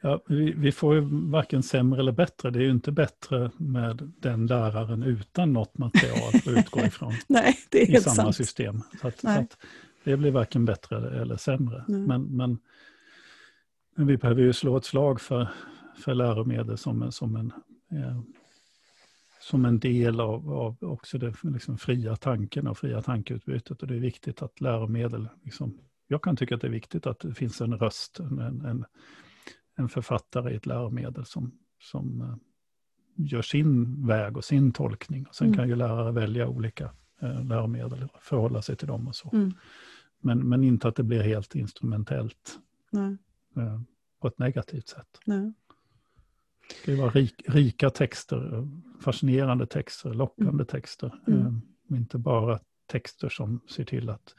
Ja, 0.00 0.22
vi, 0.28 0.52
vi 0.52 0.72
får 0.72 0.94
ju 0.94 1.00
varken 1.30 1.62
sämre 1.62 2.00
eller 2.00 2.12
bättre. 2.12 2.50
Det 2.50 2.58
är 2.58 2.62
ju 2.62 2.70
inte 2.70 2.92
bättre 2.92 3.50
med 3.56 4.12
den 4.20 4.46
läraren 4.46 5.02
utan 5.02 5.52
något 5.52 5.78
material 5.78 6.34
att 6.34 6.46
utgå 6.46 6.80
ifrån 6.80 7.12
Nej, 7.26 7.58
det 7.68 7.82
är 7.82 7.88
i 7.88 7.92
helt 7.92 8.04
samma 8.04 8.14
sant. 8.14 8.36
system. 8.36 8.82
Så 9.00 9.08
att, 9.08 9.20
så 9.20 9.28
att 9.28 9.56
det 10.04 10.16
blir 10.16 10.30
varken 10.30 10.64
bättre 10.64 11.20
eller, 11.20 11.36
sämre. 11.36 11.84
Men, 11.88 12.22
men, 12.22 12.58
men 13.96 14.06
vi 14.06 14.16
behöver 14.16 14.42
ju 14.42 14.52
slå 14.52 14.76
ett 14.76 14.84
slag 14.84 15.20
för, 15.20 15.48
för 15.96 16.14
läromedel 16.14 16.78
som, 16.78 17.02
en- 17.02 17.12
som, 17.12 17.36
en, 17.36 17.52
eh, 17.92 18.20
som 19.40 19.64
en 19.64 19.78
del 19.78 20.20
av, 20.20 20.50
av 20.52 20.76
också 20.80 21.18
det 21.18 21.34
liksom 21.42 21.78
fria 21.78 22.16
tanken 22.16 22.66
och 22.66 22.78
fria 22.78 23.02
tankeutbytet. 23.02 23.82
Och 23.82 23.88
det 23.88 23.94
är 23.94 24.00
viktigt 24.00 24.42
att 24.42 24.60
läromedel, 24.60 25.28
liksom, 25.42 25.78
jag 26.08 26.22
kan 26.22 26.36
tycka 26.36 26.54
att 26.54 26.60
det 26.60 26.66
är 26.66 26.70
viktigt 26.72 27.06
att 27.06 27.18
det 27.18 27.34
finns 27.34 27.60
en 27.60 27.78
röst, 27.78 28.20
en, 28.20 28.38
en, 28.38 28.84
en, 29.76 29.88
författare 29.88 30.52
i 30.52 30.56
ett 30.56 30.66
läromedel 30.66 31.24
som, 31.24 31.52
som 31.80 32.20
eh, 32.20 32.34
gör 33.16 33.42
sin 33.42 34.06
väg 34.06 34.36
och 34.36 34.44
sin 34.44 34.72
tolkning. 34.72 35.26
Och 35.26 35.34
sen 35.34 35.46
Mm. 35.46 35.56
kan 35.58 35.68
ju 35.68 35.76
lärare 35.76 36.12
välja 36.12 36.48
olika 36.48 36.90
läromedel 37.22 38.08
och 38.12 38.22
förhålla 38.22 38.62
sig 38.62 38.76
till 38.76 38.88
dem 38.88 39.08
och 39.08 39.16
så. 39.16 39.30
Mm. 39.32 39.52
Men, 40.20 40.48
men 40.48 40.64
inte 40.64 40.88
att 40.88 40.96
det 40.96 41.02
blir 41.02 41.22
helt 41.22 41.54
instrumentellt 41.54 42.58
Nej, 42.90 43.16
eh, 43.56 43.80
på 44.20 44.28
ett 44.28 44.38
negativt 44.38 44.88
sätt. 44.88 45.20
nej. 45.26 45.52
Det 46.68 46.74
ska 46.74 46.90
ju 46.90 46.96
vara 46.96 47.10
rik, 47.10 47.42
rika 47.48 47.90
texter, 47.90 48.54
eh, 48.54 48.66
fascinerande 49.00 49.66
texter, 49.66 50.14
lockande 50.14 50.64
texter. 50.64 51.14
Mm. 51.26 51.40
Eh, 51.40 51.52
och 51.90 51.96
inte 51.96 52.18
bara 52.18 52.58
texter 52.86 53.28
som 53.28 53.60
ser 53.70 53.84
till 53.84 54.10
att, 54.10 54.34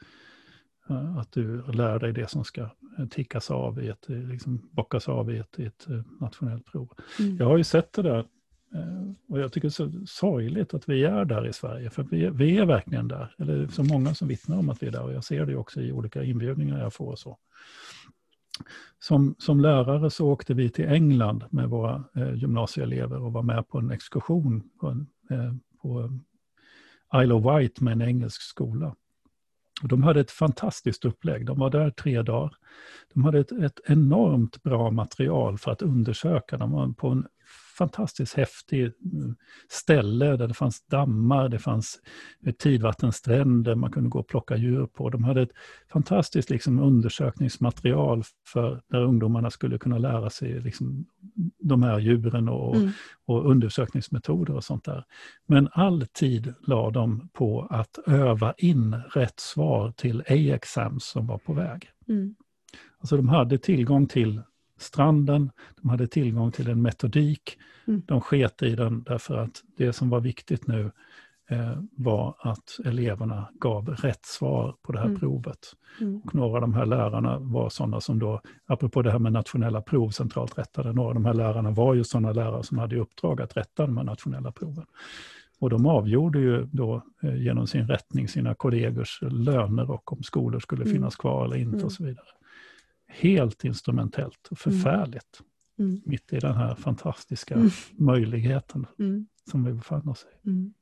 eh, 0.88 1.16
att 1.16 1.32
du 1.32 1.62
lär 1.62 1.98
dig 1.98 2.12
det 2.12 2.30
som 2.30 2.44
ska 2.44 2.60
eh, 2.98 3.06
tickas 3.10 3.50
av 3.50 3.82
i 3.82 3.88
ett, 3.88 4.10
eh, 4.10 4.16
liksom 4.16 4.68
bockas 4.72 5.08
av 5.08 5.30
i 5.30 5.38
ett, 5.38 5.58
i 5.58 5.64
ett 5.66 5.88
eh, 5.88 6.02
nationellt 6.20 6.66
prov. 6.66 6.92
Mm. 7.18 7.36
Jag 7.36 7.46
har 7.46 7.56
ju 7.56 7.64
sett 7.64 7.92
det 7.92 8.02
där 8.02 8.18
eh, 8.18 8.24
Eh, 8.74 9.12
och 9.28 9.40
jag 9.40 9.52
tycker 9.52 9.68
det 9.68 9.70
är 9.70 10.00
så 10.00 10.06
sorgligt 10.06 10.74
att 10.74 10.88
vi 10.88 11.04
är 11.04 11.24
där 11.24 11.46
i 11.46 11.52
Sverige. 11.52 11.90
För 11.90 12.02
vi, 12.02 12.30
vi 12.30 12.58
är 12.58 12.66
verkligen 12.66 13.08
där. 13.08 13.34
Eller 13.38 13.56
det 13.56 13.64
är 13.64 13.68
så 13.68 13.82
många 13.82 14.14
som 14.14 14.28
vittnar 14.28 14.58
om 14.58 14.70
att 14.70 14.82
vi 14.82 14.86
är 14.86 14.92
där 14.92 15.02
och 15.02 15.12
jag 15.12 15.24
ser 15.24 15.46
det 15.46 15.56
också 15.56 15.80
i 15.80 15.92
olika 15.92 16.24
inbjudningar 16.24 16.78
jag 16.80 16.94
får. 16.94 17.16
Så. 17.16 17.38
Som, 18.98 19.34
som 19.38 19.60
lärare 19.60 20.10
så 20.10 20.28
åkte 20.28 20.54
vi 20.54 20.70
till 20.70 20.88
England 20.88 21.44
med 21.50 21.68
våra 21.68 22.04
eh, 22.14 22.34
gymnasieelever 22.34 23.22
och 23.22 23.32
var 23.32 23.42
med 23.42 23.68
på 23.68 23.78
en 23.78 23.90
exkursion 23.90 24.70
på, 24.80 24.88
en, 24.88 25.06
eh, 25.30 25.54
på 25.82 26.18
Isle 27.14 27.34
of 27.34 27.44
Wight 27.44 27.80
med 27.80 27.92
en 27.92 28.02
engelsk 28.02 28.42
skola. 28.42 28.94
Och 29.82 29.88
de 29.88 30.02
hade 30.02 30.20
ett 30.20 30.30
fantastiskt 30.30 31.04
upplägg. 31.04 31.46
De 31.46 31.58
var 31.58 31.70
där 31.70 31.90
tre 31.90 32.22
dagar. 32.22 32.56
De 33.14 33.24
hade 33.24 33.38
ett, 33.38 33.52
ett 33.52 33.80
enormt 33.86 34.62
bra 34.62 34.90
material 34.90 35.58
för 35.58 35.70
att 35.70 35.82
undersöka. 35.82 36.56
De 36.56 36.72
var 36.72 36.92
på 36.92 37.08
en 37.08 37.26
fantastiskt 37.78 38.34
häftig 38.34 38.92
mm, 39.12 39.36
ställe 39.68 40.36
där 40.36 40.48
det 40.48 40.54
fanns 40.54 40.86
dammar, 40.86 41.48
det 41.48 41.58
fanns 41.58 42.00
tidvattenstränder 42.58 43.74
man 43.74 43.92
kunde 43.92 44.10
gå 44.10 44.18
och 44.18 44.28
plocka 44.28 44.56
djur 44.56 44.86
på. 44.86 45.10
De 45.10 45.24
hade 45.24 45.42
ett 45.42 45.52
fantastiskt 45.92 46.50
liksom, 46.50 46.78
undersökningsmaterial 46.78 48.22
för 48.46 48.82
där 48.88 49.02
ungdomarna 49.02 49.50
skulle 49.50 49.78
kunna 49.78 49.98
lära 49.98 50.30
sig 50.30 50.60
liksom, 50.60 51.06
de 51.58 51.82
här 51.82 51.98
djuren 51.98 52.48
och, 52.48 52.76
Mm. 52.76 52.90
och 53.24 53.50
undersökningsmetoder 53.50 54.54
och 54.54 54.64
sånt 54.64 54.84
där. 54.84 55.04
Men 55.46 55.68
all 55.72 56.06
tid 56.06 56.54
la 56.66 56.90
de 56.90 57.28
på 57.32 57.66
att 57.70 57.98
öva 58.06 58.54
in 58.58 58.96
rätt 59.14 59.40
svar 59.40 59.92
till 59.96 60.20
A-exams 60.20 61.04
som 61.04 61.26
var 61.26 61.38
på 61.38 61.52
väg. 61.52 61.90
Mm. 62.08 62.34
Alltså 62.98 63.16
de 63.16 63.28
hade 63.28 63.58
tillgång 63.58 64.06
till 64.06 64.42
stranden, 64.78 65.50
de 65.82 65.88
hade 65.90 66.06
tillgång 66.06 66.52
till 66.52 66.70
en 66.70 66.82
metodik. 66.82 67.58
Mm. 67.86 68.02
De 68.06 68.20
sket 68.20 68.62
i 68.62 68.74
den 68.74 69.02
därför 69.02 69.36
att 69.36 69.62
det 69.76 69.92
som 69.92 70.10
var 70.10 70.20
viktigt 70.20 70.66
nu 70.66 70.90
eh, 71.50 71.78
var 71.96 72.34
att 72.38 72.78
eleverna 72.84 73.48
gav 73.60 73.88
rätt 73.88 74.24
svar 74.26 74.74
på 74.82 74.92
det 74.92 74.98
här 74.98 75.06
Mm. 75.06 75.20
provet. 75.20 75.58
Mm. 76.00 76.20
Och 76.24 76.34
några 76.34 76.54
av 76.54 76.60
de 76.60 76.74
här 76.74 76.86
lärarna 76.86 77.38
var 77.38 77.68
sådana 77.68 78.00
som 78.00 78.18
då, 78.18 78.40
apropå 78.66 79.02
det 79.02 79.10
här 79.10 79.18
med 79.18 79.32
nationella 79.32 79.80
prov 79.82 80.10
centralt 80.10 80.58
rättade, 80.58 80.92
några 80.92 81.08
av 81.08 81.14
de 81.14 81.24
här 81.24 81.34
lärarna 81.34 81.70
var 81.70 81.94
ju 81.94 82.04
sådana 82.04 82.32
lärare 82.32 82.62
som 82.62 82.78
hade 82.78 82.96
i 82.96 82.98
uppdrag 82.98 83.40
att 83.42 83.56
rätta 83.56 83.86
de 83.86 83.96
här 83.96 84.04
nationella 84.04 84.52
proven. 84.52 84.84
Och 85.58 85.70
de 85.70 85.86
avgjorde 85.86 86.38
ju 86.40 86.66
då 86.72 87.02
eh, 87.22 87.36
genom 87.36 87.66
sin 87.66 87.88
rättning 87.88 88.28
sina 88.28 88.54
kollegors 88.54 89.18
löner 89.22 89.90
och 89.90 90.12
om 90.12 90.22
skolor 90.22 90.60
skulle 90.60 90.82
Mm. 90.82 90.94
finnas 90.94 91.16
kvar 91.16 91.44
eller 91.44 91.56
inte 91.56 91.74
Mm. 91.74 91.84
och 91.84 91.92
så 91.92 92.04
vidare. 92.04 92.26
Helt 93.20 93.64
instrumentellt 93.64 94.48
och 94.50 94.66
Mm. 94.66 94.78
förfärligt. 94.80 95.40
Mm. 95.78 96.00
Mitt 96.04 96.32
i 96.32 96.38
den 96.38 96.54
här 96.56 96.74
fantastiska 96.74 97.54
Mm. 97.54 97.70
möjligheten 97.92 98.86
Mm. 98.98 99.26
som 99.50 99.64
vi 99.64 99.72
befann 99.72 100.08
oss 100.08 100.26
i. 100.44 100.48
Mm. 100.48 100.74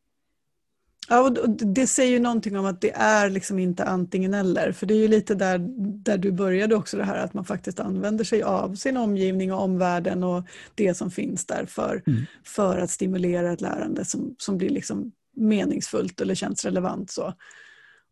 Ja, 1.08 1.20
och 1.20 1.38
och 1.38 1.50
det 1.50 1.86
säger 1.86 2.10
ju 2.12 2.18
någonting 2.18 2.58
om 2.58 2.64
att 2.66 2.80
det 2.80 2.92
är 2.94 3.30
liksom 3.30 3.58
inte 3.58 3.84
antingen 3.84 4.34
eller. 4.34 4.72
För 4.72 4.86
det 4.86 4.94
är 4.94 4.98
ju 4.98 5.08
lite 5.08 5.34
där, 5.34 5.58
där 6.04 6.18
du 6.18 6.32
började 6.32 6.74
också 6.74 6.96
det 6.96 7.04
här 7.04 7.24
att 7.24 7.34
man 7.34 7.44
faktiskt 7.44 7.80
använder 7.80 8.24
sig 8.24 8.42
av 8.42 8.74
sin 8.74 8.96
omgivning 8.96 9.52
och 9.52 9.62
omvärlden 9.62 10.22
och 10.24 10.44
det 10.74 10.94
som 10.94 11.10
finns 11.10 11.46
där 11.46 11.66
för, 11.66 12.02
Mm. 12.06 12.22
för 12.44 12.78
att 12.78 12.90
stimulera 12.90 13.52
ett 13.52 13.60
lärande 13.60 14.04
som, 14.04 14.34
som 14.38 14.58
blir 14.58 14.70
liksom 14.70 15.12
meningsfullt 15.36 16.20
eller 16.20 16.34
känns 16.34 16.64
relevant. 16.64 17.10
Så. 17.10 17.34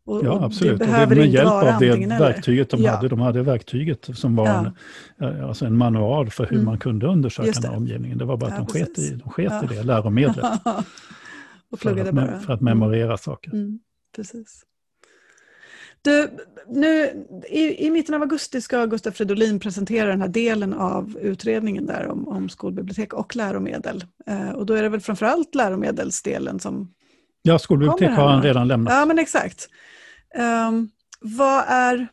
Och, 0.05 0.25
Ja, 0.25 0.43
absolut. 0.45 0.69
Det 0.69 0.73
och 0.73 0.79
det 0.79 0.85
behöver 0.93 1.15
med 1.15 1.27
hjälp 1.29 1.47
av 1.49 1.79
det 1.79 2.17
verktyget 2.19 2.69
de 2.69 2.81
Ja. 2.81 2.91
hade. 2.91 3.07
De 3.07 3.19
hade 3.19 3.41
verktyget 3.43 4.09
som 4.13 4.35
var 4.35 4.47
Ja. 4.47 4.71
en, 5.19 5.35
eh, 5.39 5.47
alltså 5.47 5.65
en 5.65 5.77
manual 5.77 6.29
för 6.29 6.45
hur 6.45 6.53
Mm. 6.53 6.65
man 6.65 6.77
kunde 6.79 7.07
undersöka 7.07 7.51
den 7.51 7.63
här 7.71 7.77
omgivningen. 7.77 8.17
Det 8.17 8.25
var 8.25 8.37
bara 8.37 8.51
att 8.53 8.57
Ja, 8.59 8.65
de 8.73 8.79
sket, 8.85 8.99
i, 8.99 9.09
de 9.23 9.29
sket 9.29 9.51
i 9.71 9.75
det 9.75 9.83
läromedlet 9.83 10.37
och 11.71 11.79
för 11.79 11.99
att, 12.07 12.11
bara. 12.15 12.39
för 12.39 12.53
att 12.53 12.61
memorera 12.61 13.17
saker. 13.17 13.51
Mm. 13.53 13.79
precis. 14.15 14.63
Du, 16.03 16.29
nu, 16.67 17.05
i, 17.49 17.85
I 17.87 17.91
mitten 17.91 18.15
av 18.15 18.21
augusti 18.21 18.61
ska 18.61 18.85
Gustaf 18.85 19.15
Fridolin 19.15 19.59
presentera 19.59 20.09
den 20.09 20.21
här 20.21 20.27
delen 20.27 20.73
av 20.73 21.17
utredningen 21.21 21.85
där 21.85 22.07
om, 22.07 22.27
om 22.27 22.49
skolbibliotek 22.49 23.13
och 23.13 23.35
läromedel. 23.35 24.03
Eh, 24.27 24.49
och 24.49 24.65
då 24.65 24.73
är 24.73 24.83
det 24.83 24.89
väl 24.89 24.99
framförallt 24.99 25.55
läromedelsdelen 25.55 26.59
som 26.59 26.93
Ja, 27.43 27.59
skolbibliotek 27.59 28.09
har 28.09 28.27
han 28.29 28.43
redan 28.43 28.67
lämnat. 28.67 28.93
Ja, 28.93 29.05
men 29.05 29.19
exakt. 29.19 29.67
Um, 30.35 30.89
vad 31.19 31.63
är, 31.67 32.07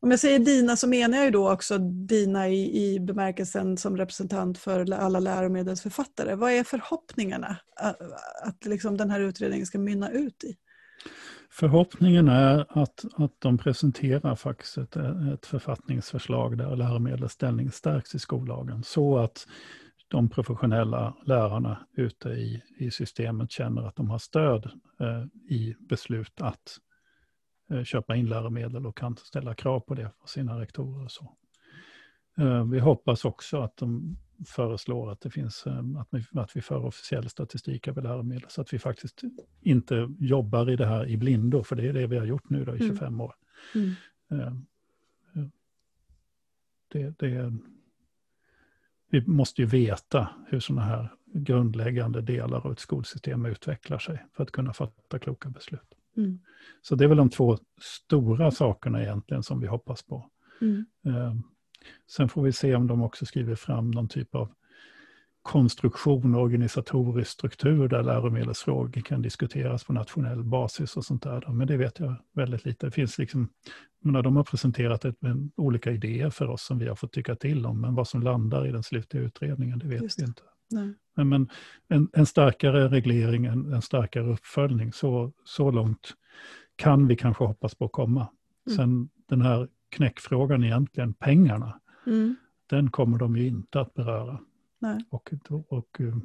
om 0.00 0.10
jag 0.10 0.20
säger 0.20 0.38
Dina 0.38 0.76
så 0.76 0.88
menar 0.88 1.16
jag 1.16 1.24
ju 1.24 1.30
då 1.30 1.52
också 1.52 1.78
Dina 1.78 2.48
i, 2.48 2.94
i 2.94 3.00
bemärkelsen 3.00 3.76
som 3.76 3.96
representant 3.96 4.58
för 4.58 4.92
alla 4.92 5.20
läromedelsförfattare. 5.20 6.34
Vad 6.34 6.52
är 6.52 6.64
förhoppningarna 6.64 7.56
att, 7.76 8.00
att 8.46 8.66
liksom 8.66 8.96
den 8.96 9.10
här 9.10 9.20
utredningen 9.20 9.66
ska 9.66 9.78
mynna 9.78 10.10
ut 10.10 10.44
i? 10.44 10.56
Förhoppningen 11.52 12.28
är 12.28 12.82
att, 12.82 13.04
att 13.16 13.32
de 13.38 13.58
presenterar 13.58 14.36
faktiskt 14.36 14.78
ett, 14.78 14.96
ett 15.34 15.46
författningsförslag 15.46 16.58
där 16.58 16.76
läromedlets 16.76 17.34
ställning 17.34 17.70
stärks 17.70 18.14
i 18.14 18.18
skollagen 18.18 18.82
så 18.82 19.18
att 19.18 19.46
de 20.08 20.28
professionella 20.28 21.16
lärarna 21.24 21.86
ute 21.96 22.28
i, 22.28 22.62
i 22.78 22.90
systemet 22.90 23.50
känner 23.50 23.82
att 23.82 23.96
de 23.96 24.10
har 24.10 24.18
stöd 24.18 24.70
eh, 25.00 25.54
i 25.56 25.76
beslut 25.88 26.40
att 26.40 26.78
köpa 27.84 28.16
in 28.16 28.28
läromedel 28.28 28.86
och 28.86 28.96
kan 28.96 29.16
ställa 29.16 29.54
krav 29.54 29.80
på 29.80 29.94
det 29.94 30.10
för 30.20 30.28
sina 30.28 30.60
rektorer. 30.60 31.04
Och 31.04 31.10
så. 31.10 31.36
Eh, 32.38 32.64
vi 32.64 32.78
hoppas 32.78 33.24
också 33.24 33.60
att 33.60 33.76
de 33.76 34.16
föreslår 34.46 35.12
att, 35.12 35.20
det 35.20 35.30
finns, 35.30 35.66
eh, 35.66 35.82
att, 35.98 36.08
vi, 36.10 36.24
att 36.40 36.56
vi 36.56 36.60
för 36.60 36.84
officiell 36.84 37.28
statistik 37.28 37.88
över 37.88 38.02
läromedel 38.02 38.44
så 38.48 38.60
att 38.60 38.72
vi 38.72 38.78
faktiskt 38.78 39.22
inte 39.60 40.08
jobbar 40.18 40.70
i 40.70 40.76
det 40.76 40.86
här 40.86 41.08
i 41.08 41.16
blindo, 41.16 41.62
för 41.62 41.76
det 41.76 41.88
är 41.88 41.92
det 41.92 42.06
vi 42.06 42.18
har 42.18 42.26
gjort 42.26 42.50
nu 42.50 42.64
då 42.64 42.76
i 42.76 42.78
25 42.78 43.06
mm. 43.06 43.20
år. 43.20 43.34
Mm. 43.74 43.94
Eh, 44.30 44.52
det, 46.88 47.18
det, 47.18 47.52
vi 49.10 49.26
måste 49.26 49.62
ju 49.62 49.66
veta 49.66 50.28
hur 50.48 50.60
sådana 50.60 50.82
här 50.82 51.12
grundläggande 51.24 52.20
delar 52.20 52.66
av 52.66 52.72
ett 52.72 52.78
skolsystem 52.78 53.46
utvecklar 53.46 53.98
sig 53.98 54.26
för 54.32 54.42
att 54.42 54.50
kunna 54.50 54.72
fatta 54.72 55.18
kloka 55.18 55.48
beslut. 55.50 55.89
Mm. 56.20 56.40
Så 56.82 56.94
det 56.94 57.04
är 57.04 57.08
väl 57.08 57.18
de 57.18 57.30
två 57.30 57.58
stora 57.80 58.50
sakerna 58.50 59.02
egentligen 59.02 59.42
som 59.42 59.60
vi 59.60 59.66
hoppas 59.66 60.02
på. 60.02 60.30
Mm. 60.60 60.84
Eh, 61.06 61.34
sen 62.10 62.28
får 62.28 62.42
vi 62.42 62.52
se 62.52 62.74
om 62.74 62.86
de 62.86 63.02
också 63.02 63.26
skriver 63.26 63.54
fram 63.54 63.90
någon 63.90 64.08
typ 64.08 64.34
av 64.34 64.52
konstruktion 65.42 66.34
och 66.34 66.42
organisatorisk 66.42 67.30
struktur 67.30 67.88
där 67.88 68.02
läromedelsfrågor 68.02 69.00
kan 69.00 69.22
diskuteras 69.22 69.84
på 69.84 69.92
nationell 69.92 70.44
basis 70.44 70.96
och 70.96 71.04
sånt 71.04 71.22
där. 71.22 71.52
Men 71.52 71.66
det 71.66 71.76
vet 71.76 72.00
jag 72.00 72.14
väldigt 72.32 72.64
lite. 72.64 72.86
Det 72.86 72.90
finns 72.90 73.18
liksom, 73.18 73.48
menar, 74.00 74.22
de 74.22 74.36
har 74.36 74.44
presenterat 74.44 75.04
ett, 75.04 75.16
olika 75.56 75.90
idéer 75.90 76.30
för 76.30 76.48
oss 76.48 76.62
som 76.62 76.78
vi 76.78 76.88
har 76.88 76.94
fått 76.94 77.12
tycka 77.12 77.36
till 77.36 77.66
om, 77.66 77.80
men 77.80 77.94
vad 77.94 78.08
som 78.08 78.22
landar 78.22 78.66
i 78.66 78.72
den 78.72 78.82
slutliga 78.82 79.22
utredningen, 79.22 79.78
det 79.78 79.86
vet 79.86 80.18
vi 80.18 80.24
inte. 80.24 80.42
Men, 81.16 81.28
men 81.28 81.48
en, 81.88 82.08
en, 82.12 82.26
starkare 82.26 82.88
reglering, 82.88 83.44
en, 83.44 83.72
en, 83.72 83.82
starkare 83.82 84.32
uppföljning, 84.32 84.92
så, 84.92 85.32
så 85.44 85.70
långt 85.70 86.14
kan 86.76 87.06
vi 87.06 87.16
kanske 87.16 87.44
hoppas 87.44 87.74
på 87.74 87.84
att 87.84 87.92
komma. 87.92 88.28
Mm. 88.66 88.76
Sen 88.76 89.08
den 89.28 89.40
här 89.40 89.68
knäckfrågan 89.88 90.64
egentligen, 90.64 91.14
pengarna, 91.14 91.80
mm. 92.06 92.36
den 92.66 92.90
kommer 92.90 93.18
de 93.18 93.36
ju 93.36 93.46
inte 93.46 93.80
att 93.80 93.94
beröra. 93.94 94.40
Nej. 94.78 95.04
Och, 95.10 95.32
och 95.68 96.00
eh, 96.00 96.16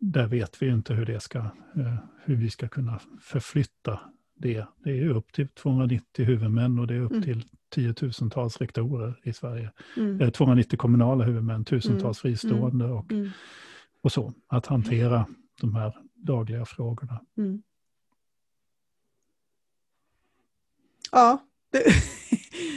där 0.00 0.26
vet 0.26 0.62
vi 0.62 0.68
inte 0.68 0.94
hur, 0.94 1.06
det 1.06 1.20
ska, 1.20 1.38
eh, 1.38 1.94
hur 2.24 2.36
vi 2.36 2.50
ska 2.50 2.68
kunna 2.68 3.00
förflytta 3.20 4.00
det. 4.34 4.66
Det 4.84 5.00
är 5.00 5.08
upp 5.08 5.32
till 5.32 5.48
290 5.48 6.24
huvudmän 6.24 6.78
och 6.78 6.86
det 6.86 6.94
är 6.94 7.00
upp 7.00 7.10
mm. 7.10 7.22
till 7.22 7.44
tiotusentals 7.70 8.56
rektorer 8.56 9.20
i 9.24 9.32
Sverige. 9.32 9.70
Mm. 9.96 10.32
290 10.32 10.74
eh, 10.74 10.76
kommunala 10.76 11.24
huvudmän, 11.24 11.64
tusentals 11.64 12.24
mm. 12.24 12.36
fristående 12.36 12.84
mm. 12.84 12.96
och, 12.96 13.12
mm. 13.12 13.30
och 14.02 14.12
så. 14.12 14.32
Att 14.46 14.66
hantera 14.66 15.26
de 15.60 15.74
här 15.74 15.96
dagliga 16.14 16.64
frågorna. 16.64 17.20
Mm. 17.36 17.62
Ja, 21.12 21.42
det, 21.72 21.84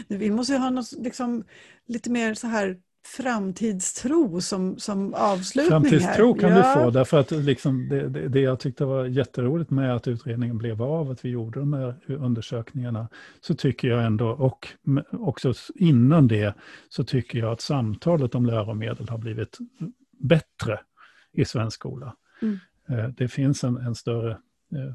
vi 0.17 0.31
måste 0.31 0.53
ju 0.53 0.59
ha 0.59 0.69
något, 0.69 0.91
liksom, 0.91 1.43
lite 1.85 2.09
mer 2.09 2.33
så 2.33 2.47
här 2.47 2.79
framtidstro 3.03 4.41
som, 4.41 4.79
som 4.79 5.13
avslutning 5.13 5.69
Framtidstro 5.69 6.33
här. 6.33 6.39
kan 6.39 6.49
ja. 6.51 6.75
du 6.75 6.81
få, 6.81 6.89
därför 6.89 7.19
att 7.19 7.31
liksom 7.31 7.89
det, 7.89 8.09
det, 8.09 8.27
det, 8.27 8.39
jag 8.39 8.59
tyckte 8.59 8.85
var 8.85 9.05
jätteroligt 9.05 9.69
med 9.69 9.95
att 9.95 10.07
utredningen 10.07 10.57
blev 10.57 10.81
av, 10.81 11.11
att 11.11 11.25
vi 11.25 11.29
gjorde 11.29 11.59
de 11.59 11.73
här 11.73 11.95
undersökningarna, 12.07 13.07
så 13.41 13.55
tycker 13.55 13.87
jag 13.87 14.05
ändå, 14.05 14.29
och 14.29 14.67
också 15.11 15.53
innan 15.75 16.27
det, 16.27 16.53
så 16.89 17.03
tycker 17.03 17.39
jag 17.39 17.51
att 17.51 17.61
samtalet 17.61 18.35
om 18.35 18.45
läromedel 18.45 19.09
har 19.09 19.17
blivit 19.17 19.57
bättre 20.19 20.79
i 21.33 21.45
svensk 21.45 21.75
skola. 21.75 22.15
Mm. 22.41 22.59
Eh, 22.89 23.07
det 23.07 23.27
finns 23.27 23.63
en, 23.63 23.77
en 23.77 23.95
större 23.95 24.31
eh, 24.31 24.93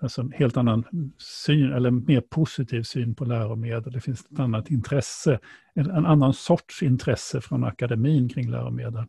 alltså 0.00 0.20
en 0.20 0.32
helt 0.32 0.56
annan 0.56 0.84
syn, 1.18 1.72
eller 1.72 1.90
mer 1.90 2.20
positiv 2.20 2.82
syn 2.82 3.14
på 3.14 3.24
läromedel. 3.24 3.92
Det 3.92 4.00
finns 4.00 4.26
ett 4.32 4.38
annat 4.38 4.70
intresse, 4.70 5.38
en, 5.74 5.90
en 5.90 6.06
annan 6.06 6.34
sorts 6.34 6.82
intresse 6.82 7.40
från 7.40 7.64
akademin 7.64 8.28
kring 8.28 8.50
läromedel. 8.50 9.04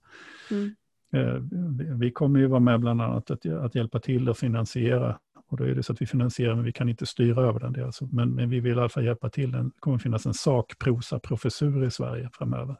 Mm. 0.51 0.75
Eh, 1.13 1.41
vi 1.97 2.11
kommer 2.11 2.39
ju 2.39 2.47
vara 2.47 2.59
med 2.59 2.79
bland 2.79 3.01
annat 3.01 3.31
att, 3.31 3.45
att 3.45 3.75
hjälpa 3.75 3.99
till 3.99 4.29
att 4.29 4.39
finansiera. 4.39 5.19
Och 5.47 5.57
då 5.57 5.63
är 5.63 5.75
det 5.75 5.83
så 5.83 5.93
att 5.93 6.01
vi 6.01 6.05
finansierar, 6.05 6.55
men 6.55 6.63
vi 6.63 6.71
kan 6.71 6.89
inte 6.89 7.05
styra 7.05 7.41
över 7.41 7.59
den. 7.59 7.85
Alltså. 7.85 8.07
Men, 8.11 8.35
men 8.35 8.49
vi 8.49 8.59
vill 8.59 8.77
i 8.77 8.79
alla 8.79 8.89
fall 8.89 9.05
hjälpa 9.05 9.29
till. 9.29 9.51
Det 9.51 9.69
kommer 9.79 9.97
finnas 9.97 10.25
en 10.25 10.33
sakprosa-professur 10.33 11.85
i 11.85 11.91
Sverige 11.91 12.29
framöver. 12.33 12.75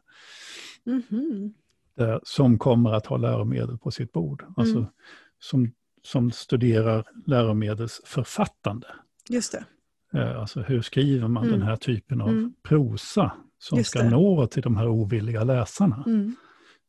Mm 0.86 1.02
-hmm. 1.10 2.20
som 2.24 2.58
kommer 2.58 2.94
att 2.94 3.06
ha 3.06 3.18
läromedel 3.18 3.78
på 3.78 3.92
sitt 3.92 4.12
bord. 4.12 4.44
Alltså, 4.58 4.78
mm. 4.78 4.90
som 5.40 5.72
som 6.10 6.32
studerar 6.32 7.06
läromedelsförfattande. 7.26 8.88
Just 9.30 9.52
det. 9.52 9.66
Eh, 10.20 10.40
alltså 10.40 10.62
hur 10.62 10.82
skriver 10.82 11.28
man 11.28 11.44
mm. 11.44 11.60
den 11.60 11.68
här 11.68 11.76
typen 11.76 12.22
av 12.22 12.30
mm. 12.30 12.54
prosa 12.64 13.32
som 13.60 13.78
Just 13.78 13.90
ska 13.90 14.04
det. 14.04 14.10
nå 14.10 14.48
till 14.48 14.62
de 14.62 14.78
här 14.78 14.88
ovilliga 14.88 15.44
läsarna. 15.44 16.04
Mm. 16.08 16.36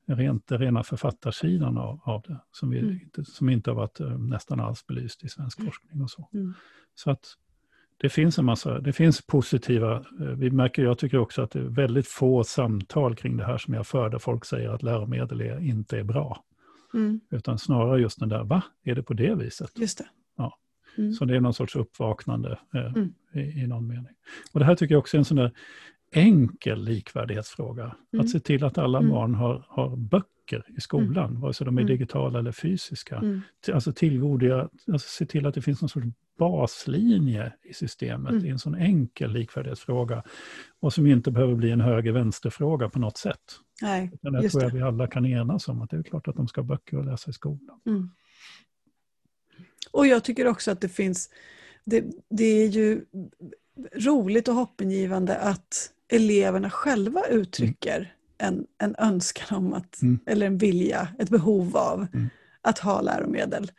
Rent, 0.06 0.52
rena 0.52 0.82
författarsidan 0.82 1.78
av, 1.78 2.01
av 2.05 2.22
det, 2.22 2.40
som, 2.52 2.70
vi, 2.70 2.78
mm. 2.78 2.92
inte, 2.92 3.24
som 3.24 3.48
inte 3.48 3.70
har 3.70 3.74
varit 3.74 4.01
uh, 4.01 4.18
nästan 4.18 4.60
alls 4.60 4.86
belyst 4.86 5.24
i 5.24 5.28
svensk 5.28 5.59
mm. 5.59 5.70
forskning 5.70 6.02
och 6.02 6.10
så. 6.10 6.28
Mm. 6.32 6.55
Så 6.94 7.10
att 7.10 7.24
det 7.97 8.09
finns 8.09 8.38
en 8.38 8.44
massa, 8.44 8.80
det 8.80 8.92
finns 8.92 9.26
positiva, 9.26 9.98
uh, 9.98 10.26
vi 10.36 10.51
märker, 10.51 10.82
jag 10.82 10.98
tycker 10.98 11.18
också 11.18 11.42
att 11.42 11.51
det 11.51 11.59
är 11.59 11.62
väldigt 11.62 12.09
få 12.09 12.44
samtal 12.44 13.14
kring 13.14 13.36
det 13.36 13.44
här 13.44 13.59
som 13.59 13.74
jag 13.74 13.86
för, 13.86 14.09
där 14.09 14.18
folk 14.18 14.44
säger 14.44 14.68
att 14.70 14.82
läromedel 14.82 15.40
är, 15.40 15.60
inte 15.60 15.98
är 15.98 16.05
bra. 16.05 16.44
Mm. 16.94 17.20
Utan 17.30 17.58
snarare 17.58 18.00
just 18.00 18.20
den 18.20 18.28
där, 18.28 18.44
va, 18.44 18.62
är 18.84 18.94
det 18.94 19.02
på 19.02 19.14
det 19.14 19.34
viset? 19.34 19.70
Just 19.78 19.98
det. 19.98 20.06
Ja. 20.36 20.58
Mm. 20.98 21.12
Så 21.12 21.24
det 21.24 21.36
är 21.36 21.40
någon 21.40 21.54
sorts 21.54 21.76
uppvaknande 21.76 22.58
eh, 22.74 22.86
mm. 22.86 23.14
i, 23.34 23.40
i, 23.40 23.66
någon 23.66 23.86
mening. 23.86 24.14
Och 24.52 24.60
det 24.60 24.66
här 24.66 24.74
tycker 24.74 24.94
jag 24.94 24.98
också 24.98 25.16
är 25.16 25.18
en 25.18 25.24
sån 25.24 25.36
där 25.36 25.52
enkel 26.12 26.84
likvärdighetsfråga. 26.84 27.96
Mm. 28.12 28.24
Att 28.24 28.30
se 28.30 28.40
till 28.40 28.64
att 28.64 28.78
alla 28.78 28.98
mm. 28.98 29.10
barn 29.10 29.34
har, 29.34 29.64
har 29.68 29.96
böcker 29.96 30.30
i 30.77 30.81
skolan, 30.81 31.31
mm. 31.31 31.40
vare 31.40 31.55
sig 31.55 31.64
de 31.64 31.78
är 31.78 31.82
mm. 31.82 31.93
digitala 31.93 32.39
eller 32.39 32.52
fysiska. 32.52 33.16
Mm. 33.16 33.40
Alltså 33.72 33.93
alltså 34.93 35.09
se 35.09 35.27
till 35.27 35.47
att 35.47 35.55
det 35.55 35.62
finns 35.62 35.82
någon 35.82 35.89
sorts 35.89 36.06
baslinje 36.39 37.52
i 37.62 37.74
systemet 37.74 38.32
mm. 38.32 38.47
i 38.47 38.48
en 38.48 38.59
sån 38.59 38.74
enkel 38.74 39.32
likvärdighetsfråga. 39.32 40.22
Och 40.81 40.93
som 40.93 41.06
inte 41.06 41.31
behöver 41.31 41.55
bli 41.55 41.70
en 41.70 41.81
höger-vänster-fråga 41.81 42.89
på 42.89 42.98
något 42.98 43.18
sätt. 43.18 43.40
Nej, 43.82 44.10
Utan 44.12 44.32
det 44.32 44.48
tror 44.48 44.62
jag 44.62 44.72
det. 44.72 44.77
vi 44.77 44.82
alla 44.82 45.06
kan 45.06 45.27
enas 45.27 45.68
om, 45.68 45.82
att 45.82 45.90
det 45.90 45.97
är 45.97 46.02
klart 46.02 46.28
att 46.28 46.36
de 46.36 46.48
ska 46.48 46.60
ha 46.60 46.66
böcker 46.66 46.98
att 46.98 47.06
läsa 47.06 47.31
i 47.31 47.32
skolan. 47.32 47.81
Mm. 47.86 48.10
Och 49.93 50.06
jag 50.06 50.24
tycker 50.24 50.47
också 50.47 50.70
att 50.70 50.81
det 50.81 50.89
finns, 50.89 51.31
det, 51.85 52.05
det 52.31 52.44
är 52.44 52.68
ju 52.68 53.05
roligt 53.94 54.48
och 54.48 54.55
hoppingivande 54.55 55.36
att 55.36 55.93
eleverna 56.09 56.70
själva 56.70 57.27
uttrycker. 57.27 58.14
En, 58.40 58.66
en 58.78 58.94
önskan 58.98 59.58
om 59.58 59.72
att, 59.72 60.02
mm. 60.02 60.18
eller 60.26 60.46
en 60.46 60.58
vilja, 60.58 61.08
ett 61.18 61.30
behov 61.30 61.76
av 61.76 62.06
mm. 62.14 62.28
att 62.62 62.78
ha 62.78 63.00
läromedel. 63.00 63.70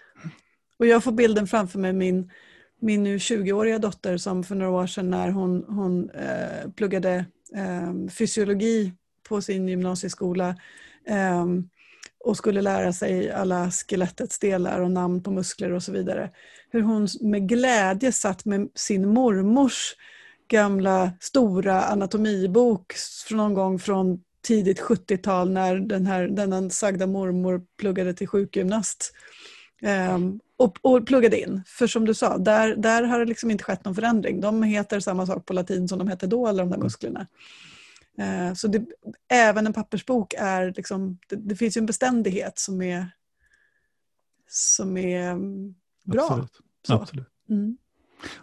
Och 0.79 0.87
jag 0.87 1.03
får 1.03 1.11
bilden 1.11 1.47
framför 1.47 1.79
mig, 1.79 1.93
min, 1.93 2.31
min 2.79 3.03
nu 3.03 3.17
20-åriga 3.17 3.79
dotter 3.79 4.17
som 4.17 4.43
för 4.43 4.55
några 4.55 4.71
år 4.71 4.87
sedan 4.87 5.09
när 5.09 5.29
hon, 5.29 5.65
hon 5.67 6.09
eh, 6.09 6.71
pluggade 6.75 7.25
eh, 7.55 8.09
fysiologi 8.09 8.93
på 9.29 9.41
sin 9.41 9.67
gymnasieskola 9.67 10.55
eh, 11.07 11.45
och 12.23 12.37
skulle 12.37 12.61
lära 12.61 12.93
sig 12.93 13.31
alla 13.31 13.71
skelettets 13.71 14.39
delar 14.39 14.79
och 14.79 14.91
namn 14.91 15.23
på 15.23 15.31
muskler 15.31 15.71
och 15.71 15.83
så 15.83 15.91
vidare. 15.91 16.29
Hur 16.69 16.81
hon 16.81 17.07
med 17.21 17.49
glädje 17.49 18.11
satt 18.11 18.45
med 18.45 18.69
sin 18.75 19.09
mormors 19.09 19.95
gamla 20.47 21.11
stora 21.19 21.81
anatomibok 21.81 22.93
från 23.27 23.37
någon 23.37 23.53
gång 23.53 23.79
från 23.79 24.23
tidigt 24.41 24.81
70-tal 24.81 25.51
när 25.51 25.75
den 25.75 26.05
här, 26.05 26.27
denna 26.27 26.69
sagda 26.69 27.07
mormor 27.07 27.61
pluggade 27.77 28.13
till 28.13 28.27
sjukgymnast 28.27 29.13
Um, 29.81 30.39
och, 30.57 30.77
och 30.81 31.07
pluggade 31.07 31.39
in. 31.39 31.63
För 31.67 31.87
som 31.87 32.05
du 32.05 32.13
sa, 32.13 32.37
där, 32.37 32.75
där 32.75 33.03
har 33.03 33.19
det 33.19 33.25
liksom 33.25 33.51
inte 33.51 33.63
skett 33.63 33.85
någon 33.85 33.95
förändring. 33.95 34.41
De 34.41 34.63
heter 34.63 34.99
samma 34.99 35.25
sak 35.25 35.45
på 35.45 35.53
latin 35.53 35.87
som 35.87 35.99
de 35.99 36.07
hette 36.07 36.27
då, 36.27 36.47
alla 36.47 36.63
de 36.63 36.69
där 36.71 36.77
musklerna. 36.77 37.27
Uh, 38.19 38.53
så 38.53 38.67
det, 38.67 38.85
även 39.29 39.67
en 39.67 39.73
pappersbok 39.73 40.33
är 40.37 40.73
liksom, 40.77 41.17
det, 41.27 41.35
det, 41.35 41.55
finns 41.55 41.77
ju 41.77 41.79
en 41.79 41.85
beständighet 41.85 42.59
som 42.59 42.81
är, 42.81 43.11
som 44.49 44.97
är 44.97 45.35
bra. 46.03 46.23
Absolut. 46.23 46.59
Absolut. 47.01 47.27
Mm. 47.49 47.77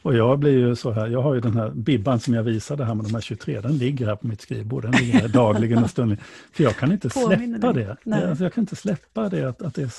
Och 0.03 0.17
jag 0.17 0.39
blir 0.39 0.53
ju 0.53 0.77
så 0.77 0.91
här, 0.91 1.07
jag 1.07 1.23
har 1.23 1.35
ju 1.35 1.41
den 1.41 1.57
här 1.57 1.71
bibban 1.71 2.21
som 2.21 2.35
jag 2.35 2.43
visade 2.43 2.85
här 2.85 2.95
med 2.95 3.05
de 3.05 3.15
här 3.15 3.21
23, 3.21 3.61
den 3.61 3.79
ligger 3.79 4.07
här 4.07 4.17
på 4.17 4.27
mitt 4.27 4.41
skrivbord, 4.41 4.83
den 4.83 4.93
ligger 4.93 5.21
här 5.21 5.29
dagligen 5.29 5.85
och 5.85 5.91
stundligen. 5.91 6.25
För 6.53 6.65
jag 6.65 6.77
kan 6.77 6.93
inte 6.93 7.11
släppa 7.11 7.73
det. 7.73 7.97
Alltså 8.13 8.45
jag 8.45 8.53
kan 8.53 8.63
inte 8.63 8.77
släppa 8.77 9.29
det 9.29 9.49
att, 9.49 9.63
att, 9.63 9.75
det, 9.75 9.83
är, 9.83 9.93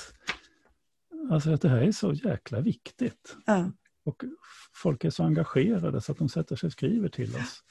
alltså 1.31 1.53
att 1.53 1.61
det 1.61 1.69
här 1.69 1.81
är 1.81 1.91
så 1.91 2.13
jäkla 2.13 2.59
viktigt. 2.59 3.35
Ja. 3.45 3.71
Och 4.05 4.23
folk 4.73 5.03
är 5.03 5.09
så 5.09 5.23
engagerade 5.23 6.01
så 6.01 6.11
att 6.11 6.17
de 6.17 6.29
sätter 6.29 6.55
sig 6.55 6.67
och 6.67 6.73
skriver 6.73 7.09
till 7.09 7.35
oss. 7.35 7.63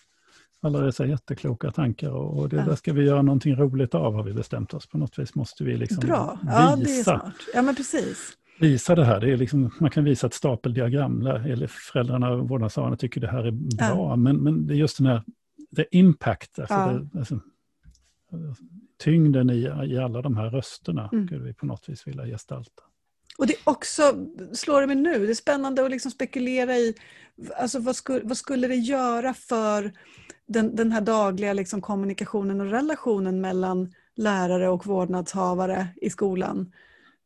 Alla 0.61 0.81
dessa 0.81 1.07
jättekloka 1.07 1.71
tankar 1.71 2.11
och, 2.11 2.39
och 2.39 2.49
det 2.49 2.57
ja. 2.57 2.65
där 2.65 2.75
ska 2.75 2.93
vi 2.93 3.05
göra 3.05 3.23
någonting 3.23 3.57
roligt 3.57 3.95
av 3.95 4.15
har 4.15 4.23
vi 4.23 4.33
bestämt 4.33 4.75
oss. 4.75 4.87
På 4.87 4.99
något 4.99 5.19
vis 5.19 5.35
måste 5.35 5.65
vi 5.65 5.77
liksom 5.77 6.01
Bra. 6.01 6.39
Ja, 6.47 6.77
visa. 6.79 6.85
Det 6.85 6.99
är 7.01 7.03
smart. 7.03 7.35
Ja, 7.55 7.63
men 7.63 7.77
precis 7.77 8.39
visa 8.61 8.95
det 8.95 9.05
här. 9.05 9.21
Det 9.21 9.33
är 9.33 9.37
liksom, 9.37 9.71
man 9.81 9.91
kan 9.91 10.05
visa 10.05 10.27
ett 10.27 10.35
stapeldiagram 10.35 11.25
där 11.25 11.51
eller 11.51 11.67
föräldrarna 11.67 12.31
och 12.31 12.49
vårdnadshavarna 12.49 12.97
tycker 12.97 13.21
det 13.21 13.31
här 13.31 13.45
är 13.45 13.51
bra. 13.51 13.87
Ja. 14.11 14.17
Men, 14.17 14.37
men 14.37 14.67
det 14.67 14.75
är 14.75 14.77
just 14.77 14.99
den 14.99 15.07
här 15.07 15.23
the 15.77 15.85
impact, 15.91 16.59
alltså, 16.59 16.75
ja. 16.75 17.01
det, 17.13 17.19
alltså 17.19 17.41
tyngden 18.99 19.51
i, 19.51 19.61
i 19.85 19.99
alla 19.99 20.23
de 20.23 20.37
här 20.37 20.51
rösterna 20.51 21.09
mm. 21.13 21.27
skulle 21.27 21.45
vi 21.45 21.55
på 21.55 21.67
något 21.67 21.89
vis 21.89 22.07
vilja 22.07 22.27
gestalta. 22.27 22.83
Och 23.39 23.47
det 23.47 23.53
är 23.53 23.61
också, 23.65 24.03
slår 24.53 24.81
det 24.81 24.87
mig 24.87 24.97
nu, 24.97 25.27
det 25.27 25.33
är 25.33 25.35
spännande 25.35 25.85
att 25.85 25.91
liksom 25.91 26.11
spekulera 26.11 26.77
i 26.77 26.95
alltså 27.57 27.79
vad, 27.79 27.97
skulle, 27.97 28.21
vad 28.25 28.37
skulle 28.37 28.69
det 28.69 28.75
göra 28.75 29.35
för 29.35 29.93
den, 30.47 30.77
den 30.77 30.93
här 30.93 31.01
dagliga 31.01 31.53
liksom 31.53 31.81
kommunikationen 31.81 32.61
och 32.61 32.71
relationen 32.71 33.41
mellan 33.41 33.93
lärare 34.17 34.69
och 34.69 34.87
vårdnadshavare 34.87 35.89
i 35.97 36.11
skolan 36.11 36.73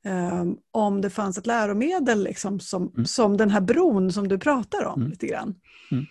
Um, 0.05 0.59
om 0.71 1.01
det 1.01 1.11
fanns 1.11 1.39
ett 1.39 1.47
läromedel 1.47 2.25
liksom, 2.25 2.61
som, 2.61 2.89
mm. 2.89 3.07
som 3.07 3.37
den 3.37 3.51
här 3.51 3.61
bron 3.61 4.13
som 4.13 4.29
du 4.29 4.39
pratar 4.39 4.85
om. 4.85 5.01
Mm. 5.01 5.11
lite 5.11 5.27
grann. 5.27 5.55
Mm. 5.91 6.07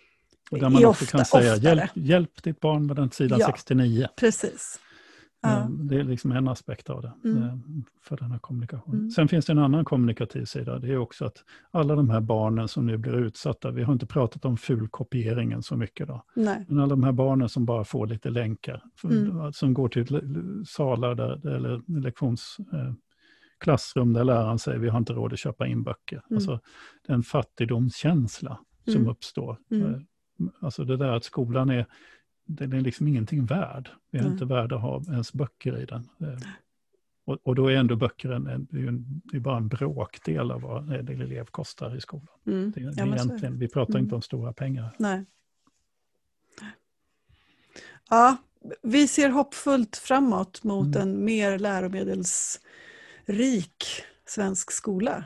Och 0.51 0.59
där 0.59 0.69
man 0.69 0.81
I 0.81 0.85
också 0.85 1.03
ofta, 1.03 1.18
kan 1.18 1.26
säga 1.26 1.55
hjälp, 1.55 1.91
hjälp 1.93 2.43
ditt 2.43 2.59
barn 2.59 2.85
med 2.85 2.95
den 2.95 3.11
sidan 3.11 3.39
ja, 3.39 3.47
69. 3.47 4.07
Precis. 4.19 4.80
Ja. 5.41 5.68
Det 5.69 5.99
är 5.99 6.03
liksom 6.03 6.31
en 6.31 6.47
aspekt 6.47 6.89
av 6.89 7.01
det, 7.01 7.13
mm. 7.26 7.43
Eh, 7.43 7.57
för 8.01 8.18
den 8.18 8.31
här 8.31 8.39
kommunikationen. 8.39 8.99
Mm. 8.99 9.11
Sen 9.11 9.27
finns 9.27 9.45
det 9.45 9.51
en 9.51 9.59
annan 9.59 9.85
kommunikativ 9.85 10.45
sida, 10.45 10.80
det 10.80 10.88
är 10.88 10.97
också 10.97 11.26
att 11.26 11.38
alla 11.72 11.95
de 11.95 12.09
här 12.09 12.22
barnen 12.22 12.68
som 12.68 12.85
nu 12.85 12.97
blir 12.97 13.13
utsatta, 13.13 13.72
vi 13.72 13.84
har 13.84 13.93
inte 13.93 14.05
pratat 14.05 14.45
om 14.45 14.57
fulkopieringen 14.57 15.63
så 15.63 15.76
mycket 15.76 16.07
då, 16.07 16.23
Nej. 16.35 16.65
men 16.68 16.80
alla 16.80 16.89
de 16.89 17.03
här 17.03 17.11
barnen 17.11 17.49
som 17.49 17.65
bara 17.65 17.84
får 17.84 18.07
lite 18.07 18.30
länkar, 18.30 18.84
mm. 19.03 19.53
som 19.53 19.73
går 19.73 19.89
till 19.89 20.22
salar 20.68 21.15
där, 21.15 21.55
eller 21.55 21.99
lektions 22.01 22.57
eh, 22.73 22.93
klassrum 23.61 24.13
där 24.13 24.23
läraren 24.23 24.59
säger 24.59 24.79
vi 24.79 24.89
har 24.89 24.97
inte 24.97 25.13
råd 25.13 25.33
att 25.33 25.39
köpa 25.39 25.67
in 25.67 25.83
böcker. 25.83 26.21
Mm. 26.29 26.38
Alltså 26.38 26.59
den 27.07 27.23
fattigdomskänsla 27.23 28.59
som 28.85 28.95
mm. 28.95 29.07
uppstår. 29.07 29.57
Mm. 29.71 29.93
Eh, 29.93 29.99
alltså 30.59 30.83
det 30.83 30.97
där 30.97 31.11
att 31.11 31.23
skolan 31.23 31.69
är, 31.69 31.85
den 32.45 32.73
är 32.73 32.81
liksom 32.81 33.07
ingenting 33.07 33.45
värd. 33.45 33.89
Vi 34.11 34.19
är 34.19 34.27
inte 34.27 34.45
värda 34.45 34.75
att 34.75 34.81
ha 34.81 35.03
ens 35.07 35.33
böcker 35.33 35.79
i 35.79 35.85
den. 35.85 36.09
Eh, 36.19 36.39
och, 37.25 37.38
och 37.43 37.55
då 37.55 37.67
är 37.67 37.75
ändå 37.75 37.95
böcker 37.95 38.29
en, 38.29 38.47
en, 38.47 38.67
det 38.71 38.81
är 38.81 38.88
en, 38.88 39.21
det 39.23 39.38
är 39.38 39.41
bara 39.41 39.57
en 39.57 39.67
bråkdel 39.67 40.51
av 40.51 40.61
vad 40.61 40.93
en 40.93 41.21
elev 41.21 41.45
kostar 41.45 41.95
i 41.95 42.01
skolan. 42.01 42.27
Mm. 42.45 42.71
Det, 42.71 42.79
det 42.79 42.93
ja, 42.97 43.15
egentligen, 43.15 43.59
vi 43.59 43.67
pratar 43.67 43.99
inte 43.99 44.09
mm. 44.09 44.15
om 44.15 44.21
stora 44.21 44.53
pengar. 44.53 44.95
Nej. 44.97 45.25
Ja, 48.09 48.38
vi 48.81 49.07
ser 49.07 49.29
hoppfullt 49.29 49.97
framåt 49.97 50.63
mot 50.63 50.95
mm. 50.95 51.07
en 51.07 51.25
mer 51.25 51.59
läromedels 51.59 52.59
rik 53.32 54.03
svensk 54.28 54.72
skola. 54.72 55.26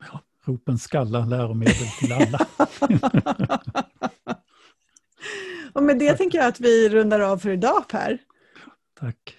Ja, 0.00 0.20
ropen 0.44 0.78
skalla 0.78 1.24
läromedel 1.24 1.88
till 2.00 2.12
alla. 2.12 2.46
och 5.72 5.82
med 5.82 5.98
det 5.98 6.14
tänker 6.14 6.38
jag 6.38 6.46
att 6.46 6.60
vi 6.60 6.88
rundar 6.88 7.20
av 7.20 7.38
för 7.38 7.50
idag 7.50 7.88
Per. 7.88 8.18
Tack. 9.00 9.36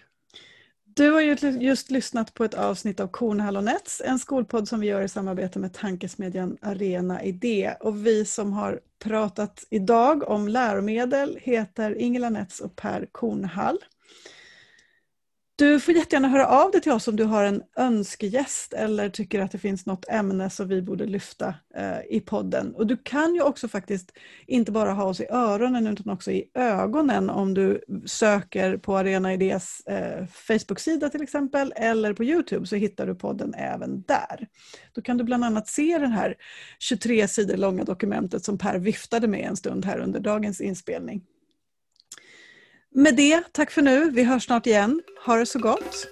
Du 0.98 1.12
har 1.12 1.22
just 1.22 1.92
lyssnat 1.92 2.34
på 2.34 2.44
ett 2.44 2.54
avsnitt 2.54 3.00
av 3.00 3.08
Kornhall 3.08 3.58
och 3.58 3.64
Nets, 3.64 4.02
en 4.06 4.20
skolpodd 4.20 4.68
som 4.68 4.80
vi 4.80 4.88
gör 4.88 5.02
i 5.02 5.08
samarbete 5.08 5.60
med 5.60 5.74
tankesmedjan 5.74 6.58
Arena 6.62 7.24
Idé. 7.24 7.74
Och 7.80 8.08
vi 8.08 8.26
som 8.26 8.54
har 8.54 8.80
pratat 9.04 9.66
idag 9.70 10.30
om 10.30 10.48
läromedel 10.48 11.38
heter 11.42 12.02
Ingela 12.02 12.30
Nets 12.30 12.60
och 12.60 12.76
Per 12.76 13.08
Kornhall. 13.12 13.78
Du 15.60 15.80
får 15.80 15.94
jättegärna 15.94 16.28
höra 16.28 16.48
av 16.48 16.72
dig 16.72 16.82
till 16.82 16.92
oss 16.92 17.08
om 17.08 17.16
du 17.16 17.24
har 17.24 17.44
en 17.44 17.64
önskegäst 17.78 18.74
eller 18.74 19.10
tycker 19.10 19.42
att 19.42 19.52
det 19.52 19.58
finns 19.58 19.86
något 19.86 20.06
ämne 20.10 20.50
som 20.50 20.68
vi 20.68 20.82
borde 20.82 21.06
lyfta 21.06 21.56
eh, 21.76 22.00
i 22.10 22.20
podden. 22.20 22.76
Och 22.76 22.88
du 22.88 22.98
kan 22.98 23.36
ju 23.36 23.42
också 23.42 23.68
faktiskt 23.68 24.14
inte 24.48 24.72
bara 24.72 24.94
ha 24.94 25.04
oss 25.04 25.22
i 25.22 25.28
öronen 25.30 25.88
utan 25.88 26.14
också 26.14 26.32
i 26.32 26.44
ögonen 26.54 27.30
om 27.30 27.54
du 27.54 27.82
söker 28.06 28.78
på 28.78 28.98
Arena 28.98 29.34
Idés 29.34 29.82
eh, 29.88 30.26
Facebook-sida 30.28 31.10
till 31.10 31.24
exempel 31.24 31.74
eller 31.76 32.14
på 32.14 32.24
Youtube 32.24 32.68
så 32.68 32.76
hittar 32.76 33.08
du 33.08 33.16
podden 33.16 33.54
även 33.54 34.02
där. 34.02 34.48
Då 34.94 35.02
kan 35.02 35.18
du 35.18 35.24
bland 35.24 35.44
annat 35.44 35.68
se 35.68 35.98
det 35.98 36.08
här 36.08 36.36
23 36.80 37.28
sidor 37.28 37.58
långa 37.58 37.84
dokumentet 37.84 38.46
som 38.46 38.58
Per 38.58 38.80
viftade 38.80 39.28
med 39.28 39.48
en 39.50 39.56
stund 39.56 39.86
här 39.86 40.00
under 40.00 40.20
dagens 40.20 40.62
inspelning. 40.62 41.22
Med 42.98 43.16
det, 43.16 43.44
tack 43.52 43.72
för 43.72 43.82
nu. 43.82 44.10
Vi 44.12 44.24
hörs 44.24 44.46
snart 44.46 44.68
igen. 44.68 45.02
Ha 45.26 45.36
det 45.36 45.46
så 45.46 45.60
gott. 45.60 46.08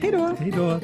Hej 0.00 0.12
då! 0.12 0.36
Hej 0.38 0.52
då! 0.56 0.80